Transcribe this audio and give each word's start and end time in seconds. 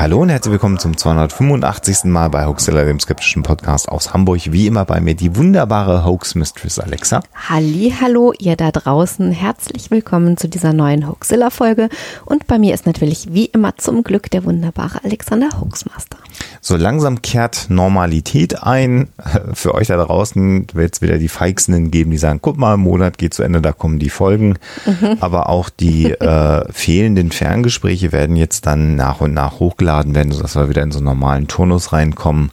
Hallo 0.00 0.20
und 0.20 0.28
herzlich 0.28 0.52
willkommen 0.52 0.78
zum 0.78 0.96
285. 0.96 2.04
Mal 2.04 2.30
bei 2.30 2.46
Hoaxilla, 2.46 2.84
dem 2.84 3.00
skeptischen 3.00 3.42
Podcast 3.42 3.88
aus 3.88 4.14
Hamburg. 4.14 4.52
Wie 4.52 4.68
immer 4.68 4.84
bei 4.84 5.00
mir 5.00 5.16
die 5.16 5.34
wunderbare 5.34 6.04
Hoax 6.04 6.36
Mistress 6.36 6.78
Alexa. 6.78 7.20
Halli, 7.48 7.92
hallo 8.00 8.32
ihr 8.38 8.54
da 8.54 8.70
draußen. 8.70 9.32
Herzlich 9.32 9.90
willkommen 9.90 10.36
zu 10.36 10.48
dieser 10.48 10.72
neuen 10.72 11.08
Hoaxilla 11.08 11.50
Folge. 11.50 11.88
Und 12.24 12.46
bei 12.46 12.60
mir 12.60 12.74
ist 12.74 12.86
natürlich 12.86 13.34
wie 13.34 13.46
immer 13.46 13.76
zum 13.76 14.04
Glück 14.04 14.30
der 14.30 14.44
wunderbare 14.44 15.02
Alexander 15.02 15.48
Hoaxmaster. 15.60 16.18
So 16.60 16.76
langsam 16.76 17.20
kehrt 17.20 17.66
Normalität 17.68 18.62
ein. 18.62 19.08
Für 19.54 19.74
euch 19.74 19.88
da 19.88 19.96
draußen 19.96 20.68
wird 20.74 20.94
es 20.94 21.02
wieder 21.02 21.18
die 21.18 21.28
Feixenden 21.28 21.90
geben, 21.90 22.12
die 22.12 22.18
sagen, 22.18 22.38
guck 22.40 22.56
mal, 22.56 22.74
im 22.74 22.80
Monat 22.80 23.18
geht 23.18 23.34
zu 23.34 23.42
Ende, 23.42 23.60
da 23.60 23.72
kommen 23.72 23.98
die 23.98 24.10
Folgen. 24.10 24.58
Mhm. 24.86 25.16
Aber 25.18 25.48
auch 25.48 25.70
die 25.70 26.12
äh, 26.20 26.72
fehlenden 26.72 27.32
Ferngespräche 27.32 28.12
werden 28.12 28.36
jetzt 28.36 28.64
dann 28.66 28.94
nach 28.94 29.20
und 29.20 29.34
nach 29.34 29.58
hochgeladen 29.58 29.87
werden, 30.14 30.32
sodass 30.32 30.56
wir 30.56 30.68
wieder 30.68 30.82
in 30.82 30.92
so 30.92 30.98
einen 30.98 31.06
normalen 31.06 31.48
Turnus 31.48 31.92
reinkommen. 31.92 32.50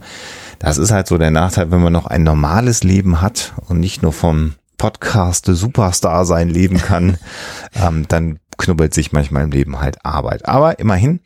Das 0.59 0.77
ist 0.77 0.91
halt 0.91 1.07
so 1.07 1.17
der 1.17 1.31
Nachteil, 1.31 1.71
wenn 1.71 1.81
man 1.81 1.93
noch 1.93 2.07
ein 2.07 2.23
normales 2.23 2.83
Leben 2.83 3.21
hat 3.21 3.53
und 3.67 3.79
nicht 3.79 4.01
nur 4.01 4.13
vom 4.13 4.53
Podcast 4.77 5.45
Superstar 5.45 6.25
sein 6.25 6.49
leben 6.49 6.77
kann, 6.77 7.17
ähm, 7.75 8.05
dann 8.07 8.39
knubbelt 8.57 8.93
sich 8.93 9.11
manchmal 9.11 9.43
im 9.43 9.51
Leben 9.51 9.79
halt 9.81 10.05
Arbeit. 10.05 10.47
Aber 10.47 10.79
immerhin 10.79 11.19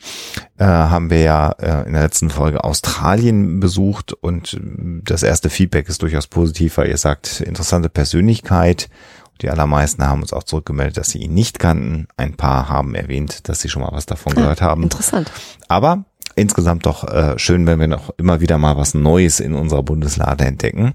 äh, 0.58 0.66
haben 0.66 1.10
wir 1.10 1.22
ja 1.22 1.52
äh, 1.60 1.86
in 1.86 1.94
der 1.94 2.04
letzten 2.04 2.30
Folge 2.30 2.64
Australien 2.64 3.60
besucht 3.60 4.14
und 4.14 4.60
das 5.04 5.24
erste 5.24 5.50
Feedback 5.50 5.90
ist 5.90 6.02
durchaus 6.02 6.28
positiv, 6.28 6.78
weil 6.78 6.90
ihr 6.90 6.98
sagt, 6.98 7.42
interessante 7.42 7.90
Persönlichkeit. 7.90 8.90
Die 9.42 9.50
allermeisten 9.50 10.06
haben 10.06 10.22
uns 10.22 10.34
auch 10.34 10.44
zurückgemeldet, 10.44 10.98
dass 10.98 11.10
sie 11.10 11.20
ihn 11.20 11.34
nicht 11.34 11.60
kannten. 11.60 12.08
Ein 12.18 12.36
paar 12.36 12.70
haben 12.70 12.96
erwähnt, 12.96 13.48
dass 13.48 13.62
sie 13.62 13.70
schon 13.70 13.82
mal 13.82 13.92
was 13.94 14.06
davon 14.06 14.34
ah, 14.34 14.42
gehört 14.42 14.62
haben. 14.62 14.84
Interessant. 14.84 15.32
Aber 15.68 16.04
insgesamt 16.36 16.86
doch 16.86 17.06
äh, 17.08 17.40
schön, 17.40 17.66
wenn 17.66 17.80
wir 17.80 17.88
noch 17.88 18.12
immer 18.18 18.42
wieder 18.42 18.58
mal 18.58 18.76
was 18.78 18.94
Neues 18.94 19.40
in 19.40 19.54
unserer 19.54 19.84
Bundeslade 19.84 20.46
entdecken. 20.46 20.94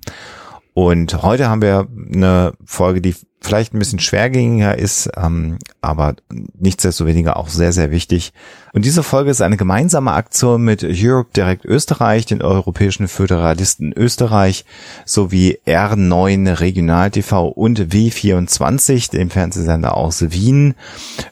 Und 0.75 1.23
heute 1.23 1.49
haben 1.49 1.63
wir 1.63 1.87
eine 2.13 2.53
Folge, 2.65 3.01
die 3.01 3.15
vielleicht 3.41 3.75
ein 3.75 3.79
bisschen 3.79 4.01
schwergängiger 4.01 4.77
ist, 4.77 5.11
ähm, 5.17 5.59
aber 5.81 6.17
nichtsdestoweniger 6.59 7.37
auch 7.37 7.49
sehr, 7.49 7.73
sehr 7.73 7.91
wichtig. 7.91 8.33
Und 8.73 8.85
diese 8.85 9.03
Folge 9.03 9.31
ist 9.31 9.43
eine 9.43 9.57
gemeinsame 9.57 10.13
Aktion 10.13 10.65
mit 10.65 10.83
Europe 10.83 11.31
Direct 11.37 11.65
Österreich, 11.65 12.27
den 12.27 12.43
Europäischen 12.43 13.07
Föderalisten 13.07 13.93
Österreich, 13.93 14.65
sowie 15.05 15.59
R9 15.67 16.59
Regional 16.59 17.11
TV 17.11 17.47
und 17.49 17.79
W24, 17.79 19.13
dem 19.13 19.31
Fernsehsender 19.31 19.97
aus 19.97 20.33
Wien. 20.33 20.75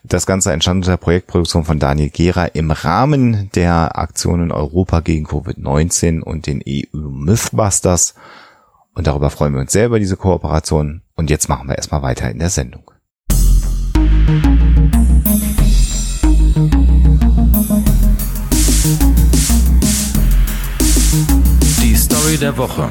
Das 0.04 0.26
Ganze 0.26 0.52
entstand 0.52 0.84
unter 0.84 0.98
Projektproduktion 0.98 1.64
von 1.64 1.78
Daniel 1.78 2.10
Gera 2.10 2.44
im 2.44 2.70
Rahmen 2.70 3.50
der 3.54 3.98
Aktion 3.98 4.42
in 4.42 4.52
Europa 4.52 5.00
gegen 5.00 5.26
Covid-19 5.26 6.20
und 6.20 6.46
den 6.46 6.62
EU 6.64 6.96
Mythbusters. 6.96 8.14
Und 8.94 9.06
darüber 9.06 9.30
freuen 9.30 9.54
wir 9.54 9.60
uns 9.60 9.72
sehr 9.72 9.86
über 9.86 9.98
diese 9.98 10.16
Kooperation. 10.16 11.02
Und 11.14 11.30
jetzt 11.30 11.48
machen 11.48 11.68
wir 11.68 11.76
erstmal 11.76 12.02
weiter 12.02 12.30
in 12.30 12.38
der 12.38 12.50
Sendung. 12.50 12.90
Die 21.80 21.96
Story 21.96 22.36
der 22.36 22.56
Woche. 22.58 22.90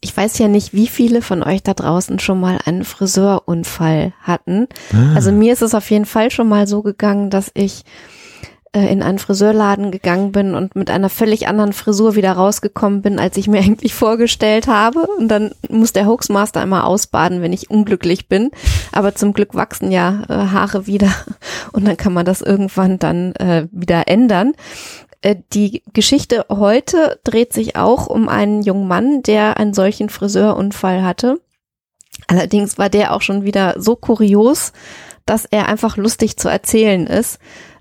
Ich 0.00 0.16
weiß 0.16 0.38
ja 0.38 0.48
nicht, 0.48 0.74
wie 0.74 0.86
viele 0.86 1.22
von 1.22 1.42
euch 1.42 1.62
da 1.62 1.72
draußen 1.72 2.18
schon 2.18 2.40
mal 2.40 2.58
einen 2.66 2.84
Friseurunfall 2.84 4.12
hatten. 4.20 4.66
Ah. 4.92 5.14
Also 5.14 5.32
mir 5.32 5.52
ist 5.54 5.62
es 5.62 5.74
auf 5.74 5.90
jeden 5.90 6.06
Fall 6.06 6.30
schon 6.30 6.48
mal 6.48 6.66
so 6.66 6.82
gegangen, 6.82 7.30
dass 7.30 7.50
ich 7.54 7.84
in 8.72 9.02
einen 9.02 9.18
Friseurladen 9.18 9.90
gegangen 9.90 10.32
bin 10.32 10.54
und 10.54 10.76
mit 10.76 10.90
einer 10.90 11.08
völlig 11.08 11.48
anderen 11.48 11.72
Frisur 11.72 12.16
wieder 12.16 12.32
rausgekommen 12.32 13.02
bin, 13.02 13.18
als 13.18 13.36
ich 13.36 13.48
mir 13.48 13.60
eigentlich 13.62 13.94
vorgestellt 13.94 14.66
habe. 14.66 15.06
Und 15.18 15.28
dann 15.28 15.52
muss 15.68 15.92
der 15.92 16.06
Hoaxmaster 16.06 16.62
immer 16.62 16.86
ausbaden, 16.86 17.40
wenn 17.42 17.52
ich 17.52 17.70
unglücklich 17.70 18.28
bin. 18.28 18.50
Aber 18.92 19.14
zum 19.14 19.32
Glück 19.32 19.54
wachsen 19.54 19.90
ja 19.90 20.22
äh, 20.28 20.34
Haare 20.34 20.86
wieder 20.86 21.12
und 21.72 21.86
dann 21.86 21.96
kann 21.96 22.12
man 22.12 22.26
das 22.26 22.42
irgendwann 22.42 22.98
dann 22.98 23.34
äh, 23.36 23.66
wieder 23.70 24.08
ändern. 24.08 24.52
Äh, 25.22 25.36
die 25.52 25.82
Geschichte 25.92 26.46
heute 26.48 27.20
dreht 27.24 27.52
sich 27.52 27.76
auch 27.76 28.06
um 28.06 28.28
einen 28.28 28.62
jungen 28.62 28.88
Mann, 28.88 29.22
der 29.22 29.58
einen 29.58 29.74
solchen 29.74 30.08
Friseurunfall 30.08 31.02
hatte. 31.02 31.40
Allerdings 32.26 32.78
war 32.78 32.88
der 32.90 33.14
auch 33.14 33.22
schon 33.22 33.44
wieder 33.44 33.74
so 33.78 33.96
kurios, 33.96 34.72
dass 35.24 35.44
er 35.44 35.68
einfach 35.68 35.96
lustig 35.96 36.36
zu 36.36 36.48
erzählen 36.48 37.06
ist. 37.06 37.38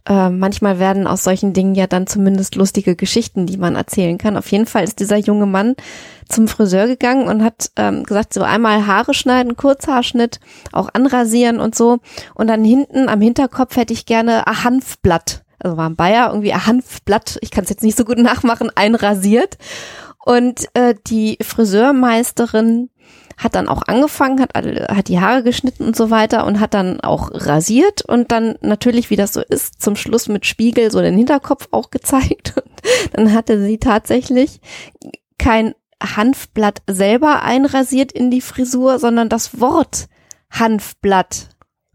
Äh, 0.07 0.29
manchmal 0.29 0.79
werden 0.79 1.06
aus 1.06 1.25
solchen 1.25 1.51
Dingen 1.51 1.75
ja 1.75 1.85
dann 1.85 2.07
zumindest 2.07 2.56
lustige 2.56 2.95
Geschichten, 2.95 3.45
die 3.45 3.57
man 3.57 3.75
erzählen 3.75 4.18
kann. 4.18 4.38
Auf 4.38 4.50
jeden 4.51 4.66
Fall 4.66 4.85
ist 4.85 5.01
dieser 5.01 5.18
junge 5.18 5.45
Mann 5.45 5.75
zum 6.29 6.47
Friseur 6.47 6.88
gegangen 6.88 7.28
und 7.28 7.44
hat 7.44 7.72
ähm, 7.75 8.03
gesagt, 8.03 8.34
so 8.34 8.41
einmal 8.41 8.88
Haare 8.88 9.13
schneiden, 9.13 9.57
Kurzhaarschnitt, 9.57 10.40
auch 10.72 10.90
anrasieren 10.94 11.59
und 11.59 11.75
so. 11.75 12.00
Und 12.35 12.47
dann 12.47 12.63
hinten 12.63 13.09
am 13.09 13.19
Hinterkopf 13.19 13.75
hätte 13.75 13.94
ich 13.94 14.06
gerne 14.06 14.47
ein 14.47 14.63
Hanfblatt. 14.63 15.44
Also 15.59 15.75
war 15.75 15.90
ein 15.90 15.97
Bayer, 15.97 16.29
irgendwie 16.29 16.53
ein 16.53 16.66
Hanfblatt, 16.66 17.38
ich 17.41 17.51
kann 17.51 17.66
es 17.66 17.69
jetzt 17.69 17.84
nicht 17.84 17.97
so 17.97 18.06
gut 18.06 18.17
nachmachen, 18.19 18.72
einrasiert. 18.75 19.57
Und 20.23 20.67
äh, 20.73 20.96
die 21.07 21.38
Friseurmeisterin 21.41 22.90
hat 23.38 23.56
dann 23.56 23.69
auch 23.69 23.84
angefangen, 23.84 24.41
hat, 24.41 24.56
hat 24.56 25.07
die 25.07 25.19
Haare 25.19 25.44
geschnitten 25.44 25.84
und 25.84 25.95
so 25.95 26.09
weiter 26.09 26.45
und 26.45 26.59
hat 26.59 26.73
dann 26.73 27.00
auch 27.01 27.29
rasiert 27.34 28.01
und 28.01 28.31
dann 28.31 28.56
natürlich, 28.62 29.09
wie 29.09 29.16
das 29.16 29.34
so 29.34 29.41
ist, 29.41 29.81
zum 29.81 29.95
Schluss 29.95 30.28
mit 30.28 30.45
Spiegel 30.45 30.91
so 30.91 31.01
den 31.01 31.16
Hinterkopf 31.16 31.67
auch 31.72 31.91
gezeigt. 31.91 32.56
Und 32.57 33.28
dann 33.28 33.34
hatte 33.34 33.62
sie 33.62 33.78
tatsächlich 33.78 34.62
kein 35.38 35.75
Hanfblatt 36.01 36.81
selber 36.88 37.44
einrasiert 37.44 38.12
in 38.12 38.31
die 38.31 38.41
Frisur, 38.41 38.97
sondern 39.00 39.29
das 39.29 39.59
Wort 39.59 40.07
Hanfblatt 40.51 41.50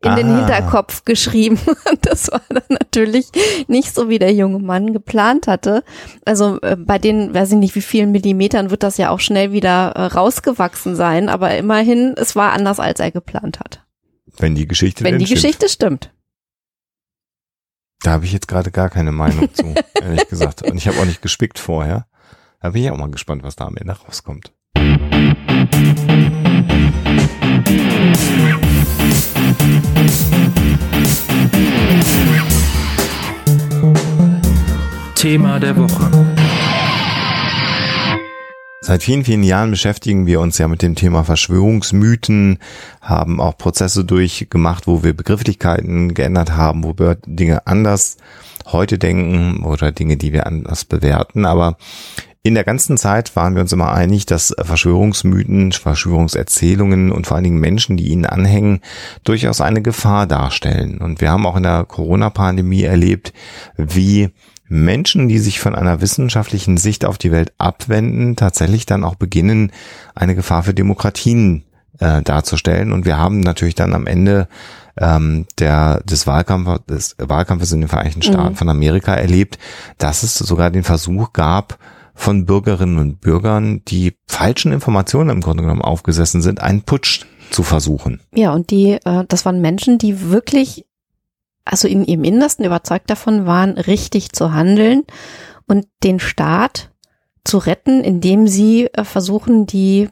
in 0.05 0.11
ah. 0.11 0.17
den 0.17 0.37
Hinterkopf 0.37 1.05
geschrieben. 1.05 1.59
Das 2.03 2.31
war 2.31 2.43
dann 2.49 2.63
natürlich 2.69 3.27
nicht 3.69 3.95
so, 3.95 4.09
wie 4.09 4.19
der 4.19 4.33
junge 4.33 4.59
Mann 4.59 4.93
geplant 4.93 5.47
hatte. 5.47 5.85
Also 6.25 6.61
äh, 6.63 6.77
bei 6.77 6.99
den, 6.99 7.33
weiß 7.33 7.53
ich 7.53 7.59
nicht, 7.59 7.75
wie 7.75 7.81
vielen 7.81 8.13
Millimetern 8.13 8.71
wird 8.71 8.83
das 8.83 8.99
ja 8.99 9.11
auch 9.11 9.21
schnell 9.21 9.53
wieder 9.53 9.93
äh, 9.95 10.07
rausgewachsen 10.07 10.97
sein, 10.97 11.29
aber 11.29 11.57
immerhin, 11.57 12.15
es 12.17 12.35
war 12.35 12.53
anders, 12.53 12.81
als 12.81 13.01
er 13.01 13.11
geplant 13.11 13.61
hat. 13.61 13.85
Wenn 14.37 14.55
die 14.55 14.67
Geschichte 14.67 15.05
Wenn 15.05 15.19
die 15.19 15.27
stimmt. 15.27 15.43
Geschichte 15.43 15.69
stimmt. 15.69 16.11
Da 18.03 18.13
habe 18.13 18.25
ich 18.25 18.33
jetzt 18.33 18.49
gerade 18.49 18.71
gar 18.71 18.91
keine 18.91 19.13
Meinung 19.13 19.53
zu, 19.55 19.75
ehrlich 19.95 20.29
gesagt. 20.29 20.63
Und 20.63 20.77
ich 20.77 20.89
habe 20.89 20.99
auch 20.99 21.07
nicht 21.07 21.23
gespickt 21.23 21.59
vorher. 21.59 22.07
Da 22.61 22.71
bin 22.71 22.83
ich 22.83 22.91
auch 22.91 22.97
mal 22.97 23.11
gespannt, 23.11 23.43
was 23.43 23.57
da 23.57 23.67
am 23.67 23.77
Ende 23.77 23.93
rauskommt. 23.93 24.53
Thema 35.15 35.61
der 35.61 35.77
Woche. 35.77 36.11
Seit 38.81 39.05
vielen, 39.05 39.25
vielen 39.25 39.45
Jahren 39.45 39.71
beschäftigen 39.71 40.27
wir 40.27 40.41
uns 40.41 40.59
ja 40.59 40.67
mit 40.67 40.83
dem 40.83 40.97
Thema 40.97 41.23
Verschwörungsmythen, 41.23 42.59
haben 43.01 43.41
auch 43.41 43.57
Prozesse 43.57 44.05
durchgemacht, 44.05 44.89
wo 44.89 45.05
wir 45.05 45.13
Begrifflichkeiten 45.13 46.15
geändert 46.15 46.57
haben, 46.57 46.83
wo 46.83 46.99
wir 46.99 47.17
Dinge 47.25 47.67
anders 47.69 48.17
heute 48.67 48.99
denken 48.99 49.63
oder 49.63 49.93
Dinge, 49.93 50.17
die 50.17 50.33
wir 50.33 50.49
anders 50.49 50.85
bewerten. 50.85 51.47
Aber 51.47 51.77
in 52.45 52.55
der 52.55 52.65
ganzen 52.65 52.97
Zeit 52.97 53.37
waren 53.37 53.55
wir 53.55 53.63
uns 53.63 53.73
immer 53.73 53.93
einig, 53.93 54.27
dass 54.27 54.55
Verschwörungsmythen, 54.61 55.71
Verschwörungserzählungen 55.71 57.13
und 57.13 57.27
vor 57.27 57.37
allen 57.37 57.45
Dingen 57.45 57.61
Menschen, 57.61 57.97
die 57.97 58.09
ihnen 58.09 58.27
anhängen, 58.27 58.81
durchaus 59.23 59.61
eine 59.61 59.81
Gefahr 59.81 60.27
darstellen. 60.27 60.99
Und 60.99 61.21
wir 61.21 61.31
haben 61.31 61.47
auch 61.47 61.57
in 61.57 61.63
der 61.63 61.85
Corona-Pandemie 61.85 62.83
erlebt, 62.83 63.33
wie 63.77 64.31
Menschen, 64.67 65.29
die 65.29 65.39
sich 65.39 65.61
von 65.61 65.77
einer 65.77 66.01
wissenschaftlichen 66.01 66.79
Sicht 66.79 67.05
auf 67.05 67.17
die 67.17 67.31
Welt 67.31 67.53
abwenden, 67.59 68.35
tatsächlich 68.35 68.87
dann 68.87 69.05
auch 69.05 69.15
beginnen, 69.15 69.71
eine 70.17 70.35
Gefahr 70.35 70.65
für 70.65 70.75
Demokratien 70.75 71.63
äh, 72.01 72.23
darzustellen. 72.23 72.91
Und 72.91 73.05
wir 73.05 73.19
haben 73.19 73.39
natürlich 73.39 73.77
dann 73.77 73.95
am 73.95 74.09
Ende 74.09 74.49
ähm, 74.97 75.47
der, 75.61 76.01
des, 76.01 76.27
Wahlkampf, 76.27 76.81
des 76.89 77.15
Wahlkampfes 77.19 77.71
in 77.71 77.83
den 77.83 77.89
Vereinigten 77.89 78.23
Staaten 78.23 78.55
mhm. 78.55 78.57
von 78.57 78.69
Amerika 78.69 79.15
erlebt, 79.15 79.59
dass 79.99 80.25
es 80.25 80.35
sogar 80.35 80.71
den 80.71 80.83
Versuch 80.83 81.33
gab, 81.33 81.79
von 82.15 82.47
Bürgerinnen 82.47 82.99
und 82.99 83.21
Bürgern, 83.21 83.83
die 83.89 84.15
falschen 84.27 84.73
Informationen 84.73 85.31
im 85.31 85.41
Grunde 85.41 85.63
genommen 85.63 85.83
aufgesessen 85.83 86.43
sind, 86.43 86.61
einen 86.61 86.83
Putsch 86.83 87.25
zu 87.51 87.63
versuchen. 87.63 88.21
Ja, 88.35 88.53
und 88.53 88.71
die, 88.71 88.99
äh, 89.05 89.25
das 89.29 89.45
waren 89.45 89.61
Menschen, 89.61 89.99
die 89.99 90.31
wirklich 90.31 90.87
also 91.65 91.89
in 91.89 92.05
ihrem 92.05 92.25
Innersten 92.25 92.65
überzeugt 92.65 93.09
davon 93.11 93.47
waren, 93.47 93.73
richtig 93.79 94.33
zu 94.33 94.53
handeln 94.53 95.05
und 95.67 95.87
den 96.03 96.19
Staat 96.19 96.91
zu 97.45 97.59
retten, 97.59 98.03
indem 98.03 98.47
sie 98.47 98.87
äh, 98.87 99.05
versuchen, 99.05 99.67
die 99.67 100.09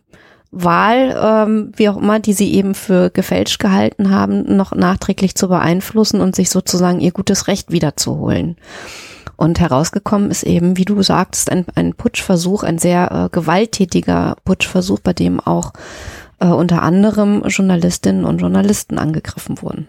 Wahl, 0.53 1.17
ähm, 1.23 1.73
wie 1.77 1.89
auch 1.89 1.97
immer, 1.97 2.19
die 2.19 2.33
sie 2.33 2.53
eben 2.55 2.75
für 2.75 3.11
gefälscht 3.11 3.61
gehalten 3.61 4.11
haben, 4.11 4.57
noch 4.57 4.75
nachträglich 4.75 5.37
zu 5.37 5.49
beeinflussen 5.49 6.21
und 6.21 6.35
sich 6.35 6.51
sozusagen 6.51 7.01
ihr 7.01 7.13
gutes 7.13 7.47
Recht 7.47 7.71
wiederzuholen. 7.71 8.57
Und 9.41 9.59
herausgekommen 9.59 10.31
ist 10.31 10.43
eben, 10.43 10.77
wie 10.77 10.85
du 10.85 11.03
sagtest, 11.03 11.51
ein, 11.51 11.65
ein 11.75 11.95
Putschversuch, 11.95 12.63
ein 12.63 12.77
sehr 12.77 13.11
äh, 13.11 13.29
gewalttätiger 13.35 14.37
Putschversuch, 14.45 14.99
bei 15.01 15.15
dem 15.15 15.41
auch 15.41 15.73
äh, 16.41 16.49
unter 16.49 16.83
anderem 16.83 17.43
Journalistinnen 17.47 18.27
und 18.27 18.43
Journalisten 18.43 18.99
angegriffen 18.99 19.63
wurden. 19.63 19.89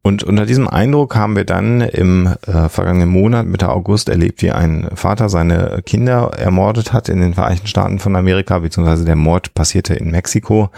Und 0.00 0.22
unter 0.22 0.46
diesem 0.46 0.66
Eindruck 0.66 1.14
haben 1.14 1.36
wir 1.36 1.44
dann 1.44 1.82
im 1.82 2.34
äh, 2.46 2.70
vergangenen 2.70 3.10
Monat, 3.10 3.44
Mitte 3.44 3.68
August, 3.68 4.08
erlebt, 4.08 4.40
wie 4.40 4.50
ein 4.50 4.88
Vater 4.94 5.28
seine 5.28 5.82
Kinder 5.84 6.30
ermordet 6.38 6.94
hat 6.94 7.10
in 7.10 7.20
den 7.20 7.34
Vereinigten 7.34 7.66
Staaten 7.66 7.98
von 7.98 8.16
Amerika, 8.16 8.60
beziehungsweise 8.60 9.04
der 9.04 9.16
Mord 9.16 9.52
passierte 9.52 9.92
in 9.92 10.10
Mexiko. 10.10 10.70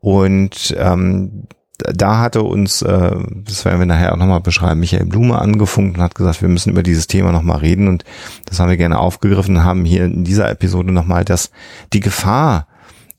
Und 0.00 0.72
ähm, 0.78 1.48
da 1.78 2.20
hatte 2.20 2.42
uns, 2.42 2.82
äh, 2.82 3.16
das 3.30 3.64
werden 3.64 3.80
wir 3.80 3.86
nachher 3.86 4.12
auch 4.12 4.16
nochmal 4.16 4.40
beschreiben, 4.40 4.80
Michael 4.80 5.06
Blume 5.06 5.38
angefunkt 5.38 5.96
und 5.96 6.02
hat 6.02 6.14
gesagt, 6.14 6.40
wir 6.40 6.48
müssen 6.48 6.70
über 6.70 6.82
dieses 6.82 7.06
Thema 7.06 7.32
nochmal 7.32 7.58
reden. 7.58 7.88
Und 7.88 8.04
das 8.46 8.60
haben 8.60 8.70
wir 8.70 8.76
gerne 8.76 8.98
aufgegriffen 8.98 9.56
und 9.56 9.64
haben 9.64 9.84
hier 9.84 10.04
in 10.04 10.24
dieser 10.24 10.48
Episode 10.50 10.92
nochmal 10.92 11.24
das, 11.24 11.50
die 11.92 12.00
Gefahr, 12.00 12.68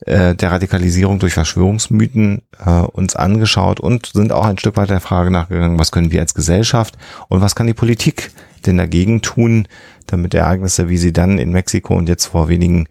äh, 0.00 0.34
der 0.34 0.52
Radikalisierung 0.52 1.18
durch 1.18 1.34
Verschwörungsmythen 1.34 2.42
äh, 2.64 2.70
uns 2.70 3.16
angeschaut 3.16 3.80
und 3.80 4.06
sind 4.06 4.32
auch 4.32 4.46
ein 4.46 4.58
Stück 4.58 4.76
weit 4.76 4.90
der 4.90 5.00
Frage 5.00 5.30
nachgegangen, 5.30 5.78
was 5.78 5.92
können 5.92 6.10
wir 6.10 6.20
als 6.20 6.34
Gesellschaft 6.34 6.96
und 7.28 7.40
was 7.40 7.54
kann 7.54 7.66
die 7.66 7.74
Politik 7.74 8.30
denn 8.66 8.78
dagegen 8.78 9.22
tun, 9.22 9.68
damit 10.06 10.34
Ereignisse, 10.34 10.88
wie 10.88 10.98
sie 10.98 11.12
dann 11.12 11.38
in 11.38 11.50
Mexiko 11.50 11.94
und 11.94 12.08
jetzt 12.08 12.26
vor 12.26 12.48
wenigen 12.48 12.88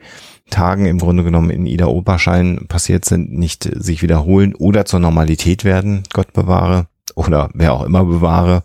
Tagen 0.49 0.85
im 0.85 0.99
Grunde 0.99 1.23
genommen 1.23 1.49
in 1.49 1.65
Ida 1.65 1.87
Oberschein 1.87 2.65
passiert 2.67 3.05
sind, 3.05 3.31
nicht 3.31 3.63
sich 3.63 4.01
wiederholen 4.01 4.53
oder 4.55 4.85
zur 4.85 4.99
Normalität 4.99 5.63
werden, 5.63 6.03
Gott 6.13 6.33
bewahre, 6.33 6.87
oder 7.15 7.49
wer 7.53 7.73
auch 7.73 7.83
immer 7.83 8.05
bewahre. 8.05 8.63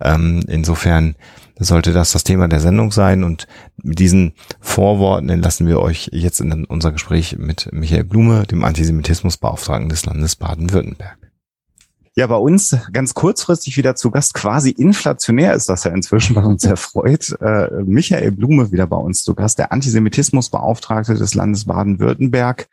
Ähm, 0.00 0.40
insofern 0.48 1.16
sollte 1.58 1.92
das 1.92 2.12
das 2.12 2.24
Thema 2.24 2.48
der 2.48 2.60
Sendung 2.60 2.92
sein. 2.92 3.24
Und 3.24 3.46
mit 3.82 3.98
diesen 3.98 4.32
Vorworten 4.60 5.28
entlassen 5.28 5.66
wir 5.66 5.80
euch 5.80 6.10
jetzt 6.12 6.40
in 6.40 6.64
unser 6.64 6.92
Gespräch 6.92 7.36
mit 7.38 7.68
Michael 7.72 8.04
Blume, 8.04 8.44
dem 8.44 8.64
Antisemitismusbeauftragten 8.64 9.88
des 9.88 10.06
Landes 10.06 10.36
Baden-Württemberg. 10.36 11.17
Ja, 12.18 12.26
bei 12.26 12.34
uns 12.34 12.76
ganz 12.92 13.14
kurzfristig 13.14 13.76
wieder 13.76 13.94
zu 13.94 14.10
Gast, 14.10 14.34
quasi 14.34 14.70
inflationär 14.70 15.54
ist 15.54 15.68
das 15.68 15.84
ja 15.84 15.92
inzwischen, 15.92 16.34
was 16.34 16.46
uns 16.46 16.62
sehr 16.62 16.76
freut. 16.76 17.30
Äh, 17.40 17.68
Michael 17.84 18.32
Blume 18.32 18.72
wieder 18.72 18.88
bei 18.88 18.96
uns 18.96 19.22
zu 19.22 19.36
Gast, 19.36 19.60
der 19.60 19.70
Antisemitismusbeauftragte 19.70 21.14
des 21.14 21.36
Landes 21.36 21.66
Baden-Württemberg. 21.66 22.68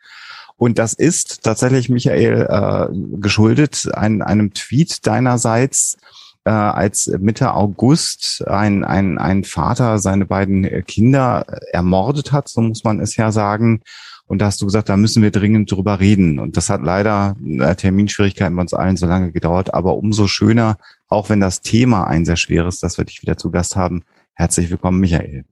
Und 0.56 0.80
das 0.80 0.94
ist 0.94 1.44
tatsächlich, 1.44 1.88
Michael, 1.88 2.48
äh, 2.50 2.88
geschuldet 3.20 3.88
ein, 3.94 4.20
einem 4.20 4.52
Tweet 4.52 5.06
deinerseits, 5.06 5.96
äh, 6.44 6.50
als 6.50 7.06
Mitte 7.20 7.54
August 7.54 8.44
ein, 8.48 8.82
ein, 8.82 9.16
ein 9.16 9.44
Vater 9.44 10.00
seine 10.00 10.26
beiden 10.26 10.84
Kinder 10.86 11.46
ermordet 11.70 12.32
hat, 12.32 12.48
so 12.48 12.62
muss 12.62 12.82
man 12.82 12.98
es 12.98 13.14
ja 13.14 13.30
sagen. 13.30 13.82
Und 14.26 14.40
da 14.40 14.46
hast 14.46 14.60
du 14.60 14.66
gesagt, 14.66 14.88
da 14.88 14.96
müssen 14.96 15.22
wir 15.22 15.30
dringend 15.30 15.70
drüber 15.70 16.00
reden. 16.00 16.38
Und 16.38 16.56
das 16.56 16.68
hat 16.68 16.82
leider 16.82 17.36
äh, 17.44 17.74
Terminschwierigkeiten 17.76 18.56
bei 18.56 18.62
uns 18.62 18.74
allen 18.74 18.96
so 18.96 19.06
lange 19.06 19.32
gedauert. 19.32 19.72
Aber 19.72 19.96
umso 19.96 20.26
schöner, 20.26 20.78
auch 21.08 21.30
wenn 21.30 21.40
das 21.40 21.60
Thema 21.60 22.06
ein 22.06 22.24
sehr 22.24 22.36
schweres, 22.36 22.80
dass 22.80 22.98
wir 22.98 23.04
dich 23.04 23.22
wieder 23.22 23.36
zu 23.36 23.50
Gast 23.50 23.76
haben. 23.76 24.02
Herzlich 24.34 24.68
willkommen, 24.68 25.00
Michael. 25.00 25.44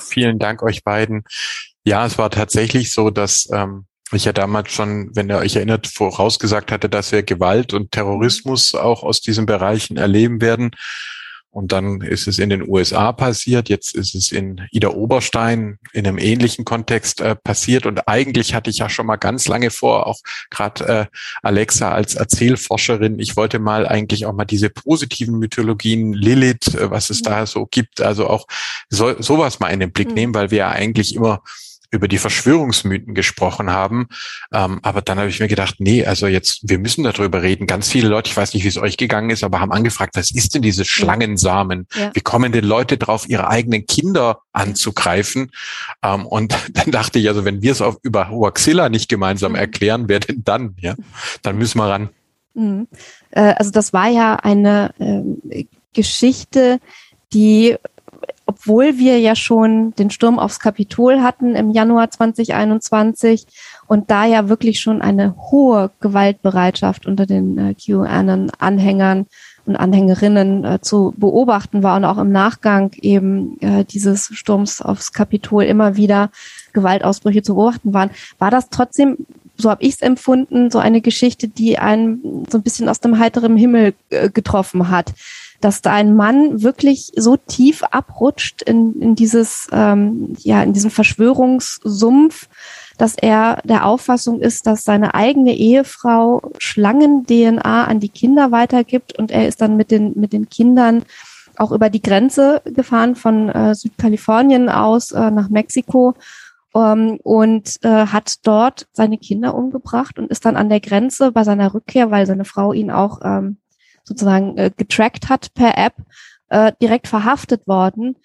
Vielen 0.00 0.38
Dank 0.38 0.62
euch 0.62 0.82
beiden. 0.82 1.24
Ja, 1.84 2.04
es 2.04 2.18
war 2.18 2.30
tatsächlich 2.30 2.92
so, 2.92 3.10
dass 3.10 3.48
ähm, 3.52 3.86
ich 4.12 4.24
ja 4.24 4.32
damals 4.32 4.72
schon, 4.72 5.14
wenn 5.14 5.30
ihr 5.30 5.38
euch 5.38 5.56
erinnert, 5.56 5.86
vorausgesagt 5.86 6.72
hatte, 6.72 6.88
dass 6.88 7.12
wir 7.12 7.22
Gewalt 7.22 7.72
und 7.72 7.92
Terrorismus 7.92 8.74
auch 8.74 9.02
aus 9.02 9.20
diesen 9.20 9.46
Bereichen 9.46 9.96
erleben 9.96 10.40
werden. 10.40 10.72
Und 11.50 11.72
dann 11.72 12.02
ist 12.02 12.28
es 12.28 12.38
in 12.38 12.50
den 12.50 12.68
USA 12.68 13.12
passiert, 13.12 13.68
jetzt 13.68 13.94
ist 13.94 14.14
es 14.14 14.32
in 14.32 14.66
Ida 14.70 14.90
Oberstein 14.90 15.78
in 15.92 16.06
einem 16.06 16.18
ähnlichen 16.18 16.64
Kontext 16.64 17.20
äh, 17.20 17.36
passiert. 17.36 17.86
Und 17.86 18.06
eigentlich 18.06 18.54
hatte 18.54 18.68
ich 18.68 18.78
ja 18.78 18.88
schon 18.90 19.06
mal 19.06 19.16
ganz 19.16 19.48
lange 19.48 19.70
vor, 19.70 20.06
auch 20.06 20.20
gerade 20.50 20.86
äh, 20.86 21.06
Alexa 21.42 21.90
als 21.90 22.14
Erzählforscherin, 22.16 23.18
ich 23.18 23.36
wollte 23.36 23.58
mal 23.58 23.86
eigentlich 23.86 24.26
auch 24.26 24.34
mal 24.34 24.44
diese 24.44 24.68
positiven 24.68 25.38
Mythologien, 25.38 26.12
Lilith, 26.12 26.74
äh, 26.74 26.90
was 26.90 27.08
es 27.08 27.20
mhm. 27.20 27.24
da 27.24 27.46
so 27.46 27.66
gibt, 27.66 28.02
also 28.02 28.28
auch 28.28 28.46
so, 28.90 29.20
sowas 29.20 29.58
mal 29.58 29.70
in 29.70 29.80
den 29.80 29.92
Blick 29.92 30.08
mhm. 30.08 30.14
nehmen, 30.14 30.34
weil 30.34 30.50
wir 30.50 30.58
ja 30.58 30.70
eigentlich 30.70 31.14
immer 31.14 31.42
über 31.90 32.08
die 32.08 32.18
Verschwörungsmythen 32.18 33.14
gesprochen 33.14 33.70
haben. 33.70 34.08
Ähm, 34.52 34.80
aber 34.82 35.00
dann 35.00 35.18
habe 35.18 35.28
ich 35.28 35.40
mir 35.40 35.48
gedacht, 35.48 35.76
nee, 35.78 36.04
also 36.04 36.26
jetzt, 36.26 36.60
wir 36.68 36.78
müssen 36.78 37.04
darüber 37.04 37.42
reden. 37.42 37.66
Ganz 37.66 37.88
viele 37.88 38.08
Leute, 38.08 38.30
ich 38.30 38.36
weiß 38.36 38.54
nicht, 38.54 38.64
wie 38.64 38.68
es 38.68 38.76
euch 38.76 38.96
gegangen 38.96 39.30
ist, 39.30 39.42
aber 39.42 39.60
haben 39.60 39.72
angefragt, 39.72 40.16
was 40.16 40.30
ist 40.30 40.54
denn 40.54 40.62
diese 40.62 40.84
Schlangensamen? 40.84 41.86
Ja. 41.94 42.10
Wie 42.14 42.20
kommen 42.20 42.52
denn 42.52 42.64
Leute 42.64 42.98
drauf, 42.98 43.28
ihre 43.28 43.48
eigenen 43.48 43.86
Kinder 43.86 44.40
anzugreifen? 44.52 45.50
Ähm, 46.02 46.26
und 46.26 46.54
dann 46.72 46.90
dachte 46.90 47.18
ich, 47.18 47.28
also 47.28 47.44
wenn 47.44 47.62
wir 47.62 47.72
es 47.72 47.80
auf, 47.80 47.96
über 48.02 48.28
Hoaxilla 48.28 48.88
nicht 48.88 49.08
gemeinsam 49.08 49.52
mhm. 49.52 49.58
erklären, 49.58 50.04
wer 50.08 50.20
denn 50.20 50.42
dann? 50.44 50.76
Ja, 50.80 50.94
dann 51.42 51.56
müssen 51.56 51.78
wir 51.78 51.88
ran. 51.88 52.10
Mhm. 52.54 52.88
Äh, 53.30 53.54
also 53.56 53.70
das 53.70 53.92
war 53.92 54.08
ja 54.08 54.36
eine 54.36 54.94
äh, 54.98 55.64
Geschichte, 55.94 56.80
die 57.32 57.76
obwohl 58.48 58.96
wir 58.96 59.20
ja 59.20 59.36
schon 59.36 59.94
den 59.96 60.08
Sturm 60.08 60.38
aufs 60.38 60.58
Kapitol 60.58 61.20
hatten 61.20 61.54
im 61.54 61.70
Januar 61.70 62.10
2021 62.10 63.46
und 63.86 64.10
da 64.10 64.24
ja 64.24 64.48
wirklich 64.48 64.80
schon 64.80 65.02
eine 65.02 65.36
hohe 65.36 65.90
Gewaltbereitschaft 66.00 67.04
unter 67.04 67.26
den 67.26 67.58
äh, 67.58 67.74
QAnon-Anhängern 67.74 69.26
und 69.66 69.76
Anhängerinnen 69.76 70.64
äh, 70.64 70.80
zu 70.80 71.12
beobachten 71.18 71.82
war 71.82 71.98
und 71.98 72.06
auch 72.06 72.16
im 72.16 72.32
Nachgang 72.32 72.92
eben 73.02 73.60
äh, 73.60 73.84
dieses 73.84 74.30
Sturms 74.32 74.80
aufs 74.80 75.12
Kapitol 75.12 75.64
immer 75.64 75.96
wieder 75.96 76.30
Gewaltausbrüche 76.72 77.42
zu 77.42 77.54
beobachten 77.54 77.92
waren, 77.92 78.10
war 78.38 78.50
das 78.50 78.70
trotzdem, 78.70 79.26
so 79.58 79.68
habe 79.68 79.82
ich 79.82 79.96
es 79.96 80.00
empfunden, 80.00 80.70
so 80.70 80.78
eine 80.78 81.02
Geschichte, 81.02 81.48
die 81.48 81.78
einen 81.78 82.46
so 82.50 82.56
ein 82.56 82.62
bisschen 82.62 82.88
aus 82.88 83.00
dem 83.00 83.18
heiteren 83.18 83.58
Himmel 83.58 83.92
äh, 84.08 84.30
getroffen 84.30 84.88
hat 84.88 85.12
dass 85.60 85.82
da 85.82 85.92
ein 85.92 86.14
Mann 86.14 86.62
wirklich 86.62 87.12
so 87.16 87.36
tief 87.36 87.82
abrutscht 87.82 88.62
in, 88.62 89.00
in 89.00 89.14
dieses, 89.14 89.68
ähm, 89.72 90.34
ja, 90.38 90.62
in 90.62 90.72
diesen 90.72 90.90
Verschwörungssumpf, 90.90 92.48
dass 92.96 93.16
er 93.16 93.60
der 93.64 93.86
Auffassung 93.86 94.40
ist, 94.40 94.66
dass 94.66 94.84
seine 94.84 95.14
eigene 95.14 95.54
Ehefrau 95.54 96.42
Schlangen-DNA 96.58 97.84
an 97.84 98.00
die 98.00 98.08
Kinder 98.08 98.50
weitergibt 98.52 99.18
und 99.18 99.30
er 99.30 99.48
ist 99.48 99.60
dann 99.60 99.76
mit 99.76 99.90
den, 99.90 100.12
mit 100.16 100.32
den 100.32 100.48
Kindern 100.48 101.04
auch 101.56 101.72
über 101.72 101.90
die 101.90 102.02
Grenze 102.02 102.62
gefahren 102.64 103.16
von 103.16 103.48
äh, 103.48 103.74
Südkalifornien 103.74 104.68
aus 104.68 105.10
äh, 105.10 105.30
nach 105.30 105.48
Mexiko 105.48 106.14
ähm, 106.74 107.18
und 107.22 107.82
äh, 107.82 108.06
hat 108.06 108.34
dort 108.44 108.86
seine 108.92 109.18
Kinder 109.18 109.54
umgebracht 109.54 110.18
und 110.18 110.30
ist 110.30 110.44
dann 110.44 110.56
an 110.56 110.68
der 110.68 110.80
Grenze 110.80 111.32
bei 111.32 111.44
seiner 111.44 111.74
Rückkehr, 111.74 112.10
weil 112.10 112.26
seine 112.26 112.44
Frau 112.44 112.72
ihn 112.72 112.90
auch 112.90 113.20
ähm, 113.24 113.58
sozusagen 114.08 114.56
äh, 114.56 114.70
getrackt 114.76 115.28
hat 115.28 115.54
per 115.54 115.76
App, 115.78 115.94
äh, 116.48 116.72
direkt 116.80 117.08
verhaftet 117.08 117.66
worden. 117.66 118.16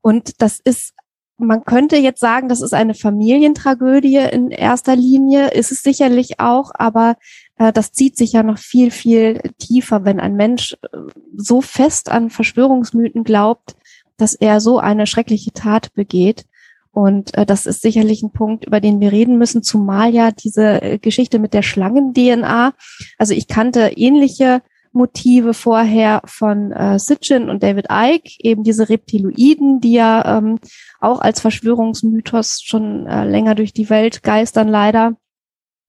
Und 0.00 0.40
das 0.40 0.60
ist, 0.60 0.94
man 1.38 1.64
könnte 1.64 1.96
jetzt 1.96 2.20
sagen, 2.20 2.48
das 2.48 2.62
ist 2.62 2.72
eine 2.72 2.94
Familientragödie 2.94 4.16
in 4.16 4.50
erster 4.50 4.96
Linie, 4.96 5.48
ist 5.48 5.72
es 5.72 5.82
sicherlich 5.82 6.40
auch, 6.40 6.70
aber 6.74 7.16
äh, 7.58 7.72
das 7.72 7.92
zieht 7.92 8.16
sich 8.16 8.32
ja 8.32 8.42
noch 8.42 8.58
viel, 8.58 8.90
viel 8.90 9.40
tiefer, 9.58 10.04
wenn 10.04 10.20
ein 10.20 10.36
Mensch 10.36 10.76
äh, 10.92 10.96
so 11.36 11.60
fest 11.60 12.10
an 12.10 12.30
Verschwörungsmythen 12.30 13.24
glaubt, 13.24 13.76
dass 14.16 14.34
er 14.34 14.60
so 14.60 14.78
eine 14.78 15.06
schreckliche 15.06 15.52
Tat 15.52 15.92
begeht. 15.94 16.46
Und 16.92 17.36
äh, 17.36 17.44
das 17.44 17.66
ist 17.66 17.82
sicherlich 17.82 18.22
ein 18.22 18.32
Punkt, 18.32 18.64
über 18.64 18.80
den 18.80 19.00
wir 19.00 19.12
reden 19.12 19.36
müssen, 19.36 19.62
zumal 19.62 20.14
ja 20.14 20.30
diese 20.30 20.80
äh, 20.80 20.98
Geschichte 20.98 21.38
mit 21.38 21.52
der 21.52 21.60
Schlangen-DNA, 21.60 22.72
also 23.18 23.34
ich 23.34 23.48
kannte 23.48 23.92
ähnliche 23.96 24.62
Motive 24.96 25.54
vorher 25.54 26.22
von 26.24 26.72
äh, 26.72 26.98
Sitchin 26.98 27.48
und 27.48 27.62
David 27.62 27.86
Icke, 27.90 28.36
eben 28.40 28.64
diese 28.64 28.88
Reptiloiden, 28.88 29.80
die 29.80 29.92
ja 29.92 30.38
ähm, 30.38 30.58
auch 31.00 31.20
als 31.20 31.40
Verschwörungsmythos 31.40 32.62
schon 32.64 33.06
äh, 33.06 33.24
länger 33.24 33.54
durch 33.54 33.72
die 33.72 33.88
Welt 33.90 34.22
geistern, 34.22 34.68
leider. 34.68 35.16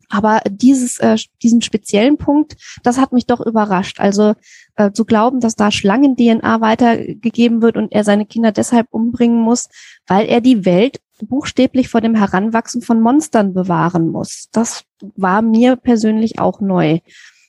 Aber 0.09 0.41
dieses, 0.49 0.99
äh, 0.99 1.17
diesen 1.43 1.61
speziellen 1.61 2.17
Punkt, 2.17 2.55
das 2.83 2.97
hat 2.97 3.11
mich 3.11 3.25
doch 3.25 3.41
überrascht. 3.41 3.99
Also 3.99 4.35
äh, 4.75 4.91
zu 4.91 5.03
glauben, 5.03 5.39
dass 5.39 5.55
da 5.55 5.71
Schlangen-DNA 5.71 6.61
weitergegeben 6.61 7.61
wird 7.61 7.75
und 7.75 7.91
er 7.91 8.03
seine 8.03 8.25
Kinder 8.25 8.51
deshalb 8.51 8.87
umbringen 8.91 9.41
muss, 9.41 9.67
weil 10.05 10.27
er 10.27 10.39
die 10.39 10.65
Welt 10.65 11.01
buchstäblich 11.21 11.89
vor 11.89 11.99
dem 11.99 12.15
Heranwachsen 12.15 12.81
von 12.81 13.01
Monstern 13.01 13.53
bewahren 13.53 14.09
muss. 14.09 14.47
Das 14.51 14.83
war 15.15 15.41
mir 15.41 15.75
persönlich 15.75 16.39
auch 16.39 16.61
neu. 16.61 16.99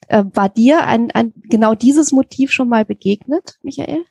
Äh, 0.08 0.24
war 0.32 0.48
dir 0.48 0.84
ein, 0.84 1.10
ein, 1.10 1.32
genau 1.36 1.74
dieses 1.74 2.12
Motiv 2.12 2.50
schon 2.50 2.68
mal 2.68 2.84
begegnet, 2.84 3.58
Michael? 3.62 4.04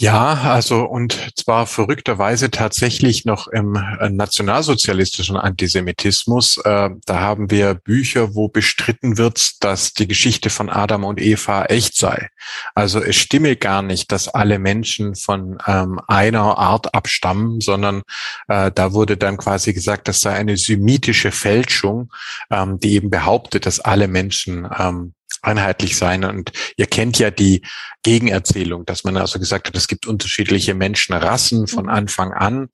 Ja, 0.00 0.32
also 0.32 0.84
und 0.84 1.30
zwar 1.36 1.66
verrückterweise 1.66 2.50
tatsächlich 2.50 3.26
noch 3.26 3.48
im 3.48 3.74
äh, 3.74 4.08
nationalsozialistischen 4.08 5.36
Antisemitismus. 5.36 6.56
Äh, 6.56 6.88
da 7.04 7.20
haben 7.20 7.50
wir 7.50 7.74
Bücher, 7.74 8.34
wo 8.34 8.48
bestritten 8.48 9.18
wird, 9.18 9.62
dass 9.62 9.92
die 9.92 10.08
Geschichte 10.08 10.48
von 10.48 10.70
Adam 10.70 11.04
und 11.04 11.20
Eva 11.20 11.66
echt 11.66 11.98
sei. 11.98 12.30
Also 12.74 12.98
es 13.02 13.16
stimme 13.16 13.56
gar 13.56 13.82
nicht, 13.82 14.10
dass 14.10 14.28
alle 14.28 14.58
Menschen 14.58 15.16
von 15.16 15.58
ähm, 15.66 16.00
einer 16.08 16.56
Art 16.56 16.94
abstammen, 16.94 17.60
sondern 17.60 18.00
äh, 18.48 18.72
da 18.72 18.94
wurde 18.94 19.18
dann 19.18 19.36
quasi 19.36 19.74
gesagt, 19.74 20.08
das 20.08 20.22
sei 20.22 20.32
eine 20.32 20.56
semitische 20.56 21.30
Fälschung, 21.30 22.10
ähm, 22.50 22.80
die 22.80 22.94
eben 22.94 23.10
behauptet, 23.10 23.66
dass 23.66 23.80
alle 23.80 24.08
Menschen 24.08 24.66
ähm, 24.78 25.12
einheitlich 25.42 25.96
sein. 25.96 26.24
Und 26.24 26.52
ihr 26.76 26.86
kennt 26.86 27.18
ja 27.18 27.30
die 27.30 27.62
Gegenerzählung, 28.02 28.84
dass 28.86 29.04
man 29.04 29.16
also 29.16 29.38
gesagt 29.38 29.68
hat, 29.68 29.76
es 29.76 29.88
gibt 29.88 30.06
unterschiedliche 30.06 30.74
Menschenrassen 30.74 31.66
von 31.66 31.84
mhm. 31.84 31.90
Anfang 31.90 32.32
an 32.32 32.68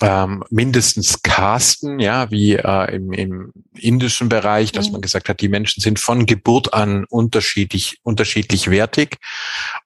ähm, 0.00 0.44
mindestens 0.50 1.22
casten, 1.22 2.00
ja, 2.00 2.30
wie 2.30 2.54
äh, 2.54 2.94
im, 2.94 3.12
im 3.12 3.52
indischen 3.74 4.28
Bereich, 4.28 4.72
dass 4.72 4.86
mhm. 4.86 4.92
man 4.92 5.00
gesagt 5.02 5.28
hat, 5.28 5.40
die 5.40 5.48
Menschen 5.48 5.80
sind 5.80 6.00
von 6.00 6.26
Geburt 6.26 6.74
an 6.74 7.04
unterschiedlich, 7.04 7.98
unterschiedlich 8.02 8.70
wertig. 8.70 9.18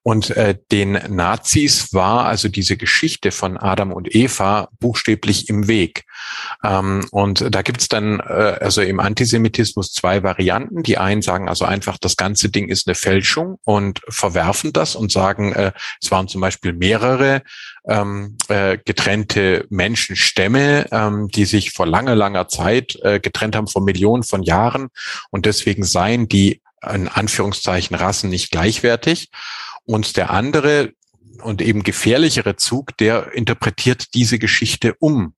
Und 0.03 0.31
äh, 0.31 0.57
den 0.73 0.93
Nazis 1.09 1.93
war 1.93 2.27
also 2.27 2.49
diese 2.49 2.77
Geschichte 2.77 3.31
von 3.31 3.57
Adam 3.57 3.93
und 3.93 4.15
Eva 4.15 4.69
buchstäblich 4.81 5.49
im 5.49 5.69
Weg. 5.69 6.05
Ähm, 6.65 7.07
und 7.11 7.55
da 7.55 7.62
gibt's 7.62 7.88
dann 7.88 8.21
äh, 8.21 8.59
also 8.61 8.81
im 8.81 9.00
Antisemitismus 9.00 9.93
zwei 9.93 10.23
Varianten. 10.23 10.83
Die 10.83 10.99
einen 10.99 11.23
sagen 11.23 11.49
also 11.49 11.65
einfach, 11.65 11.99
das 11.99 12.17
ganze 12.17 12.49
Ding 12.49 12.69
ist 12.69 12.87
eine 12.87 12.95
Fälschung 12.95 13.59
und 13.65 14.00
verwerfen 14.09 14.73
das 14.73 14.97
und 14.97 15.12
sagen, 15.12 15.53
äh, 15.53 15.73
es 16.00 16.11
waren 16.11 16.29
zum 16.29 16.41
Beispiel 16.41 16.73
mehrere 16.73 17.43
ähm, 17.88 18.37
äh, 18.49 18.78
getrennte 18.85 19.66
Menschenstämme, 19.71 20.87
ähm, 20.92 21.28
die 21.28 21.47
sich 21.47 21.73
vor 21.73 21.87
langer, 21.87 22.14
langer 22.14 22.49
Zeit 22.49 22.97
äh, 23.02 23.18
getrennt 23.18 23.57
haben, 23.57 23.66
vor 23.66 23.83
Millionen 23.83 24.23
von 24.23 24.42
Jahren. 24.42 24.88
Und 25.30 25.47
deswegen 25.47 25.85
seien 25.85 26.28
die 26.28 26.61
in 26.88 27.09
Anführungszeichen 27.09 27.97
Rassen 27.97 28.30
nicht 28.30 28.50
gleichwertig. 28.50 29.30
Und 29.85 30.16
der 30.16 30.30
andere 30.30 30.92
und 31.42 31.62
eben 31.62 31.83
gefährlichere 31.83 32.57
Zug, 32.57 32.97
der 32.99 33.33
interpretiert 33.33 34.14
diese 34.14 34.38
Geschichte 34.38 34.95
um 34.99 35.35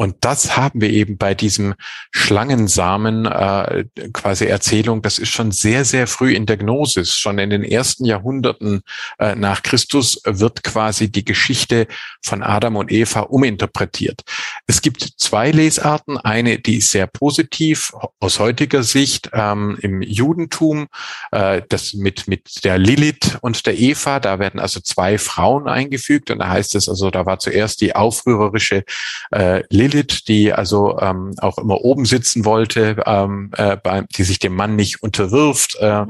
und 0.00 0.14
das 0.20 0.56
haben 0.56 0.80
wir 0.80 0.90
eben 0.90 1.18
bei 1.18 1.34
diesem 1.34 1.74
Schlangensamen 2.12 3.26
äh, 3.26 3.84
quasi 4.12 4.46
Erzählung. 4.46 5.02
Das 5.02 5.18
ist 5.18 5.30
schon 5.30 5.50
sehr, 5.50 5.84
sehr 5.84 6.06
früh 6.06 6.34
in 6.34 6.46
der 6.46 6.56
Gnosis. 6.56 7.16
Schon 7.16 7.40
in 7.40 7.50
den 7.50 7.64
ersten 7.64 8.04
Jahrhunderten 8.04 8.82
äh, 9.18 9.34
nach 9.34 9.64
Christus 9.64 10.22
wird 10.24 10.62
quasi 10.62 11.10
die 11.10 11.24
Geschichte 11.24 11.88
von 12.22 12.44
Adam 12.44 12.76
und 12.76 12.92
Eva 12.92 13.22
uminterpretiert. 13.22 14.22
Es 14.68 14.82
gibt 14.82 15.02
zwei 15.16 15.50
Lesarten. 15.50 16.16
Eine, 16.16 16.60
die 16.60 16.76
ist 16.76 16.92
sehr 16.92 17.08
positiv 17.08 17.92
aus 18.20 18.38
heutiger 18.38 18.84
Sicht 18.84 19.30
ähm, 19.32 19.78
im 19.80 20.00
Judentum. 20.00 20.86
Äh, 21.32 21.62
das 21.68 21.94
mit, 21.94 22.28
mit 22.28 22.64
der 22.64 22.78
Lilith 22.78 23.38
und 23.40 23.66
der 23.66 23.76
Eva. 23.76 24.20
Da 24.20 24.38
werden 24.38 24.60
also 24.60 24.78
zwei 24.78 25.18
Frauen 25.18 25.66
eingefügt. 25.66 26.30
Und 26.30 26.38
da 26.38 26.50
heißt 26.50 26.76
es 26.76 26.88
also, 26.88 27.10
da 27.10 27.26
war 27.26 27.40
zuerst 27.40 27.80
die 27.80 27.96
aufrührerische 27.96 28.84
äh, 29.32 29.64
Lilith, 29.70 29.87
die 30.28 30.52
also 30.52 30.98
ähm, 31.00 31.34
auch 31.38 31.58
immer 31.58 31.82
oben 31.82 32.04
sitzen 32.04 32.44
wollte, 32.44 33.02
ähm, 33.06 33.50
äh, 33.56 33.76
bei, 33.76 34.02
die 34.16 34.24
sich 34.24 34.38
dem 34.38 34.54
Mann 34.54 34.76
nicht 34.76 35.02
unterwirft. 35.02 35.76
Äh, 35.80 36.06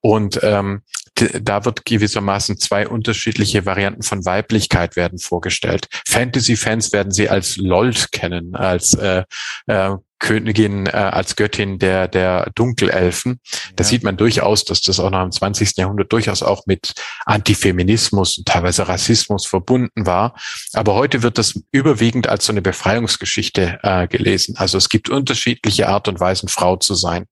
und 0.00 0.40
ähm, 0.42 0.82
da 1.14 1.64
wird 1.64 1.84
gewissermaßen 1.84 2.58
zwei 2.58 2.88
unterschiedliche 2.88 3.66
Varianten 3.66 4.02
von 4.02 4.24
Weiblichkeit 4.24 4.96
werden 4.96 5.18
vorgestellt. 5.18 5.88
Fantasy-Fans 6.06 6.92
werden 6.92 7.12
sie 7.12 7.28
als 7.28 7.56
Lold 7.56 8.12
kennen, 8.12 8.54
als 8.54 8.94
äh, 8.94 9.24
äh, 9.66 9.96
Königin 10.20 10.86
äh, 10.86 10.90
als 10.90 11.34
Göttin 11.34 11.78
der, 11.78 12.06
der 12.06 12.50
Dunkelelfen. 12.54 13.40
Da 13.74 13.82
ja. 13.82 13.88
sieht 13.88 14.04
man 14.04 14.16
durchaus, 14.16 14.64
dass 14.64 14.80
das 14.82 15.00
auch 15.00 15.10
noch 15.10 15.24
im 15.24 15.32
20. 15.32 15.76
Jahrhundert 15.76 16.12
durchaus 16.12 16.42
auch 16.42 16.66
mit 16.66 16.94
Antifeminismus 17.26 18.38
und 18.38 18.46
teilweise 18.46 18.86
Rassismus 18.86 19.46
verbunden 19.46 20.06
war. 20.06 20.34
Aber 20.72 20.94
heute 20.94 21.22
wird 21.22 21.38
das 21.38 21.60
überwiegend 21.72 22.28
als 22.28 22.46
so 22.46 22.52
eine 22.52 22.62
Befreiungsgeschichte 22.62 23.80
äh, 23.82 24.06
gelesen. 24.06 24.54
Also 24.56 24.78
es 24.78 24.88
gibt 24.88 25.08
unterschiedliche 25.08 25.88
Art 25.88 26.06
und 26.06 26.20
Weisen, 26.20 26.48
Frau 26.48 26.76
zu 26.76 26.94
sein. 26.94 27.26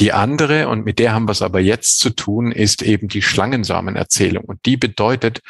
Die 0.00 0.12
andere, 0.12 0.68
und 0.68 0.84
mit 0.84 0.98
der 0.98 1.12
haben 1.12 1.28
wir 1.28 1.32
es 1.32 1.42
aber 1.42 1.60
jetzt 1.60 1.98
zu 1.98 2.10
tun, 2.10 2.50
ist 2.50 2.82
eben 2.82 3.08
die 3.08 3.22
Schlangensamenerzählung. 3.22 4.44
Und 4.44 4.64
die 4.66 4.76
bedeutet, 4.76 5.40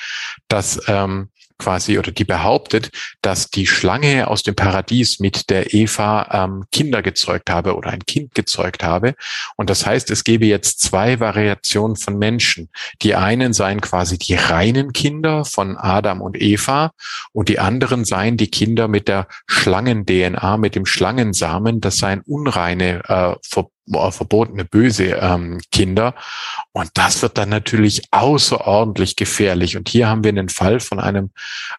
dass 0.48 0.80
ähm, 0.88 1.30
quasi 1.58 1.98
oder 1.98 2.12
die 2.12 2.24
behauptet, 2.24 2.90
dass 3.22 3.50
die 3.50 3.66
Schlange 3.66 4.28
aus 4.28 4.42
dem 4.42 4.54
Paradies 4.54 5.20
mit 5.20 5.50
der 5.50 5.72
Eva 5.74 6.44
ähm, 6.44 6.64
Kinder 6.72 7.02
gezeugt 7.02 7.50
habe 7.50 7.76
oder 7.76 7.90
ein 7.90 8.04
Kind 8.04 8.34
gezeugt 8.34 8.82
habe. 8.82 9.14
Und 9.56 9.70
das 9.70 9.86
heißt, 9.86 10.10
es 10.10 10.24
gäbe 10.24 10.46
jetzt 10.46 10.80
zwei 10.80 11.20
Variationen 11.20 11.96
von 11.96 12.18
Menschen. 12.18 12.70
Die 13.02 13.14
einen 13.14 13.52
seien 13.52 13.80
quasi 13.80 14.18
die 14.18 14.34
reinen 14.34 14.92
Kinder 14.92 15.44
von 15.44 15.76
Adam 15.76 16.20
und 16.20 16.40
Eva 16.40 16.92
und 17.32 17.48
die 17.48 17.58
anderen 17.58 18.04
seien 18.04 18.36
die 18.36 18.50
Kinder 18.50 18.88
mit 18.88 19.08
der 19.08 19.28
Schlangen-DNA, 19.46 20.56
mit 20.56 20.74
dem 20.74 20.86
Schlangensamen. 20.86 21.80
Das 21.80 21.98
seien 21.98 22.20
unreine, 22.22 23.02
äh, 23.08 23.34
verbotene 23.86 24.64
böse 24.64 25.18
ähm, 25.20 25.60
Kinder. 25.70 26.14
Und 26.72 26.90
das 26.94 27.22
wird 27.22 27.38
dann 27.38 27.48
natürlich 27.48 28.02
außerordentlich 28.10 29.16
gefährlich. 29.16 29.76
Und 29.76 29.88
hier 29.88 30.08
haben 30.08 30.24
wir 30.24 30.30
einen 30.30 30.48
Fall 30.48 30.80
von 30.80 31.00
einem 31.00 31.30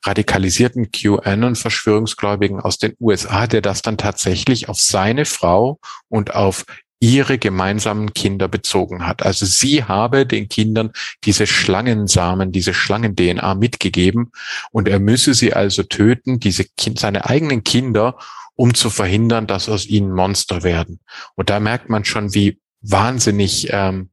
radikalisierten 0.06 0.92
QAnon-Verschwörungsgläubigen 0.92 2.60
aus 2.60 2.78
den 2.78 2.96
USA, 3.00 3.48
der 3.48 3.62
das 3.62 3.82
dann 3.82 3.98
tatsächlich 3.98 4.70
auf 4.70 4.80
seine 4.80 5.26
Frau 5.26 5.80
und 6.10 6.36
auf 6.36 6.66
ihre 7.00 7.38
gemeinsamen 7.38 8.14
Kinder 8.14 8.48
bezogen 8.48 9.06
hat. 9.06 9.24
Also 9.24 9.46
sie 9.46 9.84
habe 9.84 10.26
den 10.26 10.48
Kindern 10.48 10.92
diese 11.24 11.46
Schlangensamen, 11.46 12.52
diese 12.52 12.74
Schlangen-DNA 12.74 13.54
mitgegeben 13.56 14.32
und 14.72 14.88
er 14.88 15.00
müsse 15.00 15.34
sie 15.34 15.54
also 15.54 15.84
töten, 15.84 16.40
diese 16.40 16.66
kind, 16.78 17.00
seine 17.00 17.26
eigenen 17.26 17.64
Kinder, 17.64 18.18
um 18.56 18.74
zu 18.74 18.90
verhindern, 18.90 19.48
dass 19.48 19.70
aus 19.70 19.86
ihnen 19.86 20.12
Monster 20.12 20.64
werden. 20.64 21.00
Und 21.36 21.50
da 21.50 21.60
merkt 21.60 21.90
man 21.90 22.06
schon, 22.06 22.34
wie 22.34 22.60
wahnsinnig 22.82 23.68
ähm, 23.72 24.10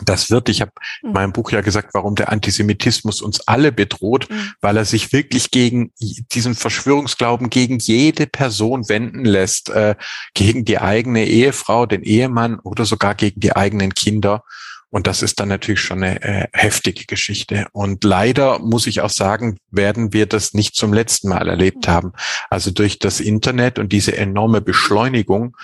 das 0.00 0.30
wird. 0.30 0.48
Ich 0.48 0.60
habe 0.60 0.72
in 1.02 1.08
mhm. 1.08 1.14
meinem 1.14 1.32
Buch 1.32 1.50
ja 1.50 1.60
gesagt, 1.60 1.90
warum 1.92 2.14
der 2.14 2.32
Antisemitismus 2.32 3.20
uns 3.20 3.40
alle 3.46 3.72
bedroht, 3.72 4.28
mhm. 4.30 4.52
weil 4.60 4.76
er 4.76 4.84
sich 4.84 5.12
wirklich 5.12 5.50
gegen 5.50 5.92
diesen 5.98 6.54
Verschwörungsglauben 6.54 7.50
gegen 7.50 7.78
jede 7.78 8.26
Person 8.26 8.88
wenden 8.88 9.24
lässt, 9.24 9.68
äh, 9.70 9.94
gegen 10.34 10.64
die 10.64 10.78
eigene 10.78 11.26
Ehefrau, 11.26 11.86
den 11.86 12.02
Ehemann 12.02 12.58
oder 12.58 12.84
sogar 12.84 13.14
gegen 13.14 13.40
die 13.40 13.54
eigenen 13.54 13.94
Kinder. 13.94 14.44
Und 14.92 15.06
das 15.06 15.22
ist 15.22 15.40
dann 15.40 15.48
natürlich 15.48 15.80
schon 15.80 16.04
eine 16.04 16.22
äh, 16.22 16.48
heftige 16.52 17.06
Geschichte. 17.06 17.66
Und 17.72 18.04
leider 18.04 18.58
muss 18.58 18.86
ich 18.86 19.00
auch 19.00 19.10
sagen, 19.10 19.56
werden 19.70 20.12
wir 20.12 20.26
das 20.26 20.52
nicht 20.52 20.76
zum 20.76 20.92
letzten 20.92 21.30
Mal 21.30 21.48
erlebt 21.48 21.88
haben. 21.88 22.12
Also 22.50 22.70
durch 22.70 22.98
das 22.98 23.18
Internet 23.18 23.78
und 23.78 23.90
diese 23.90 24.14
enorme 24.14 24.60
Beschleunigung 24.60 25.56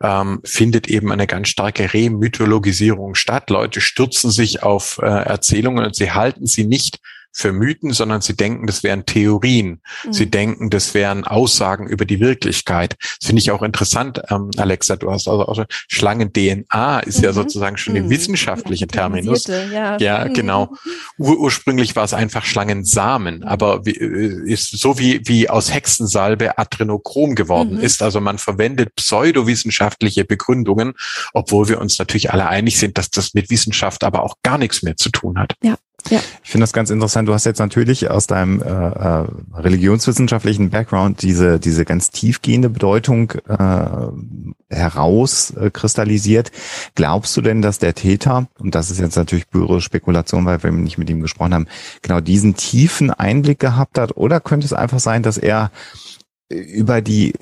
ähm, 0.00 0.40
findet 0.44 0.86
eben 0.86 1.10
eine 1.10 1.26
ganz 1.26 1.48
starke 1.48 1.92
Remythologisierung 1.92 3.16
statt. 3.16 3.50
Leute 3.50 3.80
stürzen 3.80 4.30
sich 4.30 4.62
auf 4.62 4.98
äh, 5.02 5.06
Erzählungen 5.06 5.84
und 5.84 5.96
sie 5.96 6.12
halten 6.12 6.46
sie 6.46 6.64
nicht 6.64 7.00
für 7.36 7.52
Mythen, 7.52 7.92
sondern 7.92 8.22
sie 8.22 8.34
denken, 8.34 8.66
das 8.66 8.82
wären 8.82 9.04
Theorien. 9.04 9.82
Mhm. 10.04 10.12
Sie 10.12 10.30
denken, 10.30 10.70
das 10.70 10.94
wären 10.94 11.24
Aussagen 11.24 11.86
über 11.86 12.06
die 12.06 12.18
Wirklichkeit. 12.18 12.96
Das 12.98 13.26
finde 13.26 13.40
ich 13.40 13.50
auch 13.50 13.62
interessant, 13.62 14.22
ähm, 14.30 14.50
Alexa. 14.56 14.96
Du 14.96 15.10
hast 15.10 15.28
also 15.28 15.46
auch 15.46 15.64
Schlangen-DNA 15.88 17.00
ist 17.00 17.18
mhm. 17.18 17.24
ja 17.24 17.32
sozusagen 17.34 17.76
schon 17.76 17.92
mhm. 17.92 18.04
im 18.04 18.10
wissenschaftlichen 18.10 18.88
Terminus. 18.88 19.46
Ja, 19.46 19.98
ja 19.98 20.24
mhm. 20.24 20.32
genau. 20.32 20.74
Ur 21.18 21.38
ursprünglich 21.38 21.94
war 21.94 22.04
es 22.04 22.14
einfach 22.14 22.46
Schlangensamen, 22.46 23.44
aber 23.44 23.84
wie, 23.84 23.96
äh, 23.96 24.50
ist 24.50 24.70
so 24.78 24.98
wie, 24.98 25.20
wie 25.26 25.50
aus 25.50 25.72
Hexensalbe 25.72 26.56
Adrenochrom 26.56 27.34
geworden 27.34 27.74
mhm. 27.76 27.80
ist. 27.80 28.02
Also 28.02 28.22
man 28.22 28.38
verwendet 28.38 28.94
pseudowissenschaftliche 28.96 30.24
Begründungen, 30.24 30.94
obwohl 31.34 31.68
wir 31.68 31.82
uns 31.82 31.98
natürlich 31.98 32.32
alle 32.32 32.48
einig 32.48 32.78
sind, 32.78 32.96
dass 32.96 33.10
das 33.10 33.34
mit 33.34 33.50
Wissenschaft 33.50 34.04
aber 34.04 34.22
auch 34.22 34.36
gar 34.42 34.56
nichts 34.56 34.82
mehr 34.82 34.96
zu 34.96 35.10
tun 35.10 35.38
hat. 35.38 35.54
Ja. 35.62 35.76
Ja. 36.08 36.20
Ich 36.44 36.50
finde 36.50 36.62
das 36.62 36.72
ganz 36.72 36.90
interessant. 36.90 37.28
Du 37.28 37.34
hast 37.34 37.46
jetzt 37.46 37.58
natürlich 37.58 38.10
aus 38.10 38.26
deinem 38.26 38.62
äh, 38.62 38.66
äh, 38.66 39.26
religionswissenschaftlichen 39.54 40.70
Background 40.70 41.22
diese 41.22 41.58
diese 41.58 41.84
ganz 41.84 42.10
tiefgehende 42.10 42.70
Bedeutung 42.70 43.32
äh, 43.48 44.06
herauskristallisiert. 44.70 46.52
Glaubst 46.94 47.36
du 47.36 47.40
denn, 47.40 47.62
dass 47.62 47.78
der 47.78 47.94
Täter, 47.94 48.46
und 48.58 48.74
das 48.74 48.90
ist 48.90 49.00
jetzt 49.00 49.16
natürlich 49.16 49.50
pure 49.50 49.80
Spekulation, 49.80 50.46
weil 50.46 50.62
wir 50.62 50.70
nicht 50.70 50.98
mit 50.98 51.10
ihm 51.10 51.20
gesprochen 51.20 51.54
haben, 51.54 51.66
genau 52.02 52.20
diesen 52.20 52.54
tiefen 52.54 53.10
Einblick 53.10 53.58
gehabt 53.58 53.98
hat? 53.98 54.16
Oder 54.16 54.40
könnte 54.40 54.66
es 54.66 54.72
einfach 54.72 55.00
sein, 55.00 55.22
dass 55.22 55.38
er 55.38 55.70
über 56.48 57.00
die 57.00 57.32
äh, 57.32 57.36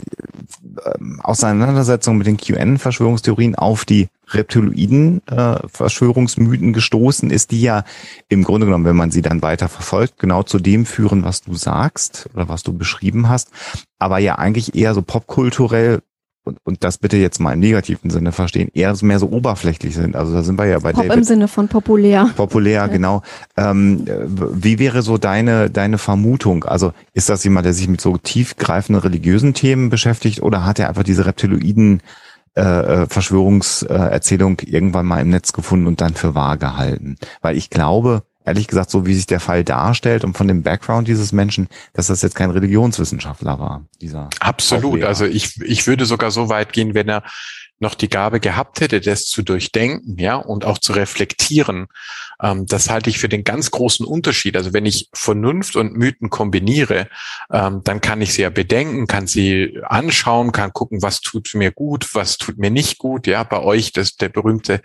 Auseinandersetzung 1.23 2.17
mit 2.17 2.27
den 2.27 2.39
QN-Verschwörungstheorien 2.39 3.55
auf 3.55 3.85
die 3.85 4.09
Reptiloiden 4.29 5.27
äh, 5.27 5.57
Verschwörungsmythen 5.69 6.73
gestoßen 6.73 7.31
ist, 7.31 7.51
die 7.51 7.61
ja 7.61 7.85
im 8.29 8.45
Grunde 8.45 8.67
genommen, 8.67 8.85
wenn 8.85 8.97
man 8.97 9.11
sie 9.11 9.23
dann 9.23 9.43
weiter 9.43 9.69
verfolgt, 9.69 10.19
genau 10.19 10.43
zu 10.43 10.59
dem 10.59 10.87
führen, 10.87 11.25
was 11.25 11.43
du 11.43 11.55
sagst 11.55 12.29
oder 12.35 12.49
was 12.49 12.63
du 12.63 12.73
beschrieben 12.73 13.29
hast, 13.29 13.51
aber 13.99 14.19
ja 14.19 14.37
eigentlich 14.37 14.75
eher 14.75 14.95
so 14.95 15.03
popkulturell 15.03 16.01
und, 16.45 16.59
und 16.65 16.85
das 16.85 16.99
bitte 16.99 17.17
jetzt 17.17 17.41
mal 17.41 17.53
im 17.55 17.61
negativen 17.61 18.11
Sinne 18.11 18.31
verstehen, 18.31 18.71
eher 18.75 18.95
mehr 19.01 19.19
so 19.19 19.29
oberflächlich 19.31 19.95
sind. 19.95 20.15
Also 20.15 20.35
da 20.35 20.43
sind 20.43 20.59
wir 20.59 20.67
ja 20.67 20.79
bei 20.79 20.93
Pop 20.93 21.05
David. 21.05 21.19
im 21.19 21.25
Sinne 21.25 21.49
von 21.49 21.69
populär. 21.69 22.31
Populär, 22.37 22.73
ja. 22.73 22.87
genau. 22.87 23.23
Ähm, 23.57 24.05
wie 24.07 24.79
wäre 24.79 25.01
so 25.03 25.17
deine, 25.17 25.71
deine 25.71 25.97
Vermutung? 25.97 26.65
Also 26.65 26.93
ist 27.15 27.31
das 27.31 27.45
jemand, 27.45 27.65
der 27.65 27.73
sich 27.73 27.89
mit 27.89 28.01
so 28.01 28.19
tiefgreifenden 28.19 29.03
religiösen 29.03 29.55
Themen 29.55 29.89
beschäftigt 29.89 30.43
oder 30.43 30.67
hat 30.67 30.79
er 30.79 30.91
einfach 30.91 31.03
diese 31.03 31.25
Reptiloiden 31.25 32.03
äh, 32.57 32.63
äh 32.63 33.07
Verschwörungserzählung 33.09 34.59
irgendwann 34.65 35.07
mal 35.07 35.21
im 35.21 35.31
Netz 35.31 35.53
gefunden 35.53 35.87
und 35.87 36.01
dann 36.01 36.15
für 36.15 36.35
wahr 36.35 36.57
gehalten? 36.57 37.17
Weil 37.41 37.57
ich 37.57 37.71
glaube, 37.71 38.23
ehrlich 38.45 38.69
gesagt, 38.69 38.91
so 38.91 39.07
wie 39.07 39.15
sich 39.15 39.27
der 39.27 39.41
Fall 39.41 39.65
darstellt 39.65 40.25
und 40.25 40.37
von 40.37 40.49
dem 40.49 40.63
Background 40.63 41.09
dieses 41.09 41.33
Menschen, 41.33 41.69
dass 41.93 42.09
das 42.09 42.23
jetzt 42.23 42.35
kein 42.35 42.51
Religionswissenschaftler 42.51 43.59
war, 43.59 43.85
dieser. 44.01 44.29
Absolut. 44.41 44.85
Aufleger. 44.85 45.09
Also 45.09 45.25
ich, 45.25 45.61
ich 45.63 45.87
würde 45.87 46.05
sogar 46.05 46.31
so 46.31 46.49
weit 46.49 46.73
gehen, 46.73 46.95
wenn 46.95 47.09
er 47.09 47.23
noch 47.85 47.95
die 47.95 48.09
Gabe 48.09 48.41
gehabt 48.41 48.81
hätte, 48.81 49.01
das 49.01 49.27
zu 49.27 49.43
durchdenken, 49.43 50.17
ja, 50.19 50.37
und 50.37 50.65
auch 50.65 50.79
zu 50.79 50.93
reflektieren, 50.93 51.87
ähm, 52.43 52.67
das 52.67 52.91
halte 52.91 53.11
ich 53.11 53.19
für 53.19 53.29
den 53.29 53.45
ganz 53.45 53.71
großen 53.71 54.05
Unterschied. 54.05 54.57
Also 54.57 54.73
wenn 54.73 54.87
ich 54.87 55.09
Vernunft 55.13 55.77
und 55.77 55.97
Mythen 55.97 56.31
kombiniere, 56.31 57.09
ähm, 57.53 57.83
dann 57.85 58.01
kann 58.01 58.21
ich 58.23 58.35
sie 58.35 58.43
ja 58.43 58.51
bedenken, 58.51 59.07
kann 59.07 59.27
sie 59.27 59.79
anschauen, 59.85 60.51
kann 60.51 60.73
gucken, 60.73 61.03
was 61.03 61.21
tut 61.21 61.51
mir 61.55 61.71
gut, 61.71 62.15
was 62.15 62.39
tut 62.39 62.59
mir 62.59 62.71
nicht 62.71 62.99
gut. 62.99 63.27
Ja, 63.27 63.45
bei 63.45 63.61
euch 63.61 63.93
das 63.93 64.17
der 64.17 64.31
berühmte 64.31 64.81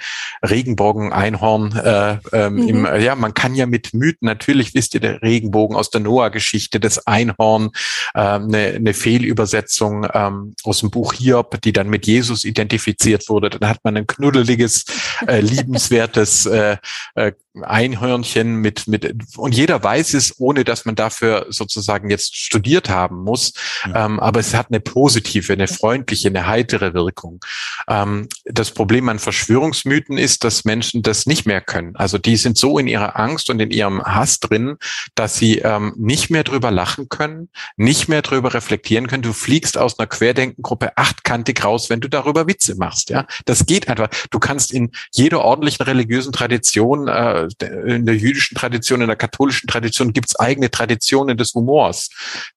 Regenbogen-Einhorn. 0.48 1.76
Äh, 1.76 2.18
ähm, 2.34 2.56
mhm. 2.56 2.68
im, 2.68 3.02
ja, 3.02 3.16
man 3.16 3.34
kann 3.34 3.56
ja 3.56 3.66
mit 3.66 3.94
Mythen 3.94 4.26
natürlich 4.26 4.76
wisst 4.76 4.94
ihr 4.94 5.00
der 5.00 5.22
Regenbogen 5.22 5.76
aus 5.76 5.90
der 5.90 6.02
Noah-Geschichte, 6.02 6.80
das 6.80 7.08
Einhorn, 7.08 7.72
äh, 8.14 8.20
eine, 8.20 8.58
eine 8.76 8.94
Fehlübersetzung 8.94 10.06
ähm, 10.14 10.54
aus 10.64 10.82
dem 10.82 10.92
Buch 10.92 11.14
Hiob, 11.14 11.62
die 11.62 11.74
dann 11.74 11.90
mit 11.90 12.06
Jesus 12.06 12.44
identifiziert 12.44 12.89
wurde. 13.30 13.50
Dann 13.50 13.70
hat 13.70 13.80
man 13.84 13.98
ein 13.98 14.08
knuddeliges, 14.08 14.86
äh, 15.28 15.42
liebenswertes 15.42 16.46
äh, 16.46 16.78
äh, 17.16 17.32
Einhörnchen 17.64 18.56
mit, 18.56 18.88
mit, 18.88 19.16
und 19.38 19.56
jeder 19.56 19.84
weiß 19.84 20.14
es, 20.14 20.40
ohne 20.40 20.64
dass 20.64 20.86
man 20.86 20.96
dafür 20.96 21.48
sozusagen 21.50 22.10
jetzt 22.10 22.36
studiert 22.36 22.90
haben 22.90 23.24
muss. 23.24 23.54
Ja. 23.86 24.06
Ähm, 24.06 24.20
aber 24.20 24.40
es 24.40 24.54
hat 24.54 24.68
eine 24.70 24.80
positive, 24.80 25.54
eine 25.54 25.68
freundliche, 25.68 26.30
eine 26.30 26.48
heitere 26.48 26.94
Wirkung. 26.94 27.40
Ähm, 27.88 28.28
das 28.46 28.72
Problem 28.72 29.10
an 29.10 29.20
Verschwörungsmythen 29.20 30.18
ist, 30.18 30.44
dass 30.44 30.66
Menschen 30.66 31.02
das 31.02 31.26
nicht 31.26 31.46
mehr 31.46 31.62
können. 31.62 31.96
Also 31.96 32.18
die 32.18 32.38
sind 32.38 32.58
so 32.58 32.80
in 32.80 32.88
ihrer 32.88 33.20
Angst 33.20 33.50
und 33.50 33.60
in 33.60 33.72
ihrem 33.72 34.02
Hass 34.04 34.40
drin, 34.40 34.78
dass 35.16 35.36
sie 35.36 35.60
ähm, 35.60 35.94
nicht 35.98 36.30
mehr 36.30 36.44
drüber 36.44 36.72
lachen 36.72 37.10
können, 37.10 37.50
nicht 37.78 38.08
mehr 38.08 38.22
drüber 38.22 38.54
reflektieren 38.54 39.08
können. 39.08 39.24
Du 39.24 39.34
fliegst 39.34 39.78
aus 39.78 40.00
einer 40.00 40.08
Querdenkengruppe 40.08 40.98
achtkantig 40.98 41.64
raus, 41.64 41.90
wenn 41.90 42.00
du 42.00 42.08
darüber 42.08 42.48
Witze 42.48 42.76
machst. 42.76 43.10
Ja, 43.10 43.26
das 43.46 43.66
geht 43.66 43.90
einfach. 43.90 44.10
Du 44.32 44.40
kannst 44.40 44.72
in 44.72 44.92
jeder 45.12 45.44
ordentlichen 45.44 45.84
religiösen 45.84 46.32
Tradition 46.32 47.08
äh, 47.08 47.48
in 47.62 48.06
der 48.06 48.16
jüdischen 48.16 48.56
Tradition, 48.56 49.02
in 49.02 49.08
der 49.08 49.16
katholischen 49.16 49.68
Tradition 49.68 50.14
gibt 50.14 50.30
es 50.30 50.40
eigene 50.40 50.70
Traditionen 50.72 51.38
des 51.38 51.54
Humors. 51.54 52.10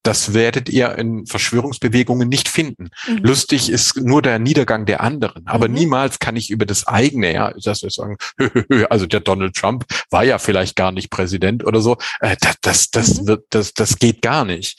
Das 0.02 0.34
werdet 0.34 0.68
ihr 0.68 0.96
in 0.98 1.26
Verschwörungsbewegungen 1.26 2.28
nicht 2.28 2.48
finden. 2.48 2.90
Mhm. 3.06 3.18
Lustig 3.18 3.70
ist 3.70 3.96
nur 3.96 4.22
der 4.22 4.38
Niedergang 4.38 4.86
der 4.86 5.00
anderen, 5.00 5.46
aber 5.46 5.68
mhm. 5.68 5.74
niemals 5.74 6.18
kann 6.18 6.36
ich 6.36 6.50
über 6.50 6.66
das 6.66 6.86
eigene, 6.86 7.32
ja, 7.32 7.52
dass 7.52 7.82
wir 7.82 7.90
sagen, 7.90 8.16
also 8.90 9.06
der 9.06 9.20
Donald 9.20 9.54
Trump 9.54 9.84
war 10.10 10.24
ja 10.24 10.38
vielleicht 10.38 10.76
gar 10.76 10.92
nicht 10.92 11.10
Präsident 11.10 11.64
oder 11.64 11.80
so. 11.80 11.96
Äh, 12.20 12.36
das, 12.40 12.56
das, 12.60 12.90
das 12.90 13.20
mhm. 13.20 13.26
wird, 13.26 13.44
das, 13.50 13.74
das 13.74 13.98
geht 13.98 14.22
gar 14.22 14.44
nicht. 14.44 14.78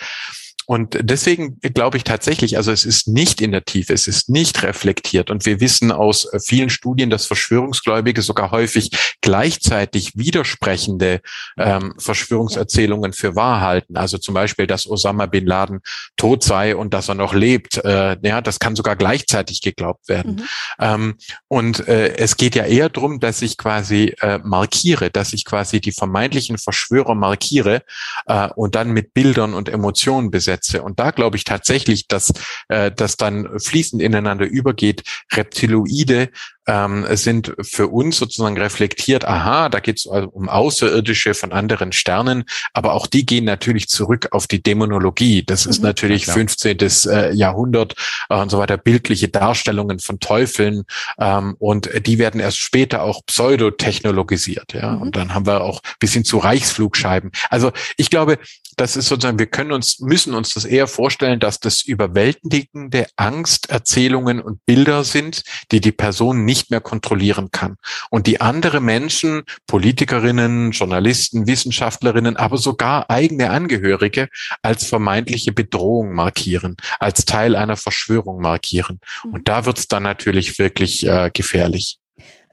Und 0.74 0.98
deswegen 1.04 1.60
glaube 1.60 1.98
ich 1.98 2.04
tatsächlich, 2.04 2.58
also 2.58 2.72
es 2.72 2.84
ist 2.84 3.08
nicht 3.08 3.42
in 3.42 3.52
der 3.52 3.64
Tiefe, 3.64 3.94
es 3.94 4.08
ist 4.08 4.28
nicht 4.28 4.64
reflektiert. 4.64 5.30
Und 5.30 5.46
wir 5.46 5.60
wissen 5.60 5.92
aus 5.92 6.26
äh, 6.34 6.40
vielen 6.40 6.72
Studien, 6.72 7.12
dass 7.12 7.28
Verschwörungsgläubige 7.28 8.24
sogar 8.24 8.50
häufig 8.50 8.90
gleichzeitig 9.22 10.18
widersprechende 10.18 11.22
ähm, 11.60 11.94
Verschwörungserzählungen 12.00 13.14
für 13.14 13.36
wahr 13.36 13.62
halten. 13.62 13.98
Also 13.98 14.18
zum 14.18 14.34
Beispiel, 14.34 14.66
dass 14.66 14.90
Osama 14.90 15.28
bin 15.28 15.46
Laden 15.46 15.82
tot 16.18 16.44
sei 16.44 16.76
und 16.76 16.96
dass 16.96 17.08
er 17.08 17.14
noch 17.14 17.36
lebt. 17.36 17.78
Äh, 17.78 18.18
ja, 18.24 18.42
das 18.42 18.58
kann 18.58 18.76
sogar 18.76 18.96
gleichzeitig 18.96 19.62
geglaubt 19.62 20.10
werden. 20.10 20.38
Mhm. 20.38 20.44
Ähm, 20.80 21.16
und 21.50 21.88
äh, 21.88 22.16
es 22.16 22.36
geht 22.36 22.56
ja 22.56 22.66
eher 22.66 22.90
darum, 22.90 23.20
dass 23.20 23.44
ich 23.44 23.60
quasi 23.60 24.16
äh, 24.22 24.40
markiere, 24.40 25.12
dass 25.12 25.34
ich 25.34 25.46
quasi 25.46 25.82
die 25.82 25.92
vermeintlichen 25.92 26.58
Verschwörer 26.58 27.14
markiere 27.14 27.84
äh, 28.26 28.50
und 28.56 28.74
dann 28.74 28.90
mit 28.90 29.14
Bildern 29.14 29.54
und 29.54 29.70
Emotionen 29.70 30.32
besetze 30.32 30.63
Gesetze. 30.64 30.82
Und 30.82 31.00
da 31.00 31.12
glaube 31.12 31.38
ich 31.38 31.44
tatsächlich, 31.44 32.08
dass 32.08 32.34
äh, 32.70 32.92
das 32.92 33.18
dann 33.18 33.60
fließend 33.60 34.02
ineinander 34.02 34.46
übergeht. 34.46 35.04
Reptiloide 35.32 36.30
ähm, 36.68 37.06
sind 37.12 37.54
für 37.62 37.88
uns 37.88 38.18
sozusagen 38.18 38.58
reflektiert, 38.58 39.26
aha, 39.26 39.70
da 39.70 39.80
geht 39.80 40.00
es 40.00 40.08
also 40.08 40.30
um 40.30 40.50
Außerirdische 40.50 41.34
von 41.34 41.52
anderen 41.52 41.92
Sternen, 41.92 42.46
aber 42.74 42.94
auch 42.94 43.08
die 43.08 43.26
gehen 43.26 43.46
natürlich 43.46 43.88
zurück 43.88 44.30
auf 44.32 44.48
die 44.48 44.62
Dämonologie. 44.62 45.44
Das 45.44 45.66
ist 45.66 45.80
mhm, 45.80 45.88
natürlich 45.88 46.26
ja, 46.28 46.34
15. 46.34 46.78
Äh, 46.80 47.34
Jahrhundert 47.34 47.96
äh, 48.30 48.36
und 48.36 48.50
so 48.50 48.60
weiter, 48.60 48.78
bildliche 48.78 49.28
Darstellungen 49.28 50.00
von 50.00 50.20
Teufeln 50.20 50.84
ähm, 51.20 51.56
und 51.60 51.90
die 52.06 52.18
werden 52.18 52.40
erst 52.40 52.58
später 52.58 53.04
auch 53.04 53.26
pseudotechnologisiert. 53.26 54.74
Ja? 54.74 54.92
Mhm. 54.92 55.02
Und 55.02 55.16
dann 55.16 55.34
haben 55.34 55.46
wir 55.46 55.62
auch 55.62 55.82
bis 56.00 56.14
hin 56.14 56.24
zu 56.24 56.38
Reichsflugscheiben. 56.38 57.32
Also 57.50 57.72
ich 57.98 58.10
glaube, 58.10 58.40
das 58.78 58.96
ist 58.96 59.08
sozusagen, 59.08 59.40
wir 59.40 59.48
können 59.48 59.72
uns, 59.72 60.00
müssen 60.00 60.34
uns 60.34 60.54
das 60.54 60.66
eher 60.66 60.88
vorstellen, 60.88 61.40
dass 61.40 61.60
das 61.60 61.82
überwältigende 61.82 63.08
Angsterzählungen 63.16 64.42
und 64.42 64.66
Bilder 64.66 65.04
sind, 65.04 65.44
die 65.72 65.82
die 65.82 65.92
Person 65.92 66.46
nicht 66.46 66.53
mehr 66.70 66.82
kontrollieren 66.82 67.52
kann. 67.52 67.76
Und 68.10 68.28
die 68.28 68.42
andere 68.42 68.80
Menschen, 68.80 69.44
Politikerinnen, 69.68 70.72
Journalisten, 70.72 71.48
Wissenschaftlerinnen, 71.48 72.38
aber 72.38 72.58
sogar 72.58 73.10
eigene 73.10 73.50
Angehörige 73.50 74.30
als 74.62 74.86
vermeintliche 74.86 75.52
Bedrohung 75.52 76.14
markieren, 76.14 76.78
als 77.00 77.26
Teil 77.26 77.56
einer 77.56 77.78
Verschwörung 77.78 78.42
markieren. 78.42 79.00
Und 79.24 79.40
mhm. 79.40 79.44
da 79.44 79.66
wird 79.66 79.80
es 79.80 79.88
dann 79.88 80.04
natürlich 80.04 80.60
wirklich 80.60 81.06
äh, 81.06 81.32
gefährlich. 81.34 81.98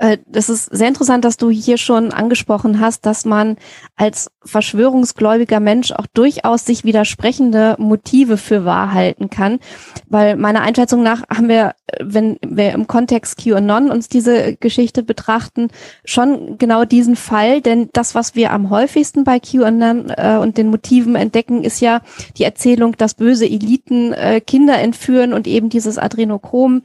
Äh, 0.00 0.18
das 0.26 0.48
ist 0.48 0.64
sehr 0.64 0.88
interessant, 0.88 1.24
dass 1.24 1.36
du 1.36 1.50
hier 1.50 1.76
schon 1.76 2.12
angesprochen 2.12 2.80
hast, 2.80 3.04
dass 3.04 3.26
man 3.26 3.56
als 3.96 4.30
verschwörungsgläubiger 4.42 5.60
Mensch 5.60 5.92
auch 5.92 6.06
durchaus 6.14 6.64
sich 6.64 6.84
widersprechende 6.84 7.76
Motive 7.78 8.38
für 8.38 8.64
wahr 8.64 8.94
halten 8.94 9.28
kann. 9.28 9.60
Weil 10.08 10.36
meiner 10.36 10.62
Einschätzung 10.62 11.02
nach 11.02 11.22
haben 11.28 11.48
wir, 11.48 11.74
wenn 12.00 12.38
wir 12.40 12.72
im 12.72 12.86
Kontext 12.86 13.36
QAnon 13.36 13.90
uns 13.90 14.08
diese 14.08 14.56
Geschichte 14.56 15.02
betrachten, 15.02 15.68
schon 16.06 16.56
genau 16.56 16.86
diesen 16.86 17.14
Fall. 17.14 17.60
Denn 17.60 17.90
das, 17.92 18.14
was 18.14 18.34
wir 18.34 18.52
am 18.52 18.70
häufigsten 18.70 19.24
bei 19.24 19.38
QAnon 19.38 20.08
äh, 20.16 20.38
und 20.40 20.56
den 20.56 20.68
Motiven 20.68 21.14
entdecken, 21.14 21.62
ist 21.62 21.80
ja 21.80 22.00
die 22.38 22.44
Erzählung, 22.44 22.96
dass 22.96 23.12
böse 23.12 23.44
Eliten 23.44 24.14
äh, 24.14 24.40
Kinder 24.40 24.78
entführen 24.78 25.34
und 25.34 25.46
eben 25.46 25.68
dieses 25.68 25.98
Adrenochrom 25.98 26.82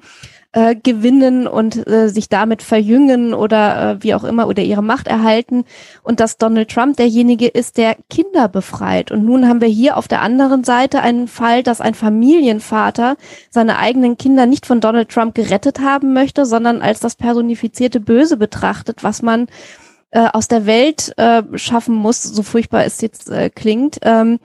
äh, 0.56 0.74
gewinnen 0.74 1.48
und 1.48 1.86
äh, 1.86 2.08
sich 2.08 2.30
damit 2.30 2.64
verjüngen 2.64 3.34
oder 3.34 3.92
äh, 3.92 4.04
wie 4.04 4.16
auch 4.16 4.24
immer 4.24 4.48
oder 4.48 4.64
ihre 4.64 4.82
Macht 4.82 5.08
erhalten 5.08 5.66
und 6.02 6.22
dass 6.22 6.38
Donald 6.38 6.72
Trump 6.72 6.96
derjenige 6.96 7.48
ist, 7.48 7.78
der 7.78 7.98
Kinder 8.10 8.48
befreit. 8.48 9.12
Und 9.12 9.26
nun 9.26 9.50
haben 9.50 9.60
wir 9.60 9.68
hier 9.68 9.98
auf 9.98 10.08
der 10.08 10.22
anderen 10.22 10.64
Seite 10.64 11.02
einen 11.02 11.28
Fall, 11.28 11.62
dass 11.62 11.82
ein 11.82 11.94
Familienvater 11.94 13.18
seine 13.50 13.78
eigenen 13.80 14.18
Kinder 14.18 14.46
nicht 14.46 14.66
von 14.66 14.80
Donald 14.80 15.10
Trump 15.10 15.36
gerettet 15.36 15.82
haben 15.82 16.14
möchte, 16.14 16.46
sondern 16.46 16.82
als 16.82 17.02
das 17.02 17.18
personifizierte 17.18 18.00
Böse 18.00 18.38
betrachtet, 18.38 19.04
was 19.04 19.22
man 19.22 19.48
äh, 20.12 20.30
aus 20.32 20.48
der 20.48 20.66
Welt 20.66 21.12
äh, 21.18 21.44
schaffen 21.56 21.96
muss, 21.96 22.24
so 22.24 22.44
furchtbar 22.44 22.86
es 22.86 23.02
jetzt 23.02 23.30
äh, 23.30 23.50
klingt. 23.50 23.98
Ähm, 24.04 24.40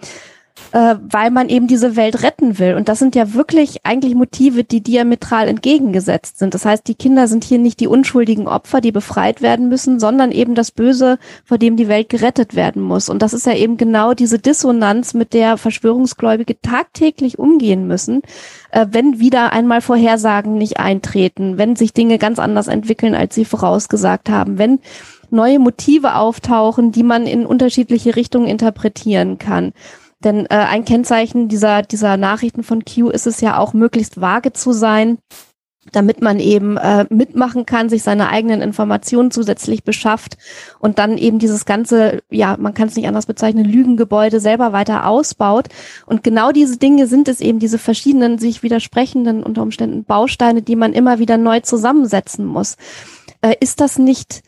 äh, 0.73 0.97
weil 1.01 1.31
man 1.31 1.49
eben 1.49 1.67
diese 1.67 1.97
Welt 1.97 2.23
retten 2.23 2.59
will. 2.59 2.75
Und 2.75 2.89
das 2.89 2.99
sind 2.99 3.15
ja 3.15 3.35
wirklich 3.35 3.85
eigentlich 3.85 4.15
Motive, 4.15 4.65
die 4.65 4.83
diametral 4.83 5.49
entgegengesetzt 5.49 6.39
sind. 6.39 6.55
Das 6.55 6.65
heißt, 6.65 6.87
die 6.87 6.95
Kinder 6.95 7.29
sind 7.29 7.45
hier 7.45 7.59
nicht 7.59 7.81
die 7.81 7.89
unschuldigen 7.89 8.47
Opfer, 8.47 8.81
die 8.81 8.93
befreit 8.93 9.43
werden 9.43 9.69
müssen, 9.69 10.01
sondern 10.01 10.33
eben 10.33 10.55
das 10.55 10.71
Böse, 10.71 11.19
vor 11.45 11.59
dem 11.59 11.77
die 11.77 11.89
Welt 11.89 12.09
gerettet 12.09 12.55
werden 12.55 12.83
muss. 12.83 13.09
Und 13.09 13.23
das 13.23 13.33
ist 13.33 13.47
ja 13.47 13.55
eben 13.55 13.77
genau 13.77 14.15
diese 14.15 14.39
Dissonanz, 14.39 15.15
mit 15.15 15.35
der 15.35 15.57
Verschwörungsgläubige 15.57 16.61
tagtäglich 16.61 17.39
umgehen 17.39 17.87
müssen, 17.87 18.23
äh, 18.71 18.87
wenn 18.91 19.21
wieder 19.21 19.53
einmal 19.53 19.81
Vorhersagen 19.81 20.55
nicht 20.55 20.79
eintreten, 20.79 21.59
wenn 21.59 21.77
sich 21.77 21.93
Dinge 21.93 22.19
ganz 22.19 22.39
anders 22.39 22.69
entwickeln, 22.69 23.15
als 23.15 23.35
sie 23.35 23.45
vorausgesagt 23.45 24.31
haben, 24.31 24.59
wenn 24.59 24.81
neue 25.31 25.59
Motive 25.59 26.17
auftauchen, 26.17 26.93
die 26.93 27.03
man 27.03 27.27
in 27.27 27.47
unterschiedliche 27.47 28.17
Richtungen 28.17 28.47
interpretieren 28.47 29.39
kann. 29.39 29.73
Denn 30.23 30.47
äh, 30.47 30.55
ein 30.55 30.85
Kennzeichen 30.85 31.49
dieser, 31.49 31.83
dieser 31.83 32.17
Nachrichten 32.17 32.63
von 32.63 32.85
Q 32.85 33.11
ist 33.11 33.27
es 33.27 33.41
ja 33.41 33.59
auch, 33.59 33.73
möglichst 33.73 34.21
vage 34.21 34.53
zu 34.53 34.73
sein 34.73 35.19
damit 35.93 36.21
man 36.21 36.39
eben 36.39 36.77
äh, 36.77 37.07
mitmachen 37.09 37.65
kann, 37.65 37.89
sich 37.89 38.03
seine 38.03 38.29
eigenen 38.29 38.61
Informationen 38.61 39.31
zusätzlich 39.31 39.83
beschafft 39.83 40.37
und 40.79 40.99
dann 40.99 41.17
eben 41.17 41.39
dieses 41.39 41.65
ganze, 41.65 42.23
ja, 42.31 42.57
man 42.59 42.75
kann 42.75 42.89
es 42.89 42.97
nicht 42.97 43.09
anders 43.09 43.27
bezeichnen, 43.27 43.65
Lügengebäude 43.65 44.41
selber 44.41 44.73
weiter 44.73 45.07
ausbaut. 45.07 45.69
Und 46.07 46.23
genau 46.23 46.53
diese 46.53 46.77
Dinge 46.77 47.07
sind 47.07 47.29
es 47.29 47.41
eben, 47.41 47.59
diese 47.59 47.79
verschiedenen 47.79 48.39
sich 48.39 48.63
widersprechenden 48.63 49.43
unter 49.43 49.63
Umständen 49.63 50.05
Bausteine, 50.05 50.63
die 50.63 50.77
man 50.77 50.93
immer 50.93 51.19
wieder 51.19 51.39
neu 51.39 51.61
zusammensetzen 51.61 52.45
muss. 52.45 52.77
Äh, 53.41 53.55
ist 53.61 53.81
das 53.81 53.99
nicht 53.99 54.43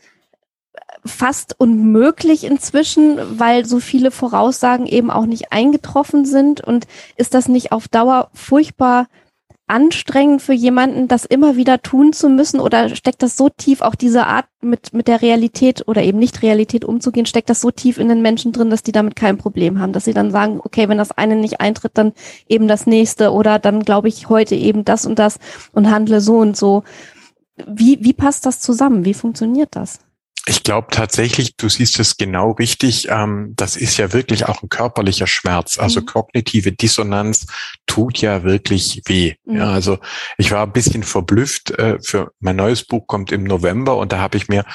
fast 1.05 1.59
unmöglich 1.59 2.43
inzwischen, 2.43 3.19
weil 3.39 3.65
so 3.65 3.79
viele 3.79 4.11
Voraussagen 4.11 4.85
eben 4.85 5.11
auch 5.11 5.25
nicht 5.25 5.51
eingetroffen 5.51 6.25
sind? 6.25 6.61
Und 6.61 6.87
ist 7.17 7.33
das 7.33 7.47
nicht 7.47 7.71
auf 7.71 7.87
Dauer 7.87 8.29
furchtbar 8.33 9.07
anstrengend 9.67 10.41
für 10.41 10.53
jemanden, 10.53 11.07
das 11.07 11.25
immer 11.25 11.55
wieder 11.55 11.81
tun 11.81 12.13
zu 12.13 12.29
müssen? 12.29 12.59
Oder 12.59 12.95
steckt 12.95 13.23
das 13.23 13.37
so 13.37 13.49
tief, 13.49 13.81
auch 13.81 13.95
diese 13.95 14.27
Art 14.27 14.45
mit, 14.61 14.93
mit 14.93 15.07
der 15.07 15.21
Realität 15.21 15.87
oder 15.87 16.03
eben 16.03 16.19
nicht 16.19 16.41
Realität 16.41 16.85
umzugehen, 16.85 17.25
steckt 17.25 17.49
das 17.49 17.61
so 17.61 17.71
tief 17.71 17.97
in 17.97 18.09
den 18.09 18.21
Menschen 18.21 18.51
drin, 18.51 18.69
dass 18.69 18.83
die 18.83 18.91
damit 18.91 19.15
kein 19.15 19.37
Problem 19.37 19.79
haben, 19.79 19.93
dass 19.93 20.05
sie 20.05 20.13
dann 20.13 20.31
sagen, 20.31 20.59
okay, 20.63 20.89
wenn 20.89 20.97
das 20.97 21.11
eine 21.11 21.35
nicht 21.35 21.61
eintritt, 21.61 21.93
dann 21.95 22.13
eben 22.47 22.67
das 22.67 22.85
nächste 22.85 23.31
oder 23.31 23.59
dann 23.59 23.83
glaube 23.83 24.09
ich 24.09 24.29
heute 24.29 24.55
eben 24.55 24.85
das 24.85 25.05
und 25.05 25.19
das 25.19 25.39
und 25.71 25.89
handle 25.89 26.21
so 26.21 26.37
und 26.37 26.57
so. 26.57 26.83
Wie, 27.67 28.03
wie 28.03 28.13
passt 28.13 28.45
das 28.45 28.59
zusammen? 28.59 29.05
Wie 29.05 29.13
funktioniert 29.13 29.75
das? 29.75 29.99
Ich 30.45 30.63
glaube 30.63 30.87
tatsächlich, 30.91 31.55
du 31.55 31.69
siehst 31.69 31.99
es 31.99 32.17
genau 32.17 32.51
richtig. 32.51 33.07
Ähm, 33.09 33.53
das 33.55 33.77
ist 33.77 33.97
ja 33.97 34.11
wirklich 34.11 34.45
auch 34.45 34.61
ein 34.61 34.67
körperlicher 34.67 35.27
Schmerz. 35.27 35.79
Also 35.79 36.01
mhm. 36.01 36.05
kognitive 36.05 36.73
Dissonanz 36.73 37.47
tut 37.85 38.19
ja 38.19 38.43
wirklich 38.43 39.01
weh. 39.05 39.35
Mhm. 39.45 39.55
Ja, 39.55 39.71
also 39.71 39.99
ich 40.37 40.51
war 40.51 40.65
ein 40.65 40.73
bisschen 40.73 41.03
verblüfft. 41.03 41.71
Äh, 41.71 41.99
für 42.01 42.33
mein 42.41 42.57
neues 42.57 42.83
Buch 42.83 43.07
kommt 43.07 43.31
im 43.31 43.45
November 43.45 43.95
und 43.95 44.11
da 44.11 44.19
habe 44.19 44.35
ich 44.35 44.49
mir 44.49 44.65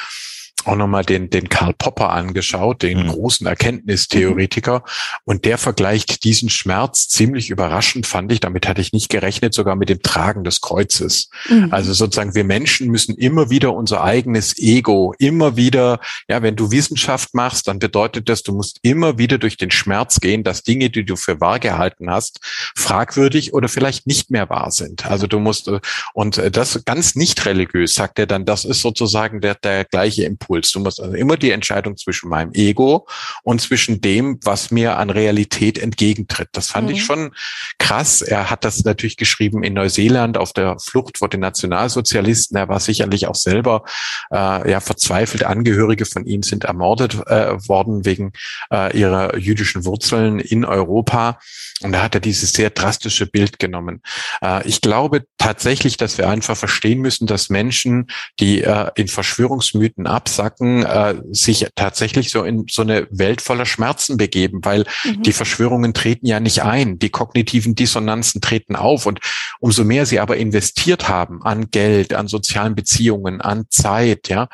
auch 0.66 0.76
nochmal 0.76 1.04
den, 1.04 1.30
den 1.30 1.48
Karl 1.48 1.72
Popper 1.72 2.10
angeschaut, 2.10 2.82
den 2.82 3.04
mhm. 3.04 3.08
großen 3.08 3.46
Erkenntnistheoretiker. 3.46 4.82
Und 5.24 5.44
der 5.44 5.56
vergleicht 5.56 6.24
diesen 6.24 6.50
Schmerz 6.50 7.08
ziemlich 7.08 7.50
überraschend, 7.50 8.06
fand 8.06 8.32
ich. 8.32 8.40
Damit 8.40 8.68
hatte 8.68 8.80
ich 8.80 8.92
nicht 8.92 9.08
gerechnet, 9.08 9.54
sogar 9.54 9.76
mit 9.76 9.88
dem 9.88 10.02
Tragen 10.02 10.44
des 10.44 10.60
Kreuzes. 10.60 11.30
Mhm. 11.48 11.68
Also 11.70 11.92
sozusagen, 11.92 12.34
wir 12.34 12.44
Menschen 12.44 12.88
müssen 12.88 13.14
immer 13.16 13.50
wieder 13.50 13.72
unser 13.72 14.02
eigenes 14.02 14.58
Ego, 14.58 15.14
immer 15.18 15.56
wieder, 15.56 16.00
ja, 16.28 16.42
wenn 16.42 16.56
du 16.56 16.70
Wissenschaft 16.70 17.34
machst, 17.34 17.68
dann 17.68 17.78
bedeutet 17.78 18.28
das, 18.28 18.42
du 18.42 18.52
musst 18.52 18.78
immer 18.82 19.16
wieder 19.18 19.38
durch 19.38 19.56
den 19.56 19.70
Schmerz 19.70 20.20
gehen, 20.20 20.44
dass 20.44 20.62
Dinge, 20.62 20.90
die 20.90 21.04
du 21.04 21.16
für 21.16 21.40
wahr 21.40 21.60
gehalten 21.60 22.10
hast, 22.10 22.40
fragwürdig 22.76 23.54
oder 23.54 23.68
vielleicht 23.68 24.06
nicht 24.06 24.30
mehr 24.30 24.50
wahr 24.50 24.70
sind. 24.70 25.06
Also 25.06 25.26
du 25.26 25.38
musst, 25.38 25.70
und 26.14 26.42
das 26.52 26.84
ganz 26.84 27.14
nicht 27.14 27.46
religiös, 27.46 27.94
sagt 27.94 28.18
er 28.18 28.26
dann, 28.26 28.44
das 28.44 28.64
ist 28.64 28.82
sozusagen 28.82 29.40
der, 29.40 29.54
der 29.54 29.84
gleiche 29.84 30.24
Impuls 30.24 30.47
Impuls. 30.48 30.72
Du 30.72 30.80
musst 30.80 31.00
also 31.00 31.14
immer 31.14 31.36
die 31.36 31.50
Entscheidung 31.50 31.96
zwischen 31.96 32.28
meinem 32.28 32.52
Ego 32.54 33.06
und 33.42 33.60
zwischen 33.60 34.00
dem, 34.00 34.38
was 34.42 34.70
mir 34.70 34.96
an 34.96 35.10
Realität 35.10 35.78
entgegentritt. 35.78 36.48
Das 36.52 36.68
fand 36.68 36.88
mhm. 36.88 36.94
ich 36.94 37.04
schon 37.04 37.34
krass. 37.78 38.22
Er 38.22 38.50
hat 38.50 38.64
das 38.64 38.84
natürlich 38.84 39.16
geschrieben 39.16 39.62
in 39.62 39.74
Neuseeland 39.74 40.38
auf 40.38 40.52
der 40.52 40.78
Flucht 40.78 41.18
vor 41.18 41.28
den 41.28 41.40
Nationalsozialisten. 41.40 42.56
Er 42.56 42.68
war 42.68 42.80
sicherlich 42.80 43.26
auch 43.26 43.34
selber 43.34 43.84
äh, 44.32 44.70
ja 44.70 44.80
verzweifelt. 44.80 45.44
Angehörige 45.44 46.06
von 46.06 46.24
ihm 46.24 46.42
sind 46.42 46.64
ermordet 46.64 47.14
äh, 47.26 47.68
worden 47.68 48.04
wegen 48.04 48.32
äh, 48.72 48.96
ihrer 48.98 49.36
jüdischen 49.36 49.84
Wurzeln 49.84 50.38
in 50.38 50.64
Europa. 50.64 51.38
Und 51.82 51.92
da 51.92 52.02
hat 52.02 52.14
er 52.14 52.20
dieses 52.20 52.52
sehr 52.52 52.70
drastische 52.70 53.26
Bild 53.26 53.58
genommen. 53.58 54.02
Äh, 54.42 54.66
ich 54.66 54.80
glaube 54.80 55.26
tatsächlich, 55.36 55.96
dass 55.96 56.18
wir 56.18 56.28
einfach 56.28 56.56
verstehen 56.56 57.00
müssen, 57.00 57.26
dass 57.26 57.50
Menschen, 57.50 58.08
die 58.40 58.62
äh, 58.62 58.90
in 58.96 59.06
Verschwörungsmythen 59.06 60.06
absacken, 60.06 60.84
äh, 60.84 61.14
sich 61.30 61.66
tatsächlich 61.76 62.30
so 62.30 62.42
in 62.42 62.66
so 62.68 62.82
eine 62.82 63.06
Welt 63.10 63.40
voller 63.42 63.66
Schmerzen 63.66 64.16
begeben, 64.16 64.60
weil 64.64 64.86
mhm. 65.04 65.22
die 65.22 65.32
Verschwörungen 65.32 65.94
treten 65.94 66.26
ja 66.26 66.40
nicht 66.40 66.62
ein, 66.62 66.98
die 66.98 67.10
kognitiven 67.10 67.76
Dissonanzen 67.76 68.40
treten 68.40 68.74
auf. 68.74 69.06
Und 69.06 69.20
umso 69.60 69.84
mehr 69.84 70.04
sie 70.04 70.18
aber 70.18 70.36
investiert 70.36 71.08
haben 71.08 71.44
an 71.44 71.70
Geld, 71.70 72.12
an 72.12 72.26
sozialen 72.26 72.74
Beziehungen, 72.74 73.40
an 73.40 73.66
Zeit, 73.70 74.28
ja, 74.28 74.48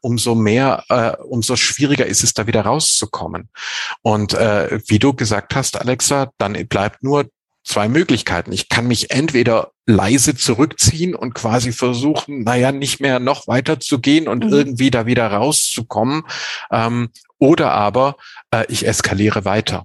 umso 0.00 0.34
mehr, 0.34 0.84
umso 1.28 1.56
schwieriger 1.56 2.06
ist 2.06 2.24
es, 2.24 2.34
da 2.34 2.46
wieder 2.46 2.62
rauszukommen. 2.62 3.48
Und 4.02 4.32
wie 4.32 4.98
du 4.98 5.12
gesagt 5.14 5.54
hast, 5.54 5.80
Alexa, 5.80 6.30
dann 6.38 6.47
bleibt 6.68 7.02
nur 7.02 7.28
zwei 7.64 7.88
Möglichkeiten. 7.88 8.52
Ich 8.52 8.68
kann 8.68 8.88
mich 8.88 9.10
entweder 9.10 9.72
leise 9.86 10.34
zurückziehen 10.34 11.14
und 11.14 11.34
quasi 11.34 11.72
versuchen, 11.72 12.42
naja, 12.44 12.72
nicht 12.72 13.00
mehr 13.00 13.20
noch 13.20 13.46
weiter 13.46 13.78
zu 13.78 14.00
gehen 14.00 14.26
und 14.26 14.44
mhm. 14.44 14.52
irgendwie 14.52 14.90
da 14.90 15.06
wieder 15.06 15.26
rauszukommen. 15.26 16.22
Ähm, 16.70 17.10
oder 17.38 17.72
aber 17.72 18.16
äh, 18.50 18.64
ich 18.68 18.86
eskaliere 18.86 19.44
weiter. 19.44 19.84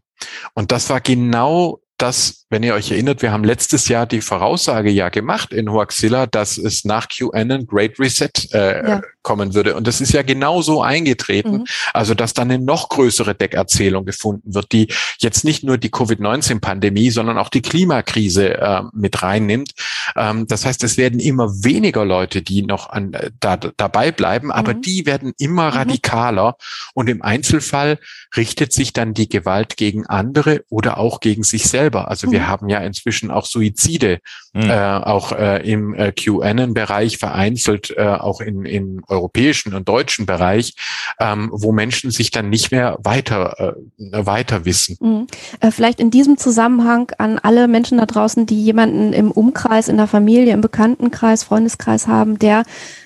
Und 0.54 0.72
das 0.72 0.90
war 0.90 1.02
genau 1.02 1.82
das, 1.98 2.43
wenn 2.54 2.62
ihr 2.62 2.76
euch 2.76 2.92
erinnert, 2.92 3.24
wir 3.24 3.32
haben 3.32 3.44
letztes 3.44 3.88
Jahr 3.88 4.06
die 4.06 4.22
Voraussage 4.22 4.92
ja 4.92 5.10
gemacht 5.10 5.52
in 5.52 5.72
Hoaxilla, 5.72 6.28
dass 6.28 6.60
es 6.60 6.86
nach 6.86 7.08
QAnon 7.08 7.66
Great 7.66 8.00
Reset 8.00 8.30
äh, 8.52 8.88
ja. 8.88 9.02
kommen 9.24 9.56
würde. 9.56 9.76
Und 9.76 9.88
das 9.88 10.02
ist 10.02 10.14
ja 10.14 10.22
genauso 10.22 10.84
eingetreten. 10.84 11.52
Mhm. 11.52 11.66
Also, 11.94 12.14
dass 12.14 12.36
dann 12.36 12.52
eine 12.52 12.64
noch 12.64 12.90
größere 12.90 13.34
Deckerzählung 13.34 14.06
gefunden 14.06 14.54
wird, 14.54 14.72
die 14.72 14.88
jetzt 15.18 15.44
nicht 15.44 15.64
nur 15.64 15.80
die 15.80 15.90
Covid-19-Pandemie, 15.90 17.10
sondern 17.10 17.40
auch 17.40 17.50
die 17.50 17.64
Klimakrise 17.64 18.56
äh, 18.60 18.84
mit 18.94 19.24
reinnimmt. 19.24 19.72
Ähm, 20.16 20.46
das 20.46 20.64
heißt, 20.64 20.84
es 20.84 20.96
werden 20.96 21.20
immer 21.20 21.50
weniger 21.64 22.06
Leute, 22.06 22.44
die 22.44 22.62
noch 22.62 22.88
an, 22.92 23.14
äh, 23.14 23.32
da, 23.40 23.58
dabei 23.58 24.12
bleiben, 24.12 24.48
mhm. 24.48 24.54
aber 24.54 24.76
die 24.76 25.08
werden 25.08 25.34
immer 25.40 25.72
mhm. 25.72 25.78
radikaler. 25.78 26.56
Und 26.94 27.10
im 27.10 27.24
Einzelfall 27.24 27.98
richtet 28.38 28.74
sich 28.74 28.94
dann 28.94 29.16
die 29.16 29.28
Gewalt 29.28 29.76
gegen 29.76 30.06
andere 30.06 30.64
oder 30.70 31.00
auch 31.00 31.20
gegen 31.20 31.42
sich 31.42 31.64
selber. 31.64 32.10
Also 32.10 32.32
wir 32.32 32.43
mhm. 32.44 32.48
haben 32.48 32.70
ja 32.70 32.80
inzwischen 32.80 33.32
auch 33.32 33.46
Suizide, 33.46 34.20
mhm. 34.54 34.70
äh, 34.70 34.74
auch 34.74 35.32
äh, 35.32 35.70
im 35.70 35.94
äh, 35.94 36.12
QAnon-Bereich 36.12 37.18
vereinzelt, 37.18 37.94
äh, 37.98 38.04
auch 38.04 38.42
in, 38.42 38.66
im 38.66 39.04
europäischen 39.08 39.74
und 39.74 39.88
deutschen 39.88 40.26
Bereich, 40.26 40.76
ähm, 41.20 41.50
wo 41.52 41.72
Menschen 41.72 42.12
sich 42.12 42.32
dann 42.32 42.50
nicht 42.50 42.72
mehr 42.72 42.98
weiter, 43.04 43.76
äh, 44.00 44.26
weiter 44.26 44.66
wissen. 44.66 44.98
Mhm. 45.00 45.28
Äh, 45.60 45.72
vielleicht 45.72 46.00
in 46.00 46.12
diesem 46.12 46.38
Zusammenhang 46.38 47.12
an 47.18 47.40
alle 47.40 47.68
Menschen 47.68 47.98
da 47.98 48.06
draußen, 48.06 48.46
die 48.46 48.64
jemanden 48.64 49.14
im 49.14 49.32
Umkreis, 49.32 49.88
in 49.88 49.98
der 49.98 50.08
Familie, 50.08 50.54
im 50.54 50.62
Bekanntenkreis, 50.62 51.44
Freundeskreis 51.44 52.08
haben, 52.08 52.40
der 52.40 52.64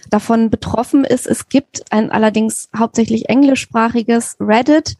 davon 0.09 0.49
betroffen 0.49 1.03
ist. 1.03 1.27
Es 1.27 1.49
gibt 1.49 1.91
ein 1.91 2.11
allerdings 2.11 2.69
hauptsächlich 2.75 3.29
englischsprachiges 3.29 4.37
Reddit, 4.39 4.97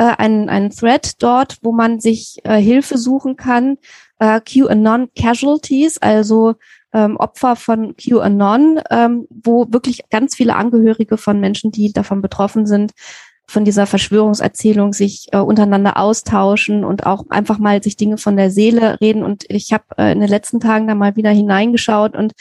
äh, 0.00 0.16
einen, 0.16 0.48
einen 0.48 0.70
Thread 0.70 1.22
dort, 1.22 1.58
wo 1.60 1.72
man 1.72 2.00
sich 2.00 2.38
äh, 2.44 2.56
Hilfe 2.58 2.96
suchen 2.96 3.36
kann. 3.36 3.76
Äh, 4.18 4.40
QAnon 4.40 5.10
Casualties, 5.14 5.98
also 5.98 6.54
ähm, 6.94 7.18
Opfer 7.18 7.54
von 7.54 7.94
QAnon, 7.96 8.80
ähm, 8.90 9.26
wo 9.28 9.66
wirklich 9.70 10.08
ganz 10.08 10.34
viele 10.34 10.56
Angehörige 10.56 11.18
von 11.18 11.38
Menschen, 11.38 11.70
die 11.70 11.92
davon 11.92 12.22
betroffen 12.22 12.66
sind, 12.66 12.92
von 13.46 13.66
dieser 13.66 13.84
Verschwörungserzählung 13.84 14.94
sich 14.94 15.26
äh, 15.32 15.38
untereinander 15.38 15.98
austauschen 15.98 16.82
und 16.82 17.04
auch 17.04 17.24
einfach 17.28 17.58
mal 17.58 17.82
sich 17.82 17.96
Dinge 17.96 18.16
von 18.16 18.38
der 18.38 18.50
Seele 18.50 18.98
reden. 19.02 19.22
Und 19.22 19.44
ich 19.48 19.72
habe 19.74 19.84
äh, 19.98 20.12
in 20.12 20.20
den 20.20 20.30
letzten 20.30 20.60
Tagen 20.60 20.86
da 20.86 20.94
mal 20.94 21.16
wieder 21.16 21.30
hineingeschaut 21.30 22.16
und 22.16 22.32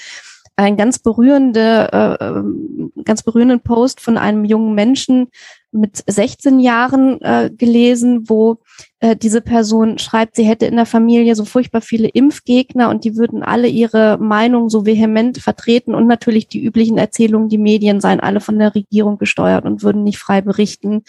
ein 0.55 0.77
ganz 0.77 0.99
berührende, 0.99 1.89
äh, 1.91 2.25
ähm, 2.25 2.93
ganz 3.03 3.23
berührenden 3.23 3.61
Post 3.61 3.99
von 3.99 4.17
einem 4.17 4.45
jungen 4.45 4.75
Menschen 4.75 5.27
mit 5.71 6.03
16 6.07 6.59
Jahren 6.59 7.21
äh, 7.21 7.51
gelesen, 7.55 8.27
wo 8.27 8.57
äh, 8.99 9.15
diese 9.15 9.41
Person 9.41 9.99
schreibt, 9.99 10.35
sie 10.35 10.43
hätte 10.43 10.65
in 10.65 10.75
der 10.75 10.85
Familie 10.85 11.35
so 11.35 11.45
furchtbar 11.45 11.81
viele 11.81 12.07
Impfgegner 12.07 12.89
und 12.89 13.03
die 13.03 13.15
würden 13.15 13.43
alle 13.43 13.67
ihre 13.67 14.17
Meinung 14.17 14.69
so 14.69 14.85
vehement 14.85 15.37
vertreten 15.37 15.93
und 15.93 16.07
natürlich 16.07 16.47
die 16.47 16.63
üblichen 16.63 16.97
Erzählungen, 16.97 17.49
die 17.49 17.57
Medien 17.57 18.01
seien 18.01 18.19
alle 18.19 18.39
von 18.39 18.57
der 18.57 18.73
Regierung 18.73 19.17
gesteuert 19.17 19.65
und 19.65 19.83
würden 19.83 20.03
nicht 20.03 20.17
frei 20.17 20.41
berichten 20.41 21.03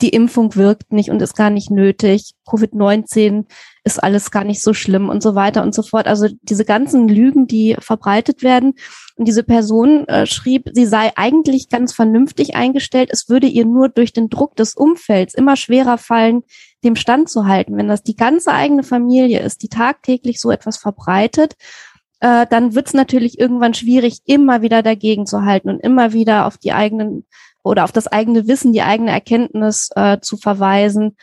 die 0.00 0.10
Impfung 0.10 0.54
wirkt 0.54 0.92
nicht 0.92 1.10
und 1.10 1.20
ist 1.20 1.36
gar 1.36 1.50
nicht 1.50 1.70
nötig. 1.70 2.34
Covid-19 2.46 3.46
ist 3.82 4.02
alles 4.02 4.30
gar 4.30 4.44
nicht 4.44 4.62
so 4.62 4.72
schlimm 4.72 5.08
und 5.08 5.22
so 5.22 5.34
weiter 5.34 5.62
und 5.62 5.74
so 5.74 5.82
fort. 5.82 6.06
Also 6.06 6.28
diese 6.42 6.64
ganzen 6.64 7.08
Lügen, 7.08 7.46
die 7.48 7.76
verbreitet 7.80 8.42
werden. 8.42 8.74
Und 9.16 9.26
diese 9.26 9.42
Person 9.42 10.06
äh, 10.06 10.26
schrieb, 10.26 10.70
sie 10.72 10.86
sei 10.86 11.12
eigentlich 11.16 11.68
ganz 11.68 11.92
vernünftig 11.92 12.54
eingestellt. 12.54 13.10
Es 13.12 13.28
würde 13.28 13.48
ihr 13.48 13.64
nur 13.64 13.88
durch 13.88 14.12
den 14.12 14.28
Druck 14.28 14.54
des 14.54 14.74
Umfelds 14.74 15.34
immer 15.34 15.56
schwerer 15.56 15.98
fallen, 15.98 16.42
dem 16.84 16.94
Stand 16.94 17.28
zu 17.28 17.46
halten. 17.46 17.76
Wenn 17.76 17.88
das 17.88 18.04
die 18.04 18.16
ganze 18.16 18.52
eigene 18.52 18.84
Familie 18.84 19.40
ist, 19.40 19.62
die 19.62 19.68
tagtäglich 19.68 20.40
so 20.40 20.52
etwas 20.52 20.76
verbreitet, 20.76 21.54
äh, 22.20 22.46
dann 22.48 22.74
wird 22.76 22.86
es 22.86 22.94
natürlich 22.94 23.38
irgendwann 23.38 23.74
schwierig, 23.74 24.20
immer 24.26 24.62
wieder 24.62 24.82
dagegen 24.82 25.26
zu 25.26 25.44
halten 25.44 25.70
und 25.70 25.80
immer 25.80 26.12
wieder 26.12 26.46
auf 26.46 26.56
die 26.56 26.72
eigenen 26.72 27.26
oder 27.62 27.84
auf 27.84 27.92
das 27.92 28.06
eigene 28.06 28.46
Wissen, 28.48 28.72
die 28.72 28.82
eigene 28.82 29.10
Erkenntnis 29.10 29.90
äh, 29.94 30.18
zu 30.20 30.36
verweisen. 30.36 31.16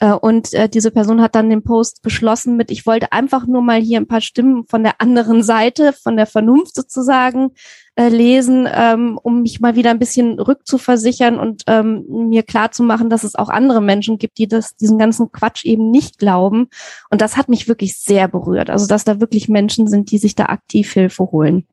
Äh, 0.00 0.12
und 0.12 0.54
äh, 0.54 0.68
diese 0.68 0.90
Person 0.90 1.20
hat 1.20 1.34
dann 1.34 1.50
den 1.50 1.62
Post 1.62 2.02
beschlossen 2.02 2.56
mit, 2.56 2.70
ich 2.70 2.86
wollte 2.86 3.12
einfach 3.12 3.46
nur 3.46 3.62
mal 3.62 3.80
hier 3.80 4.00
ein 4.00 4.08
paar 4.08 4.22
Stimmen 4.22 4.64
von 4.66 4.82
der 4.82 5.00
anderen 5.00 5.42
Seite, 5.44 5.92
von 5.92 6.16
der 6.16 6.26
Vernunft 6.26 6.74
sozusagen 6.74 7.50
äh, 7.96 8.08
lesen, 8.08 8.66
ähm, 8.72 9.18
um 9.22 9.42
mich 9.42 9.60
mal 9.60 9.76
wieder 9.76 9.90
ein 9.90 9.98
bisschen 9.98 10.40
rückzuversichern 10.40 11.38
und 11.38 11.64
ähm, 11.66 12.06
mir 12.08 12.42
klar 12.42 12.72
zu 12.72 12.82
machen, 12.82 13.10
dass 13.10 13.24
es 13.24 13.34
auch 13.34 13.50
andere 13.50 13.82
Menschen 13.82 14.18
gibt, 14.18 14.38
die 14.38 14.48
das, 14.48 14.74
diesen 14.76 14.98
ganzen 14.98 15.30
Quatsch 15.32 15.64
eben 15.66 15.90
nicht 15.90 16.18
glauben. 16.18 16.68
Und 17.10 17.20
das 17.20 17.36
hat 17.36 17.50
mich 17.50 17.68
wirklich 17.68 17.98
sehr 17.98 18.26
berührt. 18.26 18.70
Also, 18.70 18.86
dass 18.86 19.04
da 19.04 19.20
wirklich 19.20 19.48
Menschen 19.48 19.86
sind, 19.86 20.10
die 20.10 20.18
sich 20.18 20.34
da 20.34 20.46
aktiv 20.46 20.90
Hilfe 20.92 21.24
holen. 21.24 21.66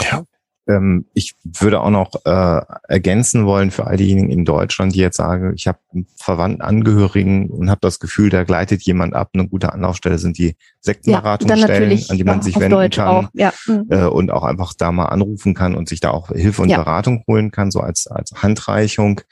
Ja, 0.00 0.24
ähm, 0.68 1.06
ich 1.14 1.34
würde 1.42 1.80
auch 1.80 1.90
noch 1.90 2.12
äh, 2.24 2.60
ergänzen 2.88 3.46
wollen 3.46 3.70
für 3.70 3.86
all 3.86 3.96
diejenigen 3.96 4.30
in 4.30 4.44
Deutschland, 4.44 4.94
die 4.94 5.00
jetzt 5.00 5.16
sagen, 5.16 5.54
ich 5.56 5.66
habe 5.66 5.78
einen 5.92 6.06
Verwandten, 6.16 6.60
Angehörigen 6.60 7.48
und 7.48 7.70
habe 7.70 7.80
das 7.80 7.98
Gefühl, 7.98 8.28
da 8.28 8.44
gleitet 8.44 8.82
jemand 8.82 9.14
ab. 9.14 9.30
Eine 9.32 9.48
gute 9.48 9.72
Anlaufstelle 9.72 10.18
sind 10.18 10.36
die 10.36 10.56
Sektenberatungsstellen, 10.80 11.96
ja, 11.96 12.06
an 12.10 12.16
die 12.18 12.24
man 12.24 12.42
sich 12.42 12.56
wenden 12.56 12.72
Deutsch 12.72 12.96
kann 12.96 13.08
auch. 13.08 13.28
Ja. 13.32 13.52
Mhm. 13.66 13.86
Äh, 13.88 14.04
und 14.04 14.30
auch 14.30 14.44
einfach 14.44 14.74
da 14.76 14.92
mal 14.92 15.06
anrufen 15.06 15.54
kann 15.54 15.74
und 15.74 15.88
sich 15.88 16.00
da 16.00 16.10
auch 16.10 16.28
Hilfe 16.28 16.62
und 16.62 16.68
ja. 16.68 16.76
Beratung 16.76 17.24
holen 17.26 17.50
kann, 17.50 17.70
so 17.70 17.80
als, 17.80 18.06
als 18.06 18.32
Handreichung. 18.42 19.22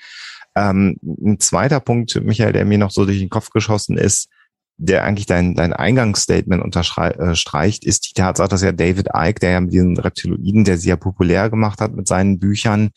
Ähm, 0.57 0.97
ein 1.03 1.39
zweiter 1.39 1.81
Punkt, 1.81 2.19
Michael, 2.25 2.55
der 2.55 2.65
mir 2.65 2.79
noch 2.79 2.91
so 2.91 3.05
durch 3.05 3.19
den 3.19 3.29
Kopf 3.29 3.51
geschossen 3.51 3.99
ist, 3.99 4.31
der 4.79 5.05
eigentlich 5.05 5.27
dein, 5.27 5.55
dein 5.55 5.73
Eingangsstatement 5.73 6.63
unterstreicht, 6.63 7.85
äh, 7.85 7.89
ist 7.89 8.09
die 8.09 8.15
Tatsache, 8.15 8.49
dass 8.49 8.63
ja 8.63 8.73
David 8.73 9.09
Icke, 9.15 9.41
der 9.41 9.51
ja 9.51 9.61
mit 9.61 9.73
diesen 9.73 9.99
Reptiloiden, 9.99 10.65
der 10.65 10.79
sehr 10.79 10.97
populär 10.97 11.49
gemacht 11.51 11.81
hat 11.81 11.95
mit 11.95 12.07
seinen 12.07 12.39
Büchern, 12.39 12.91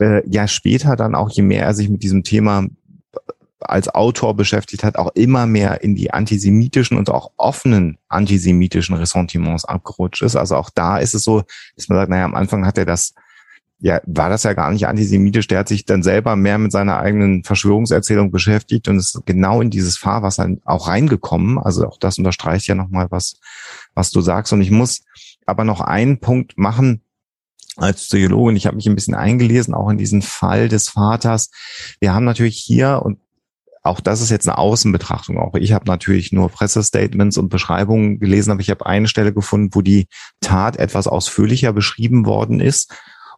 äh, 0.00 0.22
ja 0.28 0.48
später 0.48 0.96
dann 0.96 1.14
auch, 1.14 1.30
je 1.30 1.42
mehr 1.42 1.64
er 1.64 1.74
sich 1.74 1.88
mit 1.88 2.02
diesem 2.02 2.24
Thema 2.24 2.66
als 3.60 3.88
Autor 3.88 4.34
beschäftigt 4.34 4.84
hat, 4.84 4.96
auch 4.96 5.10
immer 5.14 5.46
mehr 5.46 5.82
in 5.82 5.94
die 5.94 6.12
antisemitischen 6.12 6.96
und 6.96 7.10
auch 7.10 7.32
offenen 7.36 7.98
antisemitischen 8.08 8.96
Ressentiments 8.96 9.66
abgerutscht 9.66 10.22
ist. 10.22 10.36
Also 10.36 10.56
auch 10.56 10.70
da 10.70 10.98
ist 10.98 11.14
es 11.14 11.24
so, 11.24 11.42
dass 11.76 11.88
man 11.88 11.98
sagt, 11.98 12.10
naja, 12.10 12.24
am 12.24 12.34
Anfang 12.34 12.64
hat 12.64 12.78
er 12.78 12.86
das 12.86 13.12
ja, 13.80 14.00
war 14.06 14.28
das 14.28 14.42
ja 14.42 14.52
gar 14.52 14.70
nicht 14.70 14.86
antisemitisch. 14.86 15.46
Der 15.46 15.60
hat 15.60 15.68
sich 15.68 15.84
dann 15.86 16.02
selber 16.02 16.36
mehr 16.36 16.58
mit 16.58 16.70
seiner 16.70 16.98
eigenen 16.98 17.44
Verschwörungserzählung 17.44 18.30
beschäftigt 18.30 18.88
und 18.88 18.98
ist 18.98 19.20
genau 19.24 19.60
in 19.60 19.70
dieses 19.70 19.96
Fahrwasser 19.96 20.48
auch 20.64 20.88
reingekommen. 20.88 21.58
Also 21.58 21.86
auch 21.86 21.98
das 21.98 22.18
unterstreicht 22.18 22.66
ja 22.66 22.74
nochmal 22.74 23.06
was, 23.10 23.36
was 23.94 24.10
du 24.10 24.20
sagst. 24.20 24.52
Und 24.52 24.60
ich 24.60 24.70
muss 24.70 25.02
aber 25.46 25.64
noch 25.64 25.80
einen 25.80 26.20
Punkt 26.20 26.58
machen, 26.58 27.02
als 27.76 28.04
Psychologin, 28.06 28.56
ich 28.56 28.66
habe 28.66 28.76
mich 28.76 28.86
ein 28.86 28.94
bisschen 28.94 29.14
eingelesen, 29.14 29.74
auch 29.74 29.88
in 29.88 29.96
diesen 29.96 30.22
Fall 30.22 30.68
des 30.68 30.90
Vaters. 30.90 31.50
Wir 32.00 32.12
haben 32.12 32.24
natürlich 32.24 32.58
hier, 32.58 33.00
und 33.02 33.18
auch 33.82 34.00
das 34.00 34.20
ist 34.20 34.30
jetzt 34.30 34.46
eine 34.46 34.58
Außenbetrachtung, 34.58 35.38
auch 35.38 35.54
ich 35.54 35.72
habe 35.72 35.86
natürlich 35.86 36.32
nur 36.32 36.50
Pressestatements 36.50 37.38
und 37.38 37.48
Beschreibungen 37.48 38.18
gelesen, 38.18 38.50
aber 38.50 38.60
ich 38.60 38.70
habe 38.70 38.84
eine 38.84 39.08
Stelle 39.08 39.32
gefunden, 39.32 39.70
wo 39.72 39.80
die 39.80 40.08
Tat 40.40 40.76
etwas 40.76 41.06
ausführlicher 41.06 41.72
beschrieben 41.72 42.26
worden 42.26 42.60
ist. 42.60 42.92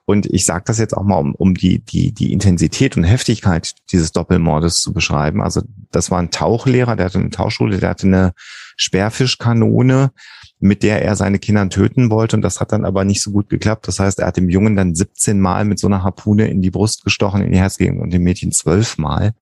Und 0.04 0.26
ich 0.26 0.44
sage 0.46 0.64
das 0.66 0.78
jetzt 0.78 0.96
auch 0.96 1.04
mal, 1.04 1.18
um, 1.18 1.34
um 1.34 1.54
die, 1.54 1.78
die, 1.78 2.12
die 2.12 2.32
Intensität 2.32 2.96
und 2.96 3.04
Heftigkeit 3.04 3.72
dieses 3.92 4.12
Doppelmordes 4.12 4.80
zu 4.80 4.92
beschreiben. 4.92 5.40
Also 5.40 5.62
das 5.90 6.10
war 6.10 6.18
ein 6.18 6.30
Tauchlehrer, 6.30 6.96
der 6.96 7.06
hatte 7.06 7.18
eine 7.18 7.30
Tauchschule, 7.30 7.78
der 7.78 7.90
hatte 7.90 8.08
eine 8.08 8.32
Sperrfischkanone, 8.76 10.10
mit 10.58 10.82
der 10.82 11.02
er 11.02 11.14
seine 11.14 11.38
Kinder 11.38 11.68
töten 11.68 12.10
wollte. 12.10 12.36
Und 12.36 12.42
das 12.42 12.60
hat 12.60 12.72
dann 12.72 12.84
aber 12.84 13.04
nicht 13.04 13.22
so 13.22 13.30
gut 13.30 13.48
geklappt. 13.48 13.86
Das 13.86 14.00
heißt, 14.00 14.18
er 14.18 14.26
hat 14.26 14.36
dem 14.36 14.48
Jungen 14.48 14.74
dann 14.74 14.94
17 14.94 15.40
Mal 15.40 15.64
mit 15.64 15.78
so 15.78 15.86
einer 15.86 16.02
Harpune 16.02 16.48
in 16.48 16.62
die 16.62 16.70
Brust 16.70 17.04
gestochen, 17.04 17.42
in 17.42 17.52
die 17.52 17.58
Herzgegend 17.58 18.00
und 18.00 18.12
dem 18.12 18.22
Mädchen 18.22 18.50
12 18.50 18.98
Mal. 18.98 19.34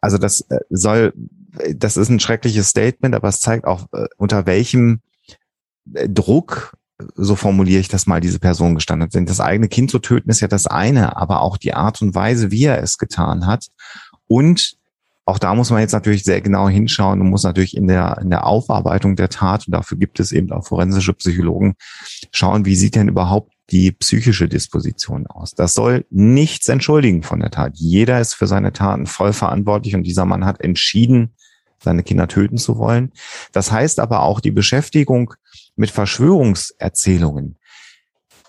Also 0.00 0.18
das 0.18 0.40
äh, 0.42 0.58
soll, 0.70 1.12
das 1.74 1.96
ist 1.96 2.08
ein 2.08 2.20
schreckliches 2.20 2.68
Statement, 2.68 3.14
aber 3.14 3.28
es 3.28 3.40
zeigt 3.40 3.64
auch, 3.64 3.86
äh, 3.92 4.06
unter 4.16 4.46
welchem 4.46 5.00
äh, 5.94 6.08
Druck 6.08 6.76
so 7.14 7.36
formuliere 7.36 7.80
ich 7.80 7.88
das 7.88 8.06
mal, 8.06 8.20
diese 8.20 8.38
Person 8.38 8.74
gestanden 8.74 9.06
hat. 9.06 9.14
Denn 9.14 9.26
das 9.26 9.40
eigene 9.40 9.68
Kind 9.68 9.90
zu 9.90 9.98
töten 9.98 10.30
ist 10.30 10.40
ja 10.40 10.48
das 10.48 10.66
eine, 10.66 11.16
aber 11.16 11.42
auch 11.42 11.56
die 11.56 11.74
Art 11.74 12.02
und 12.02 12.14
Weise, 12.14 12.50
wie 12.50 12.64
er 12.64 12.82
es 12.82 12.98
getan 12.98 13.46
hat. 13.46 13.66
Und 14.26 14.76
auch 15.24 15.38
da 15.38 15.54
muss 15.54 15.70
man 15.70 15.80
jetzt 15.80 15.92
natürlich 15.92 16.24
sehr 16.24 16.40
genau 16.40 16.68
hinschauen 16.68 17.20
und 17.20 17.28
muss 17.28 17.42
natürlich 17.42 17.76
in 17.76 17.86
der, 17.86 18.18
in 18.22 18.30
der 18.30 18.46
Aufarbeitung 18.46 19.14
der 19.14 19.28
Tat, 19.28 19.66
und 19.66 19.72
dafür 19.72 19.98
gibt 19.98 20.20
es 20.20 20.32
eben 20.32 20.50
auch 20.52 20.66
forensische 20.66 21.12
Psychologen, 21.12 21.74
schauen, 22.32 22.64
wie 22.64 22.74
sieht 22.74 22.94
denn 22.94 23.08
überhaupt 23.08 23.52
die 23.70 23.92
psychische 23.92 24.48
Disposition 24.48 25.26
aus. 25.26 25.54
Das 25.54 25.74
soll 25.74 26.06
nichts 26.08 26.68
entschuldigen 26.68 27.22
von 27.22 27.40
der 27.40 27.50
Tat. 27.50 27.72
Jeder 27.74 28.20
ist 28.20 28.34
für 28.34 28.46
seine 28.46 28.72
Taten 28.72 29.06
voll 29.06 29.34
verantwortlich 29.34 29.94
und 29.94 30.04
dieser 30.04 30.24
Mann 30.24 30.46
hat 30.46 30.62
entschieden, 30.62 31.34
seine 31.78 32.02
Kinder 32.02 32.26
töten 32.26 32.56
zu 32.56 32.78
wollen. 32.78 33.12
Das 33.52 33.70
heißt 33.70 34.00
aber 34.00 34.22
auch 34.22 34.40
die 34.40 34.50
Beschäftigung 34.50 35.34
mit 35.78 35.90
Verschwörungserzählungen. 35.90 37.56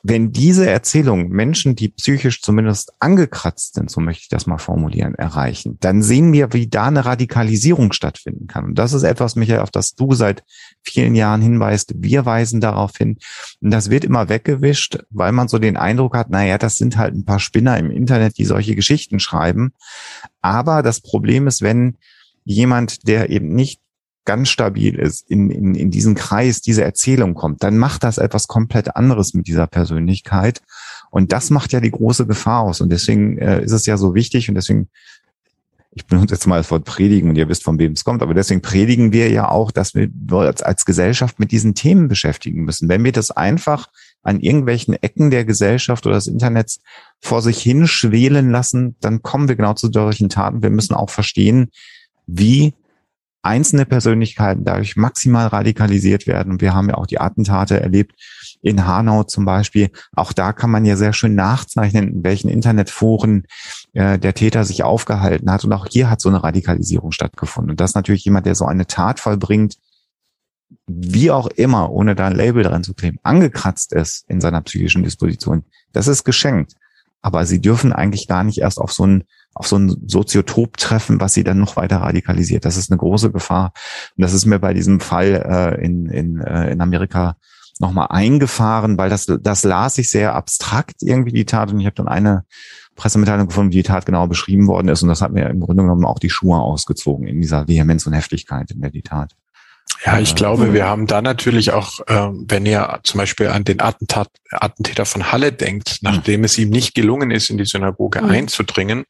Wenn 0.01 0.31
diese 0.31 0.69
Erzählungen 0.69 1.27
Menschen, 1.27 1.75
die 1.75 1.89
psychisch 1.89 2.41
zumindest 2.41 2.93
angekratzt 2.99 3.73
sind, 3.73 3.91
so 3.91 3.99
möchte 3.99 4.21
ich 4.23 4.29
das 4.29 4.47
mal 4.47 4.57
formulieren, 4.57 5.13
erreichen, 5.15 5.77
dann 5.81 6.01
sehen 6.01 6.31
wir, 6.31 6.53
wie 6.53 6.67
da 6.67 6.85
eine 6.85 7.03
Radikalisierung 7.03 7.91
stattfinden 7.91 8.47
kann. 8.47 8.63
Und 8.63 8.75
das 8.75 8.93
ist 8.93 9.03
etwas, 9.03 9.35
Michael, 9.35 9.59
auf 9.59 9.71
das 9.71 9.95
du 9.95 10.13
seit 10.13 10.43
vielen 10.83 11.15
Jahren 11.15 11.41
hinweist. 11.41 11.93
Wir 11.97 12.25
weisen 12.25 12.61
darauf 12.61 12.95
hin. 12.95 13.17
Und 13.61 13.71
das 13.71 13.89
wird 13.89 14.05
immer 14.05 14.29
weggewischt, 14.29 14.99
weil 15.09 15.33
man 15.33 15.49
so 15.49 15.59
den 15.59 15.75
Eindruck 15.75 16.15
hat, 16.15 16.29
naja, 16.29 16.57
das 16.57 16.77
sind 16.77 16.95
halt 16.95 17.13
ein 17.13 17.25
paar 17.25 17.39
Spinner 17.39 17.77
im 17.77 17.91
Internet, 17.91 18.37
die 18.37 18.45
solche 18.45 18.75
Geschichten 18.75 19.19
schreiben. 19.19 19.73
Aber 20.41 20.81
das 20.81 21.01
Problem 21.01 21.45
ist, 21.47 21.61
wenn 21.61 21.97
jemand, 22.45 23.07
der 23.07 23.29
eben 23.29 23.53
nicht 23.53 23.81
ganz 24.29 24.49
stabil 24.49 24.93
ist, 24.93 25.27
in, 25.27 25.49
in, 25.49 25.73
in 25.73 25.89
diesen 25.89 26.13
Kreis, 26.13 26.61
diese 26.61 26.83
Erzählung 26.83 27.33
kommt, 27.33 27.63
dann 27.63 27.79
macht 27.79 28.03
das 28.03 28.19
etwas 28.19 28.47
komplett 28.47 28.95
anderes 28.95 29.33
mit 29.33 29.47
dieser 29.47 29.65
Persönlichkeit. 29.65 30.61
Und 31.09 31.31
das 31.31 31.49
macht 31.49 31.73
ja 31.73 31.79
die 31.79 31.89
große 31.89 32.27
Gefahr 32.27 32.61
aus. 32.61 32.79
Und 32.79 32.91
deswegen 32.91 33.39
äh, 33.39 33.63
ist 33.63 33.71
es 33.71 33.87
ja 33.87 33.97
so 33.97 34.13
wichtig 34.13 34.47
und 34.47 34.53
deswegen, 34.53 34.87
ich 35.95 36.05
benutze 36.05 36.35
jetzt 36.35 36.45
mal 36.45 36.59
das 36.59 36.69
Wort 36.69 36.85
predigen 36.85 37.27
und 37.27 37.37
ihr 37.37 37.49
wisst, 37.49 37.63
von 37.63 37.79
wem 37.79 37.93
es 37.93 38.03
kommt, 38.03 38.21
aber 38.21 38.35
deswegen 38.35 38.61
predigen 38.61 39.11
wir 39.13 39.31
ja 39.31 39.49
auch, 39.49 39.71
dass 39.71 39.95
wir 39.95 40.11
als, 40.29 40.61
als 40.61 40.85
Gesellschaft 40.85 41.39
mit 41.39 41.51
diesen 41.51 41.73
Themen 41.73 42.07
beschäftigen 42.07 42.65
müssen. 42.65 42.87
Wenn 42.87 43.03
wir 43.03 43.11
das 43.11 43.31
einfach 43.31 43.87
an 44.21 44.41
irgendwelchen 44.41 44.93
Ecken 44.93 45.31
der 45.31 45.43
Gesellschaft 45.43 46.05
oder 46.05 46.17
des 46.17 46.27
Internets 46.27 46.81
vor 47.19 47.41
sich 47.41 47.59
hin 47.59 47.87
schwelen 47.87 48.51
lassen, 48.51 48.95
dann 49.01 49.23
kommen 49.23 49.49
wir 49.49 49.55
genau 49.55 49.73
zu 49.73 49.91
solchen 49.91 50.29
Taten. 50.29 50.61
Wir 50.61 50.69
müssen 50.69 50.93
auch 50.93 51.09
verstehen, 51.09 51.71
wie 52.27 52.75
einzelne 53.41 53.85
Persönlichkeiten 53.85 54.65
dadurch 54.65 54.95
maximal 54.95 55.47
radikalisiert 55.47 56.27
werden. 56.27 56.53
Und 56.53 56.61
wir 56.61 56.73
haben 56.73 56.89
ja 56.89 56.95
auch 56.95 57.07
die 57.07 57.19
Attentate 57.19 57.79
erlebt 57.79 58.13
in 58.61 58.85
Hanau 58.85 59.23
zum 59.23 59.45
Beispiel. 59.45 59.89
Auch 60.13 60.33
da 60.33 60.51
kann 60.51 60.71
man 60.71 60.85
ja 60.85 60.95
sehr 60.97 61.13
schön 61.13 61.35
nachzeichnen, 61.35 62.09
in 62.09 62.23
welchen 62.23 62.49
Internetforen 62.49 63.45
äh, 63.93 64.19
der 64.19 64.33
Täter 64.33 64.65
sich 64.65 64.83
aufgehalten 64.83 65.49
hat. 65.51 65.63
Und 65.63 65.73
auch 65.73 65.87
hier 65.89 66.09
hat 66.09 66.21
so 66.21 66.29
eine 66.29 66.43
Radikalisierung 66.43 67.11
stattgefunden. 67.11 67.71
Und 67.71 67.79
das 67.79 67.95
natürlich 67.95 68.25
jemand, 68.25 68.45
der 68.45 68.55
so 68.55 68.65
eine 68.65 68.87
Tat 68.87 69.19
vollbringt, 69.19 69.77
wie 70.87 71.31
auch 71.31 71.47
immer, 71.47 71.91
ohne 71.91 72.15
da 72.15 72.27
ein 72.27 72.35
Label 72.35 72.63
dran 72.63 72.83
zu 72.83 72.93
kleben, 72.93 73.19
angekratzt 73.23 73.93
ist 73.93 74.25
in 74.27 74.41
seiner 74.41 74.61
psychischen 74.61 75.03
Disposition. 75.03 75.63
Das 75.93 76.07
ist 76.07 76.23
geschenkt. 76.23 76.73
Aber 77.21 77.45
sie 77.45 77.59
dürfen 77.59 77.91
eigentlich 77.91 78.27
gar 78.27 78.43
nicht 78.43 78.59
erst 78.59 78.79
auf 78.79 78.91
so 78.91 79.05
ein 79.05 79.23
auf 79.59 79.67
so 79.67 79.77
ein 79.77 79.93
Soziotop 80.07 80.77
treffen, 80.77 81.19
was 81.19 81.33
sie 81.33 81.43
dann 81.43 81.59
noch 81.59 81.75
weiter 81.75 81.97
radikalisiert. 81.97 82.63
Das 82.63 82.77
ist 82.77 82.91
eine 82.91 82.97
große 82.97 83.29
Gefahr. 83.29 83.73
Und 84.15 84.21
das 84.21 84.33
ist 84.33 84.45
mir 84.45 84.57
bei 84.57 84.73
diesem 84.73 85.01
Fall 85.01 85.75
äh, 85.77 85.85
in, 85.85 86.05
in, 86.05 86.39
äh, 86.39 86.71
in 86.71 86.79
Amerika 86.79 87.35
nochmal 87.77 88.07
eingefahren, 88.09 88.97
weil 88.97 89.09
das, 89.09 89.25
das 89.41 89.63
las 89.65 89.97
ich 89.97 90.09
sehr 90.09 90.33
abstrakt 90.33 91.01
irgendwie 91.01 91.33
die 91.33 91.45
Tat 91.45 91.73
und 91.73 91.79
ich 91.81 91.85
habe 91.85 91.95
dann 91.95 92.07
eine 92.07 92.45
Pressemitteilung 92.95 93.47
gefunden, 93.47 93.71
wie 93.71 93.77
die 93.77 93.83
Tat 93.83 94.05
genau 94.05 94.27
beschrieben 94.27 94.67
worden 94.67 94.87
ist 94.87 95.01
und 95.01 95.09
das 95.09 95.21
hat 95.21 95.33
mir 95.33 95.49
im 95.49 95.59
Grunde 95.59 95.83
genommen 95.83 96.05
auch 96.05 96.19
die 96.19 96.29
Schuhe 96.29 96.59
ausgezogen 96.59 97.27
in 97.27 97.39
dieser 97.41 97.67
Vehemenz 97.67 98.05
und 98.05 98.13
Heftigkeit, 98.13 98.71
in 98.71 98.81
der 98.81 98.91
die 98.91 99.01
Tat 99.01 99.35
ja, 100.05 100.17
ich 100.19 100.35
glaube, 100.35 100.73
wir 100.73 100.85
haben 100.85 101.07
da 101.07 101.21
natürlich 101.21 101.71
auch, 101.71 101.99
äh, 102.07 102.29
wenn 102.31 102.65
ihr 102.65 102.99
zum 103.03 103.17
Beispiel 103.17 103.47
an 103.47 103.65
den 103.65 103.81
Attentat, 103.81 104.29
Attentäter 104.49 105.05
von 105.05 105.31
Halle 105.31 105.51
denkt, 105.51 105.99
nachdem 106.01 106.45
es 106.45 106.57
ihm 106.57 106.69
nicht 106.69 106.95
gelungen 106.95 107.31
ist, 107.31 107.49
in 107.49 107.57
die 107.57 107.65
Synagoge 107.65 108.21
mhm. 108.21 108.29
einzudringen, 108.29 109.05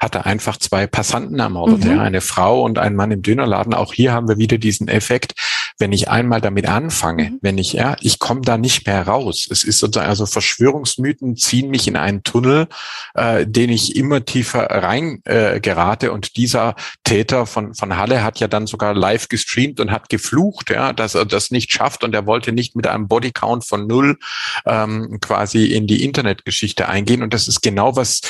hat 0.00 0.14
er 0.14 0.24
einfach 0.24 0.56
zwei 0.56 0.86
Passanten 0.86 1.38
ermordet, 1.38 1.84
mhm. 1.84 1.90
ja, 1.90 2.02
eine 2.02 2.22
Frau 2.22 2.62
und 2.62 2.78
ein 2.78 2.96
Mann 2.96 3.10
im 3.10 3.20
Dönerladen. 3.20 3.74
Auch 3.74 3.92
hier 3.92 4.12
haben 4.12 4.26
wir 4.26 4.38
wieder 4.38 4.56
diesen 4.56 4.88
Effekt, 4.88 5.34
wenn 5.82 5.92
ich 5.92 6.08
einmal 6.08 6.40
damit 6.40 6.68
anfange, 6.68 7.24
mhm. 7.24 7.38
wenn 7.42 7.58
ich, 7.58 7.72
ja, 7.72 7.96
ich 8.00 8.20
komme 8.20 8.42
da 8.42 8.56
nicht 8.56 8.86
mehr 8.86 9.04
raus. 9.04 9.48
Es 9.50 9.64
ist 9.64 9.80
sozusagen, 9.80 10.08
also 10.08 10.26
Verschwörungsmythen 10.26 11.34
ziehen 11.36 11.70
mich 11.70 11.88
in 11.88 11.96
einen 11.96 12.22
Tunnel, 12.22 12.68
äh, 13.14 13.44
den 13.48 13.68
ich 13.68 13.96
immer 13.96 14.24
tiefer 14.24 14.60
rein 14.60 15.22
äh, 15.24 15.58
gerate. 15.58 16.12
Und 16.12 16.36
dieser 16.36 16.76
Täter 17.02 17.46
von, 17.46 17.74
von 17.74 17.96
Halle 17.96 18.22
hat 18.22 18.38
ja 18.38 18.46
dann 18.46 18.68
sogar 18.68 18.94
live 18.94 19.26
gestreamt 19.26 19.80
und 19.80 19.90
hat 19.90 20.08
geflucht, 20.08 20.70
ja, 20.70 20.92
dass 20.92 21.16
er 21.16 21.24
das 21.24 21.50
nicht 21.50 21.72
schafft 21.72 22.04
und 22.04 22.14
er 22.14 22.26
wollte 22.26 22.52
nicht 22.52 22.76
mit 22.76 22.86
einem 22.86 23.08
Bodycount 23.08 23.64
von 23.66 23.88
null 23.88 24.18
ähm, 24.64 25.18
quasi 25.20 25.64
in 25.64 25.88
die 25.88 26.04
Internetgeschichte 26.04 26.88
eingehen. 26.88 27.24
Und 27.24 27.34
das 27.34 27.48
ist 27.48 27.60
genau 27.60 27.96
was, 27.96 28.20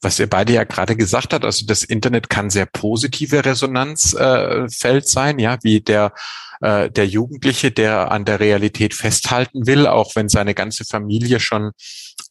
was 0.00 0.20
ihr 0.20 0.30
beide 0.30 0.52
ja 0.52 0.62
gerade 0.62 0.94
gesagt 0.94 1.32
hat. 1.32 1.44
Also 1.44 1.66
das 1.66 1.82
Internet 1.82 2.30
kann 2.30 2.50
sehr 2.50 2.66
positive 2.66 3.44
Resonanzfeld 3.44 5.04
äh, 5.04 5.08
sein, 5.08 5.40
ja, 5.40 5.58
wie 5.62 5.80
der 5.80 6.12
äh, 6.60 6.90
der 6.90 7.06
Jugendliche, 7.06 7.70
der 7.70 8.10
an 8.10 8.24
der 8.24 8.40
Realität 8.40 8.94
festhalten 8.94 9.66
will, 9.66 9.86
auch 9.86 10.14
wenn 10.16 10.28
seine 10.28 10.54
ganze 10.54 10.84
Familie 10.84 11.40
schon 11.40 11.72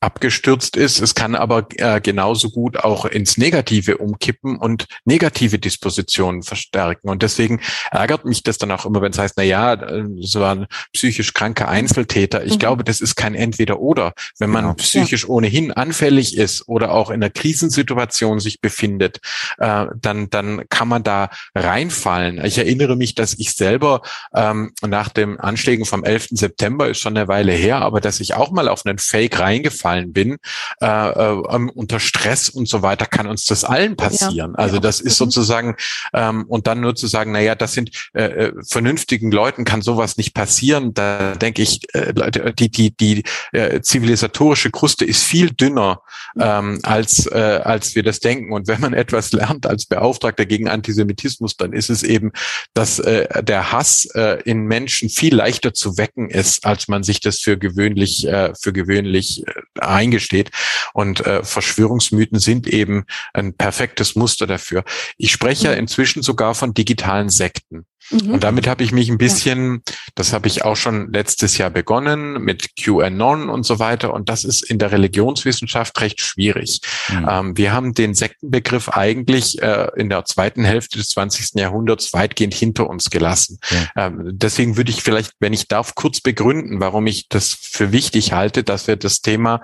abgestürzt 0.01 0.77
ist. 0.77 1.01
Es 1.01 1.13
kann 1.13 1.35
aber 1.35 1.67
äh, 1.75 1.99
genauso 1.99 2.49
gut 2.49 2.77
auch 2.77 3.05
ins 3.05 3.37
Negative 3.37 3.97
umkippen 3.97 4.57
und 4.57 4.85
negative 5.03 5.59
Dispositionen 5.59 6.43
verstärken. 6.43 7.09
Und 7.09 7.21
deswegen 7.21 7.59
ärgert 7.91 8.23
mich 8.23 8.43
das 8.43 8.57
dann 8.57 8.71
auch 8.71 8.85
immer, 8.85 9.01
wenn 9.01 9.11
es 9.11 9.17
heißt, 9.17 9.35
na 9.35 9.43
ja, 9.43 9.77
so 10.21 10.43
ein 10.43 10.67
psychisch 10.93 11.33
kranker 11.33 11.67
Einzeltäter. 11.67 12.45
Ich 12.45 12.53
mhm. 12.53 12.59
glaube, 12.59 12.83
das 12.83 13.01
ist 13.01 13.15
kein 13.15 13.35
Entweder-Oder. 13.35 14.13
Wenn 14.37 14.49
man 14.49 14.63
genau. 14.63 14.75
psychisch 14.75 15.23
ja. 15.23 15.29
ohnehin 15.29 15.71
anfällig 15.71 16.37
ist 16.37 16.67
oder 16.67 16.91
auch 16.91 17.09
in 17.09 17.15
einer 17.15 17.29
Krisensituation 17.29 18.39
sich 18.39 18.61
befindet, 18.61 19.19
äh, 19.57 19.87
dann, 19.95 20.29
dann 20.29 20.63
kann 20.69 20.87
man 20.87 21.03
da 21.03 21.29
reinfallen. 21.55 22.43
Ich 22.45 22.57
erinnere 22.57 22.95
mich, 22.95 23.15
dass 23.15 23.33
ich 23.37 23.51
selber 23.53 24.01
ähm, 24.33 24.71
nach 24.81 25.09
dem 25.09 25.39
Anschlägen 25.41 25.85
vom 25.85 26.05
11. 26.05 26.29
September, 26.31 26.87
ist 26.87 26.99
schon 26.99 27.17
eine 27.17 27.27
Weile 27.27 27.51
her, 27.51 27.81
aber 27.81 27.99
dass 27.99 28.21
ich 28.21 28.33
auch 28.33 28.51
mal 28.51 28.69
auf 28.69 28.85
einen 28.85 28.97
Fake 28.97 29.39
reingefallen 29.39 29.88
reingefallen 29.89 30.13
bin, 30.13 30.37
äh, 30.81 30.85
äh, 30.85 31.69
unter 31.73 31.99
Stress 31.99 32.49
und 32.49 32.67
so 32.67 32.81
weiter, 32.81 33.05
kann 33.05 33.27
uns 33.27 33.45
das 33.45 33.63
allen 33.63 33.95
passieren. 33.95 34.53
Ja, 34.53 34.57
also 34.57 34.75
ja. 34.75 34.81
das 34.81 35.01
ist 35.01 35.19
mhm. 35.19 35.25
sozusagen, 35.25 35.75
ähm, 36.13 36.45
und 36.47 36.67
dann 36.67 36.81
nur 36.81 36.95
zu 36.95 37.07
sagen, 37.07 37.31
na 37.31 37.39
ja, 37.39 37.55
das 37.55 37.73
sind 37.73 37.91
äh, 38.13 38.23
äh, 38.23 38.53
vernünftigen 38.67 39.31
Leuten 39.31 39.65
kann 39.65 39.81
sowas 39.81 40.17
nicht 40.17 40.33
passieren. 40.33 40.93
Da 40.93 41.35
denke 41.35 41.61
ich, 41.61 41.81
äh, 41.93 42.13
die, 42.53 42.69
die, 42.69 42.95
die 42.95 43.23
äh, 43.51 43.81
zivilisatorische 43.81 44.71
Kruste 44.71 45.05
ist 45.05 45.23
viel 45.23 45.51
dünner, 45.51 46.01
mhm. 46.35 46.41
ähm, 46.41 46.79
als, 46.83 47.25
äh, 47.27 47.61
als 47.63 47.95
wir 47.95 48.03
das 48.03 48.19
denken. 48.19 48.53
Und 48.53 48.67
wenn 48.67 48.81
man 48.81 48.93
etwas 48.93 49.31
lernt 49.31 49.65
als 49.65 49.85
Beauftragter 49.85 50.45
gegen 50.45 50.67
Antisemitismus, 50.67 51.57
dann 51.57 51.73
ist 51.73 51.89
es 51.89 52.03
eben, 52.03 52.31
dass 52.73 52.99
äh, 52.99 53.43
der 53.43 53.71
Hass 53.71 54.05
äh, 54.13 54.41
in 54.43 54.65
Menschen 54.65 55.09
viel 55.09 55.35
leichter 55.35 55.73
zu 55.73 55.97
wecken 55.97 56.29
ist, 56.29 56.65
als 56.65 56.87
man 56.87 57.03
sich 57.03 57.19
das 57.19 57.39
für 57.39 57.57
gewöhnlich, 57.57 58.27
äh, 58.27 58.53
für 58.59 58.73
gewöhnlich 58.73 59.43
äh, 59.47 59.78
eingesteht. 59.79 60.51
Und 60.93 61.25
äh, 61.25 61.43
Verschwörungsmythen 61.43 62.39
sind 62.39 62.67
eben 62.67 63.05
ein 63.33 63.53
perfektes 63.53 64.15
Muster 64.15 64.47
dafür. 64.47 64.83
Ich 65.17 65.31
spreche 65.31 65.65
ja 65.67 65.71
mhm. 65.73 65.79
inzwischen 65.79 66.21
sogar 66.21 66.55
von 66.55 66.73
digitalen 66.73 67.29
Sekten. 67.29 67.85
Mhm. 68.09 68.31
Und 68.33 68.43
damit 68.43 68.67
habe 68.67 68.83
ich 68.83 68.91
mich 68.91 69.09
ein 69.09 69.17
bisschen, 69.17 69.83
ja. 69.87 69.93
das 70.15 70.33
habe 70.33 70.47
ich 70.47 70.63
auch 70.63 70.75
schon 70.75 71.11
letztes 71.13 71.57
Jahr 71.57 71.69
begonnen 71.69 72.41
mit 72.41 72.75
QAnon 72.75 73.49
und 73.49 73.63
so 73.63 73.79
weiter. 73.79 74.13
Und 74.13 74.29
das 74.29 74.43
ist 74.43 74.63
in 74.63 74.79
der 74.79 74.91
Religionswissenschaft 74.91 75.99
recht 76.01 76.21
schwierig. 76.21 76.81
Mhm. 77.09 77.27
Ähm, 77.29 77.57
wir 77.57 77.73
haben 77.73 77.93
den 77.93 78.13
Sektenbegriff 78.13 78.89
eigentlich 78.89 79.61
äh, 79.61 79.89
in 79.95 80.09
der 80.09 80.25
zweiten 80.25 80.63
Hälfte 80.63 80.97
des 80.97 81.09
20. 81.09 81.59
Jahrhunderts 81.59 82.13
weitgehend 82.13 82.53
hinter 82.53 82.89
uns 82.89 83.09
gelassen. 83.09 83.59
Ja. 83.69 84.07
Ähm, 84.07 84.21
deswegen 84.33 84.77
würde 84.77 84.91
ich 84.91 85.03
vielleicht, 85.03 85.33
wenn 85.39 85.53
ich 85.53 85.67
darf, 85.67 85.95
kurz 85.95 86.21
begründen, 86.21 86.79
warum 86.79 87.07
ich 87.07 87.29
das 87.29 87.57
für 87.59 87.91
wichtig 87.91 88.33
halte, 88.33 88.63
dass 88.63 88.87
wir 88.87 88.95
das 88.95 89.21
Thema 89.21 89.61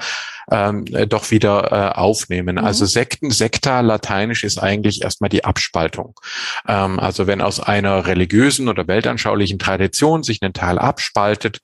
ähm, 0.51 0.85
äh, 0.91 1.07
doch 1.07 1.31
wieder 1.31 1.71
äh, 1.71 1.97
aufnehmen. 1.97 2.57
Mhm. 2.57 2.65
Also 2.65 2.85
Sekten, 2.85 3.31
Sekta, 3.31 3.81
lateinisch 3.81 4.43
ist 4.43 4.57
eigentlich 4.57 5.01
erstmal 5.01 5.29
die 5.29 5.43
Abspaltung. 5.43 6.19
Ähm, 6.67 6.99
also 6.99 7.27
wenn 7.27 7.41
aus 7.41 7.59
einer 7.59 8.05
religiösen 8.35 8.67
oder 8.67 8.87
weltanschaulichen 8.87 9.59
Tradition 9.59 10.23
sich 10.23 10.41
ein 10.41 10.53
Teil 10.53 10.77
abspaltet, 10.77 11.59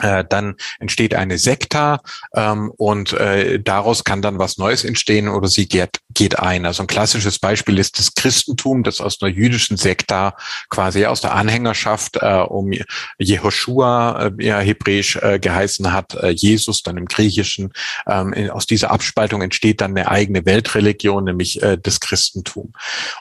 äh, 0.00 0.24
dann 0.28 0.56
entsteht 0.78 1.14
eine 1.14 1.38
Sekta 1.38 2.00
ähm, 2.34 2.70
und 2.76 3.12
äh, 3.12 3.60
daraus 3.60 4.04
kann 4.04 4.22
dann 4.22 4.38
was 4.38 4.58
Neues 4.58 4.84
entstehen 4.84 5.28
oder 5.28 5.48
sie 5.48 5.68
geht, 5.68 6.00
geht 6.14 6.38
ein. 6.38 6.66
Also 6.66 6.82
ein 6.82 6.86
klassisches 6.86 7.38
Beispiel 7.38 7.78
ist 7.78 7.98
das 7.98 8.14
Christentum, 8.14 8.82
das 8.82 9.00
aus 9.00 9.20
einer 9.20 9.30
jüdischen 9.30 9.76
Sekta 9.76 10.36
quasi 10.68 11.06
aus 11.06 11.20
der 11.20 11.34
Anhängerschaft 11.34 12.18
äh, 12.20 12.34
um 12.40 12.72
Jehoshua, 13.18 14.26
äh, 14.38 14.44
ja, 14.44 14.58
hebräisch 14.60 15.16
äh, 15.16 15.38
geheißen 15.38 15.92
hat, 15.92 16.14
äh, 16.14 16.30
Jesus 16.30 16.82
dann 16.82 16.96
im 16.96 17.06
Griechischen. 17.06 17.72
In, 18.06 18.50
aus 18.50 18.66
dieser 18.66 18.90
Abspaltung 18.90 19.42
entsteht 19.42 19.80
dann 19.80 19.96
eine 19.96 20.10
eigene 20.10 20.44
Weltreligion, 20.44 21.24
nämlich 21.24 21.62
äh, 21.62 21.78
das 21.80 22.00
Christentum. 22.00 22.72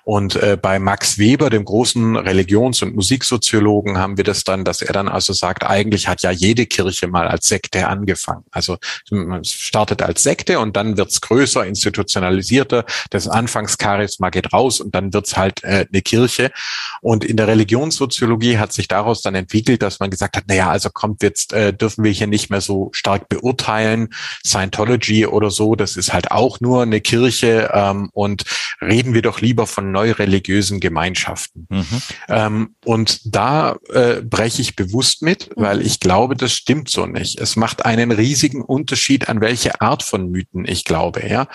Und 0.04 0.36
äh, 0.36 0.58
bei 0.62 0.80
Max 0.80 1.18
Weber, 1.18 1.50
dem 1.50 1.66
großen 1.66 2.16
Religions- 2.16 2.82
und 2.82 2.96
Musiksoziologen, 2.96 3.98
haben 3.98 4.18
wir 4.18 4.24
das 4.24 4.44
dann, 4.44 4.63
dass 4.63 4.82
er 4.82 4.94
dann 4.94 5.08
also 5.08 5.34
sagt, 5.34 5.66
eigentlich 5.66 6.08
hat 6.08 6.22
ja 6.22 6.32
jede 6.32 6.67
Kirche 6.68 7.08
mal 7.08 7.28
als 7.28 7.48
Sekte 7.48 7.88
angefangen. 7.88 8.44
Also 8.52 8.78
man 9.10 9.44
startet 9.44 10.02
als 10.02 10.24
Sekte 10.24 10.60
und 10.60 10.76
dann 10.76 10.98
wird's 10.98 11.22
größer, 11.22 11.66
institutionalisierter. 11.66 12.86
Das 13.10 13.28
Anfangscharisma 13.28 14.30
geht 14.30 14.54
raus 14.54 14.80
und 14.80 14.94
dann 14.96 15.14
wird's 15.14 15.38
halt 15.38 15.64
äh, 15.64 15.86
eine 15.92 16.02
Kirche. 16.02 16.52
Und 17.02 17.24
in 17.24 17.38
der 17.38 17.48
Religionssoziologie 17.48 18.58
hat 18.58 18.74
sich 18.74 18.88
daraus 18.88 19.22
dann 19.22 19.36
entwickelt, 19.36 19.82
dass 19.82 20.00
man 20.00 20.10
gesagt 20.10 20.38
hat, 20.38 20.46
na 20.48 20.56
ja, 20.56 20.70
also 20.70 20.90
kommt 20.90 21.24
jetzt, 21.24 21.54
äh, 21.54 21.74
dürfen 21.74 22.04
wir 22.04 22.12
hier 22.12 22.28
nicht 22.28 22.50
mehr 22.50 22.62
so 22.62 22.90
stark 22.94 23.30
beurteilen. 23.30 24.10
Scientology 24.46 25.26
oder 25.26 25.52
so, 25.52 25.76
das 25.76 25.96
ist 25.96 26.14
halt 26.14 26.32
auch 26.32 26.60
nur 26.60 26.82
eine 26.82 27.02
Kirche 27.02 27.72
ähm, 27.74 28.10
und 28.14 28.44
reden 28.82 29.14
wir 29.14 29.22
doch 29.22 29.42
lieber 29.42 29.68
von 29.68 29.92
neureligiösen 29.92 30.80
Gemeinschaften. 30.80 31.68
Mhm. 31.70 32.02
Ähm, 32.30 32.76
und 32.86 33.36
da 33.36 33.78
äh, 33.90 34.22
breche 34.22 34.62
ich 34.62 34.76
bewusst 34.76 35.22
mit, 35.22 35.50
weil 35.56 35.82
ich 35.82 36.00
glaube, 36.00 36.36
das 36.36 36.52
stimmt 36.58 36.89
so 36.89 37.06
nicht. 37.06 37.39
Es 37.39 37.56
macht 37.56 37.86
einen 37.86 38.12
riesigen 38.12 38.62
Unterschied, 38.62 39.30
an 39.30 39.41
welche 39.41 39.82
Art 39.82 40.04
von 40.04 40.30
Mythen 40.32 40.65
ich 40.67 40.84
glaube. 40.84 41.26
Ja, 41.28 41.48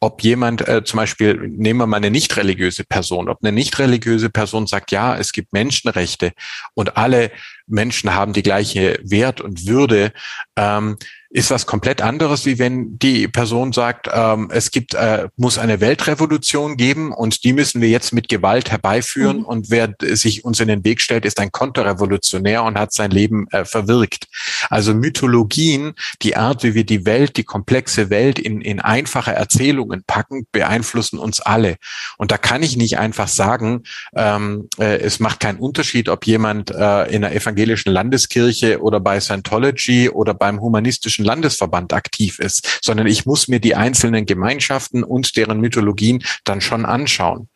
ob 0.00 0.22
jemand 0.22 0.66
äh, 0.66 0.82
zum 0.84 0.98
Beispiel 0.98 1.34
nehmen 1.48 1.80
wir 1.80 1.86
mal 1.86 1.98
eine 1.98 2.10
nicht 2.10 2.36
religiöse 2.36 2.84
Person, 2.84 3.28
ob 3.28 3.38
eine 3.42 3.52
nicht 3.52 3.78
religiöse 3.78 4.30
Person 4.30 4.66
sagt, 4.66 4.90
ja, 4.90 5.16
es 5.16 5.32
gibt 5.32 5.52
Menschenrechte 5.52 6.32
und 6.74 6.96
alle 6.96 7.30
Menschen 7.66 8.14
haben 8.14 8.32
die 8.32 8.42
gleiche 8.42 8.98
Wert 9.02 9.40
und 9.40 9.66
Würde. 9.66 10.12
Ähm, 10.56 10.96
ist 11.36 11.50
was 11.50 11.66
komplett 11.66 12.00
anderes, 12.00 12.46
wie 12.46 12.58
wenn 12.58 12.98
die 12.98 13.28
Person 13.28 13.72
sagt, 13.72 14.08
ähm, 14.12 14.48
es 14.52 14.70
gibt, 14.70 14.94
äh, 14.94 15.28
muss 15.36 15.58
eine 15.58 15.80
Weltrevolution 15.80 16.78
geben 16.78 17.12
und 17.12 17.44
die 17.44 17.52
müssen 17.52 17.82
wir 17.82 17.88
jetzt 17.88 18.12
mit 18.12 18.30
Gewalt 18.30 18.70
herbeiführen 18.70 19.38
mhm. 19.38 19.44
und 19.44 19.70
wer 19.70 19.94
sich 20.00 20.46
uns 20.46 20.60
in 20.60 20.68
den 20.68 20.84
Weg 20.84 21.00
stellt, 21.00 21.26
ist 21.26 21.40
ein 21.40 21.52
Konterrevolutionär 21.52 22.62
und 22.62 22.78
hat 22.78 22.92
sein 22.92 23.10
Leben 23.10 23.48
äh, 23.50 23.66
verwirkt. 23.66 24.28
Also 24.70 24.94
Mythologien, 24.94 25.94
die 26.22 26.36
Art, 26.36 26.62
wie 26.62 26.74
wir 26.74 26.86
die 26.86 27.04
Welt, 27.04 27.36
die 27.36 27.44
komplexe 27.44 28.08
Welt 28.08 28.38
in, 28.38 28.60
in 28.60 28.80
einfache 28.80 29.32
Erzählungen 29.32 30.04
packen, 30.06 30.46
beeinflussen 30.52 31.18
uns 31.18 31.40
alle. 31.40 31.76
Und 32.18 32.30
da 32.30 32.38
kann 32.38 32.62
ich 32.62 32.76
nicht 32.76 32.98
einfach 32.98 33.28
sagen, 33.28 33.82
ähm, 34.14 34.68
äh, 34.78 35.00
es 35.00 35.20
macht 35.20 35.40
keinen 35.40 35.58
Unterschied, 35.58 36.08
ob 36.08 36.26
jemand 36.26 36.70
äh, 36.70 37.04
in 37.08 37.24
einer 37.24 37.34
evangelischen 37.56 37.92
Landeskirche 37.92 38.82
oder 38.82 39.00
bei 39.00 39.18
Scientology 39.18 40.10
oder 40.10 40.34
beim 40.34 40.60
humanistischen 40.60 41.24
Landesverband 41.24 41.92
aktiv 41.94 42.38
ist, 42.38 42.80
sondern 42.82 43.06
ich 43.06 43.24
muss 43.24 43.48
mir 43.48 43.60
die 43.60 43.74
einzelnen 43.74 44.26
Gemeinschaften 44.26 45.02
und 45.02 45.36
deren 45.36 45.60
Mythologien 45.60 46.22
dann 46.44 46.60
schon 46.60 46.84
anschauen. 46.84 47.48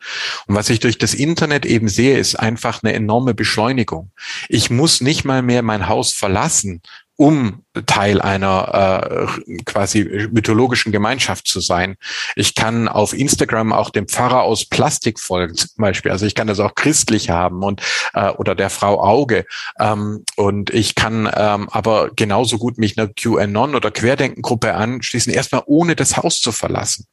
Und 0.47 0.55
was 0.55 0.69
ich 0.69 0.79
durch 0.79 0.97
das 0.97 1.13
Internet 1.13 1.65
eben 1.65 1.87
sehe, 1.87 2.17
ist 2.17 2.35
einfach 2.35 2.81
eine 2.81 2.93
enorme 2.93 3.33
Beschleunigung. 3.33 4.11
Ich 4.49 4.71
muss 4.71 5.01
nicht 5.01 5.23
mal 5.23 5.43
mehr 5.43 5.61
mein 5.61 5.87
Haus 5.87 6.13
verlassen, 6.13 6.81
um 7.15 7.63
Teil 7.85 8.21
einer 8.21 9.27
äh, 9.47 9.61
quasi 9.63 10.27
mythologischen 10.31 10.91
Gemeinschaft 10.91 11.47
zu 11.47 11.61
sein. 11.61 11.95
Ich 12.35 12.53
kann 12.53 12.89
auf 12.89 13.13
Instagram 13.13 13.71
auch 13.71 13.89
dem 13.91 14.09
Pfarrer 14.09 14.41
aus 14.41 14.65
Plastik 14.65 15.19
folgen 15.19 15.55
zum 15.55 15.69
Beispiel. 15.77 16.11
Also 16.11 16.25
ich 16.25 16.35
kann 16.35 16.47
das 16.47 16.59
auch 16.59 16.75
christlich 16.75 17.29
haben 17.29 17.63
und 17.63 17.81
äh, 18.13 18.29
oder 18.29 18.55
der 18.55 18.69
Frau 18.69 19.01
Auge. 19.01 19.45
Ähm, 19.79 20.25
und 20.35 20.69
ich 20.69 20.95
kann 20.95 21.31
ähm, 21.33 21.69
aber 21.69 22.09
genauso 22.13 22.57
gut 22.57 22.77
mich 22.77 22.97
einer 22.97 23.07
QAnon 23.07 23.75
oder 23.75 23.89
Querdenkengruppe 23.89 24.73
anschließen, 24.73 25.31
erstmal 25.31 25.63
ohne 25.65 25.95
das 25.95 26.17
Haus 26.17 26.41
zu 26.41 26.51
verlassen. 26.51 27.05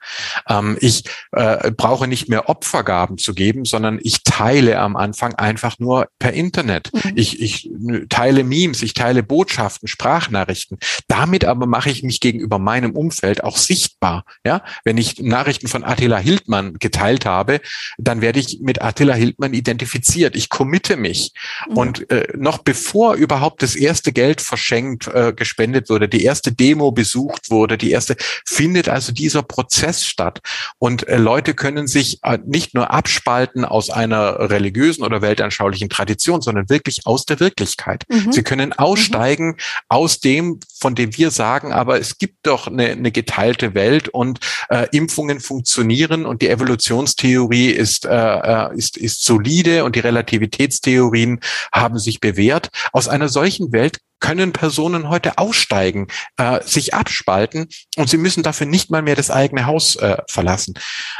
Ähm, 0.48 0.76
ich 0.80 1.04
äh, 1.32 1.70
brauche 1.70 2.08
nicht 2.08 2.28
mehr 2.28 2.48
Opfergaben 2.48 3.16
zu 3.16 3.32
geben, 3.32 3.64
sondern 3.64 4.00
ich 4.02 4.24
teile 4.24 4.80
am 4.80 4.96
Anfang 4.96 5.36
einfach 5.36 5.78
nur 5.78 6.08
per 6.18 6.32
Internet. 6.32 6.90
Mhm. 6.92 7.12
Ich, 7.14 7.40
ich 7.40 7.70
teile 8.08 8.42
Memes, 8.42 8.82
ich 8.82 8.94
teile 8.94 9.22
Botschaften, 9.22 9.86
Sprachnachrichten 9.86 10.47
Nachrichten. 10.48 10.78
Damit 11.08 11.44
aber 11.44 11.66
mache 11.66 11.90
ich 11.90 12.02
mich 12.02 12.20
gegenüber 12.20 12.58
meinem 12.58 12.92
Umfeld 12.92 13.44
auch 13.44 13.56
sichtbar. 13.56 14.24
Ja, 14.44 14.62
wenn 14.84 14.96
ich 14.96 15.20
Nachrichten 15.20 15.68
von 15.68 15.84
Attila 15.84 16.18
Hildmann 16.18 16.78
geteilt 16.78 17.26
habe, 17.26 17.60
dann 17.98 18.20
werde 18.20 18.40
ich 18.40 18.60
mit 18.62 18.82
Attila 18.82 19.14
Hildmann 19.14 19.52
identifiziert. 19.52 20.36
Ich 20.36 20.48
committe 20.48 20.96
mich. 20.96 21.32
Mhm. 21.68 21.76
Und 21.76 22.10
äh, 22.10 22.28
noch 22.36 22.58
bevor 22.58 23.14
überhaupt 23.14 23.62
das 23.62 23.76
erste 23.76 24.12
Geld 24.12 24.40
verschenkt, 24.40 25.06
äh, 25.08 25.32
gespendet 25.34 25.90
wurde, 25.90 26.08
die 26.08 26.24
erste 26.24 26.52
Demo 26.52 26.92
besucht 26.92 27.50
wurde, 27.50 27.76
die 27.76 27.90
erste, 27.90 28.16
findet 28.46 28.88
also 28.88 29.12
dieser 29.12 29.42
Prozess 29.42 30.04
statt. 30.04 30.40
Und 30.78 31.06
äh, 31.08 31.18
Leute 31.18 31.54
können 31.54 31.86
sich 31.86 32.20
äh, 32.22 32.38
nicht 32.46 32.74
nur 32.74 32.90
abspalten 32.90 33.64
aus 33.64 33.90
einer 33.90 34.50
religiösen 34.50 35.04
oder 35.04 35.20
weltanschaulichen 35.20 35.88
Tradition, 35.88 36.40
sondern 36.40 36.70
wirklich 36.70 37.06
aus 37.06 37.26
der 37.26 37.40
Wirklichkeit. 37.40 38.04
Mhm. 38.08 38.32
Sie 38.32 38.42
können 38.42 38.72
aussteigen 38.72 39.48
mhm. 39.48 39.56
aus 39.88 40.20
dem, 40.20 40.37
von 40.78 40.94
dem 40.94 41.16
wir 41.16 41.30
sagen, 41.30 41.72
aber 41.72 41.98
es 42.00 42.18
gibt 42.18 42.46
doch 42.46 42.66
eine, 42.66 42.90
eine 42.90 43.12
geteilte 43.12 43.74
Welt 43.74 44.08
und 44.08 44.40
äh, 44.68 44.86
Impfungen 44.92 45.40
funktionieren 45.40 46.26
und 46.26 46.42
die 46.42 46.48
Evolutionstheorie 46.48 47.70
ist, 47.70 48.04
äh, 48.04 48.10
äh 48.10 48.76
ist, 48.76 48.96
ist 48.96 49.24
solide 49.24 49.84
und 49.84 49.96
die 49.96 50.00
Relativitätstheorien 50.00 51.40
haben 51.72 51.98
sich 51.98 52.20
bewährt. 52.20 52.70
Aus 52.92 53.08
einer 53.08 53.28
solchen 53.28 53.72
Welt 53.72 53.98
können 54.20 54.52
Personen 54.52 55.08
heute 55.08 55.38
aussteigen, 55.38 56.08
äh, 56.36 56.60
sich 56.64 56.94
abspalten 56.94 57.68
und 57.96 58.08
sie 58.08 58.16
müssen 58.16 58.42
dafür 58.42 58.66
nicht 58.66 58.90
mal 58.90 59.02
mehr 59.02 59.16
das 59.16 59.30
eigene 59.30 59.66
Haus 59.66 59.96
äh, 59.96 60.16
verlassen. 60.28 60.74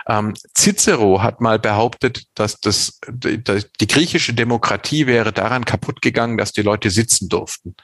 Ähm, 0.09 0.35
Cicero 0.57 1.23
hat 1.23 1.41
mal 1.41 1.59
behauptet, 1.59 2.25
dass 2.35 2.61
das, 2.61 2.99
die, 3.09 3.43
die, 3.43 3.87
griechische 3.87 4.35
Demokratie 4.35 5.07
wäre 5.07 5.33
daran 5.33 5.65
kaputt 5.65 6.03
gegangen, 6.03 6.39
dass 6.39 6.53
die 6.53 6.63
Leute 6.63 6.91
sitzen 6.91 7.29
durften. 7.29 7.75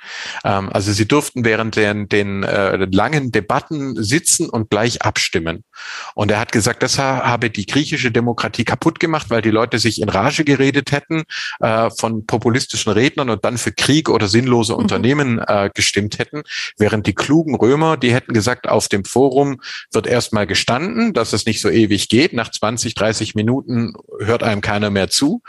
Ähm, 0.45 0.71
also 0.73 0.93
sie 0.93 1.07
durften 1.07 1.45
während 1.45 1.77
den, 1.77 2.09
den 2.09 2.43
äh, 2.43 2.87
langen 2.91 3.31
Debatten 3.31 4.03
sitzen 4.03 4.49
und 4.49 4.71
gleich 4.71 5.03
abstimmen. 5.03 5.65
Und 6.15 6.31
er 6.31 6.41
hat 6.41 6.53
gesagt, 6.53 6.83
das 6.83 6.99
habe 6.99 7.51
die 7.51 7.67
griechische 7.67 8.11
Demokratie 8.11 8.65
kaputt 8.65 9.01
gemacht, 9.01 9.31
weil 9.31 9.43
die 9.43 9.51
Leute 9.51 9.79
sich 9.79 10.01
in 10.01 10.09
Rage 10.09 10.45
geredet 10.45 10.93
hätten 10.93 11.25
äh, 11.61 11.91
von 11.91 12.27
populistischen 12.27 12.93
Rednern 12.93 13.31
und 13.31 13.45
dann 13.45 13.59
für 13.59 13.73
Krieg 13.73 14.09
oder 14.09 14.29
sinnlose. 14.29 14.75
Unternehmen 14.75 15.04
Unternehmen 15.05 15.39
äh, 15.39 15.71
gestimmt 15.75 16.19
hätten, 16.19 16.45
während 16.79 17.07
die 17.07 17.15
klugen 17.15 17.55
Römer, 17.55 17.99
die 17.99 18.15
hätten 18.15 18.33
gesagt, 18.33 18.69
auf 18.69 18.89
dem 18.89 19.05
Forum 19.05 19.61
wird 19.93 20.07
erstmal 20.07 20.47
gestanden, 20.47 21.13
dass 21.13 21.35
es 21.35 21.45
nicht 21.45 21.61
so 21.61 21.69
ewig 21.69 22.09
geht. 22.09 22.33
Nach 22.33 22.51
20, 22.51 22.95
30 22.95 23.35
Minuten 23.35 23.93
hört 24.21 24.43
einem 24.43 24.63
keiner 24.63 24.89
mehr 24.89 25.11
zu. 25.11 25.43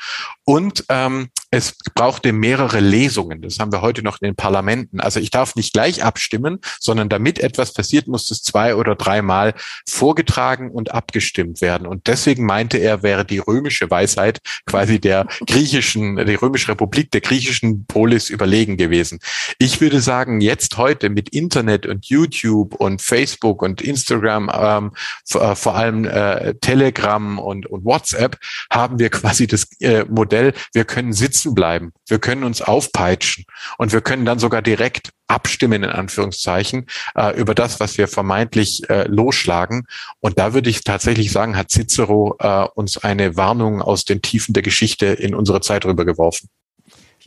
Und 0.44 0.84
ähm, 0.90 1.30
es 1.56 1.74
brauchte 1.94 2.34
mehrere 2.34 2.82
Lesungen. 2.82 3.42
Das 3.42 3.60
haben 3.60 3.72
wir 3.72 3.82
heute 3.82 4.04
noch 4.04 4.22
in 4.22 4.26
den 4.26 4.36
Parlamenten. 4.36 5.00
Also 5.00 5.22
ich 5.22 5.30
darf 5.30 5.56
nicht 5.56 5.72
gleich 5.72 6.04
abstimmen, 6.04 6.60
sondern 6.82 7.08
damit 7.08 7.40
etwas 7.40 7.74
passiert, 7.74 8.08
muss 8.08 8.30
es 8.30 8.44
zwei 8.44 8.76
oder 8.76 8.96
dreimal 8.96 9.54
vorgetragen 9.88 10.70
und 10.70 10.92
abgestimmt 10.92 11.62
werden. 11.62 11.88
Und 11.88 12.08
deswegen 12.08 12.46
meinte 12.46 12.78
er, 12.78 13.04
wäre 13.04 13.24
die 13.24 13.38
römische 13.38 13.90
Weisheit 13.90 14.40
quasi 14.66 15.00
der 15.00 15.28
griechischen, 15.48 16.18
die 16.18 16.36
römische 16.36 16.72
Republik 16.72 17.12
der 17.12 17.22
griechischen 17.22 17.86
Polis 17.86 18.30
überlegen 18.30 18.76
gewesen. 18.76 19.20
Ich 19.58 19.80
würde 19.80 20.02
sagen, 20.02 20.42
jetzt 20.42 20.76
heute 20.76 21.10
mit 21.10 21.30
Internet 21.30 21.86
und 21.86 22.08
YouTube 22.08 22.76
und 22.76 23.02
Facebook 23.02 23.62
und 23.62 23.82
Instagram, 23.82 24.52
ähm, 24.54 24.92
äh, 25.34 25.56
vor 25.56 25.76
allem 25.76 26.04
äh, 26.04 26.56
Telegram 26.56 27.40
und, 27.40 27.66
und 27.66 27.86
WhatsApp, 27.86 28.38
haben 28.70 29.00
wir 29.00 29.10
quasi 29.10 29.48
das 29.48 29.68
äh, 29.80 30.04
Modell, 30.10 30.54
wir 30.74 30.84
können 30.84 31.14
sitzen 31.14 31.45
bleiben, 31.54 31.92
wir 32.08 32.20
können 32.20 32.44
uns 32.44 32.62
aufpeitschen. 32.62 33.46
Und 33.78 33.92
wir 33.92 34.02
können 34.02 34.26
dann 34.26 34.40
sogar 34.40 34.62
direkt 34.62 35.12
abstimmen, 35.28 35.84
in 35.84 35.90
Anführungszeichen, 35.90 36.88
äh, 37.16 37.36
über 37.40 37.56
das, 37.56 37.80
was 37.80 37.98
wir 37.98 38.08
vermeintlich 38.08 38.90
äh, 38.90 39.08
losschlagen. 39.08 39.86
Und 40.20 40.40
da 40.40 40.54
würde 40.54 40.70
ich 40.70 40.84
tatsächlich 40.84 41.32
sagen, 41.32 41.58
hat 41.58 41.72
Cicero 41.72 42.36
äh, 42.40 42.68
uns 42.76 42.98
eine 42.98 43.36
Warnung 43.36 43.82
aus 43.82 44.06
den 44.06 44.22
Tiefen 44.22 44.54
der 44.54 44.64
Geschichte 44.64 45.08
in 45.08 45.36
unsere 45.36 45.62
Zeit 45.62 45.86
rübergeworfen 45.86 46.50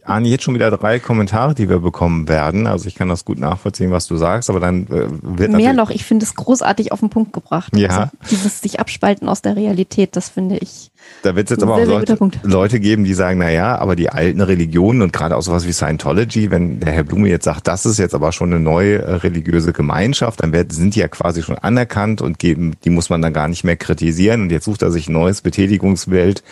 ahne 0.08 0.28
jetzt 0.28 0.44
schon 0.44 0.54
wieder 0.54 0.70
drei 0.70 0.98
Kommentare, 0.98 1.54
die 1.54 1.68
wir 1.68 1.80
bekommen 1.80 2.28
werden. 2.28 2.66
Also 2.66 2.86
ich 2.86 2.94
kann 2.94 3.08
das 3.08 3.24
gut 3.24 3.38
nachvollziehen, 3.38 3.90
was 3.90 4.06
du 4.06 4.16
sagst, 4.16 4.50
aber 4.50 4.60
dann 4.60 4.86
äh, 4.88 5.06
wird 5.22 5.52
mehr 5.52 5.72
noch. 5.72 5.90
Ich 5.90 6.04
finde 6.04 6.24
es 6.24 6.34
großartig 6.34 6.92
auf 6.92 7.00
den 7.00 7.10
Punkt 7.10 7.32
gebracht. 7.32 7.76
Ja. 7.76 7.88
Also 7.88 8.10
dieses 8.30 8.60
sich 8.60 8.80
abspalten 8.80 9.28
aus 9.28 9.42
der 9.42 9.56
Realität, 9.56 10.16
das 10.16 10.28
finde 10.28 10.58
ich. 10.58 10.90
Da 11.22 11.34
wird 11.34 11.46
es 11.46 11.50
jetzt 11.50 11.62
aber 11.62 11.74
auch 11.74 11.84
Leute, 11.84 12.18
Leute, 12.42 12.80
geben, 12.80 13.04
die 13.04 13.14
sagen, 13.14 13.38
na 13.38 13.50
ja, 13.50 13.78
aber 13.78 13.96
die 13.96 14.10
alten 14.10 14.40
Religionen 14.40 15.02
und 15.02 15.12
gerade 15.12 15.36
auch 15.36 15.42
sowas 15.42 15.66
wie 15.66 15.72
Scientology, 15.72 16.50
wenn 16.50 16.80
der 16.80 16.92
Herr 16.92 17.04
Blume 17.04 17.28
jetzt 17.28 17.44
sagt, 17.44 17.66
das 17.66 17.86
ist 17.86 17.98
jetzt 17.98 18.14
aber 18.14 18.32
schon 18.32 18.52
eine 18.52 18.60
neue 18.60 18.98
äh, 18.98 19.14
religiöse 19.14 19.72
Gemeinschaft, 19.72 20.42
dann 20.42 20.52
wird, 20.52 20.72
sind 20.72 20.94
die 20.94 21.00
ja 21.00 21.08
quasi 21.08 21.42
schon 21.42 21.56
anerkannt 21.58 22.20
und 22.20 22.38
geben, 22.38 22.74
die 22.84 22.90
muss 22.90 23.10
man 23.10 23.22
dann 23.22 23.32
gar 23.32 23.48
nicht 23.48 23.64
mehr 23.64 23.76
kritisieren 23.76 24.42
und 24.42 24.52
jetzt 24.52 24.64
sucht 24.64 24.82
er 24.82 24.90
sich 24.90 25.08
ein 25.08 25.12
neues 25.12 25.40
Betätigungswelt 25.40 26.42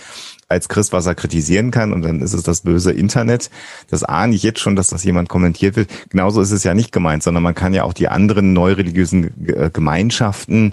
als 0.48 0.68
Christ, 0.68 0.92
was 0.92 1.06
er 1.06 1.14
kritisieren 1.14 1.70
kann 1.70 1.92
und 1.92 2.02
dann 2.02 2.20
ist 2.20 2.32
es 2.32 2.42
das 2.42 2.60
böse 2.60 2.92
Internet. 2.92 3.50
Das 3.90 4.04
ahne 4.04 4.34
ich 4.34 4.42
jetzt 4.42 4.60
schon, 4.60 4.76
dass 4.76 4.88
das 4.88 5.02
jemand 5.02 5.28
kommentiert 5.28 5.76
wird. 5.76 5.90
Genauso 6.10 6.40
ist 6.40 6.52
es 6.52 6.62
ja 6.62 6.74
nicht 6.74 6.92
gemeint, 6.92 7.22
sondern 7.22 7.42
man 7.42 7.54
kann 7.54 7.74
ja 7.74 7.82
auch 7.82 7.92
die 7.92 8.08
anderen 8.08 8.52
neureligiösen 8.52 9.48
äh, 9.48 9.70
Gemeinschaften 9.72 10.72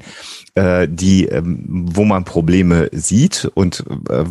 äh, 0.56 0.88
die, 0.88 1.26
ähm, 1.26 1.64
wo 1.94 2.06
man 2.06 2.26
Probleme 2.26 2.90
sieht. 2.92 3.50
Und 3.56 3.84
äh, 4.10 4.24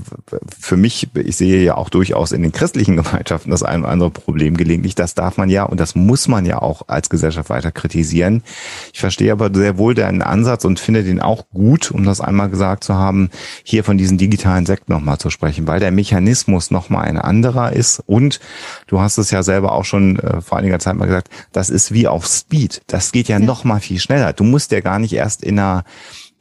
für 0.57 0.77
mich, 0.77 1.09
ich 1.17 1.37
sehe 1.37 1.65
ja 1.65 1.77
auch 1.77 1.89
durchaus 1.89 2.31
in 2.31 2.43
den 2.43 2.53
christlichen 2.53 2.97
Gemeinschaften 3.03 3.51
das 3.51 3.65
ein 3.65 3.83
oder 3.83 3.91
andere 3.91 4.11
Problem 4.11 4.57
gelegentlich. 4.57 4.95
Das 4.95 5.15
darf 5.15 5.37
man 5.37 5.51
ja 5.51 5.65
und 5.65 5.81
das 5.81 5.95
muss 5.97 6.29
man 6.29 6.47
ja 6.47 6.63
auch 6.63 6.83
als 6.87 7.11
Gesellschaft 7.11 7.51
weiter 7.51 7.73
kritisieren. 7.73 8.45
Ich 8.93 9.01
verstehe 9.01 9.33
aber 9.33 9.51
sehr 9.53 9.79
wohl 9.79 9.95
deinen 9.95 10.23
Ansatz 10.23 10.65
und 10.65 10.79
finde 10.79 11.03
den 11.03 11.21
auch 11.21 11.45
gut, 11.53 11.91
um 11.91 12.05
das 12.05 12.21
einmal 12.21 12.51
gesagt 12.51 12.85
zu 12.85 12.95
haben, 12.95 13.31
hier 13.65 13.83
von 13.83 13.99
diesen 13.99 14.17
digitalen 14.17 14.65
Sekt 14.65 14.89
nochmal 14.89 15.19
zu 15.19 15.29
sprechen, 15.31 15.67
weil 15.67 15.81
der 15.81 15.91
Mechanismus 15.91 16.71
nochmal 16.71 17.07
ein 17.07 17.19
anderer 17.19 17.73
ist. 17.73 18.01
Und 18.07 18.39
du 18.87 19.01
hast 19.01 19.19
es 19.19 19.33
ja 19.33 19.43
selber 19.43 19.73
auch 19.73 19.85
schon 19.85 20.21
äh, 20.21 20.41
vor 20.41 20.59
einiger 20.59 20.79
Zeit 20.79 20.95
mal 20.95 21.07
gesagt, 21.07 21.31
das 21.51 21.69
ist 21.69 21.93
wie 21.93 22.07
auf 22.07 22.27
Speed. 22.27 22.83
Das 22.87 23.11
geht 23.11 23.27
ja, 23.27 23.39
ja. 23.39 23.45
nochmal 23.45 23.81
viel 23.81 23.99
schneller. 23.99 24.33
Du 24.33 24.45
musst 24.45 24.71
ja 24.71 24.81
gar 24.81 25.01
nicht 25.01 25.13
erst 25.15 25.43
in 25.43 25.59
einer 25.59 25.85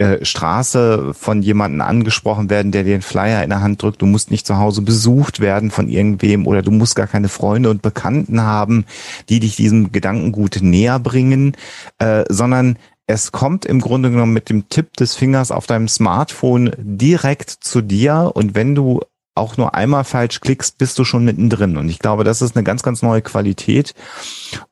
äh, 0.01 0.25
Straße 0.25 1.13
von 1.13 1.43
jemandem 1.43 1.81
angesprochen 1.81 2.49
werden, 2.49 2.71
der 2.71 2.83
dir 2.83 2.95
einen 2.95 3.03
Flyer 3.03 3.43
in 3.43 3.51
der 3.51 3.61
Hand 3.61 3.83
drückt. 3.83 4.01
Du 4.01 4.07
musst 4.07 4.31
nicht 4.31 4.47
zu 4.47 4.57
Hause 4.57 4.81
besucht 4.81 5.39
werden 5.39 5.69
von 5.69 5.87
irgendwem 5.87 6.47
oder 6.47 6.63
du 6.63 6.71
musst 6.71 6.95
gar 6.95 7.05
keine 7.05 7.29
Freunde 7.29 7.69
und 7.69 7.83
Bekannten 7.83 8.41
haben, 8.41 8.85
die 9.29 9.39
dich 9.39 9.55
diesem 9.55 9.91
Gedankengut 9.91 10.57
näher 10.63 10.97
bringen, 10.97 11.55
äh, 11.99 12.23
sondern 12.29 12.79
es 13.05 13.31
kommt 13.31 13.63
im 13.63 13.79
Grunde 13.79 14.09
genommen 14.09 14.33
mit 14.33 14.49
dem 14.49 14.69
Tipp 14.69 14.97
des 14.97 15.13
Fingers 15.13 15.51
auf 15.51 15.67
deinem 15.67 15.87
Smartphone 15.87 16.71
direkt 16.79 17.51
zu 17.51 17.81
dir 17.81 18.31
und 18.33 18.55
wenn 18.55 18.73
du 18.73 19.01
auch 19.41 19.57
nur 19.57 19.73
einmal 19.73 20.03
falsch 20.03 20.39
klickst, 20.39 20.77
bist 20.77 20.97
du 20.99 21.03
schon 21.03 21.25
mittendrin. 21.25 21.75
Und 21.77 21.89
ich 21.89 21.99
glaube, 21.99 22.23
das 22.23 22.41
ist 22.41 22.55
eine 22.55 22.63
ganz, 22.63 22.83
ganz 22.83 23.01
neue 23.01 23.23
Qualität. 23.23 23.95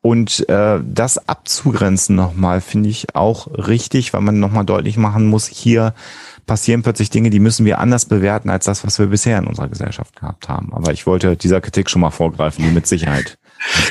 Und 0.00 0.48
äh, 0.48 0.80
das 0.84 1.28
abzugrenzen 1.28 2.14
nochmal, 2.14 2.60
finde 2.60 2.88
ich 2.88 3.16
auch 3.16 3.48
richtig, 3.48 4.12
weil 4.12 4.20
man 4.20 4.38
nochmal 4.38 4.64
deutlich 4.64 4.96
machen 4.96 5.26
muss, 5.26 5.48
hier 5.48 5.92
passieren 6.46 6.82
plötzlich 6.82 7.10
Dinge, 7.10 7.30
die 7.30 7.40
müssen 7.40 7.66
wir 7.66 7.78
anders 7.78 8.06
bewerten 8.06 8.48
als 8.48 8.64
das, 8.64 8.84
was 8.84 8.98
wir 8.98 9.06
bisher 9.06 9.38
in 9.38 9.46
unserer 9.46 9.68
Gesellschaft 9.68 10.16
gehabt 10.16 10.48
haben. 10.48 10.72
Aber 10.72 10.92
ich 10.92 11.06
wollte 11.06 11.36
dieser 11.36 11.60
Kritik 11.60 11.90
schon 11.90 12.00
mal 12.00 12.10
vorgreifen, 12.10 12.64
die 12.64 12.70
mit 12.70 12.86
Sicherheit 12.86 13.38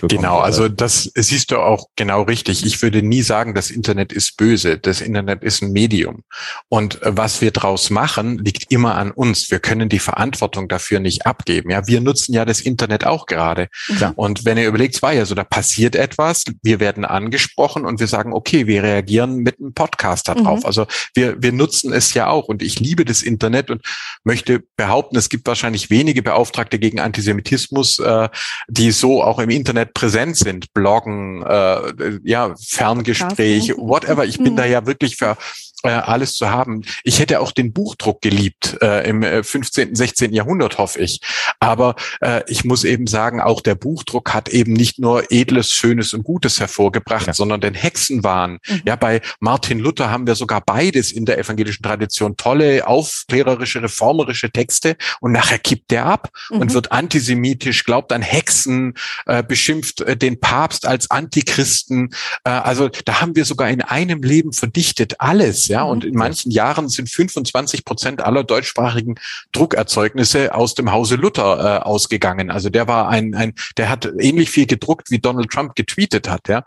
Genau, 0.02 0.40
also 0.40 0.68
das 0.68 1.12
siehst 1.16 1.52
du 1.52 1.58
auch 1.60 1.88
genau 1.96 2.24
richtig. 2.24 2.66
Ich 2.66 2.82
würde 2.82 3.04
nie 3.04 3.22
sagen, 3.22 3.54
das 3.54 3.70
Internet 3.70 4.12
ist 4.12 4.38
böse. 4.38 4.78
Das 4.78 5.02
Internet 5.02 5.44
ist 5.44 5.62
ein 5.62 5.72
Medium. 5.72 6.24
Und 6.70 7.00
was 7.04 7.42
wir 7.42 7.52
draus 7.52 7.90
machen, 7.90 8.40
liegt 8.40 8.72
immer 8.72 8.96
an 8.96 9.12
uns. 9.12 9.52
Wir 9.52 9.60
können 9.60 9.90
die 9.90 10.00
Verantwortung 10.00 10.68
dafür 10.68 11.00
nicht 11.00 11.26
abgeben. 11.26 11.70
Ja, 11.70 11.88
wir 11.88 12.02
nutzen 12.02 12.34
ja 12.34 12.46
das 12.46 12.62
Internet 12.62 13.06
auch 13.06 13.26
gerade. 13.26 13.68
Ja. 14.00 14.14
Und 14.16 14.46
wenn 14.46 14.58
ihr 14.58 14.68
überlegt, 14.68 14.96
zwei, 14.96 15.20
also 15.20 15.36
da 15.36 15.44
passiert 15.44 15.96
etwas, 15.96 16.46
wir 16.64 16.80
werden 16.80 17.06
angesprochen 17.06 17.86
und 17.86 18.00
wir 18.00 18.08
sagen, 18.08 18.34
okay, 18.34 18.68
wir 18.68 18.84
reagieren 18.84 19.38
mit 19.38 19.60
einem 19.60 19.74
Podcast 19.74 20.28
darauf. 20.28 20.62
Mhm. 20.62 20.66
Also 20.66 20.88
wir, 21.14 21.42
wir 21.42 21.52
nutzen 21.52 21.94
es 21.94 22.14
ja 22.14 22.28
auch. 22.28 22.46
Und 22.46 22.64
ich 22.64 22.80
liebe 22.80 23.06
das 23.06 23.22
Internet 23.22 23.70
und 23.70 23.84
möchte 24.24 24.64
behaupten, 24.78 25.18
es 25.18 25.30
gibt 25.30 25.48
wahrscheinlich 25.48 25.90
wenige 25.90 26.24
Beauftragte 26.24 26.80
gegen 26.80 27.00
Antisemitismus, 27.00 28.00
äh, 28.00 28.30
die 28.68 28.92
so 28.92 29.24
auch 29.24 29.40
im 29.40 29.50
Internet 29.50 29.59
präsent 29.94 30.38
sind, 30.38 30.74
Bloggen, 30.74 31.44
äh, 31.44 32.20
ja, 32.24 32.54
Ferngespräche, 32.60 33.76
whatever. 33.78 34.26
Ich 34.26 34.38
bin 34.38 34.56
da 34.56 34.66
ja 34.66 34.86
wirklich 34.86 35.18
ver 35.18 35.38
äh, 35.84 35.90
alles 35.90 36.36
zu 36.36 36.50
haben. 36.50 36.84
Ich 37.04 37.20
hätte 37.20 37.40
auch 37.40 37.52
den 37.52 37.74
Buchdruck 37.74 38.22
geliebt 38.22 38.78
äh, 38.82 39.08
im 39.08 39.24
15., 39.44 39.94
äh, 39.94 39.96
16. 39.96 40.34
Jahrhundert, 40.34 40.78
hoffe 40.78 41.00
ich. 41.00 41.22
Aber 41.60 41.96
äh, 42.22 42.42
ich 42.48 42.66
muss 42.66 42.84
eben 42.84 43.08
sagen, 43.08 43.40
auch 43.40 43.62
der 43.62 43.76
Buchdruck 43.76 44.34
hat 44.34 44.50
eben 44.50 44.74
nicht 44.74 45.00
nur 45.00 45.32
Edles, 45.32 45.72
Schönes 45.72 46.14
und 46.14 46.24
Gutes 46.24 46.60
hervorgebracht, 46.60 47.28
ja. 47.28 47.34
sondern 47.34 47.62
den 47.62 47.74
Hexenwahn. 47.74 48.60
Mhm. 48.68 48.82
Ja, 48.86 48.96
bei 48.96 49.22
Martin 49.40 49.80
Luther 49.80 50.10
haben 50.10 50.28
wir 50.28 50.36
sogar 50.36 50.62
beides 50.62 51.12
in 51.12 51.26
der 51.26 51.38
evangelischen 51.38 51.84
Tradition. 51.84 52.36
Tolle, 52.36 52.86
aufklärerische, 52.86 53.82
reformerische 53.82 54.52
Texte 54.52 54.98
und 55.22 55.32
nachher 55.32 55.60
kippt 55.60 55.92
der 55.92 56.06
ab 56.06 56.30
mhm. 56.50 56.62
und 56.62 56.74
wird 56.74 56.92
antisemitisch, 56.92 57.86
glaubt 57.86 58.12
an 58.12 58.22
Hexen, 58.22 58.96
äh, 59.26 59.44
beschimpft 59.44 60.02
äh, 60.02 60.18
den 60.18 60.40
Papst 60.40 60.86
als 60.86 61.10
Antichristen. 61.10 62.14
Äh, 62.44 62.50
also 62.50 62.90
da 63.06 63.22
haben 63.22 63.36
wir 63.36 63.46
sogar 63.46 63.70
in 63.70 63.82
einem 63.82 64.24
Leben 64.24 64.52
verdichtet 64.52 65.16
alles. 65.20 65.69
Ja, 65.70 65.84
und 65.84 66.04
in 66.04 66.16
manchen 66.16 66.52
Jahren 66.52 66.90
sind 66.90 67.10
25 67.10 67.86
Prozent 67.86 68.22
aller 68.22 68.44
deutschsprachigen 68.44 69.16
Druckerzeugnisse 69.52 70.54
aus 70.54 70.76
dem 70.76 70.92
Hause 70.92 71.16
Luther 71.16 71.60
äh, 71.60 71.84
ausgegangen. 71.84 72.52
Also 72.52 72.70
der 72.70 72.88
war 72.88 73.08
ein, 73.10 73.36
ein, 73.36 73.54
der 73.78 73.90
hat 73.90 74.10
ähnlich 74.20 74.50
viel 74.50 74.66
gedruckt, 74.66 75.12
wie 75.12 75.20
Donald 75.20 75.50
Trump 75.50 75.76
getweetet 75.76 76.30
hat. 76.30 76.48
Ja, 76.48 76.64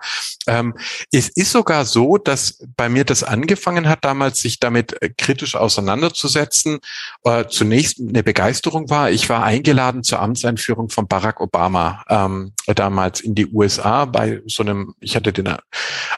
ähm, 0.46 0.74
es 1.12 1.28
ist 1.28 1.52
sogar 1.52 1.84
so, 1.84 2.16
dass 2.16 2.64
bei 2.76 2.88
mir 2.88 3.04
das 3.04 3.22
angefangen 3.22 3.88
hat, 3.88 4.04
damals 4.04 4.40
sich 4.40 4.60
damit 4.60 5.00
äh, 5.02 5.10
kritisch 5.10 5.56
auseinanderzusetzen. 5.56 6.78
Äh, 7.24 7.46
zunächst 7.48 8.00
eine 8.00 8.22
Begeisterung 8.22 8.88
war. 8.90 9.10
Ich 9.10 9.28
war 9.28 9.42
eingeladen 9.44 10.02
zur 10.02 10.20
Amtseinführung 10.20 10.88
von 10.88 11.08
Barack 11.08 11.40
Obama 11.40 12.04
ähm, 12.08 12.52
damals 12.66 13.20
in 13.20 13.34
die 13.34 13.46
USA 13.46 14.04
bei 14.04 14.40
so 14.46 14.62
einem. 14.62 14.94
Ich 15.00 15.16
hatte 15.16 15.32
den 15.32 15.56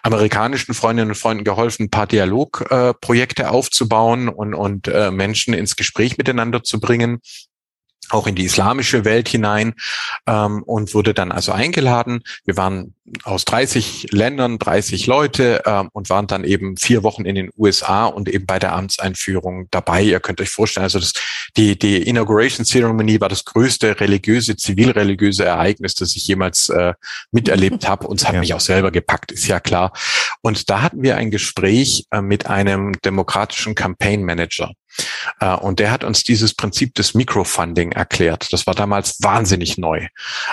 amerikanischen 0.03 0.75
Freundinnen 0.75 1.11
und 1.11 1.17
Freunden 1.17 1.45
geholfen, 1.45 1.85
ein 1.85 1.91
paar 1.91 2.07
Dialogprojekte 2.07 2.74
äh, 2.75 2.95
aufzubauen 3.51 4.29
und, 4.29 4.55
und 4.55 4.89
äh, 4.89 5.11
Menschen 5.11 5.55
ins 5.55 5.77
Gespräch 5.77 6.19
miteinander 6.19 6.63
zu 6.63 6.81
bringen 6.81 7.21
auch 8.11 8.27
in 8.27 8.35
die 8.35 8.45
islamische 8.45 9.05
Welt 9.05 9.29
hinein 9.29 9.75
ähm, 10.27 10.63
und 10.63 10.95
wurde 10.95 11.15
dann 11.15 11.33
also 11.33 11.53
eingeladen. 11.53 12.23
Wir 12.45 12.57
waren 12.57 12.95
aus 13.23 13.45
30 13.45 14.09
Ländern, 14.13 14.59
30 14.59 15.07
Leute 15.07 15.63
ähm, 15.67 15.91
und 15.93 16.09
waren 16.11 16.27
dann 16.27 16.45
eben 16.45 16.77
vier 16.77 17.03
Wochen 17.03 17.25
in 17.25 17.35
den 17.35 17.51
USA 17.57 18.07
und 18.07 18.29
eben 18.29 18.47
bei 18.47 18.59
der 18.59 18.75
Amtseinführung 18.75 19.69
dabei. 19.71 20.03
Ihr 20.03 20.21
könnt 20.21 20.41
euch 20.41 20.51
vorstellen, 20.51 20.85
also 20.85 20.99
das, 20.99 21.13
die, 21.57 21.79
die 21.79 22.03
Inauguration 22.03 22.65
Ceremony 22.65 23.21
war 23.21 23.29
das 23.29 23.45
größte 23.45 24.01
religiöse, 24.01 24.57
zivilreligiöse 24.57 25.45
Ereignis, 25.45 25.95
das 25.95 26.17
ich 26.17 26.27
jemals 26.27 26.71
äh, 26.71 26.95
miterlebt 27.31 27.89
habe 27.89 28.07
und 28.07 28.21
es 28.21 28.27
hat 28.27 28.35
ja. 28.35 28.41
mich 28.41 28.55
auch 28.55 28.61
selber 28.61 28.91
gepackt, 28.91 29.33
ist 29.33 29.47
ja 29.47 29.61
klar. 29.61 29.93
Und 30.41 30.71
da 30.71 30.83
hatten 30.83 31.03
wir 31.03 31.17
ein 31.17 31.31
Gespräch 31.31 32.07
äh, 32.11 32.23
mit 32.23 32.47
einem 32.47 32.93
demokratischen 33.03 33.75
Campaign 33.75 34.25
Manager. 34.25 34.73
Äh, 35.41 35.55
und 35.55 35.79
der 35.79 35.91
hat 35.91 36.05
uns 36.05 36.23
dieses 36.23 36.55
Prinzip 36.55 36.95
des 36.95 37.15
Microfunding 37.15 37.93
erklärt. 37.93 38.53
Das 38.53 38.67
war 38.67 38.75
damals 38.75 39.23
wahnsinnig 39.23 39.79
neu, 39.79 40.07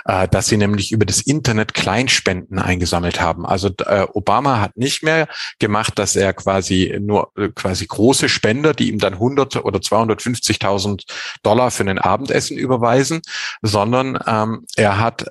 äh, 0.05 0.27
dass 0.27 0.47
sie 0.47 0.57
nämlich 0.57 0.91
über 0.91 1.05
das 1.05 1.21
Internet 1.21 1.73
Kleinspenden 1.73 2.59
eingesammelt 2.59 3.21
haben. 3.21 3.45
Also 3.45 3.69
äh, 3.85 4.05
Obama 4.13 4.59
hat 4.59 4.77
nicht 4.77 5.03
mehr 5.03 5.27
gemacht, 5.59 5.97
dass 5.97 6.15
er 6.15 6.33
quasi 6.33 6.97
nur 6.99 7.31
quasi 7.55 7.85
große 7.85 8.29
Spender, 8.29 8.73
die 8.73 8.89
ihm 8.89 8.99
dann 8.99 9.13
100 9.13 9.57
oder 9.63 9.79
250.000 9.79 11.03
Dollar 11.43 11.71
für 11.71 11.83
ein 11.83 11.99
Abendessen 11.99 12.57
überweisen, 12.57 13.21
sondern 13.61 14.19
ähm, 14.25 14.65
er 14.75 14.99
hat 14.99 15.25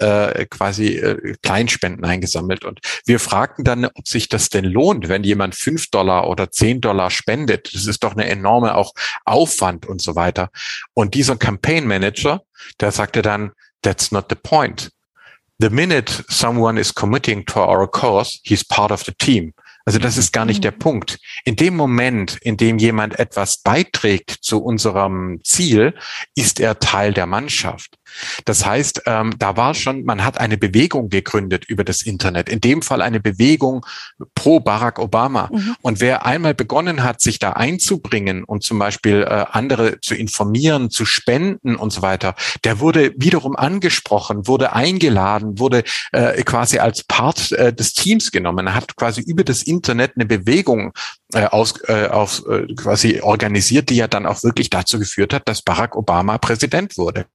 quasi 0.51 1.01
Kleinspenden 1.43 2.05
eingesammelt. 2.05 2.65
Und 2.65 2.81
wir 3.05 3.21
fragten 3.21 3.65
dann, 3.65 3.85
ob 3.85 4.07
sich 4.07 4.29
das 4.29 4.49
denn 4.49 4.65
lohnt, 4.65 5.09
wenn 5.09 5.25
jemand 5.25 5.55
fünf 5.55 5.91
Dollar 5.91 6.29
oder 6.29 6.51
zehn 6.51 6.81
Dollar 6.81 7.11
spendet. 7.11 7.75
Das 7.75 7.87
ist 7.87 8.03
doch 8.05 8.13
eine 8.13 8.29
enorme 8.29 8.75
auch 8.75 8.95
Aufwand 9.25 9.87
und 9.87 10.01
so 10.03 10.15
weiter. 10.17 10.51
Und 10.95 11.15
dieser 11.15 11.37
Campaign 11.37 11.87
Manager, 11.87 12.43
der 12.81 12.93
sagte 12.93 13.23
dann, 13.23 13.53
that's 13.83 14.13
not 14.13 14.27
the 14.29 14.37
point. 14.37 14.91
The 15.59 15.71
minute 15.71 16.25
someone 16.29 16.81
is 16.81 16.95
committing 16.95 17.45
to 17.47 17.61
our 17.61 17.87
cause, 17.91 18.41
he's 18.45 18.65
part 18.65 18.91
of 18.91 19.05
the 19.05 19.13
team. 19.13 19.53
Also 19.85 19.99
das 19.99 20.17
ist 20.17 20.33
gar 20.33 20.45
nicht 20.45 20.63
der 20.63 20.73
mhm. 20.73 20.79
Punkt. 20.79 21.19
In 21.45 21.57
dem 21.57 21.77
Moment, 21.77 22.39
in 22.43 22.57
dem 22.57 22.79
jemand 22.79 23.19
etwas 23.19 23.59
beiträgt 23.59 24.31
zu 24.41 24.63
unserem 24.63 25.41
Ziel, 25.45 25.95
ist 26.35 26.61
er 26.61 26.79
Teil 26.79 27.13
der 27.13 27.27
Mannschaft. 27.27 27.97
Das 28.45 28.65
heißt, 28.67 29.03
ähm, 29.07 29.35
da 29.39 29.57
war 29.57 29.75
schon, 29.75 30.05
man 30.05 30.25
hat 30.25 30.39
eine 30.39 30.59
Bewegung 30.59 31.09
gegründet 31.09 31.65
über 31.67 31.85
das 31.85 32.03
Internet. 32.03 32.49
In 32.49 32.61
dem 32.61 32.83
Fall 32.83 33.03
eine 33.03 33.21
Bewegung 33.21 33.85
pro 34.35 34.61
Barack 34.61 34.99
Obama. 34.99 35.49
Mhm. 35.53 35.77
Und 35.83 36.01
wer 36.01 36.27
einmal 36.27 36.55
begonnen 36.55 37.03
hat, 37.03 37.21
sich 37.21 37.39
da 37.39 37.53
einzubringen 37.53 38.45
und 38.45 38.63
zum 38.63 38.79
Beispiel 38.79 39.23
äh, 39.23 39.45
andere 39.51 40.01
zu 40.01 40.15
informieren, 40.15 40.91
zu 40.91 41.05
spenden 41.05 41.77
und 41.77 41.93
so 41.93 42.03
weiter, 42.03 42.35
der 42.65 42.81
wurde 42.81 43.13
wiederum 43.17 43.57
angesprochen, 43.57 44.47
wurde 44.47 44.73
eingeladen, 44.73 45.59
wurde 45.59 45.85
äh, 46.13 46.43
quasi 46.43 46.79
als 46.79 47.05
Part 47.05 47.53
äh, 47.53 47.73
des 47.73 47.93
Teams 47.93 48.31
genommen. 48.31 48.67
Er 48.67 48.75
hat 48.75 48.97
quasi 48.97 49.21
über 49.21 49.45
das 49.45 49.63
Internet 49.63 50.13
eine 50.17 50.27
Bewegung 50.27 50.93
äh, 51.35 51.45
aus, 51.45 51.75
äh, 51.87 52.07
auf, 52.09 52.43
äh, 52.49 52.73
quasi 52.75 53.21
organisiert, 53.21 53.91
die 53.91 53.97
ja 53.97 54.09
dann 54.09 54.27
auch 54.27 54.43
wirklich 54.43 54.71
dazu 54.71 54.99
geführt 54.99 55.33
hat, 55.33 55.49
dass 55.49 55.63
Barack 55.63 55.97
Obama 55.97 56.39
Präsident 56.39 56.97
wurde. 56.99 57.27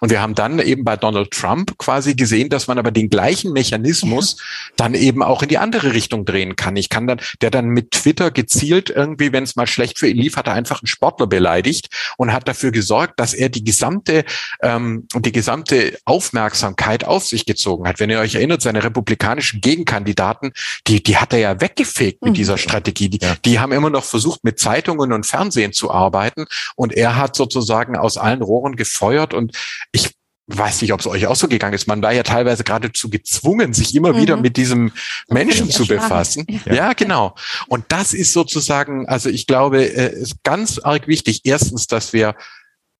Und 0.00 0.10
wir 0.10 0.20
haben 0.20 0.34
dann 0.34 0.58
eben 0.58 0.84
bei 0.84 0.96
Donald 0.96 1.30
Trump 1.30 1.76
quasi 1.78 2.14
gesehen, 2.14 2.48
dass 2.48 2.66
man 2.66 2.78
aber 2.78 2.90
den 2.90 3.10
gleichen 3.10 3.52
Mechanismus 3.52 4.36
ja. 4.38 4.44
dann 4.76 4.94
eben 4.94 5.22
auch 5.22 5.42
in 5.42 5.48
die 5.48 5.58
andere 5.58 5.92
Richtung 5.92 6.24
drehen 6.24 6.56
kann. 6.56 6.76
Ich 6.76 6.88
kann 6.88 7.06
dann, 7.06 7.20
der 7.40 7.50
dann 7.50 7.66
mit 7.68 7.90
Twitter 7.90 8.30
gezielt 8.30 8.90
irgendwie, 8.90 9.32
wenn 9.32 9.44
es 9.44 9.56
mal 9.56 9.66
schlecht 9.66 9.98
für 9.98 10.08
ihn 10.08 10.16
lief, 10.16 10.36
hat 10.36 10.46
er 10.46 10.54
einfach 10.54 10.82
einen 10.82 10.86
Sportler 10.86 11.26
beleidigt 11.26 11.88
und 12.16 12.32
hat 12.32 12.48
dafür 12.48 12.70
gesorgt, 12.70 13.20
dass 13.20 13.34
er 13.34 13.48
die 13.48 13.64
gesamte, 13.64 14.24
ähm, 14.62 15.06
die 15.14 15.32
gesamte 15.32 15.98
Aufmerksamkeit 16.04 17.04
auf 17.04 17.26
sich 17.26 17.46
gezogen 17.46 17.86
hat. 17.86 18.00
Wenn 18.00 18.10
ihr 18.10 18.20
euch 18.20 18.34
erinnert, 18.34 18.62
seine 18.62 18.82
republikanischen 18.82 19.60
Gegenkandidaten, 19.60 20.52
die, 20.86 21.02
die 21.02 21.16
hat 21.16 21.32
er 21.32 21.38
ja 21.38 21.60
weggefegt 21.60 22.22
mit 22.22 22.32
mhm. 22.32 22.36
dieser 22.36 22.58
Strategie. 22.58 23.08
Die, 23.08 23.18
ja. 23.24 23.36
Die 23.44 23.58
haben 23.58 23.72
immer 23.72 23.90
noch 23.90 24.04
versucht, 24.04 24.44
mit 24.44 24.58
Zeitungen 24.58 25.12
und 25.12 25.26
Fernsehen 25.26 25.72
zu 25.72 25.90
arbeiten 25.90 26.46
und 26.76 26.92
er 26.92 27.16
hat 27.16 27.36
sozusagen 27.36 27.96
aus 27.96 28.16
allen 28.16 28.42
Rohren 28.42 28.76
gefeuert 28.76 29.34
und 29.34 29.56
ich 29.92 30.10
weiß 30.48 30.82
nicht, 30.82 30.92
ob 30.92 31.00
es 31.00 31.06
euch 31.06 31.26
auch 31.26 31.36
so 31.36 31.48
gegangen 31.48 31.74
ist. 31.74 31.86
Man 31.86 32.02
war 32.02 32.12
ja 32.12 32.22
teilweise 32.24 32.64
geradezu 32.64 33.08
gezwungen, 33.08 33.72
sich 33.72 33.94
immer 33.94 34.12
mhm. 34.12 34.18
wieder 34.18 34.36
mit 34.36 34.56
diesem 34.56 34.92
Menschen 35.28 35.70
zu 35.70 35.86
befassen. 35.86 36.46
Ja. 36.66 36.74
ja. 36.74 36.92
genau. 36.94 37.34
Und 37.68 37.84
das 37.88 38.12
ist 38.12 38.32
sozusagen, 38.32 39.06
also 39.08 39.28
ich 39.28 39.46
glaube, 39.46 39.84
äh, 39.84 40.12
ist 40.20 40.42
ganz 40.42 40.78
arg 40.78 41.06
wichtig. 41.06 41.42
Erstens, 41.44 41.86
dass 41.86 42.12
wir 42.12 42.34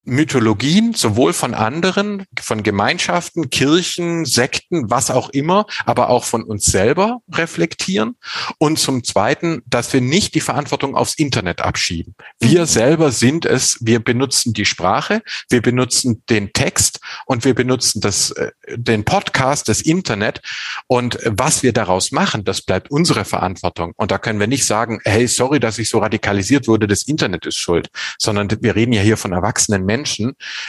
Mythologien, 0.04 0.94
sowohl 0.94 1.32
von 1.32 1.54
anderen, 1.54 2.24
von 2.40 2.64
Gemeinschaften, 2.64 3.50
Kirchen, 3.50 4.24
Sekten, 4.24 4.90
was 4.90 5.10
auch 5.10 5.28
immer, 5.30 5.66
aber 5.86 6.08
auch 6.08 6.24
von 6.24 6.42
uns 6.42 6.64
selber 6.64 7.20
reflektieren. 7.32 8.16
Und 8.58 8.80
zum 8.80 9.04
Zweiten, 9.04 9.62
dass 9.66 9.92
wir 9.92 10.00
nicht 10.00 10.34
die 10.34 10.40
Verantwortung 10.40 10.96
aufs 10.96 11.14
Internet 11.14 11.60
abschieben. 11.60 12.16
Wir 12.40 12.62
mhm. 12.62 12.66
selber 12.66 13.12
sind 13.12 13.46
es, 13.46 13.78
wir 13.80 14.00
benutzen 14.00 14.52
die 14.52 14.64
Sprache, 14.64 15.22
wir 15.48 15.62
benutzen 15.62 16.24
den 16.28 16.52
Text 16.52 16.98
und 17.26 17.44
wir 17.44 17.54
benutzen 17.54 18.00
das, 18.00 18.32
äh, 18.32 18.50
den 18.74 19.04
Podcast, 19.04 19.68
das 19.68 19.80
Internet. 19.80 20.40
Und 20.88 21.18
was 21.24 21.62
wir 21.62 21.72
daraus 21.72 22.10
machen, 22.10 22.44
das 22.44 22.62
bleibt 22.62 22.90
unsere 22.90 23.24
Verantwortung. 23.24 23.92
Und 23.96 24.10
da 24.10 24.18
können 24.18 24.40
wir 24.40 24.48
nicht 24.48 24.66
sagen, 24.66 25.00
hey, 25.04 25.28
sorry, 25.28 25.60
dass 25.60 25.78
ich 25.78 25.88
so 25.88 25.98
radikalisiert 25.98 26.66
wurde, 26.66 26.88
das 26.88 27.04
Internet 27.04 27.46
ist 27.46 27.56
schuld, 27.56 27.88
sondern 28.18 28.48
wir 28.60 28.74
reden 28.74 28.92
ja 28.92 29.02
hier 29.02 29.16
von 29.16 29.32
erwachsenen 29.32 29.84
Menschen. 29.84 29.91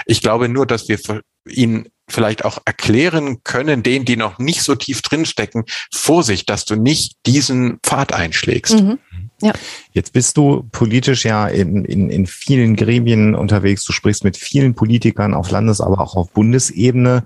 Ich 0.06 0.22
glaube 0.22 0.50
nur, 0.50 0.66
dass 0.66 0.88
wir 0.88 1.00
ihnen 1.48 1.90
vielleicht 2.10 2.46
auch 2.46 2.60
erklären 2.66 3.44
können, 3.44 3.82
denen, 3.82 4.06
die 4.06 4.18
noch 4.18 4.38
nicht 4.38 4.62
so 4.62 4.76
tief 4.76 5.02
drinstecken, 5.02 5.64
Vorsicht, 5.92 6.50
dass 6.50 6.66
du 6.66 6.76
nicht 6.76 7.16
diesen 7.26 7.80
Pfad 7.82 8.14
einschlägst. 8.14 8.82
Mhm. 8.82 9.00
Ja. 9.42 9.54
Jetzt 9.92 10.14
bist 10.14 10.38
du 10.38 10.68
politisch 10.72 11.26
ja 11.26 11.48
in, 11.48 11.86
in, 11.86 12.10
in 12.10 12.28
vielen 12.28 12.76
Gremien 12.76 13.36
unterwegs. 13.36 13.84
Du 13.84 13.94
sprichst 13.94 14.24
mit 14.24 14.38
vielen 14.38 14.74
Politikern 14.74 15.34
auf 15.34 15.50
Landes-, 15.50 15.82
aber 15.82 16.00
auch 16.00 16.16
auf 16.16 16.32
Bundesebene. 16.32 17.24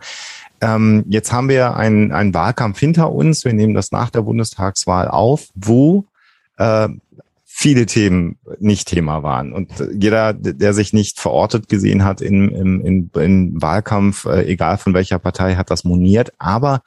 Ähm, 0.61 1.05
jetzt 1.07 1.31
haben 1.31 1.49
wir 1.49 1.75
einen, 1.75 2.11
einen 2.11 2.33
Wahlkampf 2.33 2.79
hinter 2.79 3.11
uns. 3.11 3.45
Wir 3.45 3.53
nehmen 3.53 3.73
das 3.73 3.91
nach 3.91 4.09
der 4.09 4.21
Bundestagswahl 4.21 5.07
auf, 5.07 5.47
wo 5.53 6.05
äh, 6.57 6.89
viele 7.59 7.87
Themen 7.87 8.37
nicht 8.59 8.87
Thema 8.87 9.23
waren. 9.23 9.51
Und 9.51 9.83
jeder, 9.91 10.31
der 10.31 10.75
sich 10.75 10.93
nicht 10.93 11.19
verortet 11.19 11.67
gesehen 11.67 12.03
hat 12.03 12.21
im, 12.21 12.49
im, 12.49 12.85
im, 12.85 13.09
im 13.15 13.59
Wahlkampf, 13.59 14.25
äh, 14.25 14.43
egal 14.43 14.77
von 14.77 14.93
welcher 14.93 15.17
Partei, 15.17 15.55
hat 15.55 15.71
das 15.71 15.83
moniert. 15.83 16.33
Aber 16.37 16.83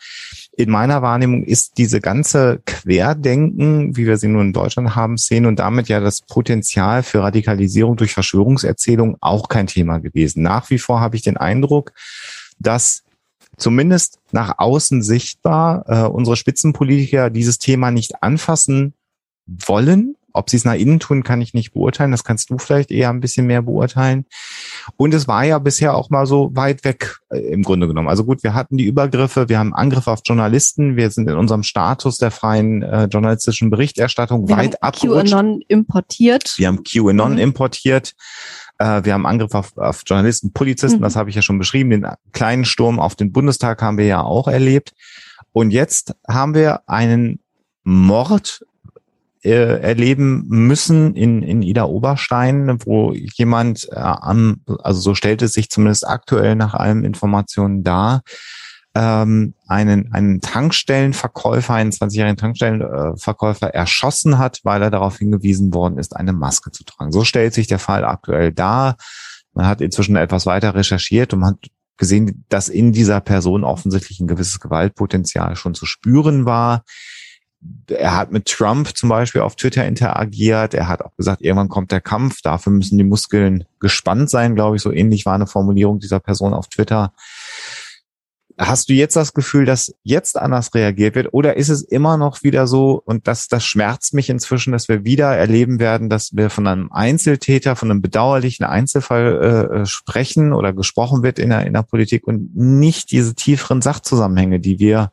in 0.57 0.71
meiner 0.71 1.03
Wahrnehmung 1.03 1.43
ist 1.43 1.77
diese 1.77 2.01
ganze 2.01 2.63
Querdenken, 2.67 3.97
wie 3.97 4.07
wir 4.07 4.17
sie 4.17 4.29
nur 4.29 4.43
in 4.43 4.53
Deutschland 4.53 4.95
haben, 4.95 5.19
Szene 5.19 5.49
und 5.49 5.59
damit 5.59 5.89
ja 5.89 5.99
das 5.99 6.23
Potenzial 6.23 7.03
für 7.03 7.21
Radikalisierung 7.21 7.97
durch 7.97 8.15
Verschwörungserzählung 8.15 9.17
auch 9.21 9.49
kein 9.49 9.67
Thema 9.67 9.99
gewesen. 9.99 10.45
Nach 10.45 10.71
wie 10.71 10.79
vor 10.79 11.01
habe 11.01 11.17
ich 11.17 11.23
den 11.23 11.37
Eindruck, 11.37 11.95
dass 12.61 13.03
zumindest 13.57 14.21
nach 14.31 14.59
außen 14.59 15.03
sichtbar 15.03 15.85
äh, 15.89 16.07
unsere 16.07 16.37
Spitzenpolitiker 16.37 17.29
dieses 17.29 17.59
Thema 17.59 17.91
nicht 17.91 18.23
anfassen 18.23 18.95
wollen 19.49 20.15
ob 20.33 20.51
sie 20.51 20.57
es 20.57 20.65
nach 20.65 20.75
innen 20.75 21.01
tun, 21.01 21.23
kann 21.23 21.41
ich 21.41 21.55
nicht 21.55 21.73
beurteilen. 21.73 22.11
Das 22.11 22.25
kannst 22.25 22.51
du 22.51 22.59
vielleicht 22.59 22.91
eher 22.91 23.11
ein 23.11 23.21
bisschen 23.21 23.47
mehr 23.47 23.63
beurteilen. 23.63 24.27
Und 24.97 25.15
es 25.15 25.29
war 25.29 25.45
ja 25.45 25.59
bisher 25.59 25.95
auch 25.95 26.11
mal 26.11 26.27
so 26.27 26.51
weit 26.55 26.85
weg 26.85 27.19
äh, 27.31 27.39
im 27.39 27.63
Grunde 27.63 27.87
genommen. 27.89 28.09
Also 28.09 28.25
gut, 28.25 28.43
wir 28.43 28.55
hatten 28.55 28.77
die 28.77 28.85
Übergriffe, 28.87 29.49
wir 29.49 29.59
haben 29.59 29.75
Angriffe 29.75 30.11
auf 30.11 30.21
Journalisten, 30.25 30.97
wir 30.97 31.11
sind 31.11 31.29
in 31.29 31.37
unserem 31.37 31.63
Status 31.63 32.17
der 32.19 32.31
freien 32.31 32.83
äh, 32.83 33.05
journalistischen 33.05 33.71
Berichterstattung 33.71 34.49
Wir 34.49 34.57
weit 34.57 34.75
haben 34.75 34.89
abgerutscht. 34.89 35.33
QAnon 35.33 35.61
importiert. 35.69 36.55
Wir 36.57 36.69
haben 36.69 36.83
QAnon 36.85 37.33
Mhm. 37.33 37.39
importiert. 37.39 38.15
Äh, 38.79 39.05
wir 39.05 39.13
haben 39.13 39.27
Angriff 39.27 39.55
auf, 39.55 39.77
auf 39.77 40.03
Journalisten, 40.07 40.53
Polizisten, 40.53 40.99
Mhm. 40.99 41.03
das 41.05 41.17
habe 41.17 41.31
ich 41.31 41.37
ja 41.37 41.43
schon 41.43 41.59
beschrieben. 41.59 41.91
Den 41.91 42.07
kleinen 42.33 42.65
Sturm 42.65 42.99
auf 42.99 43.15
den 43.17 43.33
Bundestag 43.33 43.83
haben 43.83 43.99
wir 43.99 44.07
ja 44.07 44.23
auch 44.23 44.49
erlebt. 44.49 44.93
Und 45.53 45.71
jetzt 45.73 46.15
haben 46.29 46.55
wir 46.55 46.89
einen 46.89 47.41
Mord 47.83 48.65
äh, 49.43 49.81
erleben 49.81 50.45
müssen 50.49 51.15
in, 51.15 51.43
in 51.43 51.63
Ida 51.63 51.85
Oberstein, 51.85 52.79
wo 52.85 53.13
jemand 53.13 53.89
äh, 53.91 53.97
am, 53.97 54.63
also 54.83 55.01
so 55.01 55.15
stellt 55.15 55.43
es 55.43 55.53
sich 55.53 55.71
zumindest 55.71 56.07
aktuell 56.07 56.57
nach 56.57 56.75
allen 56.75 57.05
Informationen 57.05 57.83
dar, 57.83 58.23
ähm, 58.95 59.55
einen, 59.69 60.13
einen 60.13 60.41
Tankstellenverkäufer, 60.41 61.75
einen 61.75 61.93
20-jährigen 61.93 62.37
Tankstellenverkäufer 62.37 63.73
erschossen 63.73 64.39
hat, 64.39 64.61
weil 64.65 64.83
er 64.83 64.91
darauf 64.91 65.19
hingewiesen 65.19 65.73
worden 65.73 65.99
ist, 65.99 66.17
eine 66.17 66.33
Maske 66.33 66.71
zu 66.71 66.85
tragen. 66.85 67.13
So 67.13 67.25
stellt 67.25 67.55
sich 67.55 67.67
der 67.67 67.79
Fall 67.79 68.05
aktuell 68.05 68.53
dar. 68.53 68.97
Man 69.55 69.67
hat 69.67 69.81
inzwischen 69.81 70.17
etwas 70.17 70.47
weiter 70.47 70.75
recherchiert 70.75 71.33
und 71.33 71.41
man 71.41 71.51
hat 71.51 71.67
gesehen, 71.97 72.45
dass 72.49 72.69
in 72.69 72.93
dieser 72.93 73.21
Person 73.21 73.63
offensichtlich 73.63 74.21
ein 74.21 74.27
gewisses 74.27 74.59
Gewaltpotenzial 74.59 75.55
schon 75.55 75.75
zu 75.75 75.87
spüren 75.87 76.45
war. 76.45 76.83
Er 77.89 78.17
hat 78.17 78.33
mit 78.33 78.47
Trump 78.47 78.97
zum 78.97 79.09
Beispiel 79.09 79.43
auf 79.43 79.57
Twitter 79.57 79.87
interagiert. 79.87 80.73
Er 80.75 80.89
hat 80.89 81.03
auch 81.03 81.15
gesagt, 81.17 81.43
irgendwann 81.43 81.69
kommt 81.69 81.93
der 81.93 82.01
Kampf. 82.01 82.41
Dafür 82.43 82.73
müssen 82.73 82.97
die 82.97 83.05
Muskeln 83.05 83.65
gespannt 83.81 84.31
sein, 84.31 84.55
glaube 84.55 84.77
ich. 84.77 84.83
So 84.83 84.93
ähnlich 84.93 85.27
war 85.27 85.35
eine 85.35 85.47
Formulierung 85.47 85.99
dieser 85.99 86.21
Person 86.21 86.55
auf 86.55 86.69
Twitter. 86.69 87.13
Hast 88.61 88.91
du 88.91 88.93
jetzt 88.93 89.17
das 89.17 89.33
Gefühl, 89.33 89.65
dass 89.65 89.95
jetzt 90.03 90.37
anders 90.37 90.75
reagiert 90.75 91.15
wird? 91.15 91.33
Oder 91.33 91.57
ist 91.57 91.71
es 91.71 91.81
immer 91.81 92.19
noch 92.19 92.43
wieder 92.43 92.67
so, 92.67 93.01
und 93.03 93.27
das, 93.27 93.49
das 93.49 93.65
schmerzt 93.65 94.13
mich 94.13 94.29
inzwischen, 94.29 94.73
dass 94.73 94.87
wir 94.87 95.03
wieder 95.03 95.35
erleben 95.35 95.81
werden, 95.81 96.11
dass 96.11 96.37
wir 96.37 96.51
von 96.51 96.67
einem 96.67 96.93
Einzeltäter, 96.93 97.75
von 97.75 97.91
einem 97.91 98.03
bedauerlichen 98.03 98.67
Einzelfall 98.67 99.81
äh, 99.83 99.87
sprechen 99.87 100.53
oder 100.53 100.75
gesprochen 100.75 101.23
wird 101.23 101.39
in 101.39 101.49
der, 101.49 101.67
in 101.67 101.73
der 101.73 101.85
Politik 101.85 102.27
und 102.27 102.55
nicht 102.55 103.13
diese 103.13 103.35
tieferen 103.35 103.81
Sachzusammenhänge, 103.81 104.61
die 104.61 104.79
wir 104.79 105.11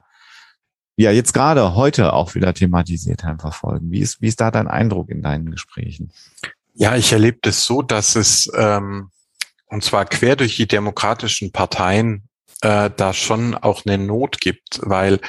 ja 0.97 1.11
jetzt 1.11 1.33
gerade 1.33 1.75
heute 1.75 2.13
auch 2.13 2.35
wieder 2.35 2.53
thematisiert 2.53 3.23
haben, 3.23 3.39
verfolgen. 3.39 3.91
Wie 3.91 3.99
ist, 3.99 4.21
wie 4.21 4.27
ist 4.27 4.41
da 4.41 4.51
dein 4.51 4.67
Eindruck 4.67 5.09
in 5.09 5.21
deinen 5.21 5.51
Gesprächen? 5.51 6.11
Ja, 6.73 6.95
ich 6.95 7.11
erlebe 7.13 7.39
das 7.41 7.65
so, 7.65 7.81
dass 7.81 8.15
es, 8.15 8.51
ähm, 8.55 9.11
und 9.67 9.83
zwar 9.83 10.05
quer 10.05 10.35
durch 10.35 10.57
die 10.57 10.67
demokratischen 10.67 11.51
Parteien, 11.51 12.27
äh, 12.61 12.89
da 12.95 13.13
schon 13.13 13.53
auch 13.55 13.85
eine 13.85 13.97
Not 13.97 14.41
gibt, 14.41 14.79
weil 14.81 15.19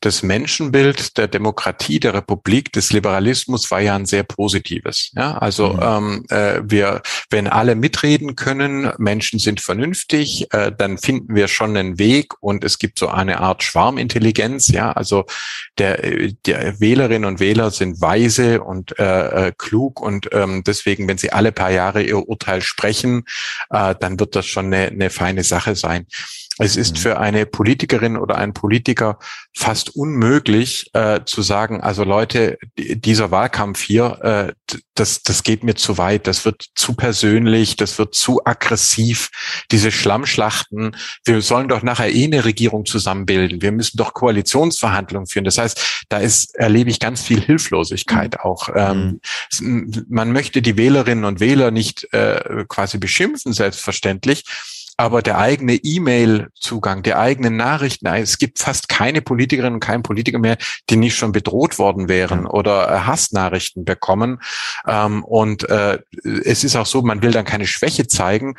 das 0.00 0.22
Menschenbild 0.22 1.16
der 1.18 1.26
Demokratie, 1.26 1.98
der 1.98 2.14
Republik, 2.14 2.72
des 2.72 2.92
Liberalismus 2.92 3.70
war 3.70 3.80
ja 3.80 3.96
ein 3.96 4.06
sehr 4.06 4.22
positives. 4.22 5.10
Ja, 5.14 5.36
also 5.38 5.72
Mhm. 5.72 5.80
ähm, 5.82 6.24
äh, 6.30 6.60
wir, 6.62 7.02
wenn 7.30 7.48
alle 7.48 7.74
mitreden 7.74 8.36
können, 8.36 8.92
Menschen 8.98 9.38
sind 9.40 9.60
vernünftig, 9.60 10.52
äh, 10.52 10.70
dann 10.76 10.98
finden 10.98 11.34
wir 11.34 11.48
schon 11.48 11.76
einen 11.76 11.98
Weg 11.98 12.34
und 12.40 12.62
es 12.62 12.78
gibt 12.78 12.98
so 12.98 13.08
eine 13.08 13.40
Art 13.40 13.62
Schwarmintelligenz. 13.64 14.68
Ja, 14.68 14.92
also 14.92 15.24
der, 15.78 15.98
der 16.46 16.78
Wählerinnen 16.80 17.24
und 17.28 17.40
Wähler 17.40 17.70
sind 17.70 18.00
weise 18.00 18.62
und 18.62 18.98
äh, 18.98 19.48
äh, 19.48 19.52
klug 19.58 20.00
und 20.00 20.28
ähm, 20.32 20.62
deswegen, 20.64 21.08
wenn 21.08 21.18
sie 21.18 21.32
alle 21.32 21.50
paar 21.50 21.70
Jahre 21.70 22.02
ihr 22.02 22.28
Urteil 22.28 22.62
sprechen, 22.62 23.24
äh, 23.70 23.94
dann 23.98 24.20
wird 24.20 24.36
das 24.36 24.46
schon 24.46 24.66
eine, 24.66 24.86
eine 24.88 25.10
feine 25.10 25.42
Sache 25.42 25.74
sein. 25.74 26.06
Es 26.60 26.76
ist 26.76 26.94
Mhm. 26.96 26.96
für 26.96 27.18
eine 27.20 27.46
Politikerin 27.46 28.16
oder 28.16 28.36
einen 28.36 28.52
Politiker 28.52 29.18
fast 29.54 29.87
unmöglich 29.88 30.90
äh, 30.94 31.20
zu 31.24 31.42
sagen, 31.42 31.80
also 31.80 32.04
Leute, 32.04 32.58
die- 32.78 33.00
dieser 33.00 33.30
Wahlkampf 33.30 33.80
hier, 33.82 34.18
äh, 34.22 34.76
das, 34.94 35.22
das 35.22 35.42
geht 35.42 35.64
mir 35.64 35.74
zu 35.74 35.98
weit, 35.98 36.26
das 36.26 36.44
wird 36.44 36.66
zu 36.74 36.94
persönlich, 36.94 37.76
das 37.76 37.98
wird 37.98 38.14
zu 38.14 38.40
aggressiv, 38.44 39.30
diese 39.70 39.90
Schlammschlachten, 39.92 40.96
wir 41.24 41.40
sollen 41.42 41.68
doch 41.68 41.82
nachher 41.82 42.12
eh 42.12 42.24
eine 42.24 42.44
Regierung 42.44 42.84
zusammenbilden, 42.86 43.62
wir 43.62 43.72
müssen 43.72 43.96
doch 43.96 44.14
Koalitionsverhandlungen 44.14 45.26
führen. 45.26 45.44
Das 45.44 45.58
heißt, 45.58 46.04
da 46.08 46.18
ist, 46.18 46.54
erlebe 46.56 46.90
ich 46.90 47.00
ganz 47.00 47.22
viel 47.22 47.40
Hilflosigkeit 47.40 48.40
auch. 48.40 48.68
Ähm, 48.74 49.20
s- 49.50 49.62
man 49.62 50.32
möchte 50.32 50.62
die 50.62 50.76
Wählerinnen 50.76 51.24
und 51.24 51.40
Wähler 51.40 51.70
nicht 51.70 52.12
äh, 52.12 52.64
quasi 52.68 52.98
beschimpfen, 52.98 53.52
selbstverständlich, 53.52 54.44
aber 54.98 55.22
der 55.22 55.38
eigene 55.38 55.76
E-Mail-Zugang, 55.76 57.04
der 57.04 57.20
eigenen 57.20 57.56
Nachrichten, 57.56 58.06
es 58.06 58.36
gibt 58.36 58.58
fast 58.58 58.88
keine 58.88 59.22
Politikerinnen 59.22 59.74
und 59.74 59.80
keinen 59.80 60.02
Politiker 60.02 60.40
mehr, 60.40 60.58
die 60.90 60.96
nicht 60.96 61.16
schon 61.16 61.30
bedroht 61.30 61.78
worden 61.78 62.08
wären 62.08 62.46
oder 62.46 62.90
äh, 62.90 62.98
Hassnachrichten 63.00 63.84
bekommen. 63.84 64.40
Ähm, 64.86 65.24
und 65.24 65.68
äh, 65.70 66.00
es 66.44 66.64
ist 66.64 66.74
auch 66.74 66.86
so, 66.86 67.00
man 67.02 67.22
will 67.22 67.30
dann 67.30 67.44
keine 67.44 67.68
Schwäche 67.68 68.08
zeigen. 68.08 68.56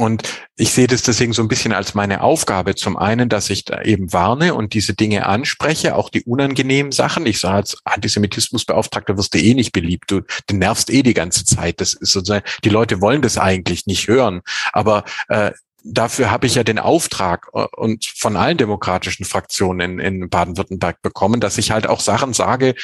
Und 0.00 0.22
ich 0.56 0.72
sehe 0.72 0.86
das 0.86 1.02
deswegen 1.02 1.32
so 1.32 1.42
ein 1.42 1.48
bisschen 1.48 1.72
als 1.72 1.94
meine 1.94 2.20
Aufgabe. 2.20 2.76
Zum 2.76 2.96
einen, 2.96 3.28
dass 3.28 3.50
ich 3.50 3.64
da 3.64 3.82
eben 3.82 4.12
warne 4.12 4.54
und 4.54 4.74
diese 4.74 4.94
Dinge 4.94 5.26
anspreche, 5.26 5.96
auch 5.96 6.10
die 6.10 6.22
unangenehmen 6.22 6.92
Sachen. 6.92 7.26
Ich 7.26 7.40
sage 7.40 7.56
als 7.56 7.78
Antisemitismusbeauftragter 7.84 9.16
wirst 9.16 9.34
du 9.34 9.38
eh 9.38 9.54
nicht 9.54 9.72
beliebt. 9.72 10.08
Du, 10.10 10.20
du 10.46 10.54
nervst 10.54 10.90
eh 10.90 11.02
die 11.02 11.14
ganze 11.14 11.44
Zeit. 11.44 11.80
Das 11.80 11.94
ist 11.94 12.12
sozusagen, 12.12 12.44
die 12.62 12.68
Leute 12.68 13.00
wollen 13.00 13.22
das 13.22 13.38
eigentlich 13.38 13.86
nicht 13.86 14.06
hören. 14.06 14.42
Aber 14.72 15.04
äh, 15.28 15.50
dafür 15.84 16.30
habe 16.30 16.46
ich 16.46 16.54
ja 16.54 16.64
den 16.64 16.78
Auftrag 16.78 17.48
äh, 17.54 17.66
und 17.76 18.04
von 18.16 18.36
allen 18.36 18.58
demokratischen 18.58 19.24
Fraktionen 19.24 19.98
in, 20.00 20.20
in 20.20 20.28
Baden-Württemberg 20.30 21.02
bekommen, 21.02 21.40
dass 21.40 21.58
ich 21.58 21.70
halt 21.70 21.86
auch 21.86 22.00
Sachen 22.00 22.32
sage, 22.32 22.74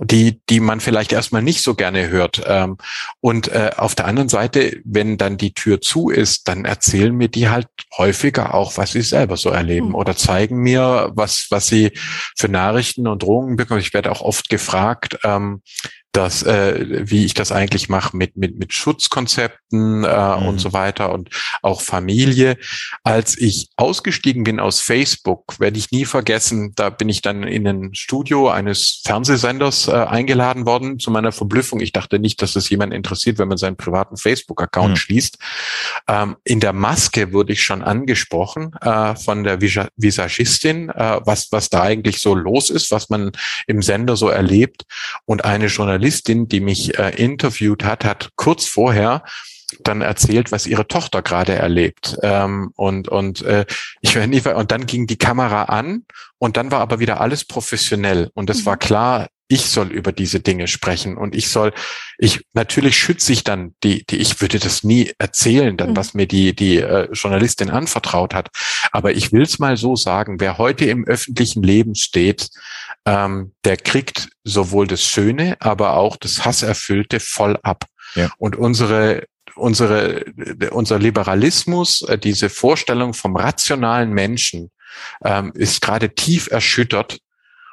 die, 0.00 0.40
die 0.50 0.58
man 0.58 0.80
vielleicht 0.80 1.12
erstmal 1.12 1.42
nicht 1.42 1.62
so 1.62 1.74
gerne 1.76 2.08
hört. 2.08 2.42
Ähm, 2.46 2.78
Und 3.20 3.46
äh, 3.48 3.70
auf 3.76 3.94
der 3.94 4.06
anderen 4.06 4.28
Seite, 4.28 4.80
wenn 4.84 5.18
dann 5.18 5.36
die 5.36 5.54
Tür 5.54 5.80
zu 5.80 6.10
ist, 6.10 6.48
dann 6.48 6.64
erzählen 6.64 7.14
mir 7.14 7.28
die 7.28 7.48
halt 7.48 7.68
häufiger 7.96 8.54
auch, 8.54 8.76
was 8.76 8.90
sie 8.92 9.02
selber 9.02 9.36
so 9.36 9.50
erleben 9.50 9.90
Mhm. 9.90 9.94
oder 9.94 10.16
zeigen 10.16 10.56
mir, 10.56 11.12
was, 11.14 11.46
was 11.50 11.68
sie 11.68 11.92
für 12.36 12.48
Nachrichten 12.48 13.06
und 13.06 13.22
Drohungen 13.22 13.54
bekommen. 13.54 13.80
Ich 13.80 13.94
werde 13.94 14.10
auch 14.10 14.20
oft 14.20 14.48
gefragt, 14.48 15.18
ähm, 15.22 15.62
dass, 16.14 16.42
äh, 16.44 17.02
wie 17.10 17.24
ich 17.24 17.34
das 17.34 17.52
eigentlich 17.52 17.88
mache 17.88 18.16
mit, 18.16 18.36
mit, 18.36 18.58
mit 18.58 18.72
Schutzkonzepten 18.72 20.04
äh, 20.04 20.36
Mhm. 20.40 20.46
und 20.46 20.58
so 20.58 20.72
weiter 20.72 21.12
und 21.12 21.28
auch 21.62 21.80
Familie. 21.80 22.56
Als 23.02 23.36
ich 23.36 23.68
ausgestiegen 23.76 24.44
bin 24.44 24.60
aus 24.60 24.80
Facebook, 24.80 25.58
werde 25.58 25.78
ich 25.78 25.90
nie 25.90 26.04
vergessen, 26.04 26.72
da 26.76 26.90
bin 26.90 27.08
ich 27.08 27.20
dann 27.20 27.42
in 27.42 27.66
ein 27.66 27.94
Studio 27.94 28.48
eines 28.48 29.02
Fernsehsenders 29.04 29.88
äh, 29.88 29.92
eingeladen 29.92 30.66
worden 30.66 30.98
zu 31.00 31.10
meiner 31.10 31.32
Verblüffung. 31.32 31.80
Ich 31.80 31.92
dachte 31.92 32.18
nicht, 32.20 32.40
dass 32.40 32.54
es 32.56 32.70
jemand 32.70 32.94
interessiert, 32.94 33.38
wenn 33.38 33.48
man 33.48 33.58
seinen 33.58 33.76
privaten 33.76 34.16
Facebook-Account 34.16 34.90
Mhm. 34.90 34.96
schließt. 34.96 35.38
Ähm, 36.08 36.36
in 36.44 36.60
der 36.60 36.72
Maske 36.72 37.32
wurde 37.32 37.52
ich 37.52 37.62
schon 37.64 37.82
angesprochen 37.82 38.72
äh, 38.80 39.16
von 39.16 39.42
der 39.42 39.60
Visa 39.60 39.88
Visagistin, 39.96 40.90
äh, 40.90 41.20
was, 41.24 41.48
was 41.50 41.68
da 41.70 41.82
eigentlich 41.82 42.20
so 42.20 42.34
los 42.34 42.70
ist, 42.70 42.90
was 42.92 43.10
man 43.10 43.32
im 43.66 43.82
Sender 43.82 44.16
so 44.16 44.28
erlebt. 44.28 44.84
Und 45.24 45.44
eine 45.44 45.66
Journalistin, 45.66 46.03
die 46.48 46.60
mich 46.60 46.98
äh, 46.98 47.10
interviewt 47.10 47.84
hat, 47.84 48.04
hat 48.04 48.30
kurz 48.36 48.66
vorher 48.66 49.24
dann 49.82 50.00
erzählt, 50.00 50.52
was 50.52 50.66
ihre 50.66 50.86
Tochter 50.86 51.22
gerade 51.22 51.54
erlebt. 51.54 52.16
Ähm, 52.22 52.70
und 52.74 53.08
und 53.08 53.42
äh, 53.42 53.66
ich 54.00 54.14
nie, 54.14 54.40
und 54.40 54.70
dann 54.70 54.86
ging 54.86 55.06
die 55.06 55.18
Kamera 55.18 55.64
an 55.64 56.04
und 56.38 56.56
dann 56.56 56.70
war 56.70 56.80
aber 56.80 57.00
wieder 57.00 57.20
alles 57.20 57.44
professionell 57.44 58.30
und 58.34 58.50
es 58.50 58.60
Mhm. 58.60 58.66
war 58.66 58.76
klar, 58.76 59.28
ich 59.46 59.66
soll 59.66 59.88
über 59.88 60.10
diese 60.10 60.40
Dinge 60.40 60.68
sprechen 60.68 61.18
und 61.18 61.34
ich 61.36 61.48
soll, 61.48 61.72
ich 62.18 62.40
natürlich 62.54 62.96
schütze 62.96 63.32
ich 63.32 63.44
dann 63.44 63.74
die, 63.82 64.04
die 64.06 64.16
ich 64.16 64.40
würde 64.40 64.58
das 64.58 64.84
nie 64.84 65.12
erzählen, 65.18 65.76
dann 65.76 65.90
Mhm. 65.90 65.96
was 65.96 66.14
mir 66.14 66.26
die 66.26 66.54
die 66.56 66.78
äh, 66.78 67.08
Journalistin 67.12 67.70
anvertraut 67.70 68.34
hat. 68.34 68.48
Aber 68.92 69.12
ich 69.12 69.32
will 69.32 69.42
es 69.42 69.58
mal 69.58 69.76
so 69.76 69.96
sagen: 69.96 70.40
Wer 70.40 70.56
heute 70.58 70.86
im 70.86 71.04
öffentlichen 71.06 71.62
Leben 71.62 71.94
steht, 71.94 72.48
ähm, 73.04 73.52
der 73.64 73.76
kriegt 73.76 74.30
sowohl 74.44 74.86
das 74.86 75.02
Schöne, 75.02 75.56
aber 75.60 75.96
auch 75.96 76.16
das 76.16 76.44
Hasserfüllte 76.44 77.20
voll 77.20 77.58
ab. 77.62 77.84
Ja. 78.14 78.30
Und 78.38 78.56
unsere 78.56 79.24
unsere, 79.56 80.24
unser 80.70 80.98
Liberalismus, 80.98 82.02
äh, 82.02 82.18
diese 82.18 82.48
Vorstellung 82.48 83.14
vom 83.14 83.36
rationalen 83.36 84.12
Menschen, 84.12 84.70
ähm, 85.24 85.52
ist 85.54 85.80
gerade 85.80 86.14
tief 86.14 86.48
erschüttert. 86.50 87.18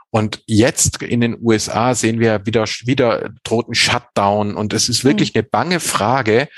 Und 0.10 0.44
jetzt 0.46 1.02
in 1.02 1.22
den 1.22 1.38
USA 1.42 1.96
sehen 1.96 2.20
wir 2.20 2.46
wieder, 2.46 2.66
wieder 2.86 3.30
drohten 3.44 3.74
Shutdown. 3.74 4.56
Und 4.56 4.74
es 4.74 4.90
ist 4.90 5.06
wirklich 5.06 5.34
eine 5.36 5.44
bange 5.44 5.80
Frage, 5.80 6.50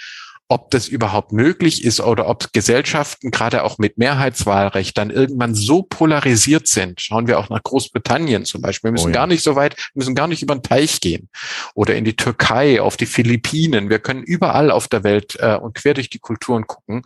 ob 0.53 0.69
das 0.69 0.87
überhaupt 0.87 1.31
möglich 1.31 1.83
ist 1.83 1.99
oder 1.99 2.29
ob 2.29 2.53
Gesellschaften 2.53 3.31
gerade 3.31 3.63
auch 3.63 3.79
mit 3.79 3.97
Mehrheitswahlrecht 3.97 4.95
dann 4.95 5.09
irgendwann 5.09 5.55
so 5.55 5.81
polarisiert 5.81 6.67
sind. 6.67 7.01
Schauen 7.01 7.25
wir 7.25 7.39
auch 7.39 7.49
nach 7.49 7.63
Großbritannien 7.63 8.45
zum 8.45 8.61
Beispiel. 8.61 8.89
Wir 8.89 8.91
müssen 8.91 9.05
oh 9.05 9.09
ja. 9.09 9.15
gar 9.15 9.25
nicht 9.25 9.43
so 9.43 9.55
weit, 9.55 9.75
wir 9.75 9.99
müssen 10.01 10.13
gar 10.13 10.27
nicht 10.27 10.43
über 10.43 10.53
den 10.53 10.61
Teich 10.61 11.01
gehen 11.01 11.27
oder 11.73 11.95
in 11.95 12.05
die 12.05 12.15
Türkei, 12.15 12.79
auf 12.79 12.97
die 12.97 13.07
Philippinen. 13.07 13.89
Wir 13.89 13.97
können 13.97 14.21
überall 14.21 14.69
auf 14.69 14.87
der 14.87 15.03
Welt 15.03 15.35
äh, 15.39 15.55
und 15.55 15.73
quer 15.73 15.95
durch 15.95 16.11
die 16.11 16.19
Kulturen 16.19 16.67
gucken. 16.67 17.01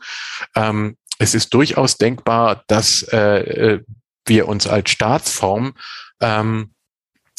Ähm, 0.54 0.98
es 1.18 1.34
ist 1.34 1.54
durchaus 1.54 1.98
denkbar, 1.98 2.66
dass 2.68 3.04
äh, 3.04 3.76
äh 3.76 3.84
wir 4.26 4.50
uns 4.50 4.68
als 4.68 4.90
Staatsform 4.90 5.74
ähm, 6.20 6.74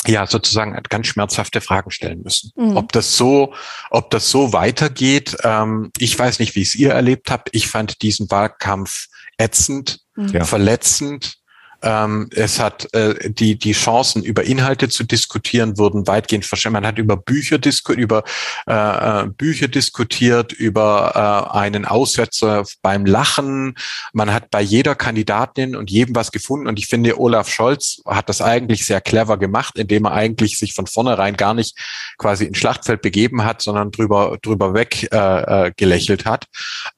ja 0.09 0.27
sozusagen 0.27 0.79
ganz 0.89 1.07
schmerzhafte 1.07 1.61
Fragen 1.61 1.91
stellen 1.91 2.23
müssen. 2.23 2.53
Mhm. 2.57 2.77
Ob 2.77 2.93
das 2.93 3.17
so, 3.17 3.55
ob 3.91 4.11
das 4.11 4.31
so 4.31 4.53
weitergeht, 4.53 5.37
ähm, 5.45 5.91
ich 5.99 6.19
weiß 6.19 6.39
nicht, 6.39 6.55
wie 6.55 6.63
es 6.63 6.75
ihr 6.75 6.93
erlebt 6.93 7.31
habt. 7.31 7.51
Ich 7.53 7.69
fand 7.69 8.03
diesen 8.03 8.31
Wahlkampf 8.31 9.07
ätzend, 9.37 10.01
mhm. 10.17 10.45
verletzend, 10.45 11.38
ähm, 11.83 12.29
es 12.35 12.59
hat 12.59 12.93
äh, 12.95 13.31
die 13.31 13.57
die 13.59 13.73
Chancen 13.73 14.23
über 14.23 14.45
Inhalte 14.45 14.89
zu 14.89 15.05
diskutieren 15.05 15.79
wurden 15.79 16.07
weitgehend 16.07 16.45
verschwunden. 16.45 16.75
Man 16.75 16.87
hat 16.87 16.99
über 16.99 17.17
Bücher 17.17 17.59
disku 17.59 17.93
über 17.93 18.25
äh, 18.67 18.73
äh, 18.73 19.27
Bücher 19.29 19.69
diskutiert, 19.69 20.53
über 20.53 21.49
äh, 21.55 21.57
einen 21.57 21.85
Aussetzer 21.85 22.65
beim 22.83 23.07
Lachen. 23.07 23.77
Man 24.13 24.33
hat 24.33 24.51
bei 24.51 24.61
jeder 24.61 24.95
Kandidatin 24.95 25.77
und 25.77 25.91
jedem 25.91 26.17
was 26.17 26.33
gefunden. 26.33 26.67
Und 26.67 26.79
ich 26.79 26.87
finde, 26.87 27.19
Olaf 27.19 27.49
Scholz 27.49 28.03
hat 28.07 28.29
das 28.29 28.41
eigentlich 28.41 28.85
sehr 28.85 29.01
clever 29.01 29.39
gemacht, 29.39 29.79
indem 29.79 30.07
er 30.07 30.13
eigentlich 30.13 30.59
sich 30.59 30.75
von 30.75 30.87
vornherein 30.87 31.37
gar 31.37 31.55
nicht 31.55 31.77
quasi 32.19 32.45
ins 32.45 32.59
Schlachtfeld 32.59 33.03
begeben 33.03 33.45
hat, 33.45 33.63
sondern 33.63 33.91
drüber 33.93 34.39
drüber 34.43 34.75
weg 34.75 35.09
äh, 35.13 35.67
äh, 35.67 35.73
gelächelt 35.77 36.25
hat. 36.25 36.47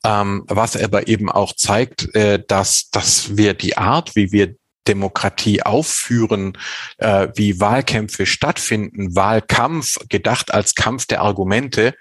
Ähm, 0.05 0.45
was 0.47 0.77
aber 0.77 1.09
eben 1.09 1.31
auch 1.31 1.55
zeigt, 1.55 2.15
äh, 2.15 2.43
dass 2.47 2.91
dass 2.91 3.37
wir 3.37 3.55
die 3.55 3.77
Art, 3.77 4.17
wie 4.17 4.33
wir 4.33 4.55
Demokratie 4.89 5.63
aufführen, 5.63 6.57
äh, 6.99 7.29
wie 7.35 7.61
Wahlkämpfe 7.61 8.27
stattfinden, 8.27 9.15
Wahlkampf 9.15 9.99
gedacht 10.09 10.53
als 10.53 10.75
Kampf 10.75 11.07
der 11.07 11.23
Argumente. 11.23 11.95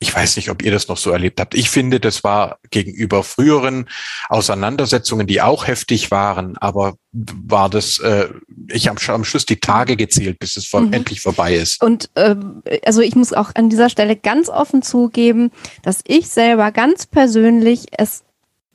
Ich 0.00 0.14
weiß 0.14 0.36
nicht, 0.36 0.50
ob 0.50 0.62
ihr 0.62 0.72
das 0.72 0.88
noch 0.88 0.96
so 0.96 1.10
erlebt 1.10 1.40
habt. 1.40 1.54
Ich 1.54 1.70
finde, 1.70 2.00
das 2.00 2.24
war 2.24 2.58
gegenüber 2.70 3.22
früheren 3.22 3.88
Auseinandersetzungen, 4.28 5.26
die 5.26 5.40
auch 5.40 5.66
heftig 5.66 6.10
waren, 6.10 6.58
aber 6.58 6.96
war 7.12 7.70
das, 7.70 8.00
äh, 8.00 8.28
ich 8.68 8.88
habe 8.88 9.00
am 9.08 9.24
Schluss 9.24 9.46
die 9.46 9.60
Tage 9.60 9.96
gezählt, 9.96 10.38
bis 10.40 10.56
es 10.56 10.70
mhm. 10.72 10.92
endlich 10.92 11.20
vorbei 11.20 11.54
ist. 11.54 11.82
Und 11.82 12.10
ähm, 12.16 12.62
also 12.84 13.00
ich 13.00 13.14
muss 13.14 13.32
auch 13.32 13.52
an 13.54 13.70
dieser 13.70 13.88
Stelle 13.88 14.16
ganz 14.16 14.48
offen 14.48 14.82
zugeben, 14.82 15.50
dass 15.82 16.00
ich 16.06 16.28
selber 16.28 16.72
ganz 16.72 17.06
persönlich 17.06 17.86
es 17.96 18.24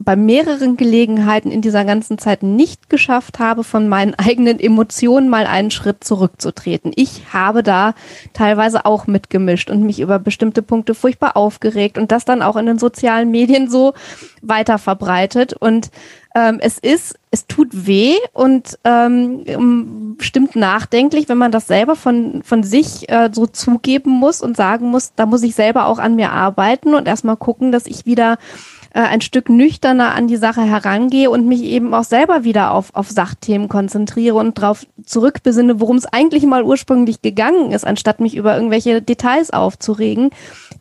bei 0.01 0.15
mehreren 0.15 0.77
Gelegenheiten 0.77 1.51
in 1.51 1.61
dieser 1.61 1.83
ganzen 1.83 2.17
Zeit 2.17 2.41
nicht 2.41 2.89
geschafft 2.89 3.37
habe, 3.37 3.65
von 3.65 3.89
meinen 3.89 4.15
eigenen 4.15 4.57
Emotionen 4.57 5.27
mal 5.27 5.45
einen 5.45 5.71
Schritt 5.71 6.05
zurückzutreten. 6.05 6.93
Ich 6.95 7.33
habe 7.33 7.63
da 7.63 7.93
teilweise 8.31 8.85
auch 8.85 9.07
mitgemischt 9.07 9.69
und 9.69 9.83
mich 9.83 9.99
über 9.99 10.17
bestimmte 10.17 10.61
Punkte 10.61 10.95
furchtbar 10.95 11.35
aufgeregt 11.35 11.97
und 11.97 12.13
das 12.13 12.23
dann 12.23 12.41
auch 12.41 12.55
in 12.55 12.65
den 12.65 12.79
sozialen 12.79 13.29
Medien 13.29 13.69
so 13.69 13.93
weiter 14.41 14.77
verbreitet. 14.77 15.51
Und 15.51 15.91
ähm, 16.33 16.59
es 16.61 16.79
ist, 16.79 17.19
es 17.29 17.47
tut 17.47 17.85
weh 17.85 18.15
und 18.31 18.79
ähm, 18.85 20.15
stimmt 20.19 20.55
nachdenklich, 20.55 21.27
wenn 21.27 21.37
man 21.37 21.51
das 21.51 21.67
selber 21.67 21.97
von, 21.97 22.41
von 22.43 22.63
sich 22.63 23.09
äh, 23.09 23.29
so 23.33 23.47
zugeben 23.47 24.11
muss 24.11 24.41
und 24.41 24.55
sagen 24.55 24.91
muss, 24.91 25.13
da 25.15 25.25
muss 25.25 25.43
ich 25.43 25.55
selber 25.55 25.87
auch 25.87 25.99
an 25.99 26.15
mir 26.15 26.31
arbeiten 26.31 26.95
und 26.95 27.05
erstmal 27.05 27.35
gucken, 27.35 27.73
dass 27.73 27.85
ich 27.85 28.05
wieder 28.05 28.37
äh, 28.93 29.01
ein 29.01 29.21
Stück 29.21 29.49
nüchterner 29.49 30.15
an 30.15 30.27
die 30.27 30.37
Sache 30.37 30.61
herangehe 30.61 31.29
und 31.29 31.47
mich 31.47 31.63
eben 31.63 31.93
auch 31.93 32.03
selber 32.03 32.43
wieder 32.43 32.71
auf, 32.71 32.93
auf 32.95 33.09
Sachthemen 33.09 33.69
konzentriere 33.69 34.35
und 34.35 34.57
darauf 34.57 34.85
zurückbesinne, 35.05 35.79
worum 35.79 35.97
es 35.97 36.05
eigentlich 36.05 36.45
mal 36.45 36.63
ursprünglich 36.63 37.21
gegangen 37.21 37.71
ist, 37.71 37.85
anstatt 37.85 38.19
mich 38.19 38.35
über 38.35 38.55
irgendwelche 38.55 39.01
Details 39.01 39.51
aufzuregen, 39.51 40.31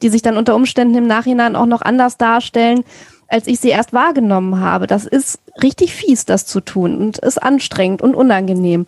die 0.02 0.08
sich 0.08 0.22
dann 0.22 0.36
unter 0.36 0.54
Umständen 0.54 0.94
im 0.96 1.06
Nachhinein 1.06 1.56
auch 1.56 1.66
noch 1.66 1.82
anders 1.82 2.16
darstellen, 2.16 2.84
als 3.28 3.46
ich 3.46 3.60
sie 3.60 3.68
erst 3.68 3.92
wahrgenommen 3.92 4.60
habe. 4.60 4.86
Das 4.86 5.04
ist 5.04 5.38
richtig 5.62 5.94
fies, 5.94 6.24
das 6.24 6.46
zu 6.46 6.60
tun 6.60 6.96
und 6.98 7.18
ist 7.18 7.42
anstrengend 7.42 8.00
und 8.00 8.14
unangenehm. 8.14 8.86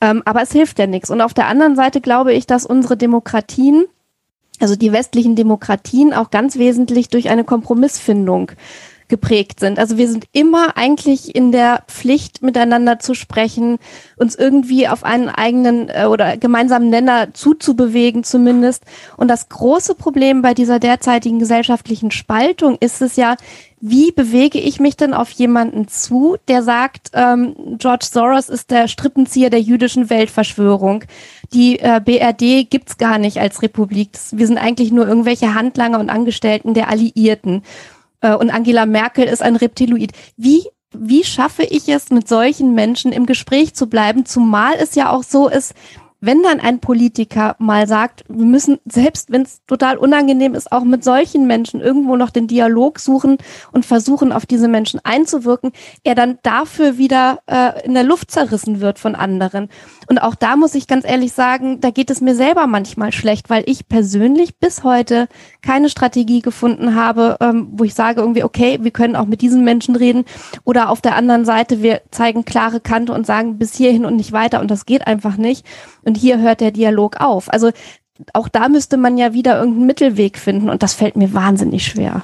Ähm, 0.00 0.22
aber 0.24 0.42
es 0.42 0.52
hilft 0.52 0.78
ja 0.78 0.86
nichts. 0.86 1.10
Und 1.10 1.20
auf 1.20 1.34
der 1.34 1.48
anderen 1.48 1.76
Seite 1.76 2.00
glaube 2.00 2.32
ich, 2.32 2.46
dass 2.46 2.66
unsere 2.66 2.96
Demokratien 2.96 3.84
also 4.60 4.76
die 4.76 4.92
westlichen 4.92 5.36
Demokratien 5.36 6.12
auch 6.12 6.30
ganz 6.30 6.56
wesentlich 6.56 7.08
durch 7.08 7.28
eine 7.28 7.44
Kompromissfindung 7.44 8.52
geprägt 9.08 9.60
sind. 9.60 9.78
Also 9.78 9.98
wir 9.98 10.08
sind 10.08 10.26
immer 10.32 10.76
eigentlich 10.76 11.34
in 11.34 11.52
der 11.52 11.82
Pflicht, 11.88 12.42
miteinander 12.42 12.98
zu 12.98 13.14
sprechen, 13.14 13.78
uns 14.16 14.34
irgendwie 14.34 14.88
auf 14.88 15.04
einen 15.04 15.28
eigenen 15.28 15.88
äh, 15.88 16.06
oder 16.06 16.36
gemeinsamen 16.36 16.90
Nenner 16.90 17.34
zuzubewegen 17.34 18.24
zumindest. 18.24 18.82
Und 19.16 19.28
das 19.28 19.48
große 19.48 19.94
Problem 19.94 20.42
bei 20.42 20.54
dieser 20.54 20.78
derzeitigen 20.78 21.38
gesellschaftlichen 21.38 22.10
Spaltung 22.10 22.76
ist 22.80 23.02
es 23.02 23.16
ja, 23.16 23.36
wie 23.86 24.12
bewege 24.12 24.58
ich 24.58 24.80
mich 24.80 24.96
denn 24.96 25.12
auf 25.12 25.28
jemanden 25.32 25.88
zu, 25.88 26.38
der 26.48 26.62
sagt, 26.62 27.10
ähm, 27.12 27.54
George 27.76 28.06
Soros 28.10 28.48
ist 28.48 28.70
der 28.70 28.88
Strippenzieher 28.88 29.50
der 29.50 29.60
jüdischen 29.60 30.08
Weltverschwörung. 30.08 31.04
Die 31.52 31.78
äh, 31.80 32.00
BRD 32.02 32.70
gibt's 32.70 32.96
gar 32.96 33.18
nicht 33.18 33.38
als 33.38 33.60
Republik. 33.60 34.12
Wir 34.32 34.46
sind 34.46 34.56
eigentlich 34.56 34.90
nur 34.90 35.06
irgendwelche 35.06 35.54
Handlanger 35.54 36.00
und 36.00 36.08
Angestellten 36.08 36.72
der 36.72 36.88
Alliierten. 36.88 37.62
Äh, 38.24 38.34
und 38.34 38.50
Angela 38.50 38.86
Merkel 38.86 39.26
ist 39.26 39.42
ein 39.42 39.56
Reptiloid. 39.56 40.12
Wie 40.36 40.64
wie 40.96 41.24
schaffe 41.24 41.64
ich 41.64 41.88
es, 41.88 42.10
mit 42.10 42.28
solchen 42.28 42.72
Menschen 42.72 43.10
im 43.10 43.26
Gespräch 43.26 43.74
zu 43.74 43.88
bleiben? 43.88 44.26
Zumal 44.26 44.74
es 44.78 44.94
ja 44.94 45.10
auch 45.10 45.24
so 45.24 45.48
ist, 45.48 45.74
wenn 46.24 46.42
dann 46.42 46.60
ein 46.60 46.80
Politiker 46.80 47.56
mal 47.58 47.86
sagt, 47.86 48.24
wir 48.28 48.46
müssen, 48.46 48.78
selbst 48.86 49.30
wenn 49.30 49.42
es 49.42 49.60
total 49.66 49.96
unangenehm 49.96 50.54
ist, 50.54 50.72
auch 50.72 50.84
mit 50.84 51.04
solchen 51.04 51.46
Menschen 51.46 51.80
irgendwo 51.80 52.16
noch 52.16 52.30
den 52.30 52.46
Dialog 52.46 52.98
suchen 52.98 53.38
und 53.72 53.84
versuchen, 53.84 54.32
auf 54.32 54.46
diese 54.46 54.68
Menschen 54.68 55.00
einzuwirken, 55.04 55.72
er 56.02 56.14
dann 56.14 56.38
dafür 56.42 56.98
wieder 56.98 57.40
äh, 57.46 57.84
in 57.84 57.94
der 57.94 58.04
Luft 58.04 58.30
zerrissen 58.30 58.80
wird 58.80 58.98
von 58.98 59.14
anderen. 59.14 59.68
Und 60.08 60.18
auch 60.18 60.34
da 60.34 60.56
muss 60.56 60.74
ich 60.74 60.86
ganz 60.86 61.04
ehrlich 61.04 61.32
sagen, 61.32 61.80
da 61.80 61.90
geht 61.90 62.10
es 62.10 62.20
mir 62.20 62.34
selber 62.34 62.66
manchmal 62.66 63.12
schlecht, 63.12 63.50
weil 63.50 63.64
ich 63.66 63.88
persönlich 63.88 64.58
bis 64.58 64.84
heute 64.84 65.28
keine 65.62 65.88
Strategie 65.88 66.40
gefunden 66.40 66.94
habe, 66.94 67.36
ähm, 67.40 67.68
wo 67.72 67.84
ich 67.84 67.94
sage 67.94 68.20
irgendwie, 68.20 68.44
okay, 68.44 68.78
wir 68.80 68.90
können 68.90 69.16
auch 69.16 69.26
mit 69.26 69.40
diesen 69.40 69.64
Menschen 69.64 69.96
reden. 69.96 70.24
Oder 70.64 70.90
auf 70.90 71.00
der 71.00 71.16
anderen 71.16 71.44
Seite, 71.44 71.82
wir 71.82 72.02
zeigen 72.10 72.44
klare 72.44 72.80
Kante 72.80 73.12
und 73.12 73.26
sagen 73.26 73.58
bis 73.58 73.74
hierhin 73.74 74.04
und 74.04 74.16
nicht 74.16 74.32
weiter 74.32 74.60
und 74.60 74.70
das 74.70 74.86
geht 74.86 75.06
einfach 75.06 75.36
nicht. 75.36 75.66
Und 76.02 76.13
hier 76.14 76.40
hört 76.40 76.60
der 76.60 76.70
Dialog 76.70 77.20
auf. 77.20 77.52
Also 77.52 77.70
auch 78.32 78.48
da 78.48 78.68
müsste 78.68 78.96
man 78.96 79.18
ja 79.18 79.34
wieder 79.34 79.58
irgendeinen 79.58 79.86
Mittelweg 79.86 80.38
finden 80.38 80.70
und 80.70 80.82
das 80.82 80.94
fällt 80.94 81.16
mir 81.16 81.32
wahnsinnig 81.34 81.84
schwer. 81.84 82.22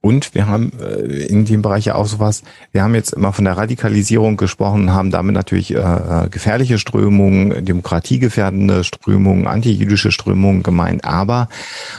Und 0.00 0.34
wir 0.34 0.46
haben 0.46 0.72
äh, 0.80 1.26
in 1.26 1.44
dem 1.44 1.62
Bereich 1.62 1.84
ja 1.84 1.94
auch 1.94 2.06
sowas, 2.06 2.42
wir 2.72 2.82
haben 2.82 2.94
jetzt 2.94 3.12
immer 3.12 3.32
von 3.32 3.44
der 3.44 3.56
Radikalisierung 3.56 4.36
gesprochen, 4.36 4.92
haben 4.92 5.10
damit 5.10 5.34
natürlich 5.34 5.74
äh, 5.74 5.78
äh 5.78 6.28
gefährliche 6.30 6.78
Strömungen, 6.78 7.64
demokratiegefährdende 7.64 8.84
Strömungen, 8.84 9.46
antijüdische 9.46 10.12
Strömungen 10.12 10.62
gemeint. 10.62 11.04
Aber, 11.04 11.48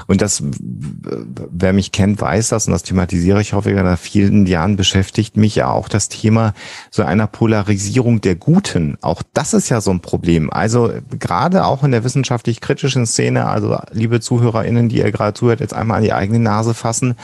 und 0.07 0.21
das, 0.21 0.43
wer 1.03 1.73
mich 1.73 1.91
kennt, 1.91 2.21
weiß 2.21 2.49
das, 2.49 2.67
und 2.67 2.73
das 2.73 2.83
thematisiere 2.83 3.41
ich 3.41 3.53
häufiger 3.53 3.83
nach 3.83 3.99
vielen 3.99 4.45
Jahren, 4.45 4.75
beschäftigt 4.75 5.37
mich 5.37 5.55
ja 5.55 5.69
auch 5.69 5.87
das 5.87 6.09
Thema 6.09 6.53
so 6.89 7.03
einer 7.03 7.27
Polarisierung 7.27 8.21
der 8.21 8.35
Guten. 8.35 8.97
Auch 9.01 9.23
das 9.33 9.53
ist 9.53 9.69
ja 9.69 9.81
so 9.81 9.91
ein 9.91 9.99
Problem. 9.99 10.51
Also 10.51 10.91
gerade 11.19 11.65
auch 11.65 11.83
in 11.83 11.91
der 11.91 12.03
wissenschaftlich 12.03 12.61
kritischen 12.61 13.05
Szene, 13.05 13.47
also 13.47 13.77
liebe 13.91 14.19
ZuhörerInnen, 14.19 14.89
die 14.89 14.97
ihr 14.97 15.11
gerade 15.11 15.33
zuhört, 15.33 15.59
jetzt 15.59 15.73
einmal 15.73 15.97
an 15.97 16.03
die 16.03 16.13
eigene 16.13 16.39
Nase 16.39 16.73
fassen 16.73 17.15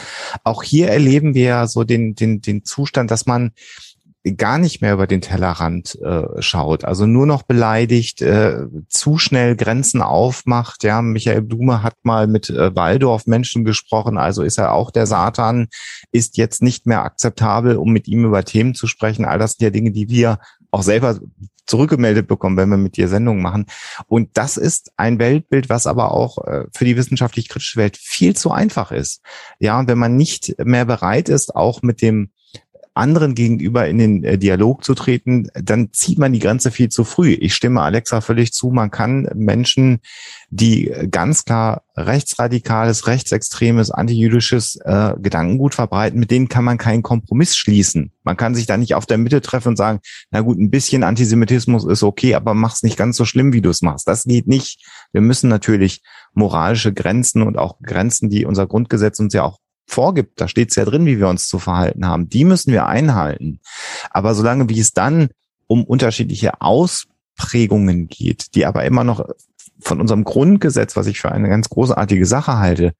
auch 0.47 0.63
hier 0.63 0.89
erleben 0.89 1.33
wir 1.33 1.43
ja 1.43 1.67
so 1.67 1.83
den, 1.83 2.15
den, 2.15 2.41
den 2.41 2.63
Zustand, 2.63 3.11
dass 3.11 3.25
man 3.25 3.51
gar 4.35 4.57
nicht 4.57 4.81
mehr 4.81 4.93
über 4.93 5.07
den 5.07 5.21
Tellerrand 5.21 5.97
äh, 6.01 6.41
schaut, 6.41 6.83
also 6.83 7.05
nur 7.05 7.25
noch 7.25 7.43
beleidigt, 7.43 8.21
äh, 8.21 8.65
zu 8.89 9.17
schnell 9.17 9.55
Grenzen 9.55 10.01
aufmacht. 10.01 10.83
Ja, 10.83 11.01
Michael 11.01 11.43
Blume 11.43 11.83
hat 11.83 11.93
mal 12.03 12.27
mit 12.27 12.49
äh, 12.49 12.75
Waldorf 12.75 13.27
Menschen 13.27 13.63
gesprochen, 13.63 14.17
also 14.17 14.43
ist 14.43 14.57
er 14.57 14.73
auch 14.73 14.91
der 14.91 15.05
Satan, 15.05 15.67
ist 16.11 16.37
jetzt 16.37 16.61
nicht 16.61 16.85
mehr 16.85 17.03
akzeptabel, 17.03 17.77
um 17.77 17.93
mit 17.93 18.07
ihm 18.07 18.25
über 18.25 18.43
Themen 18.43 18.75
zu 18.75 18.87
sprechen. 18.87 19.23
All 19.23 19.39
das 19.39 19.53
sind 19.53 19.63
ja 19.63 19.69
Dinge, 19.69 19.91
die 19.91 20.09
wir 20.09 20.39
auch 20.71 20.83
selber 20.83 21.19
zurückgemeldet 21.67 22.27
bekommen, 22.27 22.57
wenn 22.57 22.69
wir 22.69 22.77
mit 22.77 22.97
dir 22.97 23.07
Sendungen 23.07 23.41
machen. 23.41 23.65
Und 24.07 24.29
das 24.37 24.57
ist 24.57 24.91
ein 24.97 25.19
Weltbild, 25.19 25.69
was 25.69 25.85
aber 25.85 26.11
auch 26.11 26.45
äh, 26.45 26.65
für 26.73 26.85
die 26.85 26.97
wissenschaftlich 26.97 27.49
kritische 27.49 27.77
Welt 27.77 27.97
viel 27.97 28.35
zu 28.35 28.51
einfach 28.51 28.91
ist. 28.91 29.21
Ja, 29.59 29.85
wenn 29.87 29.97
man 29.97 30.15
nicht 30.15 30.55
mehr 30.63 30.85
bereit 30.85 31.29
ist, 31.29 31.55
auch 31.55 31.81
mit 31.81 32.01
dem 32.01 32.31
anderen 32.97 33.35
gegenüber 33.35 33.87
in 33.87 33.97
den 33.97 34.23
äh, 34.23 34.37
Dialog 34.37 34.83
zu 34.83 34.93
treten, 34.95 35.47
dann 35.53 35.89
zieht 35.93 36.17
man 36.17 36.33
die 36.33 36.39
Grenze 36.39 36.71
viel 36.71 36.89
zu 36.89 37.03
früh. 37.03 37.33
Ich 37.33 37.55
stimme 37.55 37.81
Alexa 37.81 38.21
völlig 38.21 38.53
zu. 38.53 38.69
Man 38.69 38.91
kann 38.91 39.29
Menschen, 39.33 39.99
die 40.49 40.91
ganz 41.09 41.45
klar 41.45 41.83
rechtsradikales, 41.95 43.07
rechtsextremes, 43.07 43.91
antijüdisches 43.91 44.77
äh, 44.83 45.13
Gedankengut 45.19 45.75
verbreiten, 45.75 46.19
mit 46.19 46.31
denen 46.31 46.47
kann 46.47 46.63
man 46.63 46.77
keinen 46.77 47.03
Kompromiss 47.03 47.55
schließen. 47.55 48.11
Man 48.23 48.37
kann 48.37 48.55
sich 48.55 48.65
da 48.65 48.77
nicht 48.77 48.93
auf 48.93 49.05
der 49.05 49.17
Mitte 49.17 49.41
treffen 49.41 49.69
und 49.69 49.77
sagen, 49.77 49.99
na 50.29 50.41
gut, 50.41 50.57
ein 50.57 50.69
bisschen 50.69 51.03
Antisemitismus 51.03 51.85
ist 51.85 52.03
okay, 52.03 52.35
aber 52.35 52.53
mach's 52.53 52.83
nicht 52.83 52.97
ganz 52.97 53.17
so 53.17 53.25
schlimm, 53.25 53.53
wie 53.53 53.61
du 53.61 53.69
es 53.69 53.81
machst. 53.81 54.07
Das 54.07 54.25
geht 54.25 54.47
nicht. 54.47 54.85
Wir 55.11 55.21
müssen 55.21 55.49
natürlich 55.49 56.01
moralische 56.33 56.93
Grenzen 56.93 57.41
und 57.41 57.57
auch 57.57 57.79
Grenzen, 57.81 58.29
die 58.29 58.45
unser 58.45 58.67
Grundgesetz 58.67 59.19
uns 59.19 59.33
ja 59.33 59.43
auch 59.43 59.59
vorgibt, 59.87 60.39
da 60.39 60.47
steht 60.47 60.69
es 60.69 60.75
ja 60.75 60.85
drin, 60.85 61.05
wie 61.05 61.19
wir 61.19 61.27
uns 61.27 61.47
zu 61.47 61.59
verhalten 61.59 62.05
haben, 62.05 62.29
die 62.29 62.45
müssen 62.45 62.71
wir 62.71 62.85
einhalten. 62.85 63.59
Aber 64.11 64.35
solange 64.35 64.69
wie 64.69 64.79
es 64.79 64.93
dann 64.93 65.29
um 65.65 65.83
unterschiedliche 65.83 66.61
Ausprägungen 66.61 68.07
geht, 68.07 68.53
die 68.55 68.65
aber 68.65 68.85
immer 68.85 69.03
noch 69.03 69.25
von 69.79 70.01
unserem 70.01 70.23
Grundgesetz, 70.23 70.95
was 70.95 71.07
ich 71.07 71.19
für 71.19 71.31
eine 71.31 71.49
ganz 71.49 71.69
großartige 71.69 72.25
Sache 72.25 72.57
halte, 72.57 72.93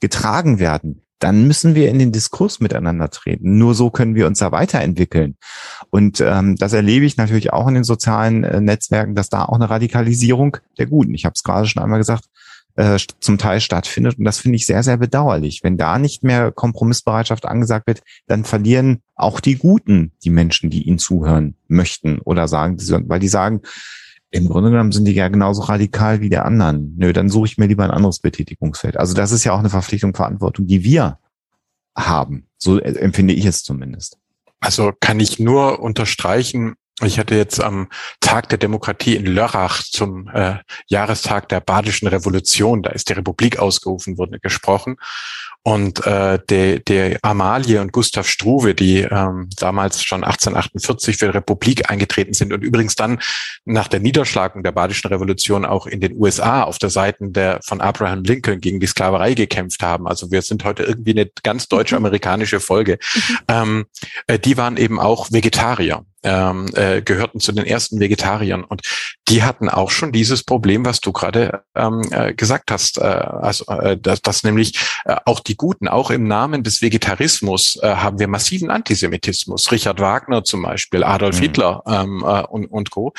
getragen 0.00 0.58
werden, 0.58 1.02
dann 1.18 1.46
müssen 1.46 1.74
wir 1.74 1.88
in 1.88 1.98
den 1.98 2.12
Diskurs 2.12 2.60
miteinander 2.60 3.08
treten. 3.08 3.56
Nur 3.56 3.74
so 3.74 3.90
können 3.90 4.14
wir 4.14 4.26
uns 4.26 4.40
da 4.40 4.52
weiterentwickeln. 4.52 5.36
Und 5.90 6.20
ähm, 6.20 6.56
das 6.56 6.72
erlebe 6.72 7.06
ich 7.06 7.16
natürlich 7.16 7.52
auch 7.52 7.68
in 7.68 7.74
den 7.74 7.84
sozialen 7.84 8.44
äh, 8.44 8.60
Netzwerken, 8.60 9.14
dass 9.14 9.30
da 9.30 9.44
auch 9.44 9.54
eine 9.54 9.70
Radikalisierung 9.70 10.58
der 10.76 10.86
Guten, 10.86 11.14
ich 11.14 11.24
habe 11.24 11.34
es 11.34 11.42
gerade 11.42 11.66
schon 11.66 11.82
einmal 11.82 12.00
gesagt, 12.00 12.24
äh, 12.76 12.98
zum 13.20 13.38
Teil 13.38 13.60
stattfindet. 13.60 14.18
Und 14.18 14.24
das 14.24 14.38
finde 14.38 14.56
ich 14.56 14.66
sehr, 14.66 14.82
sehr 14.82 14.96
bedauerlich. 14.96 15.60
Wenn 15.62 15.76
da 15.76 15.98
nicht 15.98 16.24
mehr 16.24 16.52
Kompromissbereitschaft 16.52 17.46
angesagt 17.46 17.86
wird, 17.86 18.02
dann 18.26 18.44
verlieren 18.44 19.02
auch 19.14 19.40
die 19.40 19.56
Guten 19.56 20.12
die 20.24 20.30
Menschen, 20.30 20.70
die 20.70 20.82
ihnen 20.82 20.98
zuhören 20.98 21.56
möchten 21.68 22.18
oder 22.18 22.48
sagen, 22.48 22.78
weil 23.08 23.20
die 23.20 23.28
sagen, 23.28 23.60
im 24.30 24.48
Grunde 24.48 24.70
genommen 24.70 24.90
sind 24.90 25.04
die 25.04 25.12
ja 25.12 25.28
genauso 25.28 25.62
radikal 25.62 26.20
wie 26.20 26.28
der 26.28 26.44
anderen. 26.44 26.94
Nö, 26.96 27.12
dann 27.12 27.28
suche 27.28 27.46
ich 27.46 27.58
mir 27.58 27.66
lieber 27.66 27.84
ein 27.84 27.92
anderes 27.92 28.18
Betätigungsfeld. 28.18 28.96
Also 28.96 29.14
das 29.14 29.30
ist 29.30 29.44
ja 29.44 29.52
auch 29.52 29.60
eine 29.60 29.70
Verpflichtung, 29.70 30.12
Verantwortung, 30.12 30.66
die 30.66 30.82
wir 30.82 31.18
haben. 31.96 32.48
So 32.58 32.80
empfinde 32.80 33.34
ich 33.34 33.44
es 33.44 33.62
zumindest. 33.62 34.18
Also 34.58 34.92
kann 34.98 35.20
ich 35.20 35.38
nur 35.38 35.80
unterstreichen, 35.80 36.74
ich 37.02 37.18
hatte 37.18 37.34
jetzt 37.34 37.60
am 37.60 37.88
Tag 38.20 38.48
der 38.50 38.58
Demokratie 38.58 39.16
in 39.16 39.26
Lörrach 39.26 39.82
zum 39.82 40.28
äh, 40.28 40.58
Jahrestag 40.86 41.48
der 41.48 41.58
Badischen 41.58 42.06
Revolution, 42.06 42.82
da 42.82 42.90
ist 42.90 43.08
die 43.08 43.14
Republik 43.14 43.58
ausgerufen 43.58 44.16
worden, 44.16 44.38
gesprochen. 44.40 44.96
Und 45.66 46.06
äh, 46.06 46.38
der, 46.50 46.80
der 46.80 47.18
Amalie 47.22 47.80
und 47.80 47.90
Gustav 47.90 48.28
Struve, 48.28 48.74
die 48.74 49.00
ähm, 49.00 49.48
damals 49.56 50.04
schon 50.04 50.22
1848 50.22 51.16
für 51.16 51.24
die 51.26 51.38
Republik 51.38 51.90
eingetreten 51.90 52.34
sind 52.34 52.52
und 52.52 52.62
übrigens 52.62 52.96
dann 52.96 53.18
nach 53.64 53.88
der 53.88 54.00
Niederschlagung 54.00 54.62
der 54.62 54.72
Badischen 54.72 55.08
Revolution 55.08 55.64
auch 55.64 55.86
in 55.86 56.00
den 56.00 56.16
USA 56.20 56.62
auf 56.64 56.78
der 56.78 56.90
Seite 56.90 57.30
der 57.30 57.60
von 57.64 57.80
Abraham 57.80 58.24
Lincoln 58.24 58.60
gegen 58.60 58.78
die 58.78 58.86
Sklaverei 58.86 59.32
gekämpft 59.32 59.82
haben. 59.82 60.06
Also 60.06 60.30
wir 60.30 60.42
sind 60.42 60.64
heute 60.64 60.82
irgendwie 60.82 61.12
eine 61.12 61.30
ganz 61.42 61.66
deutsch-amerikanische 61.66 62.60
Folge. 62.60 62.98
Mhm. 63.14 63.38
Ähm, 63.48 63.86
äh, 64.26 64.38
die 64.38 64.58
waren 64.58 64.76
eben 64.76 65.00
auch 65.00 65.32
Vegetarier 65.32 66.04
ähm, 66.24 66.66
äh, 66.74 67.02
gehörten 67.02 67.40
zu 67.40 67.52
den 67.52 67.66
ersten 67.66 68.00
Vegetariern 68.00 68.64
und 68.64 68.82
die 69.28 69.42
hatten 69.42 69.68
auch 69.68 69.90
schon 69.90 70.12
dieses 70.12 70.42
Problem, 70.42 70.84
was 70.84 71.00
du 71.00 71.12
gerade 71.12 71.62
ähm, 71.74 72.02
äh, 72.10 72.34
gesagt 72.34 72.70
hast, 72.70 72.98
äh, 72.98 73.02
also 73.02 73.66
äh, 73.66 73.96
dass, 73.96 74.20
dass 74.20 74.42
nämlich 74.42 74.78
äh, 75.04 75.16
auch 75.24 75.40
die 75.40 75.56
Guten, 75.56 75.88
auch 75.88 76.10
im 76.10 76.24
Namen 76.26 76.62
des 76.62 76.82
Vegetarismus 76.82 77.78
äh, 77.82 77.88
haben 77.88 78.18
wir 78.18 78.28
massiven 78.28 78.70
Antisemitismus. 78.70 79.70
Richard 79.72 80.00
Wagner 80.00 80.44
zum 80.44 80.62
Beispiel, 80.62 81.04
Adolf 81.04 81.36
mhm. 81.36 81.42
Hitler 81.42 81.82
ähm, 81.86 82.24
äh, 82.26 82.42
und, 82.42 82.66
und 82.66 82.90
Co. 82.90 83.14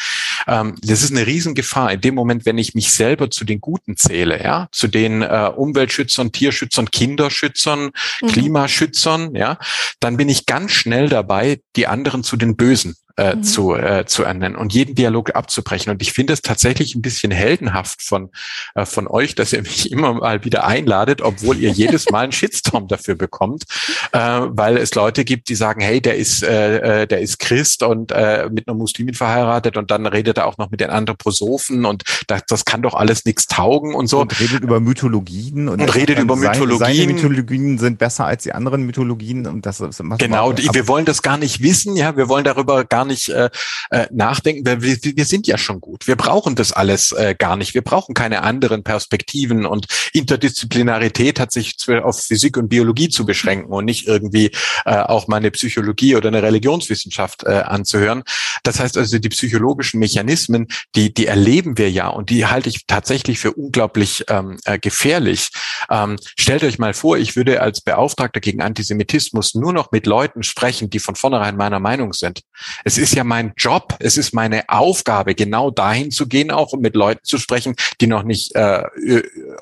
Ähm, 0.47 0.75
das 0.81 1.01
ist 1.01 1.11
eine 1.11 1.25
Riesengefahr 1.25 1.91
in 1.91 2.01
dem 2.01 2.15
Moment, 2.15 2.45
wenn 2.45 2.57
ich 2.57 2.75
mich 2.75 2.91
selber 2.91 3.31
zu 3.31 3.45
den 3.45 3.61
Guten 3.61 3.97
zähle, 3.97 4.43
ja, 4.43 4.67
zu 4.71 4.87
den 4.87 5.21
äh, 5.21 5.51
Umweltschützern, 5.55 6.31
Tierschützern, 6.31 6.91
Kinderschützern, 6.91 7.91
mhm. 8.21 8.27
Klimaschützern, 8.27 9.35
ja, 9.35 9.57
dann 9.99 10.17
bin 10.17 10.29
ich 10.29 10.45
ganz 10.45 10.71
schnell 10.71 11.09
dabei, 11.09 11.61
die 11.75 11.87
anderen 11.87 12.23
zu 12.23 12.37
den 12.37 12.55
Bösen 12.55 12.94
äh, 13.17 13.35
mhm. 13.35 13.43
zu, 13.43 13.75
äh, 13.75 14.05
zu 14.05 14.23
ernennen 14.23 14.55
und 14.55 14.73
jeden 14.73 14.95
Dialog 14.95 15.35
abzubrechen. 15.35 15.91
Und 15.91 16.01
ich 16.01 16.11
finde 16.11 16.33
es 16.33 16.41
tatsächlich 16.41 16.95
ein 16.95 17.01
bisschen 17.01 17.31
heldenhaft 17.31 18.01
von, 18.01 18.29
äh, 18.75 18.85
von 18.85 19.07
euch, 19.07 19.35
dass 19.35 19.53
ihr 19.53 19.61
mich 19.61 19.91
immer 19.91 20.15
mal 20.15 20.43
wieder 20.43 20.65
einladet, 20.65 21.21
obwohl 21.21 21.57
ihr 21.57 21.71
jedes 21.71 22.09
Mal 22.09 22.23
einen 22.23 22.31
Shitstorm 22.31 22.87
dafür 22.87 23.15
bekommt, 23.15 23.63
äh, 24.11 24.19
weil 24.19 24.77
es 24.77 24.95
Leute 24.95 25.23
gibt, 25.23 25.49
die 25.49 25.55
sagen, 25.55 25.81
hey, 25.81 26.01
der 26.01 26.15
ist, 26.15 26.43
äh, 26.43 27.03
äh, 27.03 27.07
der 27.07 27.21
ist 27.21 27.39
Christ 27.39 27.83
und 27.83 28.11
äh, 28.11 28.49
mit 28.51 28.67
einer 28.67 28.75
Muslimin 28.75 29.13
verheiratet 29.13 29.77
und 29.77 29.91
dann 29.91 30.05
redet 30.05 30.37
er 30.37 30.47
auch 30.47 30.57
noch 30.57 30.71
mit 30.71 30.81
den 30.81 30.89
Anthroposophen 30.89 31.85
und 31.85 32.03
das, 32.27 32.43
das 32.47 32.65
kann 32.65 32.81
doch 32.81 32.93
alles 32.93 33.25
nichts 33.25 33.47
taugen 33.47 33.95
und 33.95 34.07
so. 34.07 34.19
Und 34.21 34.39
redet 34.39 34.61
über 34.61 34.79
Mythologien 34.79 35.69
und, 35.69 35.81
und 35.81 35.95
redet 35.95 36.19
über 36.19 36.35
Mythologien. 36.35 36.79
Seine 36.79 37.13
Mythologien 37.13 37.77
sind 37.77 37.97
besser 37.97 38.25
als 38.25 38.43
die 38.43 38.53
anderen 38.53 38.83
Mythologien 38.83 39.47
und 39.47 39.65
das 39.65 39.79
ist 39.79 40.03
genau. 40.17 40.55
Wir 40.55 40.87
wollen 40.87 41.05
das 41.05 41.21
gar 41.21 41.37
nicht 41.37 41.61
wissen, 41.61 41.95
ja, 41.95 42.17
wir 42.17 42.27
wollen 42.27 42.43
darüber 42.43 42.83
gar 42.83 43.04
nicht 43.05 43.29
äh, 43.29 43.49
äh, 43.89 44.07
nachdenken, 44.11 44.65
weil 44.65 44.81
wir, 44.81 44.97
wir 45.01 45.25
sind 45.25 45.47
ja 45.47 45.57
schon 45.57 45.81
gut. 45.81 46.07
Wir 46.07 46.15
brauchen 46.15 46.55
das 46.55 46.71
alles 46.71 47.11
äh, 47.11 47.35
gar 47.37 47.55
nicht. 47.55 47.73
Wir 47.73 47.81
brauchen 47.81 48.13
keine 48.13 48.43
anderen 48.43 48.83
Perspektiven 48.83 49.65
und 49.65 49.87
Interdisziplinarität 50.13 51.39
hat 51.39 51.51
sich 51.51 51.75
auf 52.03 52.21
Physik 52.21 52.57
und 52.57 52.69
Biologie 52.69 53.09
zu 53.09 53.25
beschränken 53.25 53.71
und 53.71 53.85
nicht 53.85 54.07
irgendwie 54.07 54.51
äh, 54.85 54.97
auch 54.97 55.27
mal 55.27 55.37
eine 55.37 55.51
Psychologie 55.51 56.15
oder 56.15 56.29
eine 56.29 56.41
Religionswissenschaft 56.41 57.43
äh, 57.43 57.63
anzuhören. 57.65 58.23
Das 58.63 58.79
heißt 58.79 58.97
also, 58.97 59.19
die 59.19 59.29
psychologischen 59.29 59.99
Mechanismen, 59.99 60.67
die, 60.95 61.13
die 61.13 61.27
erleben 61.27 61.77
wir 61.77 61.91
ja 61.91 62.07
und 62.07 62.29
die 62.29 62.45
halte 62.45 62.69
ich 62.69 62.85
tatsächlich 62.87 63.39
für 63.39 63.53
unglaublich 63.53 64.25
ähm, 64.29 64.57
äh, 64.65 64.79
gefährlich. 64.79 65.49
Ähm, 65.89 66.17
stellt 66.37 66.63
euch 66.63 66.79
mal 66.79 66.93
vor, 66.93 67.17
ich 67.17 67.35
würde 67.35 67.61
als 67.61 67.81
Beauftragter 67.81 68.39
gegen 68.39 68.61
Antisemitismus 68.61 69.55
nur 69.55 69.73
noch 69.73 69.91
mit 69.91 70.05
Leuten 70.05 70.43
sprechen, 70.43 70.89
die 70.89 70.99
von 70.99 71.15
vornherein 71.15 71.57
meiner 71.57 71.79
Meinung 71.79 72.13
sind. 72.13 72.41
Es 72.83 72.94
es 72.95 73.01
ist 73.01 73.15
ja 73.15 73.25
mein 73.25 73.51
Job, 73.57 73.93
es 73.99 74.15
ist 74.15 74.33
meine 74.33 74.69
Aufgabe, 74.69 75.35
genau 75.35 75.69
dahin 75.69 76.11
zu 76.11 76.27
gehen 76.27 76.49
auch 76.49 76.71
und 76.71 76.81
mit 76.81 76.95
Leuten 76.95 77.25
zu 77.25 77.37
sprechen, 77.37 77.75
die 77.99 78.07
noch 78.07 78.23
nicht 78.23 78.55
äh, 78.55 78.83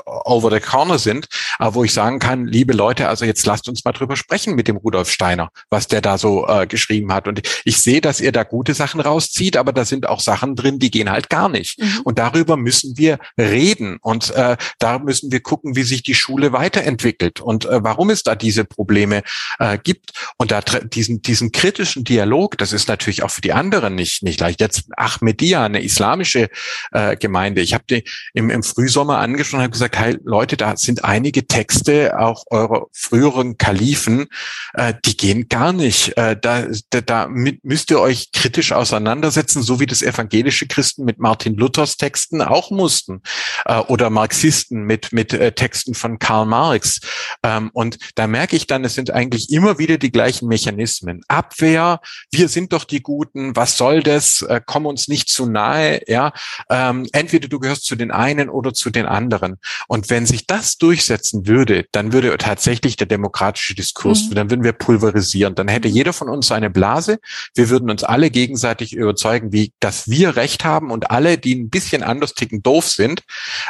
over 0.05 0.51
the 0.51 0.59
corner 0.59 0.99
sind, 0.99 1.27
aber 1.57 1.73
wo 1.73 1.83
ich 1.83 1.93
sagen 1.93 2.19
kann, 2.19 2.45
liebe 2.45 2.73
Leute, 2.73 3.09
also 3.09 3.25
jetzt 3.25 3.43
lasst 3.47 3.67
uns 3.67 3.83
mal 3.85 3.91
drüber 3.91 4.17
sprechen 4.17 4.53
mit 4.53 4.67
dem 4.67 4.77
Rudolf 4.77 5.09
Steiner, 5.09 5.49
was 5.71 5.87
der 5.87 6.01
da 6.01 6.19
so 6.19 6.47
äh, 6.47 6.67
geschrieben 6.67 7.11
hat. 7.11 7.27
Und 7.27 7.41
ich 7.65 7.81
sehe, 7.81 8.01
dass 8.01 8.21
ihr 8.21 8.31
da 8.31 8.43
gute 8.43 8.75
Sachen 8.75 9.01
rauszieht, 9.01 9.57
aber 9.57 9.73
da 9.73 9.83
sind 9.83 10.07
auch 10.07 10.19
Sachen 10.19 10.55
drin, 10.55 10.77
die 10.77 10.91
gehen 10.91 11.09
halt 11.09 11.31
gar 11.31 11.49
nicht. 11.49 11.79
Mhm. 11.79 12.01
Und 12.03 12.19
darüber 12.19 12.55
müssen 12.55 12.97
wir 12.97 13.17
reden 13.39 13.97
und 14.01 14.29
äh, 14.35 14.57
da 14.77 14.99
müssen 14.99 15.31
wir 15.31 15.39
gucken, 15.39 15.75
wie 15.75 15.83
sich 15.83 16.03
die 16.03 16.13
Schule 16.13 16.53
weiterentwickelt 16.53 17.39
und 17.41 17.65
äh, 17.65 17.83
warum 17.83 18.11
es 18.11 18.21
da 18.21 18.35
diese 18.35 18.63
Probleme 18.63 19.23
äh, 19.57 19.79
gibt. 19.79 20.11
Und 20.37 20.51
da 20.51 20.61
diesen, 20.61 21.23
diesen 21.23 21.51
kritischen 21.51 22.03
Dialog, 22.03 22.59
das 22.59 22.73
ist 22.73 22.87
natürlich 22.87 23.22
auch 23.23 23.31
für 23.31 23.41
die 23.41 23.53
anderen 23.53 23.95
nicht, 23.95 24.23
nicht 24.23 24.39
leicht. 24.39 24.61
Jetzt 24.61 24.85
Ahmadiyya, 24.95 25.65
eine 25.65 25.81
islamische 25.81 26.49
äh, 26.91 27.15
Gemeinde. 27.15 27.61
Ich 27.61 27.73
habe 27.73 27.83
die 27.89 28.03
im, 28.33 28.49
im 28.49 28.63
Frühsommer 28.63 29.19
angeschaut 29.19 29.55
und 29.55 29.61
habe 29.61 29.71
gesagt, 29.71 29.97
hey 29.97 30.17
Leute, 30.23 30.57
da 30.57 30.75
sind 30.77 31.03
einige 31.03 31.47
Texte, 31.47 32.19
auch 32.19 32.43
eure 32.49 32.87
früheren 32.91 33.57
Kalifen, 33.57 34.27
äh, 34.73 34.93
die 35.05 35.17
gehen 35.17 35.47
gar 35.49 35.73
nicht. 35.73 36.17
Äh, 36.17 36.37
da, 36.39 36.65
da, 36.89 37.01
da 37.01 37.27
müsst 37.29 37.91
ihr 37.91 37.99
euch 37.99 38.31
kritisch 38.31 38.71
auseinandersetzen, 38.71 39.63
so 39.63 39.79
wie 39.79 39.85
das 39.85 40.01
evangelische 40.01 40.67
Christen 40.67 41.05
mit 41.05 41.19
Martin 41.19 41.55
Luthers 41.55 41.97
Texten 41.97 42.41
auch 42.41 42.71
mussten. 42.71 43.21
Äh, 43.65 43.79
oder 43.79 44.09
Marxisten 44.09 44.83
mit, 44.83 45.13
mit 45.13 45.33
äh, 45.33 45.51
Texten 45.51 45.93
von 45.93 46.19
Karl 46.19 46.45
Marx. 46.45 46.99
Ähm, 47.43 47.69
und 47.73 47.97
da 48.15 48.27
merke 48.27 48.55
ich 48.55 48.67
dann, 48.67 48.83
es 48.83 48.95
sind 48.95 49.11
eigentlich 49.11 49.51
immer 49.51 49.77
wieder 49.79 49.97
die 49.97 50.11
gleichen 50.11 50.47
Mechanismen. 50.47 51.21
Abwehr, 51.27 51.99
wir 52.31 52.47
sind 52.47 52.73
doch 52.73 52.83
die 52.83 53.01
Guten, 53.01 53.12
was 53.55 53.77
soll 53.77 54.01
das, 54.03 54.41
äh, 54.43 54.61
komm 54.65 54.85
uns 54.85 55.07
nicht 55.07 55.29
zu 55.29 55.45
nahe, 55.45 56.01
ja, 56.07 56.33
ähm, 56.69 57.07
entweder 57.13 57.47
du 57.47 57.59
gehörst 57.59 57.85
zu 57.85 57.95
den 57.95 58.11
einen 58.11 58.49
oder 58.49 58.73
zu 58.73 58.89
den 58.89 59.05
anderen. 59.05 59.57
Und 59.87 60.09
wenn 60.09 60.25
sich 60.25 60.47
das 60.47 60.77
durchsetzen 60.77 61.47
würde, 61.47 61.85
dann 61.91 62.13
würde 62.13 62.37
tatsächlich 62.37 62.95
der 62.95 63.07
demokratische 63.07 63.75
Diskurs, 63.75 64.29
mhm. 64.29 64.35
dann 64.35 64.49
würden 64.49 64.63
wir 64.63 64.73
pulverisieren, 64.73 65.55
dann 65.55 65.67
hätte 65.67 65.87
jeder 65.87 66.13
von 66.13 66.29
uns 66.29 66.51
eine 66.51 66.69
Blase, 66.69 67.19
wir 67.55 67.69
würden 67.69 67.89
uns 67.89 68.03
alle 68.03 68.29
gegenseitig 68.29 68.93
überzeugen, 68.93 69.51
wie, 69.51 69.73
dass 69.79 70.09
wir 70.09 70.35
Recht 70.35 70.63
haben 70.65 70.91
und 70.91 71.11
alle, 71.11 71.37
die 71.37 71.55
ein 71.55 71.69
bisschen 71.69 72.03
anders 72.03 72.33
ticken, 72.33 72.63
doof 72.63 72.89
sind, 72.89 73.23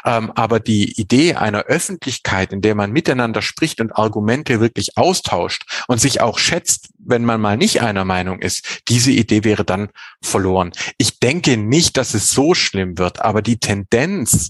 ähm, 0.05 0.31
aber 0.35 0.59
die 0.59 0.99
Idee 0.99 1.35
einer 1.35 1.63
Öffentlichkeit, 1.63 2.53
in 2.53 2.61
der 2.61 2.75
man 2.75 2.91
miteinander 2.91 3.41
spricht 3.41 3.81
und 3.81 3.95
Argumente 3.95 4.59
wirklich 4.59 4.97
austauscht 4.97 5.63
und 5.87 5.99
sich 5.99 6.21
auch 6.21 6.39
schätzt, 6.39 6.89
wenn 6.99 7.25
man 7.25 7.41
mal 7.41 7.57
nicht 7.57 7.81
einer 7.81 8.05
Meinung 8.05 8.39
ist, 8.39 8.81
diese 8.87 9.11
Idee 9.11 9.22
wäre 9.29 9.65
dann 9.65 9.89
verloren. 10.21 10.71
Ich 10.97 11.19
denke 11.19 11.57
nicht, 11.57 11.97
dass 11.97 12.13
es 12.13 12.31
so 12.31 12.53
schlimm 12.53 12.97
wird, 12.97 13.21
aber 13.21 13.41
die 13.41 13.57
Tendenz, 13.57 14.49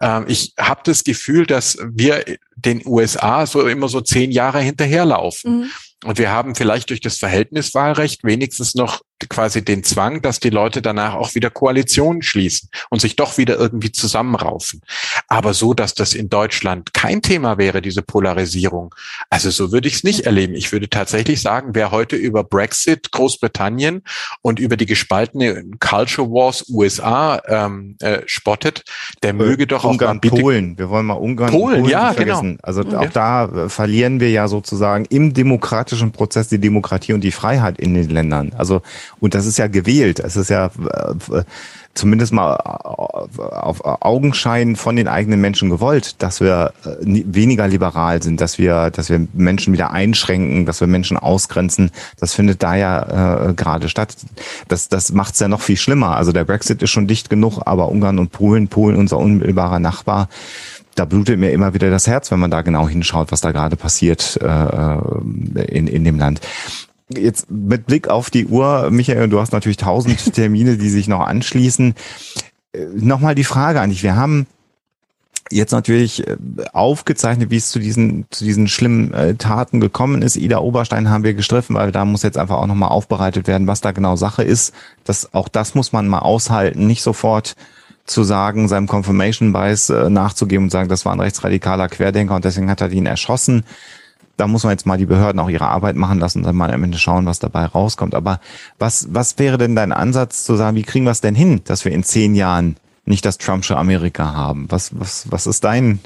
äh, 0.00 0.24
ich 0.26 0.54
habe 0.58 0.82
das 0.84 1.04
Gefühl, 1.04 1.46
dass 1.46 1.78
wir 1.82 2.24
den 2.56 2.82
USA 2.86 3.46
so 3.46 3.66
immer 3.66 3.88
so 3.88 4.00
zehn 4.00 4.30
Jahre 4.30 4.60
hinterherlaufen. 4.60 5.60
Mhm. 5.60 5.70
Und 6.04 6.18
wir 6.18 6.30
haben 6.30 6.54
vielleicht 6.54 6.90
durch 6.90 7.00
das 7.00 7.18
Verhältniswahlrecht 7.18 8.24
wenigstens 8.24 8.74
noch 8.74 9.02
quasi 9.28 9.64
den 9.64 9.84
Zwang, 9.84 10.22
dass 10.22 10.40
die 10.40 10.50
Leute 10.50 10.82
danach 10.82 11.14
auch 11.14 11.34
wieder 11.34 11.50
Koalitionen 11.50 12.22
schließen 12.22 12.68
und 12.90 13.00
sich 13.00 13.16
doch 13.16 13.38
wieder 13.38 13.56
irgendwie 13.56 13.92
zusammenraufen. 13.92 14.82
Aber 15.28 15.54
so, 15.54 15.74
dass 15.74 15.94
das 15.94 16.14
in 16.14 16.28
Deutschland 16.28 16.94
kein 16.94 17.22
Thema 17.22 17.58
wäre, 17.58 17.82
diese 17.82 18.02
Polarisierung. 18.02 18.94
Also 19.30 19.50
so 19.50 19.72
würde 19.72 19.88
ich 19.88 19.94
es 19.94 20.04
nicht 20.04 20.20
erleben. 20.20 20.54
Ich 20.54 20.72
würde 20.72 20.88
tatsächlich 20.88 21.40
sagen, 21.40 21.70
wer 21.74 21.90
heute 21.90 22.16
über 22.16 22.44
Brexit, 22.44 23.12
Großbritannien 23.12 24.02
und 24.42 24.58
über 24.58 24.76
die 24.76 24.86
gespaltene 24.86 25.64
Culture 25.80 26.28
Wars 26.28 26.68
USA 26.68 27.40
ähm, 27.46 27.96
äh, 28.00 28.22
spottet, 28.26 28.84
der 29.22 29.30
äh, 29.30 29.34
möge 29.34 29.66
doch 29.66 29.84
Ungarn, 29.84 30.08
auch 30.10 30.14
mal 30.14 30.20
bitte 30.20 30.42
Polen. 30.42 30.78
Wir 30.78 30.90
wollen 30.90 31.06
mal 31.06 31.14
Ungarn, 31.14 31.50
Polen, 31.50 31.80
Polen 31.80 31.90
ja, 31.90 32.12
genau. 32.12 32.14
vergessen. 32.14 32.50
Genau. 32.56 32.62
Also 32.62 32.82
auch 32.82 33.02
ja. 33.02 33.08
da 33.08 33.44
äh, 33.44 33.68
verlieren 33.68 34.20
wir 34.20 34.30
ja 34.30 34.48
sozusagen 34.48 35.04
im 35.06 35.34
demokratischen 35.34 35.92
demokratischen 35.92 36.12
Prozess 36.12 36.48
die 36.48 36.58
Demokratie 36.58 37.12
und 37.12 37.22
die 37.22 37.30
Freiheit 37.30 37.78
in 37.78 37.94
den 37.94 38.08
Ländern. 38.08 38.52
Also, 38.56 38.82
und 39.20 39.34
das 39.34 39.46
ist 39.46 39.58
ja 39.58 39.66
gewählt. 39.66 40.20
Es 40.20 40.36
ist 40.36 40.50
ja 40.50 40.66
äh, 40.66 41.42
zumindest 41.94 42.32
mal 42.32 42.54
auf 42.56 43.84
Augenschein 43.84 44.76
von 44.76 44.96
den 44.96 45.08
eigenen 45.08 45.40
Menschen 45.40 45.68
gewollt, 45.68 46.22
dass 46.22 46.40
wir 46.40 46.72
äh, 46.84 46.96
weniger 47.04 47.68
liberal 47.68 48.22
sind, 48.22 48.40
dass 48.40 48.58
wir, 48.58 48.90
dass 48.90 49.10
wir 49.10 49.26
Menschen 49.32 49.72
wieder 49.72 49.90
einschränken, 49.90 50.66
dass 50.66 50.80
wir 50.80 50.86
Menschen 50.88 51.16
ausgrenzen. 51.16 51.90
Das 52.18 52.34
findet 52.34 52.62
da 52.62 52.74
ja 52.74 53.48
äh, 53.48 53.54
gerade 53.54 53.88
statt. 53.88 54.16
Das, 54.68 54.88
das 54.88 55.12
macht 55.12 55.34
es 55.34 55.40
ja 55.40 55.48
noch 55.48 55.60
viel 55.60 55.76
schlimmer. 55.76 56.16
Also 56.16 56.32
der 56.32 56.44
Brexit 56.44 56.82
ist 56.82 56.90
schon 56.90 57.06
dicht 57.06 57.28
genug, 57.28 57.60
aber 57.64 57.88
Ungarn 57.88 58.18
und 58.18 58.32
Polen, 58.32 58.68
Polen 58.68 58.96
unser 58.96 59.18
unmittelbarer 59.18 59.78
Nachbar, 59.78 60.28
da 60.94 61.04
blutet 61.04 61.38
mir 61.38 61.52
immer 61.52 61.74
wieder 61.74 61.90
das 61.90 62.06
Herz, 62.06 62.30
wenn 62.30 62.40
man 62.40 62.50
da 62.50 62.62
genau 62.62 62.88
hinschaut, 62.88 63.32
was 63.32 63.40
da 63.40 63.52
gerade 63.52 63.76
passiert 63.76 64.38
äh, 64.42 64.46
äh, 64.46 65.64
in, 65.68 65.86
in 65.86 66.04
dem 66.04 66.18
Land. 66.18 66.40
Jetzt 67.16 67.50
mit 67.50 67.86
Blick 67.86 68.08
auf 68.08 68.30
die 68.30 68.46
Uhr, 68.46 68.90
Michael, 68.90 69.28
du 69.28 69.40
hast 69.40 69.52
natürlich 69.52 69.76
tausend 69.76 70.34
Termine, 70.34 70.76
die 70.76 70.90
sich 70.90 71.08
noch 71.08 71.20
anschließen. 71.20 71.94
Äh, 72.72 72.86
nochmal 72.94 73.34
die 73.34 73.44
Frage 73.44 73.80
an 73.80 73.90
dich. 73.90 74.02
Wir 74.02 74.16
haben 74.16 74.46
jetzt 75.50 75.72
natürlich 75.72 76.26
äh, 76.26 76.36
aufgezeichnet, 76.72 77.50
wie 77.50 77.56
es 77.56 77.70
zu 77.70 77.78
diesen, 77.78 78.26
zu 78.30 78.44
diesen 78.44 78.68
schlimmen 78.68 79.12
äh, 79.12 79.34
Taten 79.34 79.80
gekommen 79.80 80.22
ist. 80.22 80.36
Ida 80.36 80.58
Oberstein 80.58 81.10
haben 81.10 81.24
wir 81.24 81.34
gestriffen, 81.34 81.76
weil 81.76 81.92
da 81.92 82.04
muss 82.04 82.22
jetzt 82.22 82.38
einfach 82.38 82.56
auch 82.56 82.66
nochmal 82.66 82.90
aufbereitet 82.90 83.46
werden, 83.46 83.66
was 83.66 83.80
da 83.80 83.92
genau 83.92 84.16
Sache 84.16 84.42
ist. 84.42 84.74
Das, 85.04 85.34
auch 85.34 85.48
das 85.48 85.74
muss 85.74 85.92
man 85.92 86.08
mal 86.08 86.20
aushalten, 86.20 86.86
nicht 86.86 87.02
sofort 87.02 87.54
zu 88.04 88.24
sagen, 88.24 88.68
seinem 88.68 88.88
Confirmation 88.88 89.52
Bias 89.52 89.90
äh, 89.90 90.10
nachzugeben 90.10 90.64
und 90.64 90.70
sagen, 90.70 90.88
das 90.88 91.04
war 91.04 91.12
ein 91.12 91.20
rechtsradikaler 91.20 91.88
Querdenker 91.88 92.34
und 92.34 92.44
deswegen 92.44 92.70
hat 92.70 92.80
er 92.80 92.90
ihn 92.90 93.06
erschossen. 93.06 93.64
Da 94.42 94.48
muss 94.48 94.64
man 94.64 94.72
jetzt 94.72 94.86
mal 94.86 94.98
die 94.98 95.06
Behörden 95.06 95.38
auch 95.38 95.48
ihre 95.48 95.68
Arbeit 95.68 95.94
machen 95.94 96.18
lassen 96.18 96.38
und 96.38 96.44
dann 96.44 96.56
mal 96.56 96.74
am 96.74 96.82
Ende 96.82 96.98
schauen, 96.98 97.26
was 97.26 97.38
dabei 97.38 97.64
rauskommt. 97.64 98.12
Aber 98.12 98.40
was, 98.76 99.06
was 99.14 99.38
wäre 99.38 99.56
denn 99.56 99.76
dein 99.76 99.92
Ansatz 99.92 100.42
zu 100.42 100.56
sagen, 100.56 100.76
wie 100.76 100.82
kriegen 100.82 101.04
wir 101.04 101.12
es 101.12 101.20
denn 101.20 101.36
hin, 101.36 101.60
dass 101.62 101.84
wir 101.84 101.92
in 101.92 102.02
zehn 102.02 102.34
Jahren 102.34 102.74
nicht 103.04 103.24
das 103.24 103.38
Trumpsche 103.38 103.76
Amerika 103.76 104.34
haben? 104.34 104.66
Was, 104.68 104.98
was, 104.98 105.30
was 105.30 105.46
ist 105.46 105.62
dein, 105.62 106.00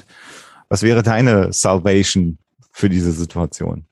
was 0.69 0.83
wäre 0.83 1.01
deine 1.01 1.51
Salvation 1.51 2.37
für 2.71 2.89
diese 2.89 3.11
Situation? 3.11 3.86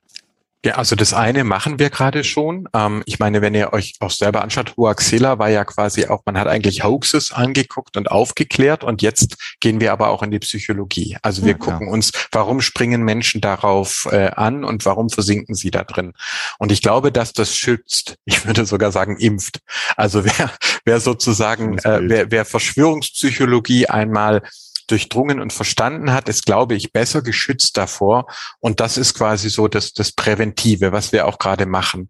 Ja, 0.65 0.77
also 0.77 0.95
das 0.95 1.13
eine 1.13 1.43
machen 1.43 1.77
wir 1.77 1.91
gerade 1.91 2.23
schon. 2.23 2.67
Ähm, 2.73 3.03
ich 3.05 3.19
meine, 3.19 3.43
wenn 3.43 3.53
ihr 3.53 3.71
euch 3.71 3.93
auch 3.99 4.09
selber 4.09 4.41
anschaut, 4.41 4.75
Huaxilla 4.75 5.37
war 5.37 5.49
ja 5.49 5.63
quasi 5.63 6.07
auch, 6.07 6.23
man 6.25 6.39
hat 6.39 6.47
eigentlich 6.47 6.83
Hoaxes 6.83 7.31
angeguckt 7.31 7.97
und 7.97 8.09
aufgeklärt 8.09 8.83
und 8.83 9.03
jetzt 9.03 9.37
gehen 9.59 9.79
wir 9.79 9.91
aber 9.91 10.09
auch 10.09 10.23
in 10.23 10.31
die 10.31 10.39
Psychologie. 10.39 11.17
Also 11.21 11.43
wir 11.43 11.51
ja, 11.51 11.57
gucken 11.59 11.87
uns, 11.87 12.11
warum 12.31 12.61
springen 12.61 13.03
Menschen 13.03 13.41
darauf 13.41 14.07
äh, 14.11 14.31
an 14.31 14.63
und 14.63 14.85
warum 14.85 15.11
versinken 15.11 15.53
sie 15.53 15.69
da 15.69 15.83
drin. 15.83 16.13
Und 16.57 16.71
ich 16.71 16.81
glaube, 16.81 17.11
dass 17.11 17.31
das 17.31 17.55
schützt. 17.55 18.17
Ich 18.25 18.47
würde 18.47 18.65
sogar 18.65 18.91
sagen, 18.91 19.17
impft. 19.17 19.59
Also 19.95 20.25
wer, 20.25 20.51
wer 20.83 20.99
sozusagen, 20.99 21.77
äh, 21.77 21.99
wer, 22.01 22.31
wer 22.31 22.43
Verschwörungspsychologie 22.43 23.85
einmal 23.85 24.41
durchdrungen 24.87 25.39
und 25.39 25.53
verstanden 25.53 26.11
hat, 26.11 26.29
ist, 26.29 26.45
glaube 26.45 26.75
ich, 26.75 26.91
besser 26.91 27.21
geschützt 27.21 27.77
davor. 27.77 28.27
Und 28.59 28.79
das 28.79 28.97
ist 28.97 29.13
quasi 29.13 29.49
so 29.49 29.67
das, 29.67 29.93
das 29.93 30.11
Präventive, 30.11 30.91
was 30.91 31.11
wir 31.11 31.25
auch 31.27 31.39
gerade 31.39 31.65
machen. 31.65 32.09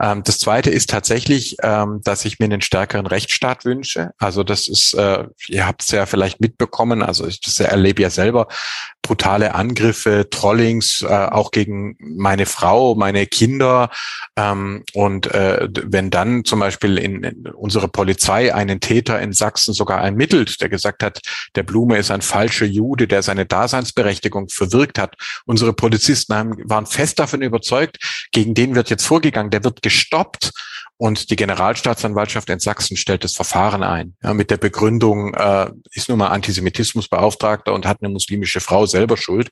Ähm, 0.00 0.22
das 0.24 0.38
Zweite 0.38 0.70
ist 0.70 0.90
tatsächlich, 0.90 1.56
ähm, 1.62 2.00
dass 2.04 2.24
ich 2.24 2.38
mir 2.38 2.46
einen 2.46 2.62
stärkeren 2.62 3.06
Rechtsstaat 3.06 3.64
wünsche. 3.64 4.12
Also 4.18 4.42
das 4.42 4.68
ist, 4.68 4.94
äh, 4.94 5.24
ihr 5.48 5.66
habt 5.66 5.82
es 5.82 5.90
ja 5.90 6.06
vielleicht 6.06 6.40
mitbekommen, 6.40 7.02
also 7.02 7.26
ich 7.26 7.40
das 7.40 7.60
erlebe 7.60 8.02
ja 8.02 8.10
selber, 8.10 8.48
brutale 9.02 9.54
Angriffe, 9.54 10.28
Trollings, 10.30 11.02
äh, 11.02 11.06
auch 11.06 11.50
gegen 11.50 11.96
meine 12.00 12.46
Frau, 12.46 12.94
meine 12.94 13.26
Kinder. 13.26 13.90
Ähm, 14.34 14.82
und 14.94 15.26
äh, 15.32 15.68
wenn 15.84 16.10
dann 16.10 16.44
zum 16.44 16.60
Beispiel 16.60 16.98
in, 16.98 17.22
in 17.22 17.46
unsere 17.48 17.88
Polizei 17.88 18.54
einen 18.54 18.80
Täter 18.80 19.20
in 19.20 19.32
Sachsen 19.32 19.74
sogar 19.74 20.02
ermittelt, 20.02 20.60
der 20.60 20.68
gesagt 20.68 21.02
hat, 21.02 21.20
der 21.54 21.62
Blume 21.62 21.98
ist 21.98 22.10
ein 22.14 22.22
falscher 22.22 22.66
Jude, 22.66 23.06
der 23.06 23.22
seine 23.22 23.46
Daseinsberechtigung 23.46 24.48
verwirkt 24.48 24.98
hat. 24.98 25.14
Unsere 25.44 25.72
Polizisten 25.72 26.34
haben, 26.34 26.56
waren 26.64 26.86
fest 26.86 27.18
davon 27.18 27.42
überzeugt, 27.42 27.98
gegen 28.32 28.54
den 28.54 28.74
wird 28.74 28.90
jetzt 28.90 29.06
vorgegangen, 29.06 29.50
der 29.50 29.64
wird 29.64 29.82
gestoppt 29.82 30.50
und 30.96 31.30
die 31.30 31.36
Generalstaatsanwaltschaft 31.36 32.48
in 32.50 32.60
Sachsen 32.60 32.96
stellt 32.96 33.24
das 33.24 33.34
Verfahren 33.34 33.82
ein, 33.82 34.14
ja, 34.22 34.32
mit 34.32 34.50
der 34.50 34.58
Begründung, 34.58 35.34
äh, 35.34 35.70
ist 35.90 36.08
nun 36.08 36.18
mal 36.18 36.28
Antisemitismusbeauftragter 36.28 37.72
und 37.72 37.84
hat 37.84 37.98
eine 38.00 38.12
muslimische 38.12 38.60
Frau 38.60 38.86
selber 38.86 39.16
Schuld. 39.16 39.50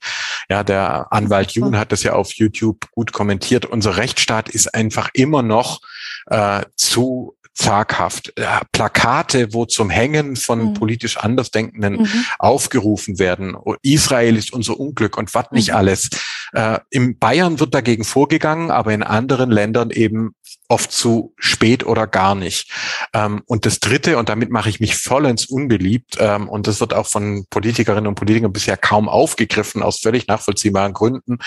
Ja, 0.48 0.62
der 0.62 1.12
Anwalt 1.12 1.52
Jun 1.52 1.76
hat 1.76 1.90
das 1.90 2.04
ja 2.04 2.12
auf 2.12 2.32
YouTube 2.34 2.86
gut 2.92 3.12
kommentiert. 3.12 3.66
Unser 3.66 3.96
Rechtsstaat 3.96 4.48
ist 4.48 4.72
einfach 4.72 5.10
immer 5.14 5.42
noch 5.42 5.80
äh, 6.26 6.62
zu 6.76 7.36
zaghaft. 7.54 8.32
Äh, 8.36 8.46
Plakate, 8.72 9.52
wo 9.52 9.66
zum 9.66 9.90
Hängen 9.90 10.36
von 10.36 10.70
mhm. 10.70 10.74
politisch 10.74 11.18
Andersdenkenden 11.18 12.02
mhm. 12.02 12.24
aufgerufen 12.38 13.18
werden. 13.18 13.56
Israel 13.82 14.36
ist 14.36 14.52
unser 14.52 14.78
Unglück 14.78 15.16
und 15.18 15.34
was 15.34 15.50
nicht 15.52 15.70
mhm. 15.70 15.76
alles. 15.76 16.10
Äh, 16.52 16.78
Im 16.90 17.18
Bayern 17.18 17.60
wird 17.60 17.74
dagegen 17.74 18.04
vorgegangen, 18.04 18.70
aber 18.70 18.92
in 18.92 19.02
anderen 19.02 19.50
Ländern 19.50 19.90
eben 19.90 20.34
oft 20.68 20.92
zu 20.92 21.34
spät 21.36 21.84
oder 21.84 22.06
gar 22.06 22.34
nicht. 22.34 22.70
Ähm, 23.12 23.42
und 23.46 23.66
das 23.66 23.80
Dritte, 23.80 24.18
und 24.18 24.28
damit 24.28 24.50
mache 24.50 24.68
ich 24.68 24.80
mich 24.80 24.96
vollends 24.96 25.46
unbeliebt, 25.46 26.16
ähm, 26.18 26.48
und 26.48 26.66
das 26.66 26.80
wird 26.80 26.94
auch 26.94 27.06
von 27.06 27.46
Politikerinnen 27.50 28.06
und 28.06 28.14
Politikern 28.14 28.52
bisher 28.52 28.76
kaum 28.76 29.08
aufgegriffen, 29.08 29.82
aus 29.82 30.00
völlig 30.00 30.26
nachvollziehbaren 30.26 30.92
Gründen. 30.92 31.38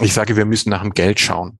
Ich 0.00 0.12
sage, 0.12 0.36
wir 0.36 0.46
müssen 0.46 0.70
nach 0.70 0.82
dem 0.82 0.94
Geld 0.94 1.20
schauen 1.20 1.58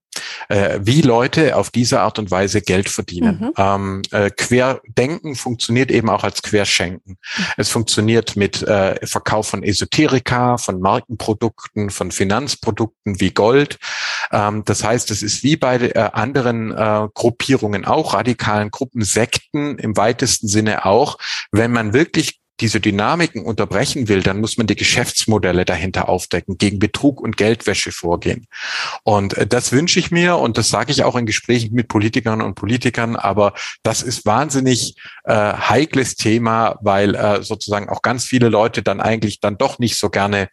äh, 0.49 0.79
wie 0.81 1.01
Leute 1.01 1.55
auf 1.55 1.69
diese 1.69 2.01
Art 2.01 2.19
und 2.19 2.31
Weise 2.31 2.61
Geld 2.61 2.89
verdienen. 2.89 3.39
Mhm. 3.39 3.53
Ähm, 3.57 4.01
äh, 4.11 4.29
Querdenken 4.29 5.35
funktioniert 5.35 5.91
eben 5.91 6.09
auch 6.09 6.23
als 6.23 6.41
Querschenken. 6.41 7.17
Mhm. 7.37 7.45
Es 7.57 7.69
funktioniert 7.69 8.35
mit 8.35 8.61
äh, 8.63 9.05
Verkauf 9.05 9.47
von 9.47 9.63
Esoterika, 9.63 10.57
von 10.57 10.79
Markenprodukten, 10.79 11.89
von 11.89 12.11
Finanzprodukten 12.11 13.19
wie 13.19 13.31
Gold. 13.31 13.77
Das 14.31 14.83
heißt, 14.83 15.11
es 15.11 15.21
ist 15.21 15.43
wie 15.43 15.57
bei 15.57 15.95
anderen 15.95 16.71
äh, 16.83 17.07
Gruppierungen 17.13 17.85
auch, 17.85 18.13
radikalen 18.13 18.71
Gruppen, 18.71 19.03
Sekten 19.03 19.77
im 19.77 19.95
weitesten 19.95 20.47
Sinne 20.47 20.85
auch, 20.85 21.17
wenn 21.51 21.71
man 21.71 21.93
wirklich 21.93 22.39
diese 22.59 22.79
Dynamiken 22.79 23.43
unterbrechen 23.43 24.07
will, 24.07 24.21
dann 24.21 24.39
muss 24.39 24.57
man 24.57 24.67
die 24.67 24.75
Geschäftsmodelle 24.75 25.65
dahinter 25.65 26.07
aufdecken, 26.07 26.57
gegen 26.57 26.77
Betrug 26.77 27.19
und 27.19 27.35
Geldwäsche 27.35 27.91
vorgehen. 27.91 28.47
Und 29.03 29.35
äh, 29.35 29.47
das 29.47 29.71
wünsche 29.71 29.99
ich 29.99 30.11
mir 30.11 30.37
und 30.37 30.57
das 30.57 30.69
sage 30.69 30.91
ich 30.91 31.03
auch 31.03 31.15
in 31.15 31.25
Gesprächen 31.25 31.73
mit 31.73 31.87
Politikern 31.87 32.41
und 32.41 32.55
Politikern, 32.55 33.15
aber 33.15 33.53
das 33.81 34.01
ist 34.01 34.25
wahnsinnig 34.25 34.95
äh, 35.23 35.33
heikles 35.33 36.15
Thema, 36.15 36.77
weil 36.81 37.15
äh, 37.15 37.43
sozusagen 37.43 37.89
auch 37.89 38.01
ganz 38.01 38.25
viele 38.25 38.49
Leute 38.49 38.83
dann 38.83 39.01
eigentlich 39.01 39.39
dann 39.39 39.57
doch 39.57 39.79
nicht 39.79 39.97
so 39.97 40.09
gerne 40.09 40.49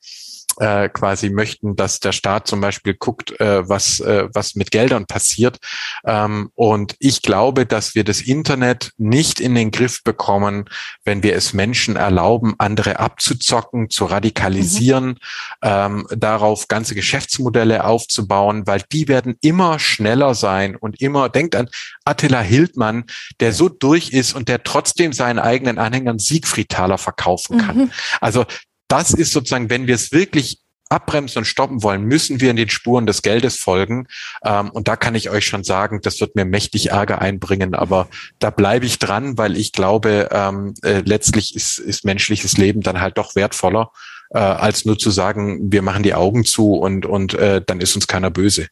äh, 0.61 0.91
quasi 0.91 1.31
möchten, 1.31 1.75
dass 1.75 2.01
der 2.01 2.13
Staat 2.13 2.47
zum 2.47 2.61
Beispiel 2.61 2.95
guckt, 2.95 3.41
äh, 3.41 3.67
was, 3.67 3.99
äh, 4.01 4.29
was 4.33 4.55
mit 4.55 4.71
Geldern 4.71 5.07
passiert. 5.07 5.59
Ähm, 6.05 6.51
und 6.55 6.97
ich 6.99 7.23
glaube, 7.23 7.65
dass 7.65 7.95
wir 7.95 8.05
das 8.05 8.21
Internet 8.21 8.93
nicht 8.99 9.41
in 9.41 9.55
den 9.55 9.71
Griff 9.71 10.05
bekommen, 10.05 10.67
wenn 11.05 11.23
wir 11.23 11.35
es 11.35 11.55
Menschen 11.55 11.97
erlauben, 11.97 12.55
andere 12.59 12.99
abzuzocken, 12.99 13.89
zu 13.89 14.05
radikalisieren, 14.05 15.07
mhm. 15.07 15.17
ähm, 15.63 16.07
darauf 16.11 16.69
ganze 16.69 16.95
Geschäftsmodelle 16.95 17.85
aufzubauen, 17.85 18.67
weil 18.67 18.83
die 18.93 19.09
werden 19.09 19.37
immer 19.41 19.79
schneller 19.79 20.35
sein 20.35 20.77
und 20.77 21.01
immer, 21.01 21.31
denkt 21.31 21.57
an 21.57 21.71
Attila 22.05 22.43
Hildmann, 22.43 23.05
der 23.41 23.55
so 23.55 23.71
durch 23.71 24.11
ist 24.11 24.35
und 24.35 24.49
der 24.49 24.63
trotzdem 24.63 25.15
seinen 25.15 25.39
eigenen 25.39 25.79
Anhängern 25.79 26.19
Siegfriedtaler 26.19 26.99
verkaufen 26.99 27.59
kann. 27.59 27.77
Mhm. 27.77 27.91
Also 28.21 28.45
das 28.91 29.13
ist 29.13 29.33
sozusagen, 29.33 29.71
wenn 29.71 29.87
wir 29.87 29.95
es 29.95 30.13
wirklich 30.13 30.61
abbremsen 30.91 31.39
und 31.39 31.45
stoppen 31.45 31.83
wollen, 31.83 32.03
müssen 32.03 32.41
wir 32.41 32.51
in 32.51 32.57
den 32.57 32.69
Spuren 32.69 33.07
des 33.07 33.23
Geldes 33.23 33.57
folgen. 33.57 34.09
Ähm, 34.45 34.71
und 34.71 34.89
da 34.89 34.97
kann 34.97 35.15
ich 35.15 35.31
euch 35.31 35.47
schon 35.47 35.63
sagen, 35.63 36.01
das 36.03 36.21
wird 36.21 36.35
mir 36.35 36.45
mächtig 36.45 36.91
Ärger 36.91 37.21
einbringen, 37.21 37.75
aber 37.75 38.09
da 38.41 38.51
bleibe 38.51 38.87
ich 38.87 38.99
dran, 38.99 39.39
weil 39.39 39.57
ich 39.57 39.73
glaube, 39.73 40.29
ähm, 40.33 40.75
äh, 40.83 41.01
letztlich 41.05 41.55
ist, 41.55 41.79
ist 41.79 42.05
menschliches 42.05 42.59
Leben 42.59 42.81
dann 42.81 43.01
halt 43.01 43.19
doch 43.19 43.37
wertvoller, 43.37 43.93
äh, 44.31 44.39
als 44.39 44.85
nur 44.85 44.99
zu 44.99 45.11
sagen, 45.11 45.73
wir 45.73 45.83
machen 45.83 46.03
die 46.03 46.15
Augen 46.15 46.45
zu 46.45 46.75
und, 46.75 47.07
und 47.07 47.35
äh, 47.35 47.63
dann 47.65 47.81
ist 47.81 47.95
uns 47.95 48.09
keiner 48.09 48.31
böse. 48.31 48.67